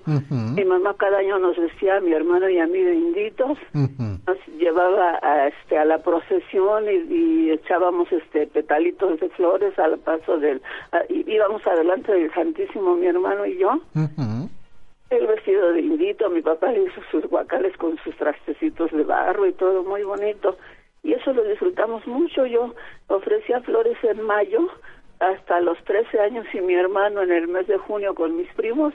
Mi 0.54 0.64
mamá 0.64 0.94
cada 0.98 1.18
año 1.18 1.38
nos 1.38 1.56
vestía 1.56 1.96
a 1.96 2.00
mi 2.00 2.12
hermano 2.12 2.48
y 2.48 2.58
a 2.58 2.66
mí 2.66 2.78
de 2.82 2.94
inditos. 2.94 3.58
Nos 4.26 4.38
llevaba 4.58 5.18
a, 5.22 5.48
este, 5.48 5.78
a 5.78 5.84
la 5.84 5.98
procesión 5.98 6.84
y, 6.84 7.14
y 7.14 7.50
echábamos 7.50 8.10
este 8.12 8.46
petalitos 8.46 9.18
de 9.20 9.28
flores 9.30 9.76
al 9.78 9.98
paso 9.98 10.36
del... 10.38 10.60
a- 10.92 11.02
y 11.08 11.24
íbamos 11.32 11.66
adelante 11.66 12.12
del 12.12 12.32
Santísimo, 12.34 12.94
mi 12.96 13.06
hermano 13.06 13.46
y 13.46 13.58
yo. 13.58 13.80
El 15.10 15.26
vestido 15.26 15.72
de 15.72 15.80
indito, 15.80 16.28
mi 16.28 16.42
papá 16.42 16.70
le 16.70 16.84
hizo 16.84 17.00
sus 17.10 17.24
guacales 17.24 17.76
con 17.76 17.96
sus 18.04 18.14
trastecitos 18.16 18.90
de 18.92 19.04
barro 19.04 19.46
y 19.46 19.52
todo 19.52 19.82
muy 19.82 20.02
bonito. 20.02 20.58
Y 21.02 21.14
eso 21.14 21.32
lo 21.32 21.44
disfrutamos 21.44 22.06
mucho. 22.06 22.44
Yo 22.44 22.74
ofrecía 23.06 23.60
flores 23.62 23.96
en 24.02 24.22
mayo 24.22 24.68
hasta 25.20 25.60
los 25.60 25.82
13 25.84 26.20
años 26.20 26.46
y 26.52 26.60
mi 26.60 26.74
hermano 26.74 27.22
en 27.22 27.32
el 27.32 27.48
mes 27.48 27.66
de 27.66 27.78
junio 27.78 28.14
con 28.14 28.36
mis 28.36 28.52
primos. 28.54 28.92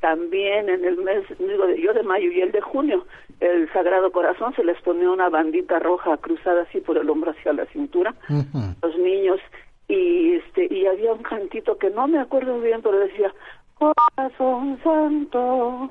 También 0.00 0.68
en 0.68 0.84
el 0.84 0.96
mes, 0.96 1.24
digo, 1.38 1.68
yo 1.70 1.92
de 1.94 2.02
mayo 2.02 2.32
y 2.32 2.40
el 2.40 2.50
de 2.50 2.60
junio, 2.60 3.06
el 3.42 3.72
Sagrado 3.72 4.12
Corazón 4.12 4.54
se 4.54 4.64
les 4.64 4.80
ponía 4.82 5.10
una 5.10 5.28
bandita 5.28 5.80
roja 5.80 6.16
cruzada 6.16 6.62
así 6.62 6.80
por 6.80 6.96
el 6.96 7.10
hombro 7.10 7.32
hacia 7.32 7.52
la 7.52 7.66
cintura 7.66 8.14
los 8.82 8.98
niños 8.98 9.40
y 9.88 10.34
este 10.34 10.72
y 10.72 10.86
había 10.86 11.12
un 11.12 11.24
cantito 11.24 11.76
que 11.76 11.90
no 11.90 12.06
me 12.06 12.20
acuerdo 12.20 12.60
bien 12.60 12.82
pero 12.82 13.00
decía 13.00 13.34
corazón 13.82 14.78
santo 14.84 15.90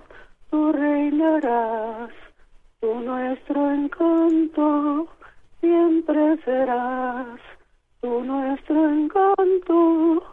tú 0.50 0.72
reinarás 0.72 2.10
tú 2.80 2.94
nuestro 3.02 3.72
encanto 3.72 5.08
siempre 5.60 6.38
serás 6.46 7.40
tú 8.02 8.24
nuestro 8.24 8.90
encanto 8.90 10.24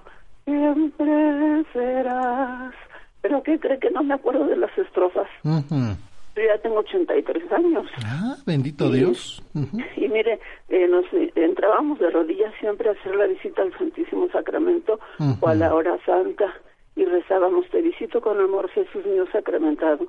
siempre 0.44 1.64
serás 1.72 2.74
pero 3.22 3.42
qué 3.42 3.58
cree 3.58 3.78
que 3.80 3.90
no 3.90 4.02
me 4.04 4.14
acuerdo 4.14 4.46
de 4.46 4.56
las 4.56 4.76
estrofas 4.78 5.28
Ujú. 5.44 5.74
yo 6.36 6.42
ya 6.42 6.58
tengo 6.62 6.78
83 6.78 7.52
años 7.52 7.86
Ah, 8.04 8.36
bendito 8.46 8.86
Sí. 8.88 8.98
Dios. 8.98 9.42
Ujú. 9.54 9.78
y 9.96 10.08
mire, 10.08 10.38
eh, 10.68 10.86
nos 10.88 11.04
entrábamos 11.34 11.98
de 11.98 12.10
rodillas 12.10 12.54
siempre 12.60 12.88
a 12.88 12.92
hacer 12.92 13.16
la 13.16 13.26
visita 13.26 13.62
al 13.62 13.76
Santísimo 13.76 14.28
Sacramento 14.30 15.00
o 15.40 15.48
a 15.48 15.54
la 15.54 15.74
hora 15.74 15.98
santa 16.06 16.46
y 16.98 17.04
rezábamos, 17.04 17.68
te 17.70 17.80
visito 17.80 18.20
con 18.20 18.40
amor 18.40 18.68
Jesús 18.70 19.06
mío 19.06 19.24
sacramentado, 19.30 20.08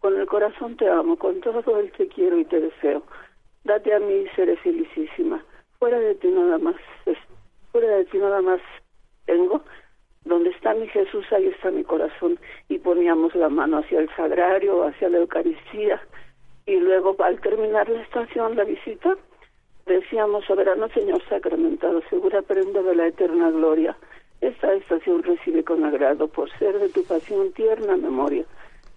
con 0.00 0.18
el 0.18 0.26
corazón 0.26 0.74
te 0.76 0.88
amo, 0.88 1.16
con 1.18 1.38
todo 1.40 1.78
el 1.78 1.92
te 1.92 2.08
quiero 2.08 2.38
y 2.38 2.46
te 2.46 2.60
deseo. 2.60 3.02
Date 3.64 3.92
a 3.94 4.00
mí, 4.00 4.24
seré 4.34 4.56
felicísima. 4.56 5.44
Fuera 5.78 5.98
de 5.98 6.14
ti 6.14 6.28
nada 6.28 6.56
más, 6.56 6.76
es- 7.04 7.18
fuera 7.70 7.88
de 7.88 8.06
ti 8.06 8.16
nada 8.16 8.40
más 8.40 8.60
tengo. 9.26 9.60
Donde 10.24 10.50
está 10.50 10.72
mi 10.74 10.86
Jesús, 10.88 11.26
ahí 11.32 11.48
está 11.48 11.70
mi 11.70 11.84
corazón. 11.84 12.38
Y 12.68 12.78
poníamos 12.78 13.34
la 13.34 13.50
mano 13.50 13.78
hacia 13.78 14.00
el 14.00 14.08
sagrario, 14.16 14.84
hacia 14.84 15.10
la 15.10 15.18
Eucaristía. 15.18 16.00
Y 16.64 16.76
luego, 16.76 17.16
al 17.18 17.38
terminar 17.40 17.88
la 17.90 18.00
estación, 18.02 18.56
la 18.56 18.64
visita, 18.64 19.14
decíamos, 19.84 20.44
soberano 20.46 20.88
Señor 20.88 21.22
sacramentado, 21.28 22.00
segura 22.08 22.40
prenda 22.42 22.82
de 22.82 22.94
la 22.94 23.06
eterna 23.08 23.50
gloria. 23.50 23.96
Esta 24.40 24.72
estación 24.74 25.22
recibe 25.22 25.62
con 25.64 25.84
agrado 25.84 26.28
por 26.28 26.50
ser 26.58 26.78
de 26.78 26.88
tu 26.88 27.04
pasión 27.04 27.52
tierna 27.52 27.96
memoria. 27.96 28.44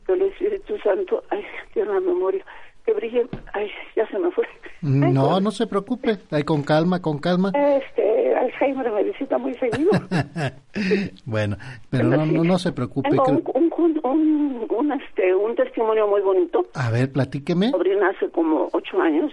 Del 0.07 0.21
Espíritu 0.23 0.77
Santo, 0.79 1.23
ay, 1.29 1.43
tierna 1.73 1.99
memoria, 1.99 2.43
que 2.85 2.93
brille, 2.93 3.25
ay, 3.53 3.69
ya 3.95 4.05
se 4.09 4.19
me 4.19 4.29
fue. 4.31 4.45
No, 4.81 5.39
no 5.39 5.51
se 5.51 5.65
preocupe. 5.67 6.17
Ahí 6.31 6.43
con 6.43 6.63
calma, 6.63 7.01
con 7.01 7.19
calma. 7.19 7.51
Este, 7.55 8.35
Alzheimer 8.35 8.91
me 8.91 9.03
visita 9.03 9.37
muy 9.37 9.53
seguido. 9.55 9.91
bueno, 11.25 11.57
pero 11.89 12.05
no, 12.05 12.25
no, 12.25 12.43
no 12.43 12.57
se 12.59 12.71
preocupe. 12.73 13.09
Tengo 13.09 13.23
que- 13.23 13.31
un, 13.31 13.71
un, 13.77 13.99
un, 14.03 14.67
un, 14.69 14.91
este, 15.23 15.35
un 15.35 15.55
testimonio 15.55 16.07
muy 16.07 16.21
bonito. 16.21 16.65
A 16.73 16.91
ver, 16.91 17.11
platíqueme. 17.11 17.71
sobrina 17.71 18.09
hace 18.09 18.29
como 18.29 18.69
ocho 18.73 19.01
años. 19.01 19.31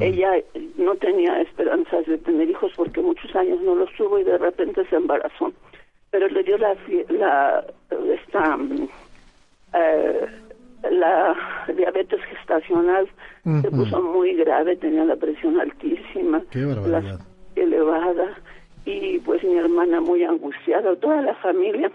Ella 0.00 0.36
eh, 0.36 0.44
no 0.76 0.94
tenía 0.96 1.40
esperanzas 1.40 2.06
de 2.06 2.18
tener 2.18 2.48
hijos 2.48 2.72
porque 2.76 3.00
muchos 3.00 3.34
años 3.34 3.60
no 3.62 3.74
los 3.74 3.90
tuvo 3.96 4.18
y 4.18 4.24
de 4.24 4.38
repente 4.38 4.84
se 4.88 4.96
embarazó. 4.96 5.52
Pero 6.10 6.28
le 6.28 6.42
dio 6.44 6.56
la, 6.58 6.76
la 7.08 7.64
esta, 7.90 8.56
mm, 8.56 8.88
eh, 9.74 10.26
la 10.90 11.36
diabetes 11.74 12.20
gestacional. 12.24 13.08
Se 13.42 13.70
puso 13.70 14.00
muy 14.00 14.34
grave, 14.36 14.76
tenía 14.76 15.04
la 15.04 15.16
presión 15.16 15.60
altísima, 15.60 16.42
la 16.54 17.18
elevada 17.56 18.38
y 18.86 19.18
pues 19.18 19.42
mi 19.44 19.56
hermana 19.58 20.00
muy 20.00 20.22
angustiada, 20.24 20.94
toda 20.96 21.20
la 21.20 21.34
familia. 21.36 21.90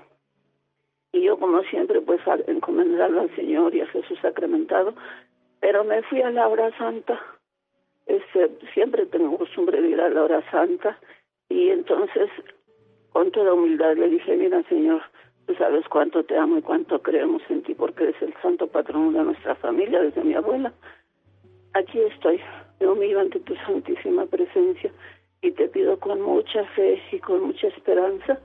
Y 1.12 1.24
yo, 1.24 1.38
como 1.38 1.62
siempre, 1.64 2.02
pues 2.02 2.26
al 2.28 2.44
encomendarlo 2.48 3.22
al 3.22 3.36
Señor 3.36 3.74
y 3.74 3.82
a 3.82 3.88
Jesús 3.88 4.20
sacramentado, 4.22 4.94
Pero 5.60 5.84
me 5.84 6.02
fui 6.04 6.22
a 6.22 6.32
la 6.32 6.48
hora 6.48 6.76
santa. 6.78 7.20
Este, 8.06 8.50
siempre 8.74 9.06
tengo 9.08 9.38
costumbre 9.38 9.82
de 9.82 9.90
ir 9.90 10.00
a 10.00 10.10
la 10.10 10.24
hora 10.24 10.52
santa. 10.52 10.98
Y 11.50 11.70
entonces, 11.70 12.30
con 13.12 13.32
toda 13.32 13.54
humildad, 13.54 13.98
le 13.98 14.10
dije, 14.10 14.38
mira, 14.38 14.64
Señor, 14.70 15.02
tú 15.48 15.56
sabes 15.56 15.86
cuánto 15.90 16.24
te 16.24 16.38
amo 16.38 16.60
y 16.60 16.62
cuánto 16.62 17.02
creemos 17.02 17.42
en 17.50 17.64
ti, 17.64 17.74
porque 17.74 18.04
eres 18.04 18.22
el 18.22 18.34
santo 18.42 18.68
patrón 18.68 19.14
de 19.14 19.24
nuestra 19.24 19.56
familia, 19.56 20.00
desde 20.02 20.24
mi 20.24 20.36
abuela. 20.36 20.72
Aquí 21.74 22.00
estoy, 22.00 22.40
me 22.80 22.88
humillo 22.88 23.20
ante 23.20 23.40
tu 23.42 23.56
santísima 23.56 24.26
presencia 24.28 24.92
y 25.42 25.52
te 25.52 25.68
pido 25.68 26.00
con 26.00 26.22
mucha 26.22 26.64
fe 26.76 27.02
y 27.12 27.20
con 27.20 27.42
mucha 27.42 27.68
esperanza 27.68 28.40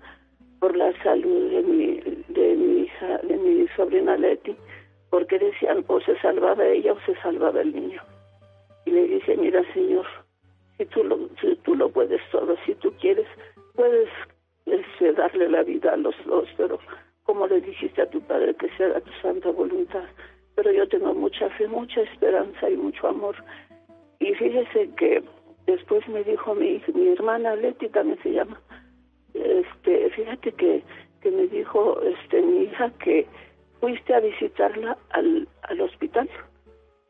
por 0.61 0.77
la 0.77 0.93
salud 1.03 1.51
de 1.51 1.63
mi, 1.63 2.01
de 2.29 2.57
mi 2.57 2.83
hija, 2.83 3.19
de 3.19 3.37
mi 3.37 3.69
sobrina 3.77 4.17
Leti, 4.17 4.57
porque 5.11 5.39
decían 5.39 5.85
o 5.87 6.01
se 6.01 6.19
salvaba 6.21 6.67
ella 6.67 6.93
o 6.93 7.01
se 7.07 7.15
salvaba 7.21 7.61
el 7.61 7.75
niño. 7.75 8.03
Y 8.87 8.91
le 8.91 9.07
dije, 9.07 9.37
mira 9.37 9.63
Señor, 9.73 10.07
si 10.77 10.85
tú 10.87 11.05
lo, 11.05 11.19
si 11.41 11.55
tú 11.57 11.75
lo 11.75 11.89
puedes 11.89 12.21
todo, 12.31 12.57
si 12.67 12.75
tú 12.77 12.93
quieres, 13.01 13.27
puedes 13.75 14.09
este, 14.67 15.13
darle 15.13 15.49
la 15.49 15.63
vida 15.63 15.93
a 15.93 15.97
los 15.97 16.15
dos, 16.27 16.49
pero 16.57 16.79
como 17.25 17.47
le 17.47 17.61
dijiste 17.61 18.03
a 18.03 18.11
tu 18.11 18.21
padre 18.23 18.55
que 18.55 18.69
sea 18.77 19.01
tu 19.01 19.13
santa 19.23 19.51
voluntad. 19.51 20.05
Pero 20.55 20.71
yo 20.71 20.89
tengo 20.89 21.13
mucha 21.15 21.49
fe, 21.51 21.67
mucha 21.67 22.01
esperanza 22.03 22.71
y 22.71 22.77
mucho 22.77 23.09
amor. 23.09 23.35
Y 24.21 24.33
fíjese 24.35 24.91
que 24.97 25.23
después 25.67 26.07
me 26.09 26.23
dijo 26.23 26.55
mi, 26.55 26.81
mi 26.95 27.09
hermana 27.09 27.57
Leti, 27.57 27.89
también 27.89 28.19
se 28.23 28.33
llama, 28.33 28.61
este, 29.35 30.11
fíjate 30.11 30.53
que, 30.53 30.83
que 31.21 31.31
me 31.31 31.47
dijo 31.49 32.01
este 32.03 32.41
mi 32.43 32.65
hija 32.65 32.91
que 33.03 33.27
fuiste 33.81 34.15
a 34.15 34.21
visitarla 34.21 34.97
al, 35.11 35.49
al 35.63 35.81
hospital. 35.81 36.29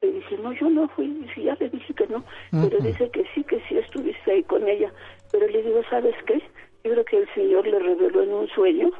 Le 0.03 0.13
dije, 0.13 0.37
no, 0.39 0.53
yo 0.53 0.69
no 0.69 0.89
fui, 0.89 1.07
dice, 1.07 1.45
ya 1.45 1.57
le 1.61 1.71
dije 1.71 1.95
que 1.95 2.07
no, 2.09 2.25
pero 2.51 2.79
dice 2.81 3.11
que 3.11 3.25
sí, 3.35 3.43
que 3.45 3.61
sí 3.69 3.79
estuviste 3.79 4.33
ahí 4.33 4.43
con 4.43 4.69
ella. 4.69 4.93
Pero 5.33 5.47
le 5.47 5.63
digo, 5.63 5.81
¿sabes 5.89 6.15
qué? 6.27 6.43
Yo 6.85 6.93
creo 6.93 7.05
que 7.05 7.17
el 7.19 7.35
Señor 7.35 7.67
le 7.67 7.79
reveló 7.79 8.23
en 8.23 8.33
un 8.33 8.49
sueño 8.49 8.91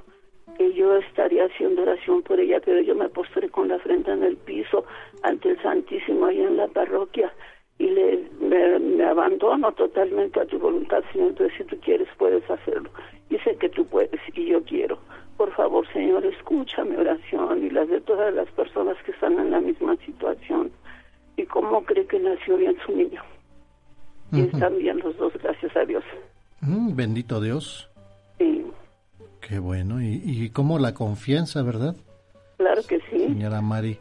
que 0.57 0.73
yo 0.73 0.97
estaría 0.97 1.45
haciendo 1.47 1.83
oración 1.83 2.23
por 2.23 2.41
ella, 2.41 2.61
pero 2.65 2.81
yo 2.81 2.95
me 2.95 3.09
postré 3.09 3.49
con 3.49 3.69
la 3.69 3.79
frente 3.81 4.11
en 4.13 4.23
el 4.23 4.37
piso 4.37 4.85
ante 5.23 5.51
el 5.51 5.63
Santísimo 5.63 6.27
ahí 6.27 6.41
en 6.41 6.57
la 6.57 6.69
parroquia 6.69 7.33
y 7.79 7.89
le, 7.89 8.31
me, 8.41 9.05
abandono 9.05 9.73
totalmente 9.73 10.41
a 10.41 10.47
tu 10.47 10.59
voluntad, 10.59 11.03
Señor. 11.13 11.31
Entonces, 11.31 11.59
si 11.59 11.65
tú 11.65 11.77
quieres, 11.81 12.09
puedes 12.19 12.49
hacerlo. 12.49 12.91
Y 13.31 13.39
sé 13.39 13.57
que 13.57 13.69
tú 13.69 13.87
puedes 13.87 14.21
y 14.35 14.47
yo 14.47 14.63
quiero. 14.65 14.99
Por 15.37 15.53
favor, 15.55 15.87
Señor, 15.93 16.25
escucha 16.27 16.85
mi 16.85 16.97
oración 16.97 17.65
y 17.65 17.71
las 17.71 17.89
de 17.89 18.01
todas 18.01 18.33
las 18.35 18.49
personas 18.51 18.97
que 19.05 19.11
están 19.11 19.39
en 19.39 19.51
la 19.51 19.61
misma 19.61 19.97
situación. 20.05 20.71
¿Y 21.37 21.45
cómo 21.47 21.83
cree 21.85 22.07
que 22.07 22.21
nació 22.21 22.57
bien 22.57 22.77
su 22.87 22.93
niño? 22.93 23.23
Y 24.33 24.43
están 24.43 24.79
bien 24.79 24.99
los 24.99 25.17
dos, 25.17 25.33
gracias 25.43 25.77
a 25.77 25.85
Dios. 25.85 26.05
Mm, 26.61 26.95
bendito 26.95 27.41
Dios. 27.41 27.91
Sí. 28.39 28.65
Qué 29.41 29.59
bueno. 29.59 30.01
Y, 30.01 30.23
y 30.25 30.51
cómo 30.51 30.79
la 30.79 30.95
confianza, 30.95 31.63
¿verdad? 31.63 31.97
Claro 32.57 32.83
que 32.89 33.01
sí. 33.11 33.19
Señora 33.19 33.61
Mari. 33.61 33.99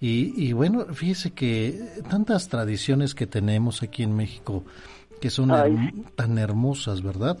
Y, 0.00 0.34
y, 0.36 0.52
bueno, 0.52 0.86
fíjese 0.86 1.32
que 1.32 1.78
tantas 2.10 2.48
tradiciones 2.48 3.14
que 3.14 3.28
tenemos 3.28 3.84
aquí 3.84 4.02
en 4.02 4.16
México 4.16 4.64
que 5.20 5.30
son 5.30 5.50
tan 6.16 6.38
hermosas, 6.38 7.02
¿verdad? 7.02 7.38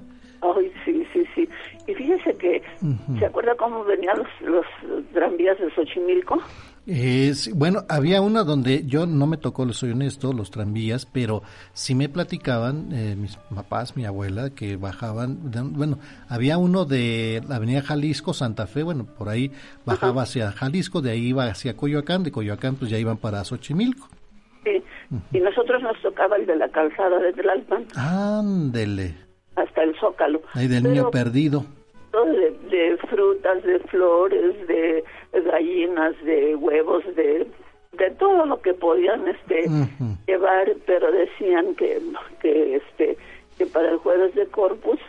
¿Se 3.18 3.26
acuerda 3.26 3.54
cómo 3.56 3.84
venían 3.84 4.18
los, 4.18 4.28
los 4.40 4.66
tranvías 5.12 5.58
de 5.58 5.70
Xochimilco? 5.74 6.40
Es, 6.84 7.54
bueno, 7.54 7.84
había 7.88 8.20
una 8.20 8.42
donde 8.42 8.84
yo 8.86 9.06
no 9.06 9.28
me 9.28 9.36
tocó, 9.36 9.64
lo 9.64 9.72
soy 9.72 9.92
honesto, 9.92 10.32
los 10.32 10.50
tranvías, 10.50 11.06
pero 11.06 11.42
sí 11.72 11.94
me 11.94 12.08
platicaban 12.08 12.88
eh, 12.92 13.14
mis 13.14 13.36
papás, 13.54 13.96
mi 13.96 14.04
abuela, 14.04 14.50
que 14.50 14.76
bajaban, 14.76 15.52
bueno, 15.76 15.98
había 16.28 16.58
uno 16.58 16.84
de 16.84 17.40
la 17.48 17.56
avenida 17.56 17.82
Jalisco, 17.82 18.34
Santa 18.34 18.66
Fe, 18.66 18.82
bueno, 18.82 19.06
por 19.06 19.28
ahí 19.28 19.52
bajaba 19.86 20.22
hacia 20.22 20.50
Jalisco, 20.50 21.00
de 21.00 21.12
ahí 21.12 21.28
iba 21.28 21.44
hacia 21.44 21.76
Coyoacán, 21.76 22.24
de 22.24 22.32
Coyoacán 22.32 22.74
pues 22.74 22.90
ya 22.90 22.98
iban 22.98 23.16
para 23.16 23.44
Xochimilco. 23.44 24.08
Sí, 24.64 24.82
y 25.32 25.38
nosotros 25.38 25.82
nos 25.82 26.00
tocaba 26.02 26.36
el 26.36 26.46
de 26.46 26.56
la 26.56 26.68
calzada 26.68 27.18
de 27.20 27.32
Tlalpan. 27.32 27.86
Ándele. 27.94 29.14
Hasta 29.54 29.84
el 29.84 29.94
Zócalo. 30.00 30.42
Ahí 30.54 30.66
del 30.66 30.82
niño 30.84 31.10
perdido. 31.10 31.64
De, 32.12 32.50
de 32.68 32.96
frutas, 33.08 33.62
de 33.62 33.78
flores, 33.80 34.66
de 34.66 35.02
gallinas, 35.32 36.14
de 36.24 36.54
huevos, 36.56 37.02
de, 37.16 37.46
de 37.92 38.10
todo 38.18 38.44
lo 38.44 38.60
que 38.60 38.74
podían 38.74 39.26
este 39.28 39.66
llevar, 40.26 40.74
pero 40.86 41.10
decían 41.10 41.74
que, 41.74 42.02
que 42.40 42.76
este 42.76 43.16
que 43.56 43.64
para 43.66 43.90
el 43.90 43.96
jueves 43.98 44.34
de 44.34 44.46
Corpus 44.46 45.00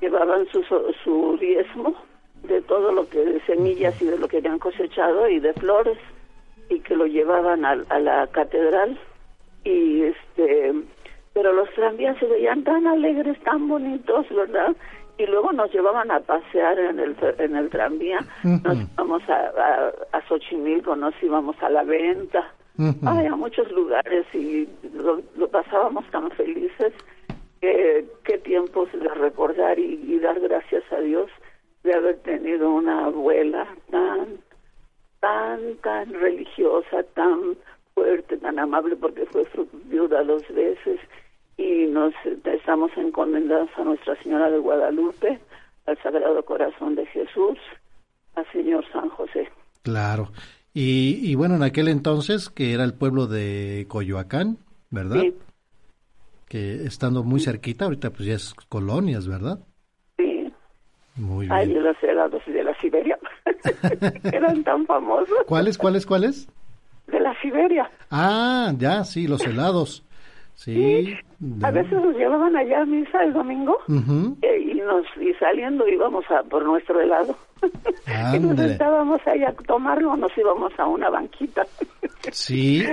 llevaban 0.00 0.46
su, 0.50 0.62
su 1.04 1.36
diezmo 1.38 1.94
de 2.42 2.62
todo 2.62 2.90
lo 2.92 3.06
que 3.08 3.18
de 3.18 3.40
semillas 3.42 4.00
y 4.00 4.06
de 4.06 4.18
lo 4.18 4.26
que 4.26 4.38
habían 4.38 4.58
cosechado 4.58 5.28
y 5.28 5.40
de 5.40 5.52
flores 5.54 5.98
y 6.70 6.80
que 6.80 6.96
lo 6.96 7.06
llevaban 7.06 7.66
a, 7.66 7.72
a 7.90 7.98
la 7.98 8.26
catedral. 8.28 8.98
Y 9.64 10.04
este 10.04 10.72
pero 11.32 11.52
los 11.52 11.70
tranvías 11.74 12.18
se 12.18 12.26
veían 12.26 12.64
tan 12.64 12.86
alegres, 12.86 13.38
tan 13.44 13.68
bonitos, 13.68 14.26
¿verdad? 14.30 14.74
Y 15.20 15.26
luego 15.26 15.52
nos 15.52 15.70
llevaban 15.72 16.10
a 16.10 16.20
pasear 16.20 16.78
en 16.78 16.98
el 16.98 17.14
en 17.38 17.54
el 17.54 17.68
tranvía 17.68 18.18
nos 18.42 18.78
íbamos 18.78 19.22
a, 19.28 19.92
a, 20.12 20.28
Xochimilco 20.28 20.96
nos 20.96 21.14
íbamos 21.22 21.56
a 21.62 21.68
la 21.68 21.84
venta. 21.84 22.52
A 23.04 23.36
muchos 23.36 23.70
lugares 23.72 24.24
y 24.32 24.66
lo, 24.94 25.48
pasábamos 25.48 26.06
tan 26.10 26.30
felices 26.30 26.94
que 27.60 28.06
qué 28.24 28.38
tiempos 28.38 28.90
de 28.92 29.08
recordar 29.08 29.78
y, 29.78 30.18
dar 30.20 30.40
gracias 30.40 30.84
a 30.90 31.00
Dios 31.00 31.30
de 31.82 31.92
haber 31.92 32.16
tenido 32.20 32.70
una 32.70 33.04
abuela 33.04 33.66
tan 33.90 34.38
tan 35.20 35.74
tan 35.82 36.14
religiosa 36.14 37.02
tan 37.14 37.56
fuerte 37.94 38.38
tan 38.38 38.58
amable 38.58 38.96
porque 38.96 39.26
fue 39.26 39.44
viuda 39.84 40.24
dos 40.24 40.42
veces 40.48 41.00
y 41.60 41.86
nos 41.86 42.14
estamos 42.44 42.90
encomendados 42.96 43.68
a 43.76 43.84
Nuestra 43.84 44.16
Señora 44.22 44.50
de 44.50 44.58
Guadalupe, 44.58 45.38
al 45.86 46.02
Sagrado 46.02 46.42
Corazón 46.44 46.94
de 46.94 47.04
Jesús, 47.06 47.58
al 48.34 48.50
Señor 48.50 48.84
San 48.92 49.10
José. 49.10 49.50
Claro. 49.82 50.30
Y, 50.72 51.18
y 51.22 51.34
bueno, 51.34 51.56
en 51.56 51.62
aquel 51.62 51.88
entonces, 51.88 52.48
que 52.48 52.72
era 52.72 52.84
el 52.84 52.94
pueblo 52.94 53.26
de 53.26 53.84
Coyoacán, 53.88 54.58
¿verdad? 54.88 55.20
Sí. 55.20 55.34
Que 56.48 56.74
estando 56.86 57.24
muy 57.24 57.40
cerquita, 57.40 57.84
ahorita 57.84 58.10
pues 58.10 58.24
ya 58.24 58.34
es 58.34 58.54
colonias, 58.68 59.28
¿verdad? 59.28 59.58
Sí. 60.16 60.50
Muy 61.16 61.46
bien. 61.46 61.52
Ay, 61.52 61.74
de 61.74 61.80
los 61.80 62.02
helados 62.02 62.42
de 62.46 62.64
la 62.64 62.74
Siberia. 62.80 63.18
Eran 64.32 64.64
tan 64.64 64.86
famosos. 64.86 65.36
¿Cuáles, 65.46 65.76
cuáles, 65.76 66.06
cuáles? 66.06 66.48
De 67.08 67.20
la 67.20 67.38
Siberia. 67.42 67.90
Ah, 68.10 68.72
ya, 68.78 69.04
sí, 69.04 69.28
los 69.28 69.44
helados. 69.44 70.04
Sí. 70.60 71.16
A 71.62 71.70
veces 71.70 71.92
nos 71.92 72.14
llevaban 72.14 72.54
allá 72.54 72.82
a 72.82 72.84
misa 72.84 73.24
el 73.24 73.32
domingo 73.32 73.78
eh, 74.42 74.60
y 74.60 74.74
nos 74.74 75.06
y 75.18 75.32
saliendo 75.38 75.88
íbamos 75.88 76.30
a 76.30 76.42
por 76.42 76.62
nuestro 76.66 77.00
helado. 77.00 77.34
y 78.34 78.38
nos 78.38 78.60
estábamos 78.60 79.22
ahí 79.26 79.42
a 79.42 79.54
tomarlo, 79.54 80.14
nos 80.16 80.36
íbamos 80.36 80.70
a 80.78 80.86
una 80.86 81.08
banquita. 81.08 81.66
sí, 82.30 82.84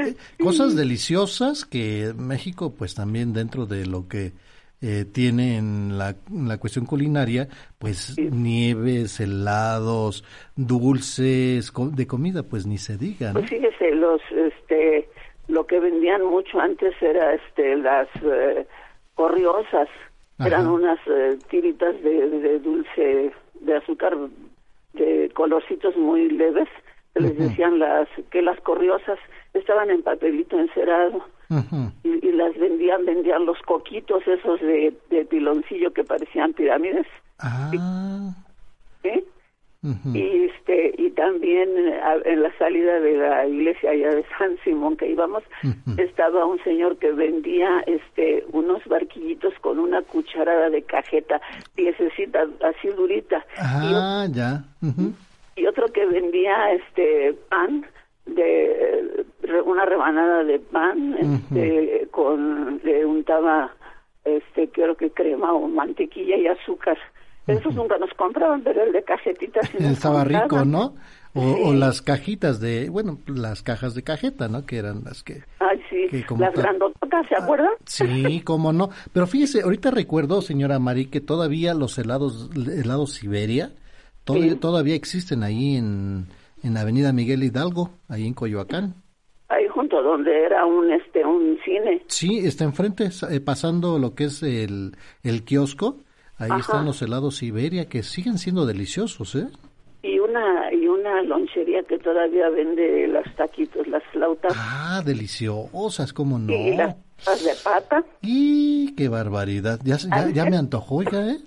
cosas 0.42 0.78
deliciosas 0.78 1.66
que 1.66 2.14
México, 2.18 2.74
pues 2.74 2.96
también 2.96 3.34
dentro 3.34 3.66
de 3.66 3.86
lo 3.86 4.08
que 4.08 4.32
eh, 4.82 5.04
tiene 5.04 5.58
en 5.58 5.98
la, 5.98 6.16
la, 6.32 6.60
cuestión 6.60 6.86
culinaria, 6.86 7.50
pues 7.80 8.18
nieves, 8.18 9.20
helados, 9.20 10.24
dulces, 10.56 11.74
de 11.76 12.08
comida, 12.08 12.44
pues 12.44 12.66
ni 12.66 12.78
se 12.78 12.96
diga. 12.96 13.34
¿no? 13.34 13.42
Pues 13.42 13.50
fíjese, 13.50 13.92
los, 13.96 14.22
este, 14.32 15.10
lo 15.48 15.66
que 15.66 15.80
vendían 15.80 16.26
mucho 16.26 16.60
antes 16.60 16.94
era 17.02 17.34
este 17.34 17.76
las 17.78 18.08
eh, 18.24 18.68
corriosas. 19.16 19.90
Eran 20.40 20.68
unas 20.68 21.00
eh, 21.08 21.40
tiritas 21.50 22.00
de, 22.04 22.30
de, 22.30 22.60
dulce 22.60 23.34
de 23.60 23.76
azúcar 23.76 24.16
de 24.94 25.32
colorcitos 25.34 25.98
muy 25.98 26.30
leves 26.30 26.70
que 27.16 27.22
les 27.22 27.38
decían 27.40 27.80
las 27.80 28.08
que 28.30 28.44
las 28.44 28.60
corriosas 28.62 29.18
estaban 29.56 29.90
en 29.90 30.04
papelito 30.04 30.60
encerado. 30.60 31.26
Y, 32.04 32.28
y, 32.28 32.32
las 32.34 32.56
vendían 32.58 33.06
vendían 33.06 33.46
los 33.46 33.58
coquitos 33.62 34.22
esos 34.28 34.60
de, 34.60 34.94
de 35.10 35.24
piloncillo 35.24 35.94
que 35.94 36.04
parecían 36.04 36.54
pirámides. 36.54 37.08
Ah. 37.40 37.72
¿Sí? 39.02 39.24
Y 40.14 40.46
este 40.46 40.94
y 40.98 41.12
también 41.12 41.70
en 42.26 42.44
la 42.44 42.58
salida 42.58 43.00
de 43.00 43.18
la 43.18 43.48
iglesia 43.48 43.92
allá 43.92 44.10
de 44.16 44.26
San 44.38 44.58
Simón 44.64 44.98
que 44.98 45.10
íbamos 45.10 45.44
estaba 45.98 46.46
un 46.46 46.62
señor 46.64 46.98
que 46.98 47.12
vendía 47.12 47.84
este 47.88 48.46
unos 48.52 48.84
barquillitos 48.86 49.54
con 49.62 49.80
una 49.80 50.02
cucharada 50.02 50.70
de 50.70 50.82
cajeta 50.84 51.42
piececita 51.76 52.46
así 52.62 52.90
durita. 52.90 53.46
Ah 53.58 54.26
y, 54.30 54.34
ya 54.34 54.64
y 55.56 55.66
otro 55.66 55.88
que 55.88 56.06
vendía 56.06 56.72
este 56.74 57.34
pan 57.50 57.86
de 58.26 59.26
una 59.66 59.86
rebanada 59.86 60.44
de 60.44 60.60
pan 60.60 61.18
este, 61.18 62.08
con 62.12 62.80
le 62.84 63.06
untaba 63.06 63.72
este 64.26 64.70
creo 64.70 64.96
que 64.96 65.12
crema 65.12 65.54
o 65.54 65.68
mantequilla 65.68 66.36
y 66.36 66.48
azúcar 66.48 66.98
esos 67.48 67.74
nunca 67.76 67.98
nos 67.98 68.14
compraban 68.14 68.62
pero 68.62 68.84
el 68.84 68.92
de 68.92 69.04
cajetitas 69.04 69.74
estaba 69.80 70.24
rico 70.24 70.66
no 70.66 70.96
o, 71.34 71.72
las 71.74 72.02
cajitas 72.02 72.60
de 72.60 72.90
bueno 72.90 73.20
las 73.28 73.62
cajas 73.62 73.94
de 73.94 74.04
cajeta 74.04 74.48
no 74.48 74.66
que 74.66 74.78
eran 74.78 75.04
las 75.04 75.24
que 75.24 75.44
ay 75.60 75.80
sí 75.90 76.24
las 76.38 76.54
grandotas 76.54 77.28
se 77.28 77.36
ah, 77.36 77.44
acuerdan 77.44 77.72
sí 77.86 78.42
cómo 78.46 78.74
no. 78.74 78.90
Pero 79.14 79.28
fíjese 79.28 79.62
ahorita 79.62 79.92
recuerdo 79.92 80.42
señora 80.42 80.80
Mari 80.80 81.08
que 81.08 81.22
todavía 81.22 81.74
los 81.74 81.98
helados 82.00 82.50
helados 82.56 83.14
Siberia 83.14 83.72
todavía, 84.24 84.60
todavía 84.60 84.96
existen 84.96 85.44
ahí 85.44 85.76
en 85.76 86.28
en 86.64 86.74
la 86.74 86.82
Avenida 86.82 87.14
Miguel 87.14 87.44
Hidalgo, 87.44 87.92
ahí 88.10 88.26
en 88.26 88.34
Coyoacán. 88.34 88.96
Ahí 89.50 89.68
junto 89.68 90.02
donde 90.02 90.44
era 90.44 90.66
un 90.66 90.92
este 90.92 91.26
un 91.26 91.58
cine. 91.64 92.04
Sí, 92.08 92.40
está 92.40 92.66
enfrente, 92.66 93.10
eh, 93.30 93.40
pasando 93.40 93.98
lo 94.00 94.14
que 94.14 94.26
es 94.26 94.44
el, 94.44 94.96
el 95.24 95.44
kiosco. 95.44 95.98
Ahí 96.38 96.52
están 96.60 96.86
los 96.86 97.02
helados 97.02 97.38
Siberia 97.38 97.90
que 97.90 98.04
siguen 98.04 98.38
siendo 98.38 98.66
deliciosos, 98.66 99.36
¿eh? 99.36 99.48
Y 100.04 100.20
una 100.20 100.72
y 100.72 100.88
una 100.88 101.24
lonchería 101.24 101.82
que 101.84 101.98
todavía 101.98 102.50
vende 102.50 103.08
las 103.08 103.36
taquitos, 103.36 103.88
las 103.88 104.04
flautas. 104.12 104.54
Ah, 104.56 105.02
deliciosas, 105.04 106.14
cómo 106.14 106.38
no. 106.38 106.54
Y 106.54 106.76
las, 106.76 106.96
de 107.44 107.54
pata. 107.64 108.04
Y 108.22 108.94
qué 108.96 109.10
barbaridad. 109.10 109.80
Ya, 109.84 109.98
ya, 109.98 110.30
ya 110.30 110.46
me 110.46 110.58
antojó, 110.58 111.02
ya, 111.02 111.28
¿eh? 111.28 111.38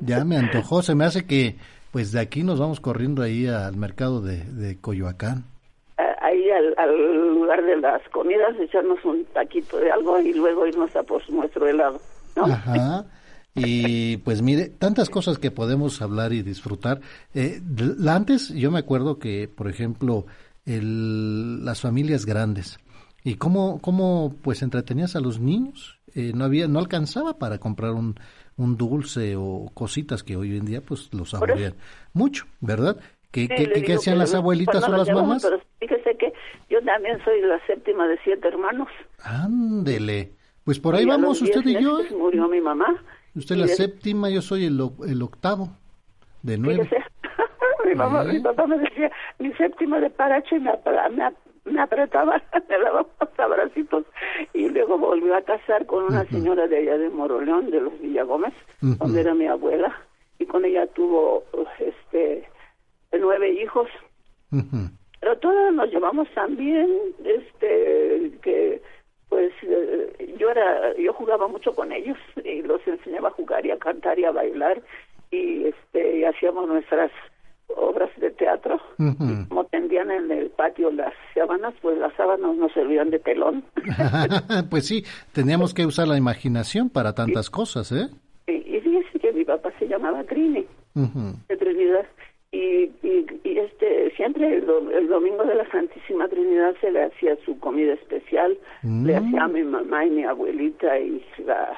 Ya 0.00 0.24
me 0.24 0.36
antojó. 0.36 0.82
Se 0.82 0.94
me 0.94 1.04
hace 1.04 1.26
que 1.26 1.56
pues 1.90 2.12
de 2.12 2.20
aquí 2.20 2.42
nos 2.42 2.60
vamos 2.60 2.78
corriendo 2.78 3.22
ahí 3.22 3.46
al 3.46 3.76
mercado 3.76 4.20
de, 4.20 4.44
de 4.44 4.78
Coyoacán. 4.80 5.44
Ahí 6.20 6.50
al, 6.50 7.34
lugar 7.34 7.64
de 7.64 7.76
las 7.78 8.02
comidas, 8.10 8.54
echarnos 8.60 9.02
un 9.04 9.24
taquito 9.32 9.78
de 9.78 9.90
algo 9.90 10.20
y 10.20 10.32
luego 10.34 10.66
irnos 10.66 10.94
a 10.94 11.02
por 11.02 11.28
nuestro 11.30 11.66
helado. 11.66 11.98
Ajá. 12.36 13.06
Y 13.56 14.18
pues 14.18 14.42
mire, 14.42 14.68
tantas 14.68 15.08
cosas 15.08 15.38
que 15.38 15.50
podemos 15.50 16.02
hablar 16.02 16.32
y 16.34 16.42
disfrutar. 16.42 17.00
Eh, 17.34 17.60
antes 18.06 18.50
yo 18.50 18.70
me 18.70 18.78
acuerdo 18.78 19.18
que, 19.18 19.48
por 19.48 19.68
ejemplo, 19.68 20.26
el, 20.66 21.64
las 21.64 21.80
familias 21.80 22.26
grandes 22.26 22.78
y 23.24 23.36
cómo, 23.36 23.80
cómo 23.80 24.34
pues 24.42 24.62
entretenías 24.62 25.16
a 25.16 25.20
los 25.20 25.40
niños. 25.40 25.98
Eh, 26.14 26.32
no 26.34 26.44
había, 26.44 26.68
no 26.68 26.78
alcanzaba 26.78 27.38
para 27.38 27.58
comprar 27.58 27.92
un, 27.92 28.14
un 28.56 28.76
dulce 28.76 29.36
o 29.36 29.70
cositas 29.74 30.22
que 30.22 30.36
hoy 30.36 30.56
en 30.56 30.64
día 30.64 30.80
pues 30.80 31.12
los 31.12 31.30
saborean 31.30 31.74
mucho, 32.12 32.46
¿verdad? 32.60 32.96
¿Qué, 33.30 33.48
qué, 33.48 33.92
hacían 33.92 34.18
las 34.18 34.34
abuelitas 34.34 34.88
o 34.88 34.92
las 34.92 35.10
mamás? 35.10 35.42
Pero 35.42 35.60
fíjese 35.78 36.16
que 36.16 36.32
yo 36.70 36.82
también 36.82 37.22
soy 37.24 37.42
la 37.42 37.60
séptima 37.66 38.08
de 38.08 38.18
siete 38.24 38.48
hermanos. 38.48 38.88
Ándele. 39.22 40.32
Pues 40.64 40.78
por 40.78 40.94
ahí 40.94 41.04
vamos 41.04 41.42
usted 41.42 41.64
y 41.66 41.82
yo. 41.82 42.00
¿eh? 42.00 42.08
Murió 42.16 42.48
mi 42.48 42.60
mamá. 42.60 43.02
Usted 43.36 43.56
la 43.56 43.68
séptima, 43.68 44.30
yo 44.30 44.40
soy 44.40 44.64
el, 44.64 44.80
el 45.06 45.22
octavo 45.22 45.68
de 46.42 46.56
nueve. 46.56 46.88
mi, 47.84 47.94
mamá, 47.94 48.24
mi 48.24 48.40
papá 48.40 48.66
me 48.66 48.78
decía, 48.78 49.12
mi 49.38 49.52
séptima 49.52 50.00
de 50.00 50.08
parache 50.08 50.58
me, 50.58 50.72
me, 51.10 51.32
me 51.70 51.80
apretaba, 51.80 52.42
me 52.68 52.78
daba 52.78 53.06
abracitos 53.38 54.04
y 54.54 54.68
luego 54.70 54.98
volvió 54.98 55.36
a 55.36 55.42
casar 55.42 55.84
con 55.86 56.04
una 56.04 56.24
señora 56.26 56.66
de 56.66 56.78
allá 56.78 56.98
de 56.98 57.10
Moroleón, 57.10 57.70
de 57.70 57.80
los 57.80 58.00
Villagómez, 58.00 58.54
donde 58.80 59.20
era 59.20 59.34
mi 59.34 59.46
abuela, 59.46 59.94
y 60.38 60.46
con 60.46 60.64
ella 60.64 60.86
tuvo 60.88 61.44
este 61.78 62.48
nueve 63.12 63.52
hijos. 63.52 63.88
Pero 65.20 65.38
todos 65.38 65.74
nos 65.74 65.90
llevamos 65.90 66.28
también, 66.34 66.88
este, 67.24 68.32
que 68.42 68.82
pues 69.28 69.52
eh, 69.62 70.34
yo 70.38 70.50
era, 70.50 70.96
yo 70.96 71.12
jugaba 71.12 71.48
mucho 71.48 71.74
con 71.74 71.92
ellos 71.92 72.18
y 72.44 72.62
los 72.62 72.80
enseñaba 72.86 73.28
a 73.28 73.32
jugar 73.32 73.66
y 73.66 73.70
a 73.70 73.78
cantar 73.78 74.18
y 74.18 74.24
a 74.24 74.30
bailar 74.30 74.80
y 75.30 75.64
este 75.64 76.18
y 76.18 76.24
hacíamos 76.24 76.68
nuestras 76.68 77.10
obras 77.74 78.10
de 78.20 78.30
teatro, 78.30 78.80
como 79.48 79.64
tendían 79.64 80.10
en 80.10 80.30
el 80.30 80.50
patio 80.50 80.90
las 80.90 81.12
sábanas, 81.34 81.74
pues 81.82 81.98
las 81.98 82.14
sábanas 82.14 82.56
nos 82.56 82.72
servían 82.72 83.10
de 83.10 83.18
telón. 83.18 83.64
pues 84.70 84.86
sí, 84.86 85.04
teníamos 85.32 85.74
que 85.74 85.84
usar 85.84 86.06
la 86.06 86.16
imaginación 86.16 86.88
para 86.90 87.14
tantas 87.14 87.50
cosas, 87.50 87.90
¿eh? 87.90 88.08
Y, 88.46 88.52
y 88.52 88.80
fíjese 88.80 89.18
que 89.18 89.32
mi 89.32 89.44
papá 89.44 89.72
se 89.78 89.88
llamaba 89.88 90.22
Trini, 90.24 90.64
de 90.94 91.56
Trinidad, 91.56 92.06
y, 92.52 92.90
y, 93.02 93.26
este 93.44 94.10
siempre 94.16 94.56
el, 94.56 94.66
domingo 95.08 95.44
de 95.44 95.56
la 95.56 95.70
Santísima 95.70 96.28
Trinidad 96.28 96.74
se 96.80 96.90
le 96.90 97.04
hacía 97.04 97.36
su 97.44 97.58
comida 97.58 97.94
especial, 97.94 98.56
le 98.82 99.20
mm. 99.20 99.26
hacía 99.26 99.44
a 99.44 99.48
mi 99.48 99.62
mamá 99.62 100.04
y 100.04 100.10
mi 100.10 100.24
abuelita 100.24 100.98
y 100.98 101.24
la 101.44 101.76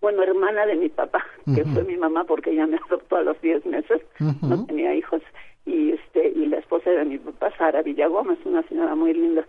bueno, 0.00 0.22
hermana 0.22 0.64
de 0.66 0.76
mi 0.76 0.88
papá, 0.88 1.24
que 1.54 1.64
fue 1.64 1.82
mi 1.82 1.96
mamá 1.96 2.22
porque 2.24 2.50
ella 2.50 2.66
me 2.66 2.78
adoptó 2.86 3.16
a 3.16 3.22
los 3.22 3.40
10 3.40 3.66
meses, 3.66 4.00
no 4.42 4.64
tenía 4.66 4.94
hijos, 4.94 5.22
y 5.66 5.90
este 5.90 6.28
y 6.28 6.46
la 6.46 6.58
esposa 6.58 6.90
de 6.90 7.04
mi 7.04 7.18
papá, 7.18 7.50
Sara 7.58 7.82
Villagómez, 7.82 8.38
una 8.44 8.62
señora 8.68 8.94
muy 8.94 9.12
linda. 9.12 9.44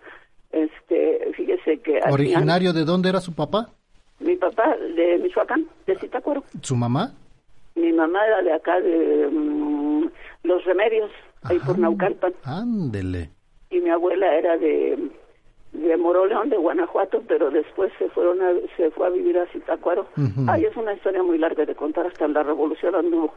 Este, 0.52 1.31
fíjese 1.36 1.80
que 1.80 1.99
¿Originario 2.10 2.73
de 2.73 2.84
dónde 2.84 3.10
era 3.10 3.22
su 3.22 3.36
papá? 3.36 3.69
Mi 4.19 4.36
papá 4.36 4.76
de 4.76 5.19
Michoacán, 5.19 5.68
de 5.86 5.95
Zitácuaro. 5.98 6.44
¿Su 6.61 6.76
mamá? 6.76 7.14
Mi 7.76 7.94
mamá 7.94 8.26
era 8.26 8.41
de 8.41 8.53
acá 8.53 8.81
de 8.81 9.30
mm, 9.31 9.78
Los 10.44 10.64
Remedios, 10.66 11.11
ahí 11.44 11.60
por 11.60 11.78
Naucalpan. 11.78 12.34
Ándele. 12.44 13.32
Y 13.70 13.80
mi 13.80 13.90
abuela 13.90 14.36
era 14.36 14.57
de 14.57 15.11
de 15.72 15.98
Moroleón, 15.98 16.49
de 16.49 16.57
Guanajuato, 16.57 17.22
pero 17.28 17.52
después 17.52 17.91
se 17.99 18.10
fueron 18.10 18.41
a, 18.41 18.49
se 18.76 18.90
fue 18.91 19.07
a 19.07 19.10
vivir 19.11 19.38
a 19.38 19.45
Zitácuaro. 19.52 20.07
Ay, 20.48 20.66
es 20.66 20.76
una 20.76 20.93
historia 20.93 21.22
muy 21.22 21.38
larga 21.38 21.66
de 21.66 21.76
contar 21.76 22.08
hasta 22.08 22.27
la 22.27 22.43
revolución 22.43 22.95
anduvo. 22.95 23.34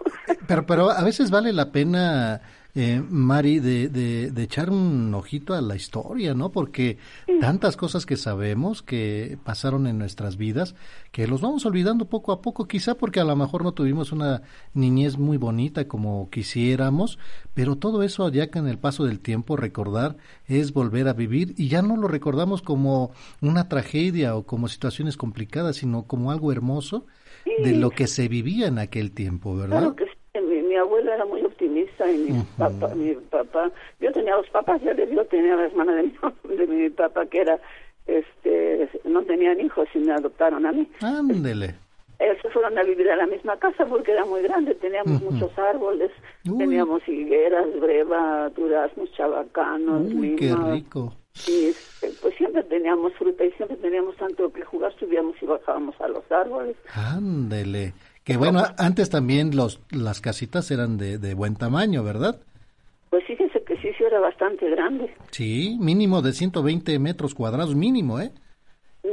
pero, 0.49 0.65
pero 0.65 0.91
a 0.91 1.05
veces 1.05 1.31
vale 1.31 1.53
la 1.53 1.71
pena 1.73 2.41
eh, 2.75 3.03
Mari, 3.07 3.59
de, 3.61 3.89
de, 3.89 4.43
echar 4.43 4.71
un 4.71 5.13
ojito 5.15 5.53
a 5.53 5.61
la 5.61 5.77
historia, 5.77 6.33
¿no? 6.33 6.51
Porque 6.51 6.97
tantas 7.39 7.77
cosas 7.77 8.07
que 8.07 8.17
sabemos 8.17 8.83
que 8.83 9.37
pasaron 9.45 9.87
en 9.87 9.99
nuestras 9.99 10.39
vidas, 10.39 10.75
que 11.11 11.27
los 11.27 11.43
vamos 11.43 11.67
olvidando 11.67 12.07
poco 12.07 12.33
a 12.33 12.41
poco, 12.41 12.67
quizá 12.67 12.95
porque 12.95 13.21
a 13.21 13.25
lo 13.25 13.37
mejor 13.37 13.63
no 13.63 13.73
tuvimos 13.73 14.11
una 14.11 14.43
niñez 14.73 15.19
muy 15.19 15.37
bonita 15.37 15.87
como 15.87 16.31
quisiéramos, 16.31 17.19
pero 17.53 17.77
todo 17.77 18.03
eso 18.03 18.31
ya 18.31 18.51
que 18.51 18.59
en 18.59 18.69
el 18.69 18.79
paso 18.79 19.05
del 19.05 19.21
tiempo 19.21 19.57
recordar 19.57 20.17
es 20.47 20.73
volver 20.73 21.09
a 21.09 21.13
vivir 21.13 21.55
y 21.59 21.69
ya 21.69 21.83
no 21.83 21.99
lo 21.99 22.09
recordamos 22.09 22.63
como 22.63 23.11
una 23.43 23.69
tragedia 23.69 24.35
o 24.35 24.45
como 24.45 24.69
situaciones 24.69 25.19
complicadas, 25.19 25.77
sino 25.77 26.05
como 26.07 26.31
algo 26.31 26.53
hermoso 26.53 27.05
de 27.63 27.77
lo 27.77 27.91
que 27.91 28.07
se 28.07 28.29
vivía 28.29 28.69
en 28.69 28.79
aquel 28.79 29.13
tiempo, 29.13 29.55
¿verdad? 29.55 29.95
mi 30.73 30.79
abuela 30.79 31.15
era 31.15 31.27
muy 31.27 31.42
y 32.11 32.19
mi, 32.19 32.43
papá, 32.59 32.95
mi 32.95 33.15
papá, 33.15 33.71
yo 34.01 34.13
tenía 34.13 34.37
dos 34.37 34.49
papás, 34.51 34.81
ya 34.83 34.93
les 34.95 35.09
digo, 35.09 35.25
tenía 35.27 35.57
la 35.57 35.67
hermana 35.67 35.95
de 35.95 36.03
mi, 36.05 36.13
de 36.57 36.67
mi 36.67 36.91
papá 36.91 37.27
que 37.27 37.41
era, 37.41 37.59
este, 38.07 38.89
no 39.05 39.23
tenían 39.23 39.61
hijos 39.61 39.89
y 39.95 39.99
me 39.99 40.13
adoptaron 40.13 40.67
a 40.67 40.73
mí. 40.73 40.89
Ándele. 41.01 41.75
Ellos 42.19 42.37
se 42.41 42.51
fueron 42.51 42.79
a 42.79 42.85
vivir 42.85 43.11
a 43.11 43.17
la 43.17 43.27
misma 43.27 43.57
casa 43.57 43.85
porque 43.87 44.13
era 44.13 44.25
muy 44.25 44.43
grande, 44.43 44.75
teníamos 44.77 45.21
muchos 45.23 45.59
árboles, 45.59 46.13
teníamos 46.45 47.07
higueras, 47.09 47.67
breva, 47.81 48.49
duraznos, 48.51 49.11
chabacanos, 49.13 50.03
Uy, 50.15 50.37
qué 50.37 50.55
rico. 50.55 51.13
Y 51.49 51.67
este, 51.67 52.11
pues 52.21 52.35
siempre 52.37 52.63
teníamos 52.65 53.13
fruta 53.15 53.45
y 53.45 53.51
siempre 53.53 53.77
teníamos 53.79 54.17
tanto 54.17 54.53
que 54.53 54.63
jugar, 54.63 54.95
subíamos 54.99 55.35
y 55.41 55.47
bajábamos 55.47 56.01
a 56.01 56.09
los 56.09 56.31
árboles. 56.31 56.77
Ándele. 56.95 57.93
Que 58.25 58.37
bueno, 58.37 58.63
antes 58.79 59.11
también 59.11 59.57
los, 59.57 59.81
las 59.91 60.21
casitas 60.21 60.71
eran 60.71 60.97
de, 60.97 61.19
de 61.19 61.35
buen 61.35 61.57
tamaño, 61.57 62.05
¿verdad? 62.05 62.41
Pues 63.11 63.25
fíjese 63.27 63.63
que 63.65 63.77
sí, 63.77 63.91
sí 63.99 64.05
era 64.05 64.21
bastante 64.21 64.71
grande. 64.71 65.13
Sí, 65.31 65.77
mínimo 65.81 66.23
de 66.23 66.33
120 66.33 66.99
metros 66.99 67.35
cuadrados, 67.35 67.75
mínimo, 67.75 68.21
¿eh? 68.21 68.33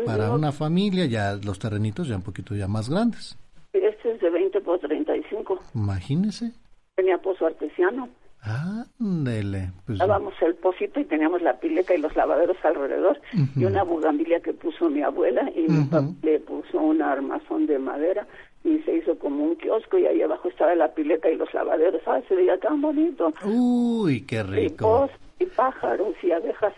Para 0.06 0.32
una 0.32 0.52
familia, 0.52 1.06
ya 1.06 1.36
los 1.36 1.58
terrenitos 1.58 2.08
ya 2.08 2.16
un 2.16 2.22
poquito 2.22 2.56
ya 2.56 2.68
más 2.68 2.90
grandes. 2.90 3.38
Este 3.74 4.12
es 4.12 4.22
de 4.22 4.30
20 4.30 4.62
por 4.62 4.80
35. 4.80 5.60
Imagínese. 5.74 6.52
Tenía 6.96 7.18
pozo 7.18 7.48
artesiano. 7.48 8.10
Ándele. 8.42 9.72
Pues... 9.86 9.98
Dábamos 9.98 10.34
el 10.42 10.56
pocito 10.56 11.00
y 11.00 11.06
teníamos 11.06 11.42
la 11.42 11.60
pileta 11.60 11.94
y 11.94 11.98
los 11.98 12.16
lavaderos 12.16 12.58
alrededor 12.64 13.20
y 13.56 13.66
una 13.66 13.84
bugambilia 13.84 14.40
que 14.40 14.54
puso 14.54 14.90
mi 14.90 15.02
abuela 15.02 15.52
y 15.54 15.68
mi 15.68 15.84
papá 15.86 16.08
le 16.22 16.40
puso 16.40 16.80
un 16.80 17.02
armazón 17.02 17.66
de 17.66 17.80
madera 17.80 18.26
y 18.64 18.80
se 18.80 18.98
hizo 18.98 19.18
como 19.18 19.44
un 19.44 19.56
kiosco 19.56 19.98
y 19.98 20.06
ahí 20.06 20.22
abajo 20.22 20.50
estaba 20.50 20.76
la 20.76 20.94
pileta 20.94 21.30
y 21.30 21.36
los 21.36 21.54
lavaderos. 21.54 22.02
¡Ay, 22.06 22.24
se 22.28 22.36
veía 22.36 22.58
tan 22.58 22.82
bonito! 22.82 23.32
¡Uy, 23.46 24.22
qué 24.22 24.44
rico! 24.44 25.10
Y, 25.40 25.46
pájaros 25.46 26.16
y 26.22 26.32
abejas. 26.32 26.74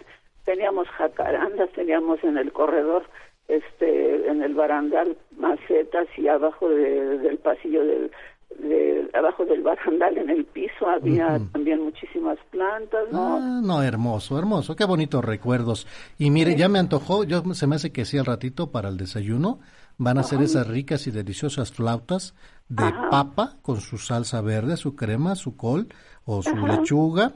Teníamos 0.45 0.87
jacarandas, 0.89 1.71
teníamos 1.71 2.23
en 2.23 2.37
el 2.37 2.51
corredor, 2.51 3.03
este, 3.47 4.27
en 4.27 4.41
el 4.43 4.53
barandal, 4.53 5.17
macetas 5.37 6.07
y 6.17 6.27
abajo 6.27 6.69
del 6.69 7.37
pasillo 7.39 7.83
del, 7.83 8.11
de, 8.59 9.09
abajo 9.13 9.45
del 9.45 9.61
barandal 9.61 10.17
en 10.17 10.29
el 10.29 10.45
piso 10.45 10.87
había 10.87 11.39
también 11.51 11.83
muchísimas 11.83 12.37
plantas, 12.49 13.11
¿no? 13.11 13.35
Ah, 13.35 13.61
no, 13.63 13.83
hermoso, 13.83 14.37
hermoso, 14.37 14.75
qué 14.75 14.85
bonitos 14.85 15.23
recuerdos. 15.23 15.87
Y 16.17 16.31
mire, 16.31 16.55
ya 16.55 16.69
me 16.69 16.79
antojó, 16.79 17.23
yo 17.23 17.41
se 17.53 17.67
me 17.67 17.75
hace 17.75 17.91
que 17.91 18.05
sí 18.05 18.17
al 18.17 18.25
ratito 18.25 18.71
para 18.71 18.89
el 18.89 18.97
desayuno 18.97 19.59
van 20.01 20.17
a 20.17 20.23
ser 20.23 20.41
esas 20.41 20.67
ricas 20.67 21.05
y 21.05 21.11
deliciosas 21.11 21.71
flautas 21.71 22.33
de 22.67 22.91
papa 23.11 23.57
con 23.61 23.79
su 23.81 23.99
salsa 23.99 24.41
verde, 24.41 24.75
su 24.75 24.95
crema, 24.95 25.35
su 25.35 25.55
col 25.55 25.89
o 26.25 26.41
su 26.41 26.55
lechuga 26.55 27.33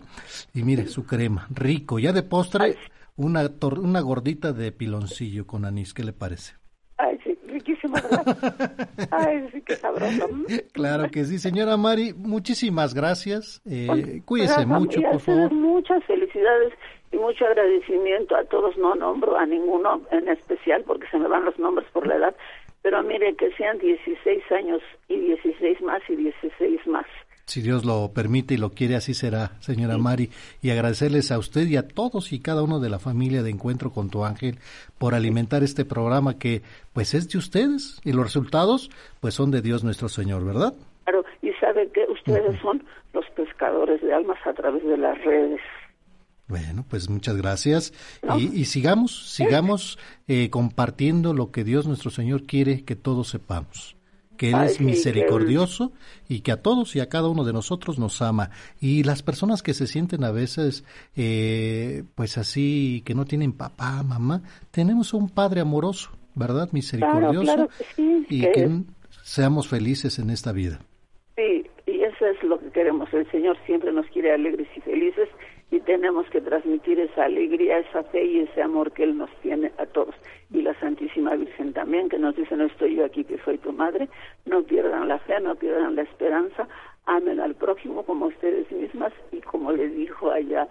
y 0.52 0.64
mire 0.64 0.88
su 0.88 1.06
crema, 1.06 1.48
rico. 1.52 2.00
Ya 2.00 2.12
de 2.12 2.24
postre 2.24 2.76
una 3.18 3.48
una 3.78 4.02
gordita 4.02 4.52
de 4.52 4.72
piloncillo 4.72 5.46
con 5.46 5.64
anís, 5.64 5.94
¿qué 5.94 6.04
le 6.04 6.14
parece? 6.14 6.56
Ay, 6.98 7.20
sí, 7.24 7.38
riquísimo, 7.46 7.98
Ay, 9.12 9.48
sí, 9.52 9.62
qué 9.62 9.76
sabroso. 9.76 10.28
Claro 10.72 11.12
que 11.12 11.24
sí, 11.26 11.38
señora 11.38 11.78
Mari, 11.78 12.14
muchísimas 12.14 12.96
gracias. 12.96 13.62
Eh, 13.70 14.22
cuídese 14.26 14.66
mucho, 14.66 15.02
por 15.02 15.20
favor. 15.20 15.54
Muchas 15.54 16.04
felicidades 16.06 16.74
y 17.16 17.18
mucho 17.18 17.46
agradecimiento 17.46 18.36
a 18.36 18.44
todos. 18.44 18.78
No 18.78 18.96
nombro 18.96 19.38
a 19.38 19.46
ninguno 19.46 20.02
en 20.12 20.28
especial 20.28 20.84
porque 20.86 21.08
se 21.08 21.18
me 21.18 21.28
van 21.28 21.46
los 21.46 21.58
nombres 21.58 21.88
por 21.92 22.06
la 22.06 22.16
edad, 22.16 22.36
pero 22.82 23.02
mire 23.04 23.36
que 23.36 23.52
sean 23.54 23.80
16 23.80 24.52
años 24.52 24.82
y 25.08 25.18
16 25.18 25.82
más 25.82 26.02
y 26.10 26.16
16 26.16 26.88
más. 26.88 27.06
Si 27.46 27.62
Dios 27.62 27.86
lo 27.86 28.12
permite 28.12 28.56
y 28.56 28.58
lo 28.58 28.72
quiere, 28.72 28.96
así 28.96 29.14
será, 29.14 29.52
señora 29.60 30.00
Mari. 30.00 30.32
Y 30.64 30.72
agradecerles 30.72 31.32
a 31.32 31.38
usted 31.38 31.68
y 31.68 31.78
a 31.78 31.88
todos 31.88 32.34
y 32.34 32.42
cada 32.42 32.64
uno 32.64 32.80
de 32.80 32.90
la 32.90 32.98
familia 32.98 33.44
de 33.44 33.52
Encuentro 33.52 33.92
con 33.92 34.10
tu 34.10 34.26
Ángel 34.26 34.58
por 34.98 35.14
alimentar 35.14 35.62
este 35.62 35.86
programa 35.86 36.40
que 36.40 36.64
pues 36.92 37.14
es 37.14 37.30
de 37.30 37.38
ustedes 37.38 38.02
y 38.04 38.14
los 38.14 38.26
resultados 38.26 38.90
pues 39.22 39.36
son 39.36 39.52
de 39.52 39.62
Dios 39.62 39.84
nuestro 39.84 40.10
Señor, 40.10 40.44
¿verdad? 40.44 40.74
Claro, 41.04 41.24
y 41.44 41.52
sabe 41.54 41.88
que 41.92 42.04
ustedes 42.10 42.60
son 42.62 42.84
los 43.14 43.26
pescadores 43.36 44.02
de 44.02 44.12
almas 44.12 44.40
a 44.46 44.54
través 44.54 44.84
de 44.84 44.98
las 44.98 45.24
redes. 45.24 45.62
Bueno, 46.48 46.86
pues 46.88 47.10
muchas 47.10 47.38
gracias. 47.38 47.94
Y, 48.38 48.66
sigamos, 48.66 49.34
sigamos 49.34 49.98
eh, 50.28 50.50
compartiendo 50.50 51.34
lo 51.34 51.52
que 51.52 51.64
Dios 51.64 51.88
nuestro 51.88 52.12
Señor 52.12 52.44
quiere 52.44 52.84
que 52.84 52.96
todos 52.96 53.30
sepamos 53.30 53.96
que 54.36 54.50
Él 54.50 54.64
es 54.64 54.82
misericordioso 54.82 55.92
y 56.28 56.42
que 56.42 56.52
a 56.52 56.62
todos 56.62 56.96
y 56.96 57.00
a 57.00 57.10
cada 57.10 57.30
uno 57.30 57.44
de 57.44 57.54
nosotros 57.54 57.98
nos 58.00 58.22
ama. 58.22 58.52
Y 58.80 59.04
las 59.04 59.24
personas 59.24 59.64
que 59.64 59.74
se 59.74 59.88
sienten 59.88 60.24
a 60.24 60.32
veces, 60.32 60.84
eh, 61.16 62.04
pues 62.16 62.38
así, 62.38 63.02
que 63.06 63.16
no 63.16 63.26
tienen 63.26 63.54
papá, 63.54 64.04
mamá, 64.04 64.42
tenemos 64.72 65.14
un 65.14 65.30
Padre 65.30 65.62
amoroso, 65.62 66.12
¿verdad? 66.36 66.70
Misericordioso. 66.72 67.70
y 67.98 68.42
que, 68.42 68.82
seamos 69.24 69.68
felices 69.68 70.20
en 70.20 70.30
esta 70.30 70.52
vida. 70.52 70.80
Sí, 71.36 71.66
y 71.88 72.02
eso 72.02 72.26
es 72.26 72.42
lo 72.44 72.60
que 72.60 72.70
queremos. 72.70 73.12
El 73.14 73.30
Señor 73.32 73.58
siempre 73.66 73.92
nos 73.92 74.06
quiere 74.08 74.34
alegres 74.34 74.68
y 74.76 74.82
felices 74.82 75.28
y 75.76 75.82
tenemos 75.82 76.26
que 76.30 76.40
transmitir 76.40 77.00
esa 77.00 77.26
alegría, 77.26 77.80
esa 77.80 78.04
fe 78.04 78.26
y 78.26 78.40
ese 78.40 78.62
amor 78.62 78.94
que 78.94 79.04
Él 79.04 79.18
nos 79.18 79.30
tiene 79.42 79.74
a 79.78 79.86
todos. 79.86 80.16
Y 80.52 80.62
la 80.62 80.78
Santísima 80.80 81.36
Virgen 81.36 81.74
también, 81.74 82.08
que 82.08 82.18
nos 82.18 82.36
dice, 82.36 82.56
no 82.56 82.66
estoy 82.66 82.96
yo 82.96 83.06
aquí, 83.06 83.26
que 83.26 83.38
soy 83.44 83.58
tu 83.58 83.74
madre, 83.74 84.08
no 84.46 84.64
pierdan 84.64 85.10
la 85.10 85.20
fe, 85.20 85.40
no 85.42 85.56
pierdan 85.56 85.96
la 85.96 86.04
esperanza, 86.04 86.68
amen 87.06 87.42
al 87.42 87.56
prójimo 87.56 88.04
como 88.04 88.28
ustedes 88.28 88.72
mismas 88.72 89.12
y 89.34 89.42
como 89.42 89.74
le 89.74 89.90
dijo 89.90 90.32
allá 90.32 90.68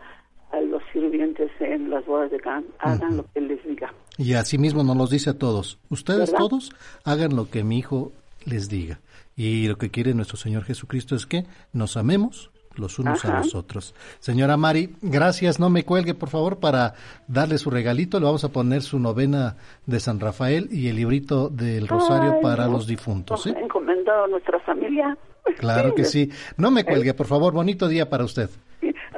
a 0.53 0.61
los 0.61 0.83
sirvientes 0.93 1.51
en 1.61 1.91
las 1.91 2.07
bodas 2.07 2.31
de 2.31 2.41
Can, 2.41 2.65
hagan 2.79 3.19
lo 3.19 3.25
que 3.25 3.41
Él 3.41 3.49
les 3.49 3.63
diga. 3.67 3.93
Y 4.17 4.35
así 4.35 4.57
mismo 4.57 4.85
nos 4.85 4.97
los 4.97 5.11
dice 5.11 5.31
a 5.31 5.39
todos, 5.39 5.79
ustedes 5.91 6.33
todos 6.33 6.73
hagan 7.05 7.37
lo 7.37 7.51
que 7.51 7.63
mi 7.63 7.79
hijo 7.79 8.13
les 8.47 8.71
diga. 8.71 9.01
Y 9.37 9.67
lo 9.67 9.77
que 9.77 9.91
quiere 9.91 10.15
nuestro 10.15 10.37
Señor 10.37 10.63
Jesucristo 10.63 11.17
es 11.17 11.27
que 11.27 11.45
nos 11.73 11.97
amemos 11.97 12.53
los 12.77 12.99
unos 12.99 13.25
a 13.25 13.39
los 13.39 13.55
otros. 13.55 13.95
Señora 14.19 14.57
Mari, 14.57 14.97
gracias, 15.03 15.61
no 15.61 15.71
me 15.71 15.85
cuelgue 15.85 16.15
por 16.15 16.29
favor 16.29 16.59
para 16.59 16.95
darle 17.29 17.59
su 17.59 17.71
regalito, 17.71 18.19
le 18.19 18.27
vamos 18.27 18.45
a 18.45 18.51
poner 18.51 18.83
su 18.83 18.99
novena 18.99 19.57
de 19.87 20.01
San 20.01 20.21
Rafael 20.21 20.69
y 20.71 20.89
el 20.89 20.97
librito 20.97 21.49
del 21.49 21.89
Rosario 21.89 22.41
para 22.41 22.67
los 22.67 22.87
difuntos. 22.87 23.47
Encomendado 23.47 24.25
a 24.25 24.29
nuestra 24.29 24.59
familia. 24.61 25.17
Claro 25.59 25.95
que 25.95 26.05
sí. 26.05 26.31
No 26.57 26.71
me 26.71 26.85
cuelgue, 26.85 27.15
por 27.15 27.27
favor, 27.27 27.53
bonito 27.53 27.89
día 27.89 28.09
para 28.09 28.25
usted. 28.25 28.49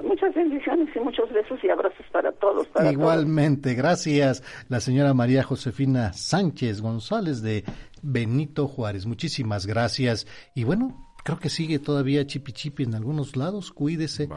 muchas 0.02 0.34
bendiciones 0.34 0.88
y 0.94 1.00
muchos 1.00 1.32
besos 1.32 1.58
y 1.62 1.70
abrazos 1.70 2.06
para 2.12 2.32
todos. 2.32 2.68
Igualmente, 2.90 3.74
gracias. 3.74 4.42
La 4.68 4.80
señora 4.80 5.14
María 5.14 5.42
Josefina 5.42 6.12
Sánchez 6.12 6.80
González 6.80 7.42
de 7.42 7.64
Benito 8.02 8.66
Juárez. 8.66 9.06
Muchísimas 9.06 9.66
gracias. 9.66 10.26
Y 10.54 10.64
bueno, 10.64 11.05
creo 11.26 11.40
que 11.40 11.50
sigue 11.50 11.80
todavía 11.80 12.24
chipi 12.24 12.52
chipi 12.52 12.84
en 12.84 12.94
algunos 12.94 13.36
lados. 13.36 13.72
Cuídese. 13.72 14.28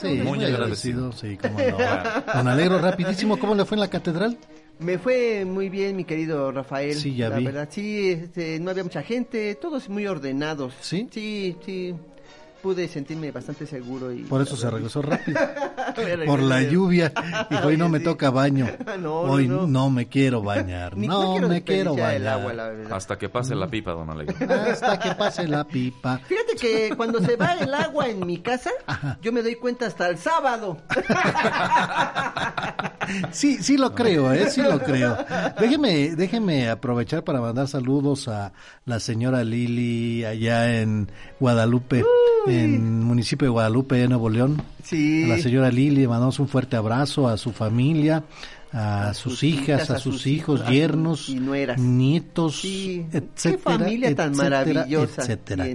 sí, 0.00 0.08
muy, 0.22 0.44
agradecido. 0.44 1.12
Sí, 1.12 1.36
cómo 1.36 1.58
no. 1.58 1.78
Don 2.34 2.48
Alegro, 2.48 2.78
rapidísimo, 2.78 3.38
¿cómo 3.38 3.54
le 3.54 3.64
fue 3.64 3.76
en 3.76 3.80
la 3.80 3.88
catedral? 3.88 4.36
Me 4.78 4.98
fue 4.98 5.44
muy 5.44 5.68
bien, 5.68 5.96
mi 5.96 6.04
querido 6.04 6.50
Rafael. 6.50 6.94
Sí, 6.94 7.14
ya 7.14 7.28
la 7.28 7.38
vi. 7.38 7.44
verdad, 7.44 7.68
sí, 7.70 8.10
este, 8.10 8.58
no 8.60 8.70
había 8.70 8.82
mucha 8.82 9.02
gente, 9.02 9.54
todos 9.54 9.88
muy 9.88 10.06
ordenados. 10.06 10.74
¿Sí? 10.80 11.08
Sí, 11.12 11.56
sí 11.64 11.94
pude 12.64 12.88
sentirme 12.88 13.30
bastante 13.30 13.66
seguro 13.66 14.10
y 14.10 14.22
por 14.22 14.40
eso 14.40 14.56
se 14.56 14.70
regresó 14.70 15.02
rápido. 15.02 15.38
Por 16.26 16.40
la 16.40 16.62
lluvia. 16.62 17.12
Y 17.50 17.54
hoy 17.56 17.76
no 17.76 17.88
me 17.90 18.00
toca 18.00 18.30
baño. 18.30 18.66
Hoy 19.04 19.46
no, 19.46 19.90
me 19.90 20.08
quiero 20.08 20.42
bañar. 20.42 20.96
No, 21.04 21.38
me 21.40 21.62
quiero 21.62 21.94
bañar 21.94 22.40
hasta 22.90 23.18
que 23.18 23.28
pase 23.28 23.54
la 23.54 23.68
pipa 23.68 23.92
don 23.92 24.08
Alegre 24.08 24.34
hasta 24.46 24.98
que 24.98 25.14
pase 25.14 25.46
la 25.46 25.64
pipa. 25.64 26.18
Fíjate 26.26 26.56
que 26.56 26.96
cuando 26.96 27.20
se 27.20 27.36
va 27.36 27.52
el 27.54 27.72
agua 27.74 28.08
en 28.08 28.26
mi 28.26 28.38
casa 28.38 28.70
yo 29.20 29.30
me 29.30 29.42
doy 29.42 29.56
cuenta 29.56 29.86
hasta 29.86 30.08
el 30.08 30.16
sábado. 30.16 30.78
Sí 33.32 33.58
sí 33.62 33.76
lo 33.76 33.94
creo 33.94 34.32
eh 34.32 34.50
sí 34.50 34.62
lo 34.62 34.80
creo. 34.80 35.18
Déjeme 35.60 36.16
déjeme 36.16 36.70
aprovechar 36.70 37.22
para 37.22 37.40
mandar 37.40 37.68
saludos 37.68 38.28
a 38.28 38.52
la 38.86 38.98
señora 39.00 39.44
Lili 39.44 40.24
allá 40.24 40.80
en 40.80 41.10
Guadalupe 41.38 42.02
en 42.60 43.02
municipio 43.02 43.46
de 43.46 43.50
Guadalupe, 43.50 44.06
Nuevo 44.08 44.28
León. 44.30 44.62
Sí. 44.82 45.24
A 45.24 45.28
la 45.28 45.38
señora 45.38 45.70
Lili, 45.70 46.06
mandamos 46.06 46.38
un 46.38 46.48
fuerte 46.48 46.76
abrazo 46.76 47.28
a 47.28 47.36
su 47.36 47.52
familia, 47.52 48.24
a, 48.72 49.14
sus, 49.14 49.42
hijas, 49.42 49.90
a 49.90 49.98
sus, 49.98 50.26
hijos, 50.26 50.66
yernos, 50.68 51.28
nietos, 51.78 52.64
etcétera. 52.64 53.30
Qué 53.42 53.58
familia 53.58 54.14
tan 54.14 54.36
maravillosa. 54.36 55.22
Etcétera. 55.22 55.66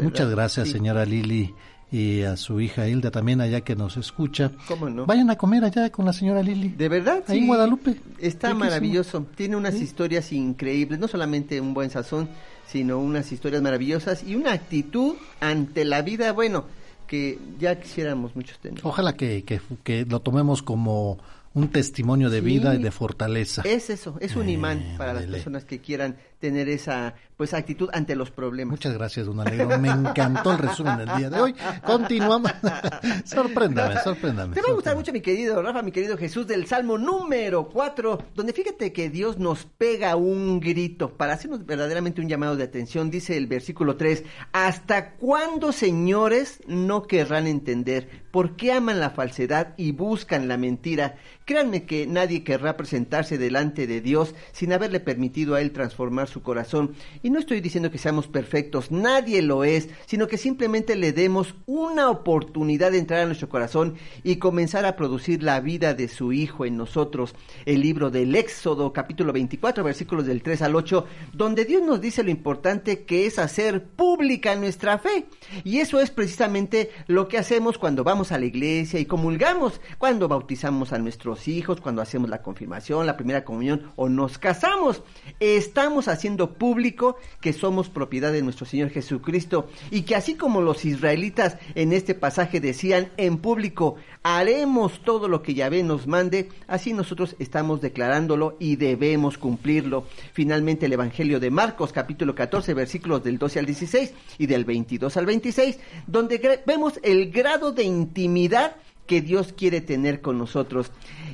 Muchas 0.00 0.30
gracias, 0.30 0.68
señora 0.68 1.04
Lili. 1.04 1.54
Y 1.92 2.22
a 2.22 2.38
su 2.38 2.58
hija 2.58 2.88
Hilda 2.88 3.10
también 3.10 3.42
allá 3.42 3.60
que 3.60 3.76
nos 3.76 3.98
escucha. 3.98 4.50
¿Cómo 4.66 4.88
no? 4.88 5.04
Vayan 5.04 5.28
a 5.28 5.36
comer 5.36 5.62
allá 5.62 5.90
con 5.90 6.06
la 6.06 6.14
señora 6.14 6.42
Lili. 6.42 6.70
¿De 6.70 6.88
verdad? 6.88 7.22
Ahí 7.28 7.40
en 7.40 7.46
Guadalupe. 7.46 7.96
Está 8.18 8.54
maravilloso. 8.54 9.26
Tiene 9.34 9.56
unas 9.56 9.74
historias 9.74 10.32
increíbles. 10.32 10.98
No 10.98 11.06
solamente 11.06 11.60
un 11.60 11.74
buen 11.74 11.90
sazón, 11.90 12.30
sino 12.72 12.98
unas 12.98 13.30
historias 13.30 13.62
maravillosas 13.62 14.24
y 14.24 14.34
una 14.34 14.52
actitud 14.52 15.16
ante 15.40 15.84
la 15.84 16.00
vida, 16.00 16.32
bueno, 16.32 16.64
que 17.06 17.38
ya 17.60 17.78
quisiéramos 17.78 18.34
muchos 18.34 18.58
tener. 18.58 18.80
Ojalá 18.82 19.14
que, 19.14 19.44
que, 19.44 19.60
que 19.84 20.06
lo 20.06 20.20
tomemos 20.20 20.62
como 20.62 21.18
un 21.54 21.68
testimonio 21.68 22.30
de 22.30 22.40
vida 22.40 22.74
y 22.74 22.82
de 22.82 22.90
fortaleza. 22.90 23.60
Es 23.66 23.90
eso, 23.90 24.16
es 24.20 24.36
un 24.36 24.48
imán 24.48 24.78
Eh, 24.78 24.94
para 24.96 25.12
las 25.12 25.26
personas 25.26 25.64
que 25.64 25.80
quieran 25.80 26.16
tener 26.42 26.68
esa 26.68 27.14
pues 27.36 27.54
actitud 27.54 27.88
ante 27.92 28.14
los 28.14 28.30
problemas. 28.30 28.72
Muchas 28.72 28.92
gracias, 28.94 29.26
don 29.26 29.40
Alegro. 29.40 29.78
Me 29.78 29.88
encantó 29.88 30.52
el 30.52 30.58
resumen 30.58 30.98
del 30.98 31.16
día 31.16 31.30
de 31.30 31.40
hoy. 31.40 31.54
Continuamos. 31.84 32.52
sorpréndame, 33.24 34.00
sorpréndame. 34.02 34.54
Te 34.54 34.60
va 34.60 34.68
a 34.68 34.72
gustar 34.72 34.96
mucho, 34.96 35.12
mi 35.12 35.20
querido 35.20 35.62
Rafa, 35.62 35.82
mi 35.82 35.92
querido 35.92 36.16
Jesús, 36.16 36.46
del 36.46 36.66
Salmo 36.66 36.98
número 36.98 37.68
4, 37.68 38.18
donde 38.34 38.52
fíjate 38.52 38.92
que 38.92 39.08
Dios 39.08 39.38
nos 39.38 39.64
pega 39.64 40.16
un 40.16 40.60
grito 40.60 41.16
para 41.16 41.34
hacernos 41.34 41.64
verdaderamente 41.64 42.20
un 42.20 42.28
llamado 42.28 42.56
de 42.56 42.64
atención. 42.64 43.10
Dice 43.10 43.36
el 43.36 43.46
versículo 43.46 43.96
3, 43.96 44.24
¿hasta 44.52 45.12
cuándo, 45.12 45.72
señores, 45.72 46.60
no 46.66 47.04
querrán 47.04 47.46
entender? 47.46 48.22
¿Por 48.32 48.56
qué 48.56 48.72
aman 48.72 48.98
la 48.98 49.10
falsedad 49.10 49.74
y 49.76 49.92
buscan 49.92 50.48
la 50.48 50.56
mentira? 50.56 51.16
Créanme 51.44 51.84
que 51.84 52.06
nadie 52.06 52.44
querrá 52.44 52.76
presentarse 52.76 53.36
delante 53.36 53.86
de 53.86 54.00
Dios 54.00 54.34
sin 54.52 54.72
haberle 54.72 55.00
permitido 55.00 55.54
a 55.54 55.60
Él 55.60 55.72
transformar 55.72 56.28
su 56.32 56.42
corazón. 56.42 56.94
Y 57.22 57.30
no 57.30 57.38
estoy 57.38 57.60
diciendo 57.60 57.90
que 57.90 57.98
seamos 57.98 58.26
perfectos, 58.26 58.90
nadie 58.90 59.42
lo 59.42 59.64
es, 59.64 59.88
sino 60.06 60.26
que 60.26 60.38
simplemente 60.38 60.96
le 60.96 61.12
demos 61.12 61.54
una 61.66 62.10
oportunidad 62.10 62.92
de 62.92 62.98
entrar 62.98 63.20
a 63.20 63.26
nuestro 63.26 63.48
corazón 63.48 63.94
y 64.24 64.36
comenzar 64.36 64.84
a 64.86 64.96
producir 64.96 65.42
la 65.42 65.60
vida 65.60 65.94
de 65.94 66.08
su 66.08 66.32
Hijo 66.32 66.64
en 66.64 66.76
nosotros. 66.76 67.34
El 67.66 67.82
libro 67.82 68.10
del 68.10 68.34
Éxodo, 68.34 68.92
capítulo 68.92 69.32
24, 69.32 69.84
versículos 69.84 70.26
del 70.26 70.42
3 70.42 70.62
al 70.62 70.76
8, 70.76 71.04
donde 71.32 71.64
Dios 71.64 71.82
nos 71.82 72.00
dice 72.00 72.22
lo 72.22 72.30
importante 72.30 73.04
que 73.04 73.26
es 73.26 73.38
hacer 73.38 73.84
pública 73.84 74.56
nuestra 74.56 74.98
fe. 74.98 75.26
Y 75.64 75.78
eso 75.78 76.00
es 76.00 76.10
precisamente 76.10 76.90
lo 77.06 77.28
que 77.28 77.38
hacemos 77.38 77.78
cuando 77.78 78.04
vamos 78.04 78.32
a 78.32 78.38
la 78.38 78.46
iglesia 78.46 78.98
y 78.98 79.06
comulgamos, 79.06 79.80
cuando 79.98 80.28
bautizamos 80.28 80.92
a 80.92 80.98
nuestros 80.98 81.48
hijos, 81.48 81.80
cuando 81.80 82.00
hacemos 82.00 82.30
la 82.30 82.42
confirmación, 82.42 83.06
la 83.06 83.16
primera 83.16 83.44
comunión 83.44 83.92
o 83.96 84.08
nos 84.08 84.38
casamos. 84.38 85.02
Estamos 85.40 86.08
haciendo 86.08 86.21
público 86.56 87.16
que 87.40 87.52
somos 87.52 87.88
propiedad 87.88 88.32
de 88.32 88.42
nuestro 88.42 88.64
Señor 88.64 88.90
Jesucristo 88.90 89.68
y 89.90 90.02
que 90.02 90.14
así 90.14 90.34
como 90.34 90.60
los 90.60 90.84
israelitas 90.84 91.56
en 91.74 91.92
este 91.92 92.14
pasaje 92.14 92.60
decían 92.60 93.10
en 93.16 93.38
público, 93.38 93.96
haremos 94.22 95.02
todo 95.02 95.26
lo 95.26 95.42
que 95.42 95.54
Yahvé 95.54 95.82
nos 95.82 96.06
mande, 96.06 96.48
así 96.68 96.92
nosotros 96.92 97.34
estamos 97.40 97.80
declarándolo 97.80 98.56
y 98.60 98.76
debemos 98.76 99.36
cumplirlo. 99.36 100.04
Finalmente 100.32 100.86
el 100.86 100.92
Evangelio 100.92 101.40
de 101.40 101.50
Marcos 101.50 101.92
capítulo 101.92 102.34
14 102.34 102.72
versículos 102.74 103.24
del 103.24 103.38
12 103.38 103.58
al 103.58 103.66
16 103.66 104.14
y 104.38 104.46
del 104.46 104.64
22 104.64 105.16
al 105.16 105.26
26, 105.26 105.80
donde 106.06 106.62
vemos 106.64 107.00
el 107.02 107.32
grado 107.32 107.72
de 107.72 107.82
intimidad 107.82 108.76
que 109.06 109.20
Dios 109.20 109.52
quiere 109.52 109.80
tener 109.80 110.20
con 110.20 110.38
nosotros. 110.38 110.92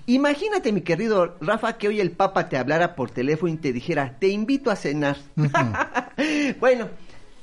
Imagínate, 0.09 0.73
mi 0.73 0.81
querido 0.81 1.37
Rafa, 1.43 1.77
que 1.77 1.87
hoy 1.87 2.01
el 2.01 2.13
Papa 2.13 2.49
te 2.49 2.57
hablara 2.57 2.97
por 2.97 3.11
teléfono 3.11 3.53
y 3.53 3.59
te 3.59 3.75
dijera, 3.75 4.17
te 4.19 4.29
invito 4.29 4.71
a 4.71 4.77
cenar. 4.77 5.19
bueno, 6.61 6.89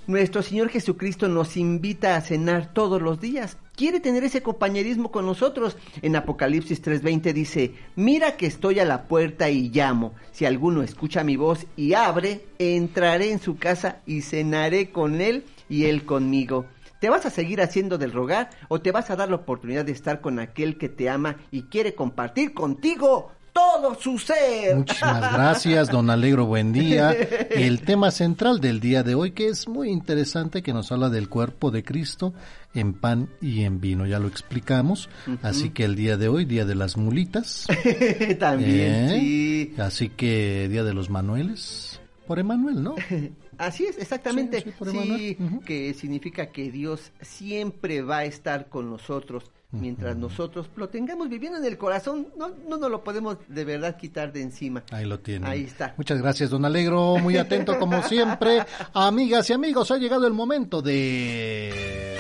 nuestro 0.08 0.42
Señor 0.42 0.70
Jesucristo 0.70 1.28
nos 1.28 1.58
invita 1.58 2.16
a 2.16 2.22
cenar 2.22 2.74
todos 2.74 3.04
los 3.04 3.22
días. 3.22 3.58
Quiere 3.76 4.00
tener 4.00 4.24
ese 4.24 4.42
compañerismo 4.42 5.12
con 5.12 5.28
nosotros. 5.28 5.78
En 6.02 6.16
Apocalipsis 6.16 6.82
3:20 6.82 7.34
dice, 7.34 7.76
mira 7.96 8.36
que 8.36 8.48
estoy 8.48 8.80
a 8.80 8.86
la 8.86 9.04
puerta 9.04 9.48
y 9.52 9.70
llamo. 9.70 10.16
Si 10.32 10.46
alguno 10.46 10.82
escucha 10.82 11.24
mi 11.24 11.36
voz 11.36 11.68
y 11.78 11.94
abre, 11.94 12.48
entraré 12.58 13.32
en 13.32 13.40
su 13.40 13.58
casa 13.58 14.02
y 14.08 14.24
cenaré 14.24 14.90
con 14.90 15.22
él 15.22 15.44
y 15.70 15.86
él 15.86 16.04
conmigo. 16.04 16.66
¿Te 17.06 17.12
vas 17.12 17.28
a 17.28 17.30
seguir 17.30 17.62
haciendo 17.62 18.00
del 18.00 18.12
rogar 18.12 18.50
o 18.68 18.82
te 18.82 18.92
vas 18.92 19.12
a 19.12 19.16
dar 19.16 19.30
la 19.30 19.36
oportunidad 19.36 19.86
de 19.86 19.92
estar 19.92 20.22
con 20.22 20.40
aquel 20.40 20.80
que 20.80 20.90
te 20.90 21.08
ama 21.08 21.36
y 21.52 21.66
quiere 21.66 21.94
compartir 21.94 22.56
contigo 22.56 23.32
todo 23.54 23.94
su 23.94 24.18
ser? 24.18 24.76
Muchísimas 24.76 25.34
gracias, 25.34 25.90
don 25.92 26.10
Alegro, 26.10 26.48
buen 26.48 26.74
día. 26.74 27.12
El 27.12 27.82
tema 27.86 28.10
central 28.10 28.60
del 28.60 28.80
día 28.80 29.04
de 29.04 29.14
hoy, 29.14 29.34
que 29.34 29.50
es 29.50 29.68
muy 29.68 29.92
interesante, 29.92 30.64
que 30.64 30.74
nos 30.74 30.92
habla 30.92 31.12
del 31.12 31.30
cuerpo 31.30 31.70
de 31.70 31.84
Cristo 31.84 32.34
en 32.74 32.96
pan 32.96 33.30
y 33.40 33.66
en 33.66 33.80
vino, 33.80 34.08
ya 34.08 34.18
lo 34.18 34.28
explicamos. 34.28 35.08
Así 35.44 35.70
que 35.70 35.84
el 35.84 35.96
día 35.96 36.18
de 36.18 36.28
hoy, 36.28 36.46
día 36.46 36.66
de 36.66 36.74
las 36.74 36.98
mulitas. 36.98 37.68
También, 38.40 39.10
¿Eh? 39.12 39.20
sí. 39.20 39.76
Así 39.80 40.10
que 40.10 40.68
día 40.70 40.84
de 40.84 40.96
los 40.96 41.12
Manueles, 41.12 42.02
por 42.26 42.40
Emanuel, 42.40 42.82
¿no? 42.82 42.96
Así 43.58 43.86
es, 43.86 43.98
exactamente. 43.98 44.62
Sí, 44.62 44.72
sí, 44.92 44.96
Sí, 45.18 45.38
que 45.66 45.94
significa 45.94 46.48
que 46.48 46.72
Dios 46.72 47.12
siempre 47.22 48.02
va 48.02 48.20
a 48.20 48.26
estar 48.26 48.70
con 48.70 48.90
nosotros. 48.90 49.52
Mientras 49.72 50.16
nosotros 50.16 50.70
lo 50.78 50.88
tengamos 50.88 51.28
viviendo 51.28 51.58
en 51.58 51.66
el 51.66 51.78
corazón, 51.78 52.30
no, 52.38 52.50
no 52.70 52.78
nos 52.78 52.90
lo 52.90 53.04
podemos 53.04 53.38
de 53.50 53.66
verdad 53.66 53.98
quitar 53.98 54.32
de 54.32 54.42
encima. 54.42 54.84
Ahí 54.92 55.06
lo 55.06 55.20
tienen. 55.20 55.50
Ahí 55.50 55.64
está. 55.64 55.94
Muchas 55.98 56.22
gracias, 56.22 56.50
don 56.50 56.64
Alegro. 56.64 57.18
Muy 57.18 57.36
atento 57.38 57.78
como 57.78 58.02
siempre. 58.08 58.66
Amigas 58.94 59.50
y 59.50 59.54
amigos, 59.54 59.92
ha 59.92 59.98
llegado 59.98 60.26
el 60.28 60.34
momento 60.34 60.82
de... 60.82 62.16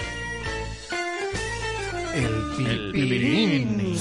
El 2.14 2.91
pipilín. 2.91 3.95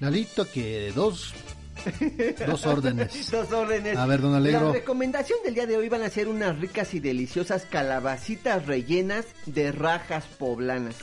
Lalito, 0.00 0.44
que 0.46 0.92
dos, 0.94 1.34
dos 2.46 2.66
órdenes. 2.66 3.30
Dos 3.30 3.52
órdenes. 3.52 3.96
A 3.96 4.06
ver, 4.06 4.20
don 4.20 4.34
Alegro. 4.34 4.66
La 4.68 4.72
recomendación 4.72 5.38
del 5.44 5.54
día 5.54 5.66
de 5.66 5.76
hoy 5.76 5.88
van 5.88 6.02
a 6.02 6.10
ser 6.10 6.28
unas 6.28 6.58
ricas 6.58 6.94
y 6.94 7.00
deliciosas 7.00 7.66
calabacitas 7.66 8.66
rellenas 8.66 9.26
de 9.46 9.72
rajas 9.72 10.24
poblanas. 10.38 10.96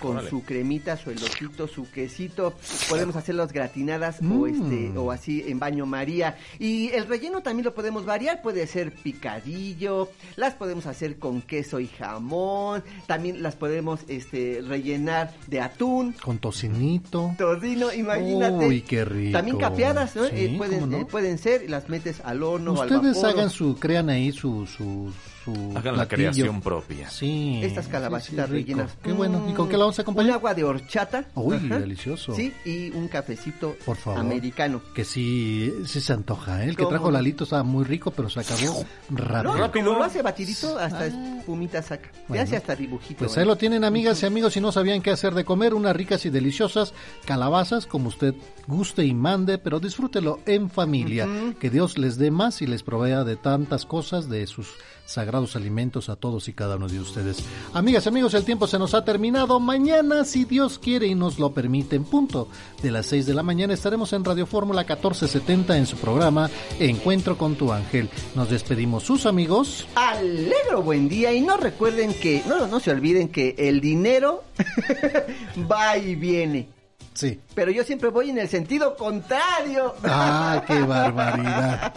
Con 0.00 0.12
Órale. 0.16 0.28
su 0.30 0.42
cremita, 0.44 0.96
su 0.96 1.10
elotito, 1.10 1.66
su 1.68 1.90
quesito. 1.90 2.54
Podemos 2.88 3.16
hacerlas 3.16 3.52
gratinadas 3.52 4.20
o 4.20 4.24
Mm. 4.24 4.46
este 4.46 4.98
o 4.98 5.10
así 5.10 5.44
en 5.46 5.58
baño 5.58 5.86
María. 5.86 6.36
Y 6.58 6.90
el 6.90 7.06
relleno 7.06 7.40
también 7.42 7.64
lo 7.64 7.74
podemos 7.74 8.04
variar. 8.04 8.42
Puede 8.42 8.66
ser 8.66 8.92
picadillo. 8.92 10.10
Las 10.36 10.54
podemos 10.54 10.86
hacer 10.86 11.18
con 11.18 11.42
queso 11.42 11.80
y 11.80 11.88
jamón. 11.88 12.82
También 13.06 13.42
las 13.42 13.54
podemos 13.56 14.00
este 14.08 14.62
rellenar 14.66 15.32
de 15.46 15.60
atún. 15.60 16.12
Con 16.22 16.38
tocinito. 16.38 17.34
Tocino, 17.38 17.92
imagínate. 17.92 18.66
Uy, 18.66 18.82
qué 18.82 19.04
rico. 19.04 19.32
También 19.38 19.56
capeadas, 19.58 20.15
¿no? 20.16 20.24
Sí, 20.26 20.30
Eh, 20.34 20.54
pueden, 20.56 20.80
¿cómo 20.80 20.92
no? 20.96 21.02
eh, 21.02 21.06
pueden 21.08 21.38
ser, 21.38 21.68
las 21.70 21.88
metes 21.88 22.20
al 22.24 22.42
horno 22.42 22.72
o 22.72 22.82
al 22.82 22.90
Ustedes 22.92 23.16
vapor. 23.16 23.30
hagan 23.30 23.50
su, 23.50 23.76
crean 23.76 24.10
ahí 24.10 24.32
su, 24.32 24.66
su, 24.66 25.12
su 25.46 25.72
Hagan 25.76 25.96
la 25.96 26.06
creación 26.08 26.60
propia. 26.60 27.08
Sí. 27.08 27.60
Estas 27.62 27.86
calabacitas 27.86 28.46
sí, 28.48 28.52
sí, 28.52 28.56
rico. 28.58 28.66
rellenas. 28.78 28.96
Qué 29.02 29.12
bueno. 29.12 29.46
¿Y 29.48 29.52
con 29.54 29.68
qué 29.68 29.74
la 29.76 29.84
vamos 29.84 29.98
a 29.98 30.02
acompañar? 30.02 30.32
Un 30.32 30.36
agua 30.36 30.54
de 30.54 30.64
horchata. 30.64 31.24
Uy, 31.34 31.56
Ajá. 31.56 31.78
delicioso. 31.78 32.34
Sí, 32.34 32.52
y 32.64 32.90
un 32.90 33.08
cafecito 33.08 33.76
Por 33.84 33.96
favor. 33.96 34.20
americano. 34.20 34.82
Que 34.94 35.04
sí, 35.04 35.72
sí 35.86 36.00
se 36.00 36.12
antoja. 36.12 36.62
¿eh? 36.64 36.68
El 36.70 36.76
que 36.76 36.82
¿Cómo 36.82 36.90
trajo? 36.90 37.10
Lalito 37.10 37.44
estaba 37.44 37.62
muy 37.62 37.84
rico, 37.84 38.10
pero 38.10 38.28
se 38.28 38.40
acabó 38.40 38.84
rápido. 39.10 39.56
No, 39.56 39.72
como 39.72 39.84
lo 39.98 40.02
hace 40.04 40.20
batidito, 40.22 40.78
hasta 40.78 41.06
espumita 41.06 41.80
saca. 41.82 42.10
Se 42.12 42.20
Bueno. 42.28 42.42
hace 42.42 42.56
hasta 42.56 42.74
dibujito. 42.76 43.18
Pues 43.20 43.36
¿eh? 43.36 43.40
ahí 43.40 43.46
lo 43.46 43.56
tienen, 43.56 43.84
amigas 43.84 44.22
y 44.22 44.26
amigos, 44.26 44.52
si 44.54 44.60
no 44.60 44.72
sabían 44.72 45.00
qué 45.00 45.10
hacer 45.12 45.34
de 45.34 45.44
comer, 45.44 45.74
unas 45.74 45.94
ricas 45.94 46.26
y 46.26 46.30
deliciosas 46.30 46.92
calabazas, 47.24 47.86
como 47.86 48.08
usted 48.08 48.34
guste 48.66 49.04
y 49.04 49.14
mande, 49.14 49.58
pero 49.58 49.80
disfrútelo 49.80 50.40
en 50.46 50.68
familia. 50.70 51.28
Que 51.60 51.70
Dios 51.70 51.98
les 51.98 52.18
dé 52.18 52.30
más 52.30 52.62
y 52.62 52.66
les 52.66 52.82
provea 52.82 53.22
de 53.24 53.36
tantas 53.36 53.86
cosas, 53.86 54.28
de 54.28 54.46
sus 54.46 54.74
sagrados 55.06 55.56
alimentos 55.56 56.08
a 56.08 56.16
todos 56.16 56.48
y 56.48 56.52
cada 56.52 56.76
uno 56.76 56.88
de 56.88 57.00
ustedes. 57.00 57.38
Amigas 57.72 58.06
amigos, 58.06 58.34
el 58.34 58.44
tiempo 58.44 58.66
se 58.66 58.78
nos 58.78 58.92
ha 58.94 59.04
terminado. 59.04 59.58
Mañana, 59.60 60.24
si 60.24 60.44
Dios 60.44 60.78
quiere 60.78 61.06
y 61.06 61.14
nos 61.14 61.38
lo 61.38 61.52
permite, 61.52 61.96
en 61.96 62.04
punto 62.04 62.48
de 62.82 62.90
las 62.90 63.06
6 63.06 63.26
de 63.26 63.34
la 63.34 63.42
mañana 63.42 63.72
estaremos 63.72 64.12
en 64.12 64.24
Radio 64.24 64.46
Fórmula 64.46 64.82
1470 64.82 65.76
en 65.78 65.86
su 65.86 65.96
programa 65.96 66.50
Encuentro 66.78 67.38
con 67.38 67.54
tu 67.54 67.72
ángel. 67.72 68.10
Nos 68.34 68.50
despedimos 68.50 69.04
sus 69.04 69.26
amigos. 69.26 69.86
Alegro 69.94 70.82
buen 70.82 71.08
día 71.08 71.32
y 71.32 71.40
no 71.40 71.56
recuerden 71.56 72.12
que, 72.12 72.42
no, 72.46 72.66
no 72.66 72.80
se 72.80 72.90
olviden 72.90 73.28
que 73.28 73.54
el 73.56 73.80
dinero 73.80 74.44
va 75.70 75.96
y 75.96 76.14
viene. 76.14 76.75
Sí. 77.16 77.40
Pero 77.54 77.70
yo 77.70 77.82
siempre 77.82 78.10
voy 78.10 78.28
en 78.28 78.38
el 78.38 78.48
sentido 78.48 78.94
contrario. 78.94 79.94
¡Ah, 80.04 80.62
qué 80.66 80.78
barbaridad! 80.82 81.92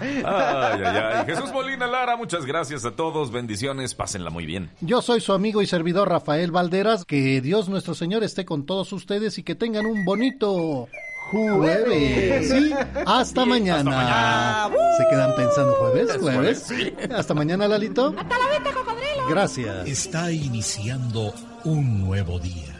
Ay, 0.00 0.22
ay, 0.24 0.82
ay. 0.84 1.26
Jesús 1.26 1.50
Molina 1.50 1.86
Lara, 1.86 2.16
muchas 2.16 2.44
gracias 2.44 2.84
a 2.84 2.90
todos. 2.90 3.32
Bendiciones, 3.32 3.94
pásenla 3.94 4.28
muy 4.28 4.44
bien. 4.44 4.70
Yo 4.82 5.00
soy 5.00 5.20
su 5.22 5.32
amigo 5.32 5.62
y 5.62 5.66
servidor 5.66 6.10
Rafael 6.10 6.50
Valderas. 6.52 7.06
Que 7.06 7.40
Dios 7.40 7.70
nuestro 7.70 7.94
Señor 7.94 8.22
esté 8.22 8.44
con 8.44 8.66
todos 8.66 8.92
ustedes 8.92 9.38
y 9.38 9.42
que 9.42 9.54
tengan 9.54 9.86
un 9.86 10.04
bonito 10.04 10.88
jueves. 11.30 12.48
Sí, 12.50 12.70
hasta 13.06 13.46
mañana. 13.46 14.68
¿Se 14.98 15.06
quedan 15.08 15.34
pensando 15.36 15.72
jueves? 15.76 16.18
¿Jueves? 16.20 16.66
Hasta 17.14 17.32
mañana, 17.32 17.66
Lalito. 17.66 18.14
Hasta 18.16 18.38
la 18.38 18.46
venta, 18.48 18.72
cocodrilo. 18.72 19.26
Gracias. 19.30 19.88
Está 19.88 20.30
iniciando 20.30 21.32
un 21.64 22.02
nuevo 22.06 22.38
día. 22.38 22.79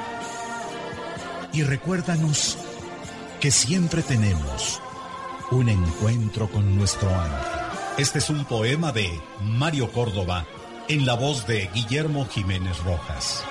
Y 1.53 1.63
recuérdanos 1.63 2.57
que 3.39 3.51
siempre 3.51 4.01
tenemos 4.03 4.81
un 5.51 5.67
encuentro 5.67 6.49
con 6.49 6.77
nuestro 6.77 7.09
ángel. 7.09 7.61
Este 7.97 8.19
es 8.19 8.29
un 8.29 8.45
poema 8.45 8.91
de 8.93 9.09
Mario 9.41 9.91
Córdoba 9.91 10.45
en 10.87 11.05
la 11.05 11.15
voz 11.15 11.45
de 11.47 11.69
Guillermo 11.73 12.25
Jiménez 12.25 12.81
Rojas. 12.83 13.43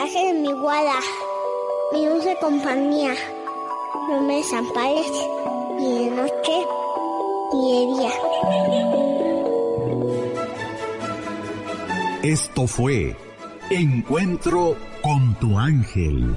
Ángel 0.00 0.40
mi 0.40 0.52
guada, 0.52 0.98
mi 1.92 2.06
dulce 2.06 2.36
compañía, 2.40 3.14
no 4.08 4.20
me 4.22 4.38
desampares 4.38 5.06
ni 5.78 6.04
de 6.04 6.10
noche 6.10 6.66
ni 7.52 7.72
de 7.72 7.86
día. 7.94 8.12
Esto 12.22 12.66
fue 12.66 13.16
Encuentro 13.70 14.76
con 15.02 15.34
tu 15.36 15.58
ángel. 15.58 16.36